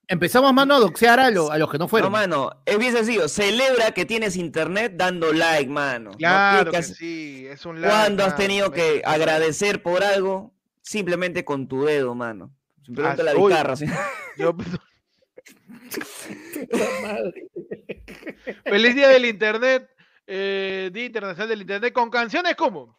Empezamos, 0.08 0.54
mano, 0.54 0.76
a 0.76 0.80
doxear 0.80 1.20
a, 1.20 1.32
lo- 1.32 1.52
a 1.52 1.58
los 1.58 1.70
que 1.72 1.80
no 1.80 1.88
fueron. 1.88 2.12
No, 2.12 2.18
mano, 2.18 2.52
es 2.66 2.78
bien 2.78 2.94
sencillo. 2.94 3.28
Celebra 3.28 3.92
que 3.92 4.06
tienes 4.06 4.36
internet 4.36 4.94
dando 4.96 5.34
like, 5.34 5.68
mano. 5.70 6.12
No 6.12 6.18
Claro 6.18 6.66
que 6.66 6.70
tienes 6.72 6.88
que 6.88 6.94
hacer- 6.94 6.96
sí, 6.98 7.48
es 7.48 7.66
un 7.66 7.82
like. 7.82 7.92
¿Cuándo 7.94 8.24
has 8.24 8.36
tenido 8.36 8.70
me- 8.70 8.76
que 8.76 9.02
agradecer 9.04 9.82
por 9.82 10.04
algo? 10.04 10.54
Simplemente 10.82 11.44
con 11.44 11.68
tu 11.68 11.84
dedo, 11.86 12.14
mano. 12.14 12.54
Simplemente 12.84 13.24
Ah, 13.24 13.26
la 13.26 13.34
guitarra. 13.34 13.76
¿sí? 13.76 13.86
Feliz 18.64 18.96
día 18.96 19.10
del 19.10 19.26
internet, 19.26 19.90
eh, 20.28 20.90
Día 20.94 21.06
Internacional 21.06 21.50
del 21.50 21.62
Internet, 21.62 21.94
con 21.94 22.10
canciones 22.10 22.56
como. 22.56 22.98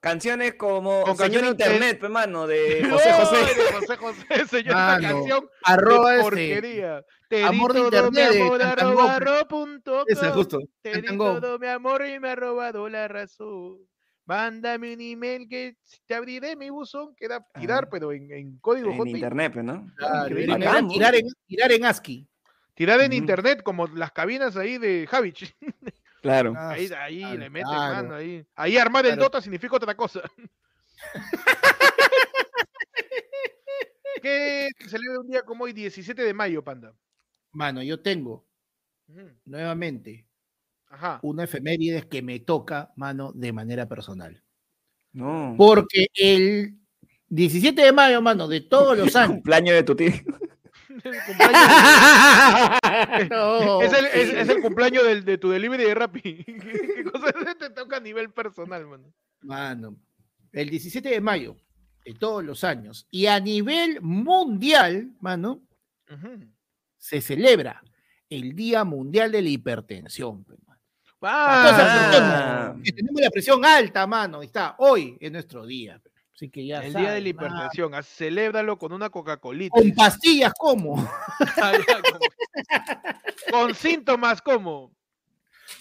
Canciones 0.00 0.54
como 0.56 1.02
Con 1.02 1.16
Señor 1.16 1.42
de- 1.44 1.48
Internet, 1.50 1.98
pe, 1.98 2.08
mano, 2.10 2.46
de 2.46 2.84
José 2.90 3.10
¡Ay, 3.10 3.24
José. 3.24 3.36
de 3.54 3.72
José 3.72 3.96
José, 3.96 4.46
señor, 4.48 4.76
esta 4.76 4.98
canción 5.00 5.48
Arroba 5.62 6.10
de 6.10 6.16
este. 6.18 6.22
porquería. 6.30 7.04
Te 7.28 7.42
amor 7.42 7.72
di 7.72 7.78
de 7.80 7.84
internet 7.86 8.30
mi 8.34 8.40
amor, 8.42 8.62
arroba, 8.62 9.14
arroba 9.14 9.48
punto 9.48 10.04
Esa, 10.06 10.26
com. 10.28 10.34
justo. 10.34 10.58
Te 10.82 11.00
di 11.00 11.16
todo 11.16 11.58
mi 11.58 11.66
amor 11.68 12.06
y 12.06 12.20
me 12.20 12.28
ha 12.30 12.34
robado 12.36 12.86
la 12.90 13.08
razón. 13.08 13.78
Mándame 14.26 14.94
un 14.94 15.00
email 15.00 15.48
que 15.48 15.76
te 16.06 16.14
abriré 16.14 16.56
mi 16.56 16.70
buzón, 16.70 17.14
que 17.14 17.26
era 17.26 17.46
tirar, 17.60 17.84
Ah. 17.84 17.88
pero 17.90 18.10
en, 18.12 18.30
en 18.32 18.58
código 18.58 18.90
En 18.90 18.96
Hotmail. 18.98 19.16
internet, 19.16 19.52
pe, 19.52 19.62
¿no? 19.62 19.92
Claro, 19.96 20.34
Bacán, 20.48 20.88
tirar, 20.88 21.14
en, 21.14 21.26
tirar 21.46 21.72
en 21.72 21.84
ASCII. 21.84 22.26
Tirar 22.74 23.00
en 23.02 23.12
internet, 23.12 23.62
como 23.62 23.86
las 23.86 24.12
cabinas 24.12 24.56
ahí 24.56 24.78
de 24.78 25.06
Javich. 25.08 25.54
Claro. 26.24 26.54
Ah, 26.56 26.70
Ahí, 26.70 26.88
ahí 26.98 27.18
claro, 27.20 27.36
le 27.38 27.50
meten, 27.50 27.68
claro. 27.68 27.94
mano, 28.02 28.14
ahí. 28.14 28.46
Ahí 28.54 28.78
armar 28.78 29.04
el 29.04 29.10
Claro. 29.12 29.24
Dota 29.24 29.42
significa 29.42 29.76
otra 29.76 29.94
cosa. 29.94 30.22
¿Qué 34.22 34.70
se 34.78 34.88
celebra 34.88 35.20
un 35.20 35.26
día 35.28 35.42
como 35.42 35.64
hoy, 35.64 35.74
17 35.74 36.22
de 36.22 36.32
mayo, 36.32 36.64
panda? 36.64 36.94
Mano, 37.52 37.82
yo 37.82 38.00
tengo 38.00 38.46
nuevamente 39.44 40.26
Ajá. 40.94 41.18
una 41.22 41.44
efeméride 41.44 42.08
que 42.08 42.22
me 42.22 42.38
toca, 42.40 42.92
mano, 42.96 43.32
de 43.34 43.52
manera 43.52 43.88
personal. 43.88 44.42
No. 45.12 45.54
Porque 45.58 46.06
el 46.14 46.76
17 47.28 47.82
de 47.82 47.92
mayo, 47.92 48.20
mano, 48.22 48.46
de 48.48 48.60
todos 48.60 48.96
los 48.96 49.14
años, 49.16 49.32
Cumpleaños 49.34 49.74
de 49.74 49.82
tu 49.82 49.94
tío. 49.96 50.08
El 51.04 51.16
cumpleaños 51.26 51.68
de- 53.20 53.28
No, 53.30 53.82
es, 53.82 53.92
el, 53.92 54.04
es- 54.06 54.34
es 54.34 54.48
el 54.48 54.62
cumpleaños 54.62 55.04
del, 55.04 55.24
de 55.24 55.38
tu 55.38 55.50
delivery 55.50 55.82
de 55.84 55.94
Rappi. 55.94 56.22
¿Qué, 56.44 57.04
cosa 57.12 57.32
te 57.58 57.70
toca 57.70 57.96
a 57.96 58.00
nivel 58.00 58.30
personal, 58.32 58.86
mano? 58.86 59.12
Mano, 59.42 59.96
el 60.52 60.70
17 60.70 61.08
de 61.08 61.20
mayo 61.20 61.56
de 62.04 62.14
todos 62.14 62.44
los 62.44 62.62
años 62.64 63.08
y 63.10 63.26
a 63.26 63.40
nivel 63.40 64.00
mundial, 64.02 65.10
mano, 65.20 65.62
se 66.96 67.20
celebra 67.20 67.82
el 68.30 68.54
Día 68.54 68.84
Mundial 68.84 69.32
de 69.32 69.42
la 69.42 69.48
Hipertensión. 69.48 70.46
Ah, 71.24 71.64
Entonces, 71.70 72.20
Ah. 72.22 72.74
tenemos 72.96 73.20
la 73.20 73.30
presión 73.30 73.64
alta, 73.64 74.06
mano, 74.06 74.40
ahí 74.40 74.46
está, 74.46 74.74
hoy 74.78 75.16
es 75.20 75.32
nuestro 75.32 75.66
día. 75.66 76.00
Así 76.34 76.50
que 76.50 76.66
ya 76.66 76.84
el 76.84 76.92
día 76.94 77.12
de 77.12 77.20
la 77.20 77.28
hipertensión. 77.28 77.94
ah, 77.94 78.02
Celébralo 78.02 78.76
con 78.76 78.92
una 78.92 79.08
Coca-Colita. 79.08 79.78
Con 79.78 79.92
pastillas, 79.92 80.52
¿cómo? 80.58 80.96
con 83.52 83.74
síntomas 83.74 84.42
como 84.42 84.92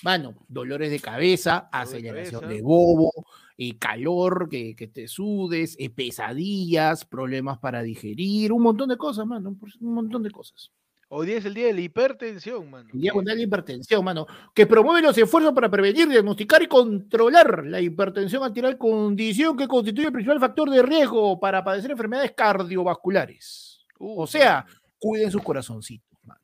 Mano, 0.02 0.36
dolores 0.48 0.92
de 0.92 1.00
cabeza, 1.00 1.70
Dolor 1.72 1.72
de 1.72 1.78
aceleración 1.98 2.42
cabeza. 2.42 2.56
de 2.56 2.62
bobo, 2.62 3.12
eh, 3.58 3.78
calor, 3.78 4.50
que, 4.50 4.76
que 4.76 4.88
te 4.88 5.08
sudes, 5.08 5.76
eh, 5.80 5.90
pesadillas, 5.90 7.06
problemas 7.06 7.58
para 7.60 7.82
digerir, 7.84 8.52
un 8.52 8.64
montón 8.64 8.90
de 8.90 8.98
cosas, 8.98 9.26
mano, 9.26 9.56
un 9.80 9.94
montón 9.94 10.24
de 10.24 10.32
cosas. 10.32 10.72
Hoy 11.16 11.28
día 11.28 11.38
es 11.38 11.46
el 11.46 11.54
día 11.54 11.68
de 11.68 11.74
la 11.74 11.82
hipertensión, 11.82 12.72
mano. 12.72 12.90
El 12.92 13.00
Día 13.00 13.14
Mundial 13.14 13.38
de 13.38 13.44
la 13.44 13.48
Hipertensión, 13.48 14.04
mano, 14.04 14.26
que 14.56 14.66
promueve 14.66 15.02
los 15.02 15.16
esfuerzos 15.16 15.54
para 15.54 15.70
prevenir, 15.70 16.10
diagnosticar 16.10 16.64
y 16.64 16.68
controlar 16.68 17.64
la 17.68 17.80
hipertensión 17.80 18.44
arterial, 18.44 18.80
condición 18.80 19.56
que 19.56 19.68
constituye 19.68 20.08
el 20.08 20.12
principal 20.14 20.40
factor 20.40 20.72
de 20.72 20.82
riesgo 20.82 21.40
para 21.40 21.64
padecer 21.64 21.92
enfermedades 21.92 22.32
cardiovasculares. 22.32 23.86
Uh, 24.00 24.22
O 24.24 24.26
sea, 24.26 24.66
mano. 24.66 24.80
cuiden 24.98 25.30
sus 25.30 25.44
corazoncitos, 25.44 26.20
mano. 26.24 26.42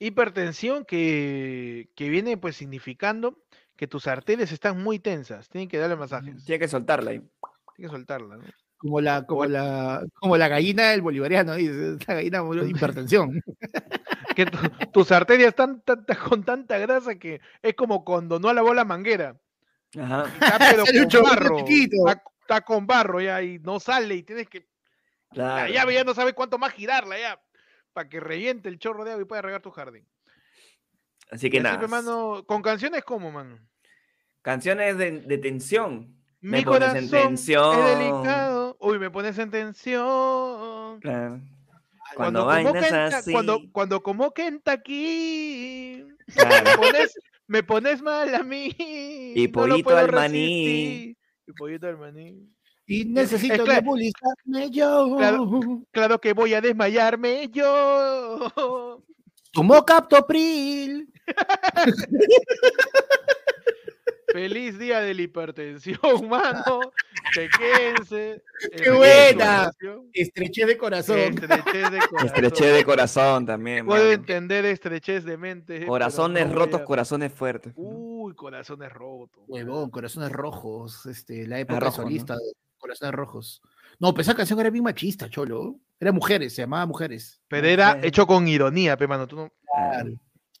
hipertensión 0.00 0.84
que, 0.84 1.90
que 1.94 2.08
viene 2.08 2.36
pues 2.36 2.56
significando 2.56 3.38
que 3.76 3.86
tus 3.86 4.08
arterias 4.08 4.50
están 4.50 4.82
muy 4.82 4.98
tensas. 4.98 5.48
Tienen 5.48 5.68
que 5.68 5.78
darle 5.78 5.94
masajes. 5.94 6.44
Tiene 6.44 6.58
que 6.58 6.68
soltarla 6.68 7.12
ahí. 7.12 7.18
Tienen 7.76 7.90
que 7.90 7.96
soltarla, 7.96 8.36
¿no? 8.36 8.44
Como 8.80 9.00
la, 9.02 9.26
como 9.26 9.44
la, 9.44 10.02
como 10.14 10.38
la 10.38 10.48
gallina 10.48 10.90
del 10.90 11.02
bolivariano, 11.02 11.54
dice, 11.54 11.98
la 12.08 12.14
gallina 12.14 12.42
murió 12.42 12.64
de 12.64 12.70
hipertensión. 12.70 13.42
Que 14.34 14.46
tu- 14.46 14.58
tus 14.92 15.10
arterias 15.12 15.48
están 15.48 15.82
tan- 15.82 16.06
tan- 16.06 16.16
con 16.16 16.44
tanta 16.44 16.78
grasa 16.78 17.16
que 17.16 17.40
es 17.62 17.74
como 17.74 18.04
cuando 18.04 18.38
no 18.38 18.52
lavó 18.54 18.72
la 18.72 18.84
manguera. 18.84 19.38
Ajá. 20.00 20.24
Está 20.40 20.58
pero 20.70 20.84
con 21.10 21.22
barro. 21.24 21.58
Está, 21.66 22.22
está 22.40 22.60
con 22.62 22.86
barro 22.86 23.20
ya 23.20 23.42
y 23.42 23.58
no 23.58 23.80
sale 23.80 24.14
y 24.14 24.22
tienes 24.22 24.48
que... 24.48 24.66
La 25.32 25.66
Claro. 25.66 25.72
llave 25.72 25.94
ya 25.94 26.04
no 26.04 26.14
sabe 26.14 26.32
cuánto 26.32 26.58
más 26.58 26.72
girarla 26.72 27.18
ya. 27.18 27.42
Para 27.92 28.08
que 28.08 28.20
reviente 28.20 28.68
el 28.68 28.78
chorro 28.78 29.04
de 29.04 29.10
agua 29.10 29.22
y 29.22 29.26
pueda 29.26 29.42
regar 29.42 29.60
tu 29.60 29.70
jardín. 29.72 30.06
Así 31.30 31.50
que 31.50 31.60
nada. 31.60 31.86
mano, 31.88 32.44
con 32.46 32.62
canciones 32.62 33.04
como, 33.04 33.30
mano. 33.32 33.58
Canciones 34.42 34.96
de, 34.96 35.20
de 35.20 35.38
tensión. 35.38 36.16
Me 36.40 36.58
Mi 36.58 36.64
pones 36.64 36.88
corazón 36.90 36.96
en 37.04 37.10
tensión. 37.10 37.78
es 37.78 37.98
delicado. 37.98 38.59
Uy, 38.80 38.98
me 38.98 39.10
pones 39.10 39.38
en 39.38 39.50
tensión. 39.50 41.00
Claro. 41.00 41.40
Cuando, 42.16 42.44
Cuando 42.44 42.70
como 42.72 42.80
Kenta- 42.80 43.06
así. 43.14 43.32
cuando, 43.32 43.60
cuando 43.72 44.02
como 44.02 44.30
Kentucky, 44.32 46.04
me 46.26 46.34
Claro. 46.34 46.80
pones, 46.80 47.14
me 47.46 47.62
pones 47.62 48.02
mal 48.02 48.34
a 48.34 48.42
mí. 48.42 48.74
Y 48.78 49.46
no 49.46 49.52
pollito 49.52 49.96
al 49.96 50.12
maní. 50.12 51.16
Y 51.46 51.52
pollito 51.56 51.86
al 51.86 51.98
maní. 51.98 52.48
Y 52.86 53.04
necesito 53.04 53.64
claro. 53.64 53.82
nebulizarme 53.82 54.70
yo. 54.70 55.14
Claro. 55.16 55.60
Claro 55.92 56.20
que 56.20 56.32
voy 56.32 56.54
a 56.54 56.60
desmayarme 56.60 57.48
yo. 57.52 59.04
Tomó 59.52 59.84
Captopril. 59.84 61.08
Feliz 64.32 64.78
día 64.78 65.00
de 65.00 65.14
la 65.14 65.22
hipertensión, 65.22 65.98
mano. 66.28 66.80
Chequense. 67.32 68.42
¡Qué 68.76 68.90
buena! 68.90 69.70
Estrechez 70.12 70.66
de 70.66 70.76
corazón. 70.76 71.18
Estrechez 71.18 71.90
de 71.90 71.98
corazón. 72.10 72.26
Estrechez 72.26 72.74
de 72.74 72.84
corazón 72.84 73.46
también. 73.46 73.86
Puedo 73.86 74.02
mano. 74.04 74.14
entender 74.14 74.64
estrechez 74.64 75.24
de 75.24 75.36
mente. 75.36 75.78
pero 75.80 75.86
Corazones 75.88 76.48
no 76.48 76.54
rotos, 76.54 76.80
corazones 76.82 77.32
fuertes. 77.32 77.72
Uy, 77.76 78.34
corazones 78.34 78.92
rotos. 78.92 79.42
Huevón, 79.48 79.90
corazones 79.90 80.30
rojos. 80.30 81.06
Este, 81.06 81.46
la 81.46 81.58
época 81.58 81.80
rojo, 81.80 82.02
¿no? 82.02 82.08
solista 82.08 82.34
de 82.34 82.52
Corazones 82.78 83.14
Rojos. 83.14 83.62
No, 83.98 84.12
pero 84.12 84.22
esa 84.22 84.34
canción 84.34 84.58
era 84.58 84.70
bien 84.70 84.84
machista, 84.84 85.28
cholo. 85.28 85.76
Era 85.98 86.12
mujeres, 86.12 86.54
se 86.54 86.62
llamaba 86.62 86.86
mujeres. 86.86 87.42
Pero 87.48 87.66
era 87.66 87.98
hecho 88.02 88.26
con 88.26 88.48
ironía, 88.48 88.96
pe, 88.96 89.06
mano. 89.06 89.26
Tú 89.26 89.36
no... 89.36 89.52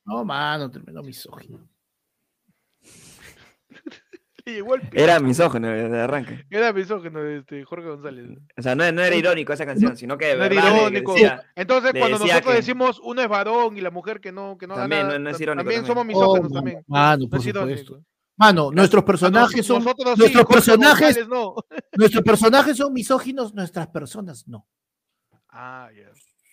No, 0.04 0.24
mano, 0.24 0.70
tremendo 0.70 1.02
misógino. 1.02 1.66
Era 4.92 5.20
misógino 5.20 5.68
de 5.68 6.00
arranque. 6.00 6.44
Era 6.50 6.72
misógino 6.72 7.22
este, 7.24 7.64
Jorge 7.64 7.88
González. 7.88 8.38
O 8.56 8.62
sea, 8.62 8.74
no, 8.74 8.90
no 8.92 9.02
era 9.02 9.14
irónico 9.16 9.52
esa 9.52 9.66
canción, 9.66 9.96
sino 9.96 10.16
que 10.18 10.26
de 10.26 10.36
No 10.36 10.44
era 10.44 10.54
verdad 10.54 10.76
irónico. 10.76 11.12
decía, 11.14 11.42
Entonces, 11.54 11.92
le 11.94 12.00
cuando 12.00 12.18
decía 12.18 12.34
nosotros 12.34 12.52
que- 12.54 12.60
decimos 12.60 13.00
uno 13.04 13.22
es 13.22 13.28
varón 13.28 13.76
y 13.76 13.80
la 13.80 13.90
mujer 13.90 14.20
que 14.20 14.32
no, 14.32 14.56
que 14.58 14.66
no 14.66 14.74
haga 14.74 14.82
También, 14.84 15.02
nada, 15.06 15.18
no- 15.18 15.24
no 15.24 15.30
es 15.30 15.36
ta- 15.36 15.42
irónico 15.42 15.62
también 15.64 15.80
también. 15.84 15.94
somos 15.96 16.06
misóginos 16.06 16.50
Oh, 16.50 16.54
también. 16.54 16.84
Mano, 16.86 17.22
No 17.24 17.28
por 17.30 17.38
es 17.40 17.46
irónico. 17.46 17.78
supuesto. 17.78 18.06
Mano, 18.36 18.70
nuestros 18.72 19.02
Ah, 19.02 19.06
personajes 19.06 19.56
nos- 19.58 19.66
son. 19.66 19.84
nosotros 19.84 20.14
sí, 20.14 20.18
nuestros 20.20 20.44
Jorge 20.44 20.54
personajes- 20.54 21.16
González 21.16 21.28
no. 21.28 21.54
Nuestros 21.92 22.24
personajes 22.24 22.76
son 22.76 22.92
misóginos, 22.92 23.54
nuestras 23.54 23.86
personas 23.88 24.48
no. 24.48 24.66
Ah, 25.50 25.88
ya. 25.94 26.10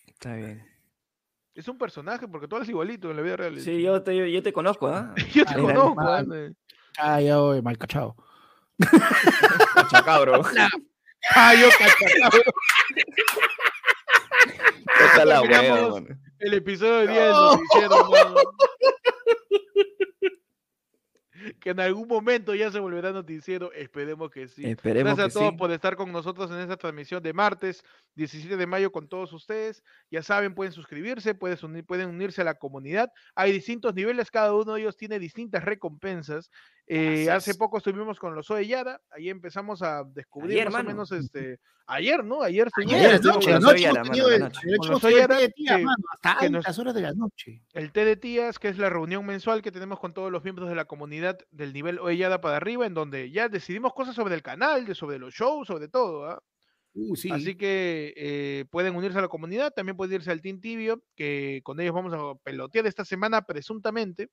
Está 0.07 0.35
bien. 0.35 0.63
Es 1.53 1.67
un 1.67 1.77
personaje 1.77 2.27
porque 2.27 2.47
tú 2.47 2.55
eres 2.57 2.69
igualito 2.69 3.09
en 3.09 3.15
la 3.17 3.23
vida 3.23 3.35
real. 3.37 3.59
Sí, 3.59 3.81
yo 3.81 4.03
te, 4.03 4.31
yo, 4.31 4.43
te 4.43 4.53
conozco, 4.53 4.87
¿ah? 4.89 5.13
Yo 5.33 5.43
te 5.45 5.53
conozco. 5.55 5.95
Ah, 6.97 7.21
ya, 7.21 7.39
oye, 7.41 7.61
mal 7.61 7.77
cachado. 7.77 8.15
Chacabro. 9.89 10.41
Ah, 11.35 11.53
yo 11.59 11.69
cachacabro. 11.77 12.43
Está 15.05 15.25
la 15.25 15.43
mano. 15.43 16.05
El 16.39 16.53
episodio 16.53 16.93
de 16.99 17.07
día 17.07 17.23
del 17.23 17.31
No. 17.33 17.51
noticiero, 17.55 18.09
mano. 18.09 18.35
Que 21.61 21.69
en 21.69 21.79
algún 21.79 22.07
momento 22.07 22.53
ya 22.55 22.71
se 22.71 22.79
volverá 22.79 23.11
noticiero, 23.11 23.71
esperemos 23.71 24.29
que 24.31 24.47
sí. 24.47 24.65
Esperemos 24.65 25.15
Gracias 25.15 25.33
que 25.33 25.39
a 25.39 25.41
todos 25.41 25.51
sí. 25.53 25.57
por 25.57 25.71
estar 25.71 25.95
con 25.95 26.11
nosotros 26.11 26.49
en 26.51 26.57
esta 26.59 26.77
transmisión 26.77 27.21
de 27.23 27.31
martes 27.31 27.83
17 28.15 28.57
de 28.57 28.67
mayo 28.67 28.91
con 28.91 29.07
todos 29.07 29.31
ustedes. 29.33 29.83
Ya 30.11 30.23
saben, 30.23 30.55
pueden 30.55 30.73
suscribirse, 30.73 31.35
pueden, 31.35 31.57
unir- 31.59 31.85
pueden 31.85 32.09
unirse 32.09 32.41
a 32.41 32.45
la 32.45 32.55
comunidad. 32.55 33.11
Hay 33.35 33.51
distintos 33.53 33.93
niveles, 33.95 34.29
cada 34.31 34.53
uno 34.53 34.73
de 34.73 34.81
ellos 34.81 34.97
tiene 34.97 35.19
distintas 35.19 35.63
recompensas. 35.63 36.49
Eh, 36.89 37.29
hace 37.29 37.55
poco 37.55 37.77
estuvimos 37.77 38.17
con 38.17 38.33
los 38.33 38.47
Yara, 38.65 39.01
ahí 39.11 39.29
empezamos 39.29 39.81
a 39.81 40.05
descubrir 40.05 40.53
Ayer, 40.53 40.65
más 40.67 40.73
mano. 40.73 40.89
o 40.89 40.91
menos 40.93 41.11
este. 41.11 41.59
Ayer, 41.85 42.23
¿no? 42.23 42.41
Ayer 42.41 42.67
estuvimos 42.67 42.93
hasta 42.95 43.39
que 46.39 46.49
nos- 46.49 46.65
altas 46.65 46.79
horas 46.79 46.95
de 46.95 47.01
la 47.01 47.13
noche. 47.13 47.61
el 47.73 47.91
té 47.91 48.05
de 48.05 48.15
tías, 48.15 48.59
que 48.59 48.69
es 48.69 48.77
la 48.77 48.89
reunión 48.89 49.25
mensual 49.25 49.61
que 49.61 49.71
tenemos 49.71 49.99
con 49.99 50.13
todos 50.13 50.31
los 50.31 50.43
miembros 50.43 50.69
de 50.69 50.75
la 50.75 50.85
comunidad 50.85 51.37
del 51.51 51.73
nivel 51.73 51.99
Oellada 51.99 52.41
para 52.41 52.57
arriba, 52.57 52.85
en 52.85 52.93
donde 52.93 53.31
ya 53.31 53.49
decidimos 53.49 53.93
cosas 53.93 54.15
sobre 54.15 54.35
el 54.35 54.41
canal, 54.41 54.85
de, 54.85 54.95
sobre 54.95 55.19
los 55.19 55.33
shows, 55.33 55.67
sobre 55.67 55.87
todo. 55.87 56.25
¿ah? 56.25 56.41
Uh, 56.93 57.15
sí. 57.15 57.29
Así 57.31 57.55
que 57.55 58.13
eh, 58.17 58.65
pueden 58.69 58.95
unirse 58.95 59.19
a 59.19 59.21
la 59.21 59.27
comunidad, 59.27 59.71
también 59.73 59.95
pueden 59.95 60.15
irse 60.15 60.31
al 60.31 60.41
Team 60.41 60.59
Tibio, 60.59 61.01
que 61.15 61.61
con 61.63 61.79
ellos 61.79 61.93
vamos 61.93 62.13
a 62.13 62.35
pelotear 62.43 62.87
esta 62.87 63.05
semana 63.05 63.43
presuntamente, 63.43 64.29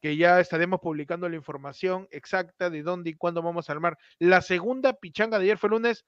que 0.00 0.16
ya 0.16 0.40
estaremos 0.40 0.80
publicando 0.80 1.28
la 1.28 1.36
información 1.36 2.08
exacta 2.10 2.70
de 2.70 2.82
dónde 2.82 3.10
y 3.10 3.14
cuándo 3.14 3.42
vamos 3.42 3.68
a 3.68 3.72
armar. 3.72 3.98
La 4.18 4.40
segunda 4.40 4.94
pichanga 4.94 5.38
de 5.38 5.44
ayer 5.44 5.58
fue 5.58 5.70
lunes, 5.70 6.04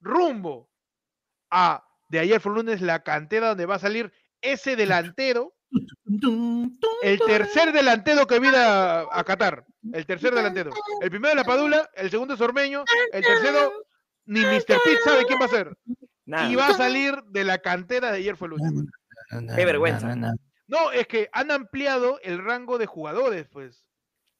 rumbo 0.00 0.70
a 1.50 1.84
de 2.08 2.18
ayer 2.18 2.40
fue 2.40 2.52
lunes 2.52 2.82
la 2.82 3.02
cantera 3.02 3.48
donde 3.48 3.66
va 3.66 3.76
a 3.76 3.80
salir 3.80 4.12
ese 4.42 4.76
delantero, 4.76 5.54
el 7.02 7.18
tercer 7.26 7.72
delantero 7.72 8.26
que 8.26 8.38
viene 8.38 8.58
a, 8.58 9.06
a 9.10 9.24
Qatar, 9.24 9.64
el 9.92 10.04
tercer 10.04 10.34
delantero. 10.34 10.72
El 11.00 11.10
primero 11.10 11.30
de 11.30 11.36
la 11.36 11.44
Padula, 11.44 11.88
el 11.94 12.10
segundo 12.10 12.34
es 12.34 12.40
Ormeño, 12.40 12.84
el 13.12 13.24
tercero 13.24 13.72
ni 14.26 14.40
Mr. 14.40 14.78
Pete 14.84 15.00
sabe 15.04 15.24
quién 15.26 15.40
va 15.40 15.46
a 15.46 15.48
ser. 15.48 15.76
Nada. 16.26 16.50
Y 16.50 16.54
va 16.54 16.68
a 16.68 16.74
salir 16.74 17.14
de 17.28 17.44
la 17.44 17.58
cantera 17.58 18.12
de 18.12 18.18
ayer 18.18 18.36
fue 18.36 18.48
lunes. 18.48 18.72
Qué 19.56 19.64
vergüenza. 19.64 20.14
No, 20.72 20.90
es 20.90 21.06
que 21.06 21.28
han 21.32 21.50
ampliado 21.50 22.18
el 22.22 22.42
rango 22.42 22.78
de 22.78 22.86
jugadores, 22.86 23.46
pues. 23.48 23.86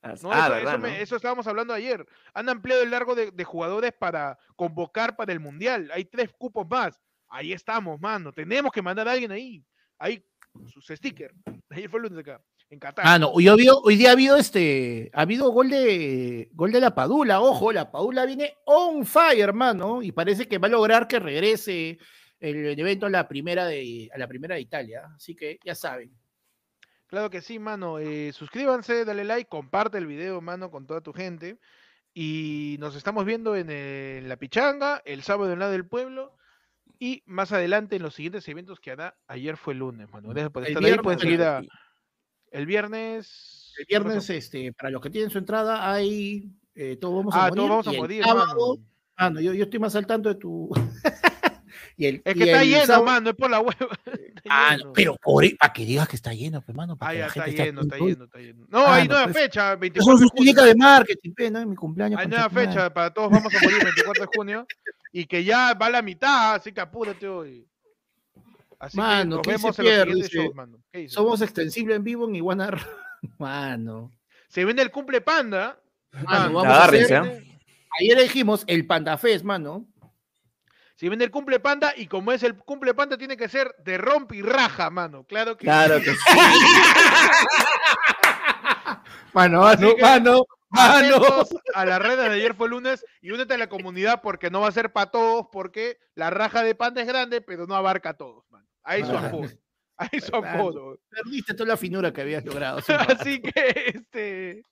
¿no? 0.03 0.09
ah, 0.09 0.15
eso, 0.15 0.29
verdad, 0.29 0.61
eso 0.75 0.79
me- 0.79 0.89
¿no? 0.89 0.95
eso 0.97 1.17
estábamos 1.17 1.47
hablando 1.47 1.75
ayer. 1.75 2.07
Han 2.33 2.49
ampliado 2.49 2.83
el 2.83 2.91
largo 2.91 3.15
de, 3.15 3.31
de 3.31 3.45
jugadores 3.45 3.93
para 3.93 4.39
convocar 4.57 5.15
para 5.15 5.33
el 5.33 5.41
Mundial. 5.41 5.91
Hay 5.93 6.07
tres 6.07 6.31
cupos 6.39 6.67
más. 6.69 6.99
Ahí 7.29 7.53
estamos, 7.53 8.01
mano. 8.01 8.33
Tenemos 8.33 8.73
que 8.73 8.81
mandar 8.81 9.09
a 9.09 9.13
alguien 9.13 9.31
ahí. 9.31 9.63
Ahí, 9.99 10.25
sus 10.67 10.87
stickers. 10.87 11.35
Ayer 11.69 11.91
fue 11.91 11.99
el 12.01 12.05
lunes 12.05 12.19
acá, 12.21 12.43
en 12.71 12.79
Qatar. 12.79 13.05
Ah, 13.07 13.19
no, 13.19 13.29
hoy, 13.29 13.49
ha 13.49 13.53
habido, 13.53 13.81
hoy 13.83 13.97
día 13.97 14.09
ha 14.09 14.13
habido 14.13 14.37
este, 14.37 15.11
ha 15.13 15.21
habido 15.23 15.51
gol 15.51 15.69
de 15.71 16.49
gol 16.53 16.73
de 16.73 16.81
la 16.81 16.95
Padula, 16.95 17.41
ojo, 17.41 17.73
la 17.73 17.91
Padula 17.91 18.27
viene 18.27 18.55
on 18.65 19.05
fire, 19.07 19.39
hermano, 19.41 20.03
y 20.03 20.13
parece 20.13 20.49
que 20.49 20.59
va 20.59 20.67
a 20.69 20.71
lograr 20.71 21.07
que 21.07 21.19
regrese 21.21 21.99
el 22.41 22.79
evento 22.79 23.07
a 23.07 23.11
la 23.11 23.29
primera 23.29 23.67
de, 23.67 24.11
a 24.13 24.19
la 24.19 24.27
primera 24.27 24.57
de 24.57 24.63
Italia. 24.63 25.11
Así 25.15 25.35
que 25.37 25.59
ya 25.65 25.75
saben. 25.75 26.11
Claro 27.13 27.29
que 27.29 27.43
sí, 27.43 27.59
mano. 27.59 27.99
eh, 27.99 28.33
suscríbanse, 28.33 29.05
dale 29.05 29.23
like, 29.25 29.47
comparte 29.47 29.99
el 29.99 30.07
video, 30.07 30.41
mano, 30.41 30.71
con 30.71 30.87
toda 30.87 31.03
tu 31.03 31.13
gente. 31.13 31.59
Y 32.15 32.77
nos 32.81 32.97
estamos 32.97 33.27
viendo 33.27 33.55
en, 33.55 33.69
eh, 33.69 34.17
en 34.17 34.31
La 34.31 34.37
Pichanga, 34.39 35.03
el 35.05 35.23
sábado 35.23 35.53
en 35.53 35.59
la 35.59 35.69
del 35.69 35.85
pueblo. 35.87 36.35
Y 36.99 37.23
más 37.27 37.53
adelante 37.53 37.97
en 37.97 38.03
los 38.03 38.15
siguientes 38.15 38.49
eventos 38.49 38.81
que 38.81 38.93
hará. 38.93 39.15
Ayer 39.27 39.59
fue 39.59 39.75
el 39.75 39.81
lunes, 39.81 40.09
mano. 40.11 40.31
Gracias 40.31 40.51
por 40.53 40.63
El 40.63 40.69
estar 40.69 40.83
ahí. 40.83 40.87
viernes, 40.89 41.03
Pueden 41.05 41.19
seguir 41.19 41.43
a- 41.43 41.59
el 42.51 42.65
viernes. 42.67 43.75
El 43.77 43.85
viernes, 43.85 44.31
este, 44.31 44.73
para 44.73 44.89
los 44.89 45.03
que 45.03 45.11
tienen 45.11 45.29
su 45.31 45.37
entrada, 45.37 45.93
hay 45.93 46.51
eh, 46.75 46.97
todos 46.97 47.15
vamos 47.17 47.35
a 47.35 47.39
Ah, 47.45 47.49
morir. 47.51 47.57
todos 47.57 47.69
vamos 47.69 47.87
a 47.89 47.93
morir, 47.93 48.25
sábado- 48.25 48.47
mano. 48.77 48.87
Ah, 49.17 49.29
no, 49.29 49.39
yo, 49.43 49.53
yo 49.53 49.65
estoy 49.65 49.81
más 49.81 49.95
al 49.97 50.07
tanto 50.07 50.31
de 50.31 50.37
tu. 50.37 50.71
y 51.97 52.07
el, 52.07 52.23
Es 52.25 52.35
y 52.35 52.39
que 52.39 52.45
está 52.45 52.63
el 52.63 52.69
lleno, 52.69 52.87
sábado- 52.87 53.05
mano, 53.05 53.31
es 53.31 53.37
por 53.37 53.51
la 53.51 53.61
hueva. 53.61 53.75
Ah, 54.49 54.73
lleno. 54.77 54.87
no, 54.89 54.93
pero 54.93 55.17
por 55.23 55.45
para 55.57 55.73
que 55.73 55.85
digas 55.85 56.09
que 56.09 56.17
está 56.17 56.35
lleno, 56.35 56.61
pues, 56.63 56.77
mano. 56.77 56.97
Para 56.97 57.11
Ah, 57.11 57.13
que 57.13 57.19
ya 57.19 57.23
la 57.23 57.27
está 57.29 57.43
gente 57.45 57.65
lleno, 57.65 57.81
está 57.83 57.97
lleno, 57.99 58.25
está 58.25 58.39
lleno. 58.39 58.67
No, 58.69 58.79
Ah, 58.87 58.95
hay 58.97 59.07
no, 59.09 59.15
nueva 59.15 59.29
pues, 59.33 59.37
fecha, 59.45 59.71
Eso 59.73 59.79
24 59.79 60.15
es 60.15 60.21
de 60.21 60.25
su 60.25 60.29
junio. 60.31 60.53
técnica 60.55 60.65
de 60.67 60.75
marketing, 60.75 61.31
¿no? 61.53 61.59
En 61.61 61.71
mi 61.71 61.77
cumpleaños. 61.77 62.21
Hay 62.21 62.27
nueva 62.27 62.49
madre. 62.49 62.67
fecha 62.69 62.93
para 62.93 63.11
todos 63.15 63.31
vamos 63.31 63.55
a 63.55 63.59
morir 63.63 63.79
el 63.79 63.85
24 63.85 64.23
de 64.25 64.29
junio 64.35 64.67
y 65.13 65.27
que 65.27 65.45
ya 65.45 65.75
va 65.75 65.87
a 65.87 65.91
la 65.91 66.03
mitad, 66.03 66.55
así 66.55 66.73
que 66.73 66.81
apúrate 66.81 67.29
hoy. 67.29 67.67
Así 68.81 68.97
que 68.97 69.01
Mano, 69.03 69.37
nos 69.37 69.43
¿qué 69.43 69.51
vemos 69.53 69.79
los 69.79 70.29
shows, 70.29 70.55
mano. 70.57 70.79
¿Qué 70.91 70.99
dice? 71.01 71.15
Somos 71.15 71.41
extensible 71.41 71.95
en 71.95 72.03
vivo 72.03 72.27
en 72.29 72.35
Iguana. 72.35 72.71
Mano. 73.39 74.11
Se 74.49 74.65
viene 74.65 74.83
el 74.83 74.91
cumple 74.91 75.21
panda. 75.21 75.79
Mano, 76.11 76.27
Mano, 76.29 76.53
vamos 76.55 76.67
a 76.67 76.77
Agárrense, 76.79 77.17
hacer- 77.17 77.45
¿ah? 77.49 77.57
Ayer 78.01 78.19
dijimos 78.23 78.65
el 78.67 78.87
Panda 78.87 79.17
Fest, 79.19 79.45
mano. 79.45 79.87
Se 81.03 81.09
viene 81.09 81.25
el 81.25 81.33
cumple 81.33 81.59
panda 81.59 81.93
y 81.97 82.07
como 82.07 82.31
es 82.31 82.45
el 82.45 82.55
cumple 82.55 82.95
panda 82.95 83.19
tiene 83.19 83.37
que 83.37 83.49
ser 83.49 83.75
de 83.85 83.99
rompe 83.99 84.37
y 84.37 84.43
raja, 84.43 84.89
mano. 84.89 85.25
Claro 85.25 85.57
que 85.57 85.65
Claro 85.65 85.97
que 85.99 86.13
sí. 86.13 86.17
Mano, 89.35 89.67
Así 89.67 89.83
mano, 89.83 89.97
que- 89.97 90.03
mano, 90.03 90.45
mano. 90.71 91.17
A 91.75 91.85
las 91.87 91.99
redes 92.01 92.19
de 92.29 92.35
ayer 92.37 92.55
fue 92.55 92.69
lunes 92.69 93.05
y 93.21 93.33
únete 93.33 93.55
a 93.55 93.59
la 93.59 93.69
comunidad 93.69 94.21
porque 94.23 94.49
no 94.49 94.61
va 94.61 94.69
a 94.69 94.73
ser 94.73 94.93
para 94.93 95.11
todos 95.11 95.47
porque 95.51 95.99
la 96.15 96.31
raja 96.31 96.63
de 96.63 96.77
panda 96.77 97.01
es 97.01 97.09
grande 97.09 97.41
pero 97.41 97.67
no 97.67 97.75
abarca 97.75 98.11
a 98.11 98.17
todos, 98.17 98.49
mano. 98.51 98.69
Ahí 98.85 99.05
su 99.05 99.17
apodo. 99.17 99.49
Ahí 99.97 100.21
su 100.21 100.37
apodo. 100.37 101.01
Perdiste 101.11 101.55
toda 101.55 101.71
la 101.71 101.77
finura 101.77 102.13
que 102.13 102.21
habías 102.21 102.45
logrado. 102.45 102.81
sí. 102.81 102.93
Así 103.09 103.43
que, 103.43 103.93
este, 103.93 104.63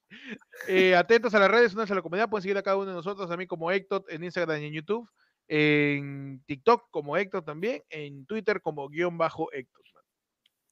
eh, 0.68 0.94
atentos 0.94 1.34
a 1.34 1.40
las 1.40 1.50
redes, 1.50 1.74
únanse 1.74 1.92
a 1.92 1.96
la 1.96 2.02
comunidad, 2.02 2.28
pueden 2.28 2.42
seguir 2.42 2.56
a 2.58 2.62
cada 2.62 2.76
uno 2.76 2.86
de 2.86 2.94
nosotros, 2.94 3.28
a 3.32 3.36
mí 3.36 3.48
como 3.48 3.72
Héctor 3.72 4.04
en 4.08 4.22
Instagram 4.22 4.62
y 4.62 4.66
en 4.66 4.74
YouTube, 4.74 5.10
en 5.52 6.42
TikTok 6.46 6.90
como 6.90 7.16
Héctor 7.16 7.44
también, 7.44 7.82
en 7.90 8.24
Twitter 8.24 8.60
como 8.62 8.88
guion 8.88 9.18
bajo 9.18 9.52
Héctor. 9.52 9.84
mano. 9.92 10.06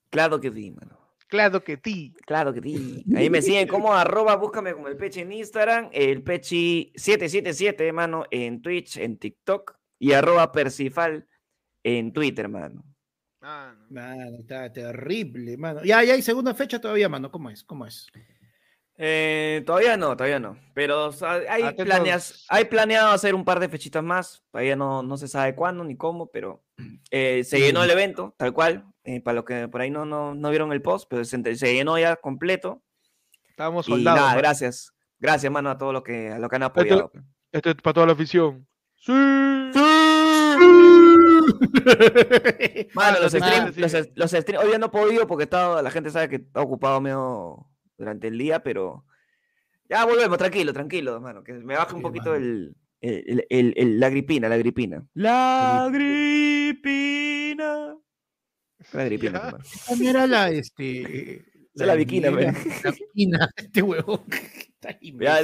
Claro 0.09 0.41
que 0.41 0.53
sí, 0.53 0.71
mano. 0.71 0.97
Claro 1.27 1.65
que 1.65 1.77
ti. 1.77 2.15
Claro 2.25 2.55
que 2.55 2.63
sí. 2.63 3.05
Ahí 3.17 3.29
me 3.29 3.43
siguen 3.43 3.67
como 3.67 3.93
arroba, 3.93 4.37
búscame 4.37 4.73
como 4.73 4.87
el 4.87 4.97
Pechi 4.97 5.21
en 5.21 5.33
Instagram, 5.33 5.91
el 5.93 6.25
Pechi777, 6.25 7.93
mano, 7.93 8.25
en 8.31 8.63
Twitch, 8.63 8.99
en 8.99 9.19
TikTok 9.19 9.77
y 9.99 10.13
arroba 10.13 10.53
Persifal 10.53 11.27
en 11.83 12.13
Twitter, 12.13 12.49
mano. 12.49 12.85
Ah, 13.41 13.75
no. 13.77 13.87
Mano, 13.91 14.39
está 14.39 14.73
terrible, 14.73 15.57
mano. 15.57 15.83
Ya, 15.83 16.05
ya 16.05 16.15
hay 16.15 16.23
segunda 16.23 16.55
fecha 16.55 16.81
todavía, 16.81 17.09
mano. 17.09 17.33
¿Cómo 17.33 17.51
es? 17.51 17.65
¿Cómo 17.65 17.85
es? 17.85 18.07
Eh, 19.01 19.63
todavía 19.65 19.97
no, 19.97 20.17
todavía 20.17 20.41
no. 20.41 20.59
Pero 20.75 21.07
o 21.07 21.13
sea, 21.13 21.41
hay, 21.49 21.73
planeas, 21.75 22.45
hay 22.49 22.65
planeado 22.65 23.13
hacer 23.13 23.33
un 23.35 23.45
par 23.45 23.61
de 23.61 23.69
fechitas 23.69 24.03
más. 24.03 24.43
Todavía 24.51 24.75
no, 24.75 25.03
no 25.05 25.17
se 25.17 25.29
sabe 25.29 25.55
cuándo 25.55 25.85
ni 25.85 25.97
cómo, 25.97 26.31
pero 26.33 26.65
eh, 27.11 27.45
se 27.45 27.61
llenó 27.61 27.85
el 27.85 27.91
evento, 27.91 28.35
tal 28.37 28.53
cual. 28.53 28.85
eh, 29.05 29.21
para 29.21 29.37
los 29.37 29.45
que 29.45 29.69
por 29.69 29.81
ahí 29.81 29.91
no, 29.91 30.05
no, 30.05 30.35
no 30.35 30.51
vieron 30.51 30.73
el 30.73 30.83
post, 30.83 31.07
pero 31.09 31.25
se, 31.25 31.57
se 31.57 31.75
llenó 31.75 31.97
ya 31.99 32.17
completo. 32.17 32.83
Estábamos 33.49 33.87
Y 33.89 33.93
soldados. 33.93 34.17
nada, 34.19 34.29
mano. 34.31 34.41
gracias. 34.41 34.93
Gracias, 35.21 35.53
mano, 35.53 35.71
a 35.71 35.79
todos 35.79 35.93
los 35.93 36.03
que, 36.03 36.31
a 36.31 36.39
los 36.39 36.51
que 36.51 36.57
han 36.57 36.63
apoyado. 36.65 37.11
pues. 37.11 37.25
Esto 37.53 37.71
es 37.71 37.77
para 37.77 37.95
toda 37.95 38.07
la 38.07 38.13
afición. 38.15 38.67
Sí. 38.97 39.13
Mano, 42.95 43.17
Ah, 43.17 43.21
los 43.23 43.33
los 43.33 43.43
streams, 43.43 43.77
los, 44.17 44.31
sí. 44.31 44.37
streams, 44.41 44.65
hoy 44.65 44.73
ya 44.73 44.79
no 44.79 44.87
he 44.87 44.91
podido 44.91 45.27
porque 45.27 45.45
estaba, 45.45 45.83
la 45.83 45.91
gente 45.91 46.11
sabe 46.11 46.29
que 46.29 46.37
está 46.37 46.61
ocupado 46.61 47.01
medio 47.01 47.67
durante 47.99 48.29
el 48.29 48.39
día, 48.39 48.63
pero 48.63 49.05
ya 49.89 50.05
volvemos, 50.07 50.39
tranquilo, 50.39 50.73
tranquilo, 50.73 51.15
hermano, 51.17 51.43
que 51.45 51.53
me 51.55 51.77
baje 51.77 51.95
un 51.95 52.03
poquito 52.03 52.35
el, 52.35 52.75
el- 53.01 53.47
el- 53.51 53.75
el- 53.77 54.01
la 54.01 54.09
gripina, 54.09 54.49
la 54.49 54.57
gripina. 54.57 55.05
La 55.15 55.89
gripina. 55.93 57.97
La 58.93 59.05
gripina, 59.05 59.39
hermano. 59.39 59.59
¿Cómo 59.87 60.09
era 60.09 60.27
la, 60.27 60.51
este... 60.51 61.45
Esa 61.75 61.85
es 61.85 61.87
la 61.87 61.95
viquina, 61.95 62.31
la, 62.31 62.41
la 62.85 62.91
viquina, 62.91 63.51
este 63.57 63.83
huevo. 63.83 64.25
Ya, 64.81 65.39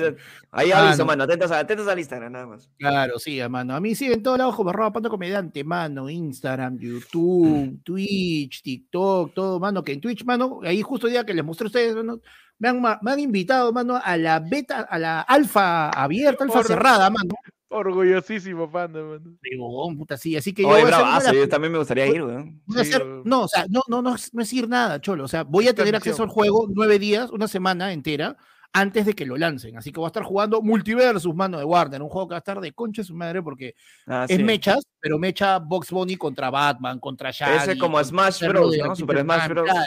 ahí 0.52 0.70
Ah, 0.72 0.86
aviso, 0.86 0.98
no. 1.02 1.06
mano, 1.06 1.24
atentos, 1.24 1.50
a- 1.50 1.58
atentos 1.58 1.88
al 1.88 1.98
Instagram, 1.98 2.32
nada 2.32 2.46
más. 2.46 2.70
Claro, 2.78 3.18
sí, 3.18 3.40
mano. 3.50 3.74
A 3.74 3.80
mí 3.80 3.94
sí, 3.96 4.06
en 4.12 4.22
todos 4.22 4.38
lados 4.38 4.54
como 4.54 4.70
arroba 4.70 4.92
pando 4.92 5.10
comediante, 5.10 5.64
mano. 5.64 6.08
Instagram, 6.08 6.78
YouTube, 6.78 7.80
Twitch, 7.82 8.62
TikTok, 8.62 9.34
todo, 9.34 9.58
mano. 9.58 9.82
Que 9.82 9.92
en 9.94 10.00
Twitch, 10.00 10.24
mano, 10.24 10.60
ahí 10.62 10.82
justo 10.82 11.08
el 11.08 11.14
día 11.14 11.26
que 11.26 11.34
les 11.34 11.44
mostré 11.44 11.64
a 11.64 11.68
ustedes, 11.68 11.96
mano, 11.96 12.20
me 12.60 12.68
han, 12.68 12.80
ma- 12.80 13.00
me 13.02 13.10
han 13.10 13.18
invitado, 13.18 13.72
mano, 13.72 14.00
a 14.02 14.16
la 14.16 14.38
beta, 14.38 14.82
a 14.82 14.98
la 14.98 15.20
alfa 15.22 15.90
abierta, 15.90 16.44
alfa 16.44 16.62
cerrada, 16.62 17.10
mano. 17.10 17.34
Orgullosísimo, 17.68 18.70
panda, 18.70 19.02
mano. 19.02 19.36
Huevón, 19.42 19.96
puta, 19.98 20.16
sí. 20.16 20.36
Así 20.36 20.52
que 20.54 20.62
yo 20.62 20.68
Oye, 20.68 20.82
voy 20.84 20.92
a 20.92 20.94
hacer 20.94 21.02
una 21.02 21.14
de 21.14 21.18
bravazo, 21.20 21.34
yo 21.40 21.48
también 21.48 21.72
me 21.72 21.78
gustaría 21.78 22.06
ir, 22.06 22.22
weón. 22.22 22.62
Sí, 22.68 22.78
hacer- 22.78 23.04
no, 23.24 23.42
o 23.42 23.48
sea, 23.48 23.66
no, 23.68 23.80
no, 23.88 24.00
no, 24.00 24.14
es- 24.14 24.32
no 24.32 24.42
es 24.42 24.52
ir 24.52 24.68
nada, 24.68 25.00
cholo. 25.00 25.24
O 25.24 25.28
sea, 25.28 25.42
voy 25.42 25.66
a 25.66 25.74
tener 25.74 25.96
acceso 25.96 26.22
al 26.22 26.28
juego 26.28 26.68
nueve 26.72 27.00
días, 27.00 27.30
una 27.30 27.48
semana 27.48 27.92
entera, 27.92 28.36
antes 28.76 29.06
de 29.06 29.14
que 29.14 29.24
lo 29.24 29.36
lancen. 29.36 29.76
Así 29.78 29.92
que 29.92 29.98
voy 30.00 30.06
a 30.06 30.08
estar 30.08 30.24
jugando 30.24 30.60
Multiversus, 30.60 31.32
mano, 31.34 31.58
de 31.58 31.64
Warner, 31.64 32.02
un 32.02 32.08
juego 32.08 32.26
que 32.28 32.32
va 32.32 32.38
a 32.38 32.40
estar 32.40 32.60
de 32.60 32.72
concha 32.72 33.02
de 33.02 33.06
su 33.06 33.14
madre 33.14 33.40
porque 33.40 33.74
Ah, 34.06 34.26
es 34.28 34.36
sí. 34.36 34.42
mechas, 34.42 34.84
pero 35.00 35.16
mecha 35.18 35.58
Box 35.60 35.90
Bunny 35.92 36.16
contra 36.16 36.50
Batman, 36.50 36.98
contra 36.98 37.30
Shaggy. 37.30 37.56
Ese 37.56 37.72
es 37.72 37.78
como 37.78 38.02
Smash 38.02 38.46
Bros, 38.48 38.76
¿no? 38.76 38.96
Super 38.96 39.20
Smash 39.22 39.48
Bros. 39.48 39.64
claro, 39.70 39.86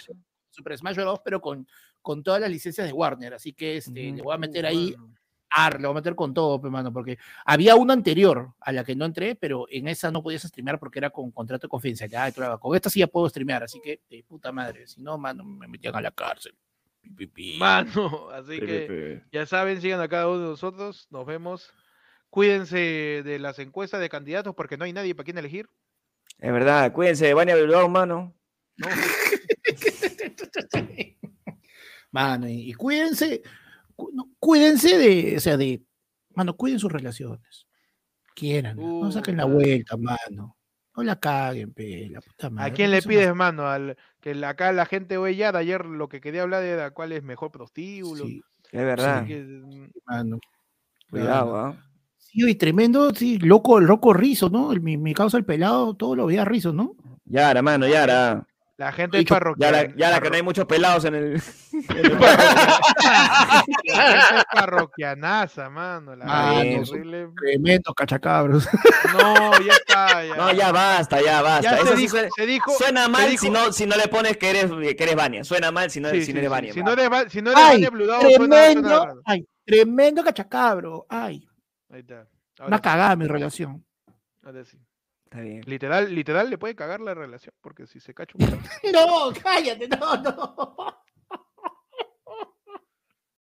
Super 0.49 0.77
Smash 0.77 0.95
Bros, 0.95 1.19
pero 1.23 1.41
con, 1.41 1.68
con 2.01 2.23
todas 2.23 2.39
las 2.39 2.49
licencias 2.49 2.88
de 2.88 2.93
Warner. 2.93 3.34
Así 3.34 3.51
que 3.53 3.77
este, 3.77 4.11
le 4.14 4.22
voy 4.22 4.34
a 4.34 4.38
meter 4.38 4.64
Uh, 4.64 4.68
ahí 4.69 4.95
mano. 4.97 5.14
Ar, 5.49 5.80
le 5.81 5.88
voy 5.88 5.93
a 5.93 5.99
meter 5.99 6.15
con 6.15 6.34
todo, 6.34 6.59
pe, 6.61 6.69
mano, 6.69 6.91
porque 6.91 7.18
había 7.45 7.76
una 7.76 7.93
anterior 7.93 8.53
a 8.59 8.72
la 8.72 8.84
que 8.84 8.95
no 8.95 9.05
entré, 9.05 9.35
pero 9.35 9.65
en 9.69 9.88
esa 9.88 10.11
no 10.11 10.22
podías 10.22 10.43
streamear 10.43 10.77
porque 10.77 10.99
era 10.99 11.09
con 11.09 11.31
contrato 11.31 11.68
de 11.68 11.69
confidencialidad 11.69 12.27
y 12.30 12.59
Con 12.59 12.76
esta 12.76 12.89
sí 12.89 12.99
ya 12.99 13.07
puedo 13.07 13.30
streamear, 13.30 13.64
así 13.64 13.80
que 13.81 14.01
de 14.09 14.23
puta 14.23 14.51
madre. 14.51 14.88
Si 14.88 15.01
no, 15.01 15.18
mano, 15.18 15.43
me 15.45 15.68
metían 15.68 15.95
a 15.95 16.01
la 16.01 16.11
cárcel. 16.11 16.53
Mano, 17.57 18.29
así 18.34 18.59
que 18.59 19.23
ya 19.31 19.45
saben, 19.45 19.81
sigan 19.81 20.01
a 20.01 20.07
cada 20.07 20.27
uno 20.27 20.39
de 20.39 20.49
nosotros. 20.49 21.07
Nos 21.09 21.25
vemos. 21.25 21.73
Cuídense 22.29 23.23
de 23.23 23.39
las 23.39 23.59
encuestas 23.59 24.01
de 24.01 24.09
candidatos 24.09 24.53
porque 24.55 24.77
no 24.77 24.85
hay 24.85 24.93
nadie 24.93 25.15
para 25.15 25.25
quien 25.25 25.38
elegir. 25.38 25.69
Es 26.39 26.51
verdad, 26.51 26.91
cuídense, 26.91 27.34
Vania 27.34 27.55
Bilbao, 27.55 27.89
mano. 27.89 28.35
¿no? 28.77 28.88
Mano, 32.11 32.47
y, 32.47 32.73
cuídense, 32.73 33.41
cuídense 34.39 34.97
de, 34.97 35.38
o 35.38 35.39
sea, 35.39 35.57
de, 35.57 35.84
mano, 36.34 36.55
cuiden 36.55 36.79
sus 36.79 36.91
relaciones. 36.91 37.67
Quieran, 38.34 38.77
no 38.77 39.11
saquen 39.11 39.38
la 39.38 39.45
vuelta, 39.45 39.97
mano. 39.97 40.57
No 40.95 41.03
la 41.03 41.19
caguen, 41.19 41.73
pe, 41.73 42.09
la 42.09 42.21
puta 42.21 42.49
madre. 42.49 42.71
¿A 42.71 42.73
quién 42.73 42.91
le 42.91 43.01
pides, 43.01 43.35
mano? 43.35 43.67
Al, 43.67 43.97
que 44.27 44.35
la- 44.35 44.49
acá 44.49 44.71
la 44.73 44.85
gente 44.85 45.17
oye 45.17 45.37
ya 45.37 45.51
de 45.53 45.59
ayer 45.59 45.85
lo 45.85 46.09
que 46.09 46.19
quería 46.19 46.41
hablar 46.43 46.63
era 46.63 46.91
cuál 46.91 47.13
es 47.13 47.23
mejor 47.23 47.49
prostíbulo. 47.51 48.25
Sí, 48.25 48.41
Es 48.71 48.81
verdad. 48.83 49.19
Así 49.19 49.27
que, 49.27 49.41
mm, 49.41 49.87
mano. 50.05 50.39
Cuidado. 51.09 51.57
¿ah? 51.57 51.75
Sí, 52.17 52.43
oye, 52.43 52.55
tremendo, 52.55 53.13
sí, 53.15 53.37
loco, 53.39 53.79
loco 53.79 54.11
rizo, 54.13 54.49
¿no? 54.49 54.73
El- 54.73 54.81
mi, 54.81 54.97
mi 54.97 55.13
causa 55.13 55.37
el 55.37 55.45
pelado, 55.45 55.93
todo 55.93 56.15
lo 56.15 56.25
veía 56.25 56.43
rizo, 56.43 56.73
¿no? 56.73 56.95
Yara, 57.23 57.61
mano, 57.61 57.87
Yara. 57.87 58.45
La 58.77 58.91
gente 58.91 59.17
Dicho- 59.17 59.33
parroquial. 59.33 59.73
Yara, 59.73 59.95
Yara, 59.95 60.21
que 60.21 60.29
no 60.29 60.35
hay 60.35 60.43
muchos 60.43 60.65
pelados 60.65 61.03
en 61.05 61.15
el. 61.15 61.41
La 63.07 63.63
gente 63.63 64.37
es 64.37 64.45
parroquianaza, 64.51 65.69
mano. 65.69 66.15
La 66.15 66.25
Mano, 66.25 66.81
horrible. 66.81 67.29
Tremendo 67.35 67.93
cachacabros. 67.93 68.67
No, 69.13 69.51
ya 69.61 69.73
está. 69.73 70.25
Ya, 70.25 70.35
No, 70.35 70.51
ya 70.53 70.71
basta, 70.71 71.21
ya 71.21 71.41
basta. 71.41 71.71
Ya 71.71 71.77
Eso 71.77 71.87
se 71.87 71.95
sí 71.95 72.01
dijo, 72.01 72.11
suena, 72.17 72.29
se 72.35 72.45
dijo. 72.45 72.71
suena 72.77 73.03
se 73.05 73.09
mal 73.11 73.29
dijo- 73.29 73.41
si, 73.41 73.49
no, 73.49 73.71
si 73.71 73.85
no 73.85 73.95
le 73.95 74.07
pones 74.07 74.37
que 74.37 74.49
eres, 74.49 74.71
que 74.95 75.03
eres 75.03 75.15
Vania. 75.15 75.43
Suena 75.43 75.71
mal 75.71 75.89
si 75.89 75.99
no, 75.99 76.09
sí, 76.09 76.19
si 76.21 76.27
sí, 76.27 76.33
no 76.33 76.39
eres 76.39 76.49
sí. 76.49 76.51
Vania. 76.51 76.73
Si 76.73 76.83
no 76.83 76.91
eres, 76.91 77.11
Va- 77.11 77.29
si 77.29 77.41
no 77.41 77.51
eres 77.51 77.63
¡Ay! 77.63 77.73
Vania 77.75 77.89
Bludao, 77.89 78.21
suena- 78.21 78.35
suena 78.37 78.55
Tremendo, 78.57 79.21
ay, 79.25 79.47
tremendo 79.65 80.23
cachacabro. 80.23 81.05
Ay, 81.09 81.47
Ahí 81.91 81.99
está. 82.01 82.27
una 82.59 82.65
Ahora 82.65 82.77
sí, 82.77 82.81
cagada 82.83 83.15
mi 83.15 83.27
relación. 83.27 83.85
ahora 84.43 84.63
sí. 84.65 84.77
Está 85.29 85.41
bien. 85.41 85.61
Literal, 85.65 86.15
literal 86.15 86.49
le 86.49 86.57
puede 86.57 86.73
cagar 86.73 87.01
la 87.01 87.13
relación, 87.13 87.53
porque 87.59 87.85
si 87.85 87.99
se 87.99 88.13
cacha 88.13 88.37
un 88.39 88.47
No, 88.93 89.33
cállate, 89.43 89.85
no, 89.89 90.15
no. 90.15 91.03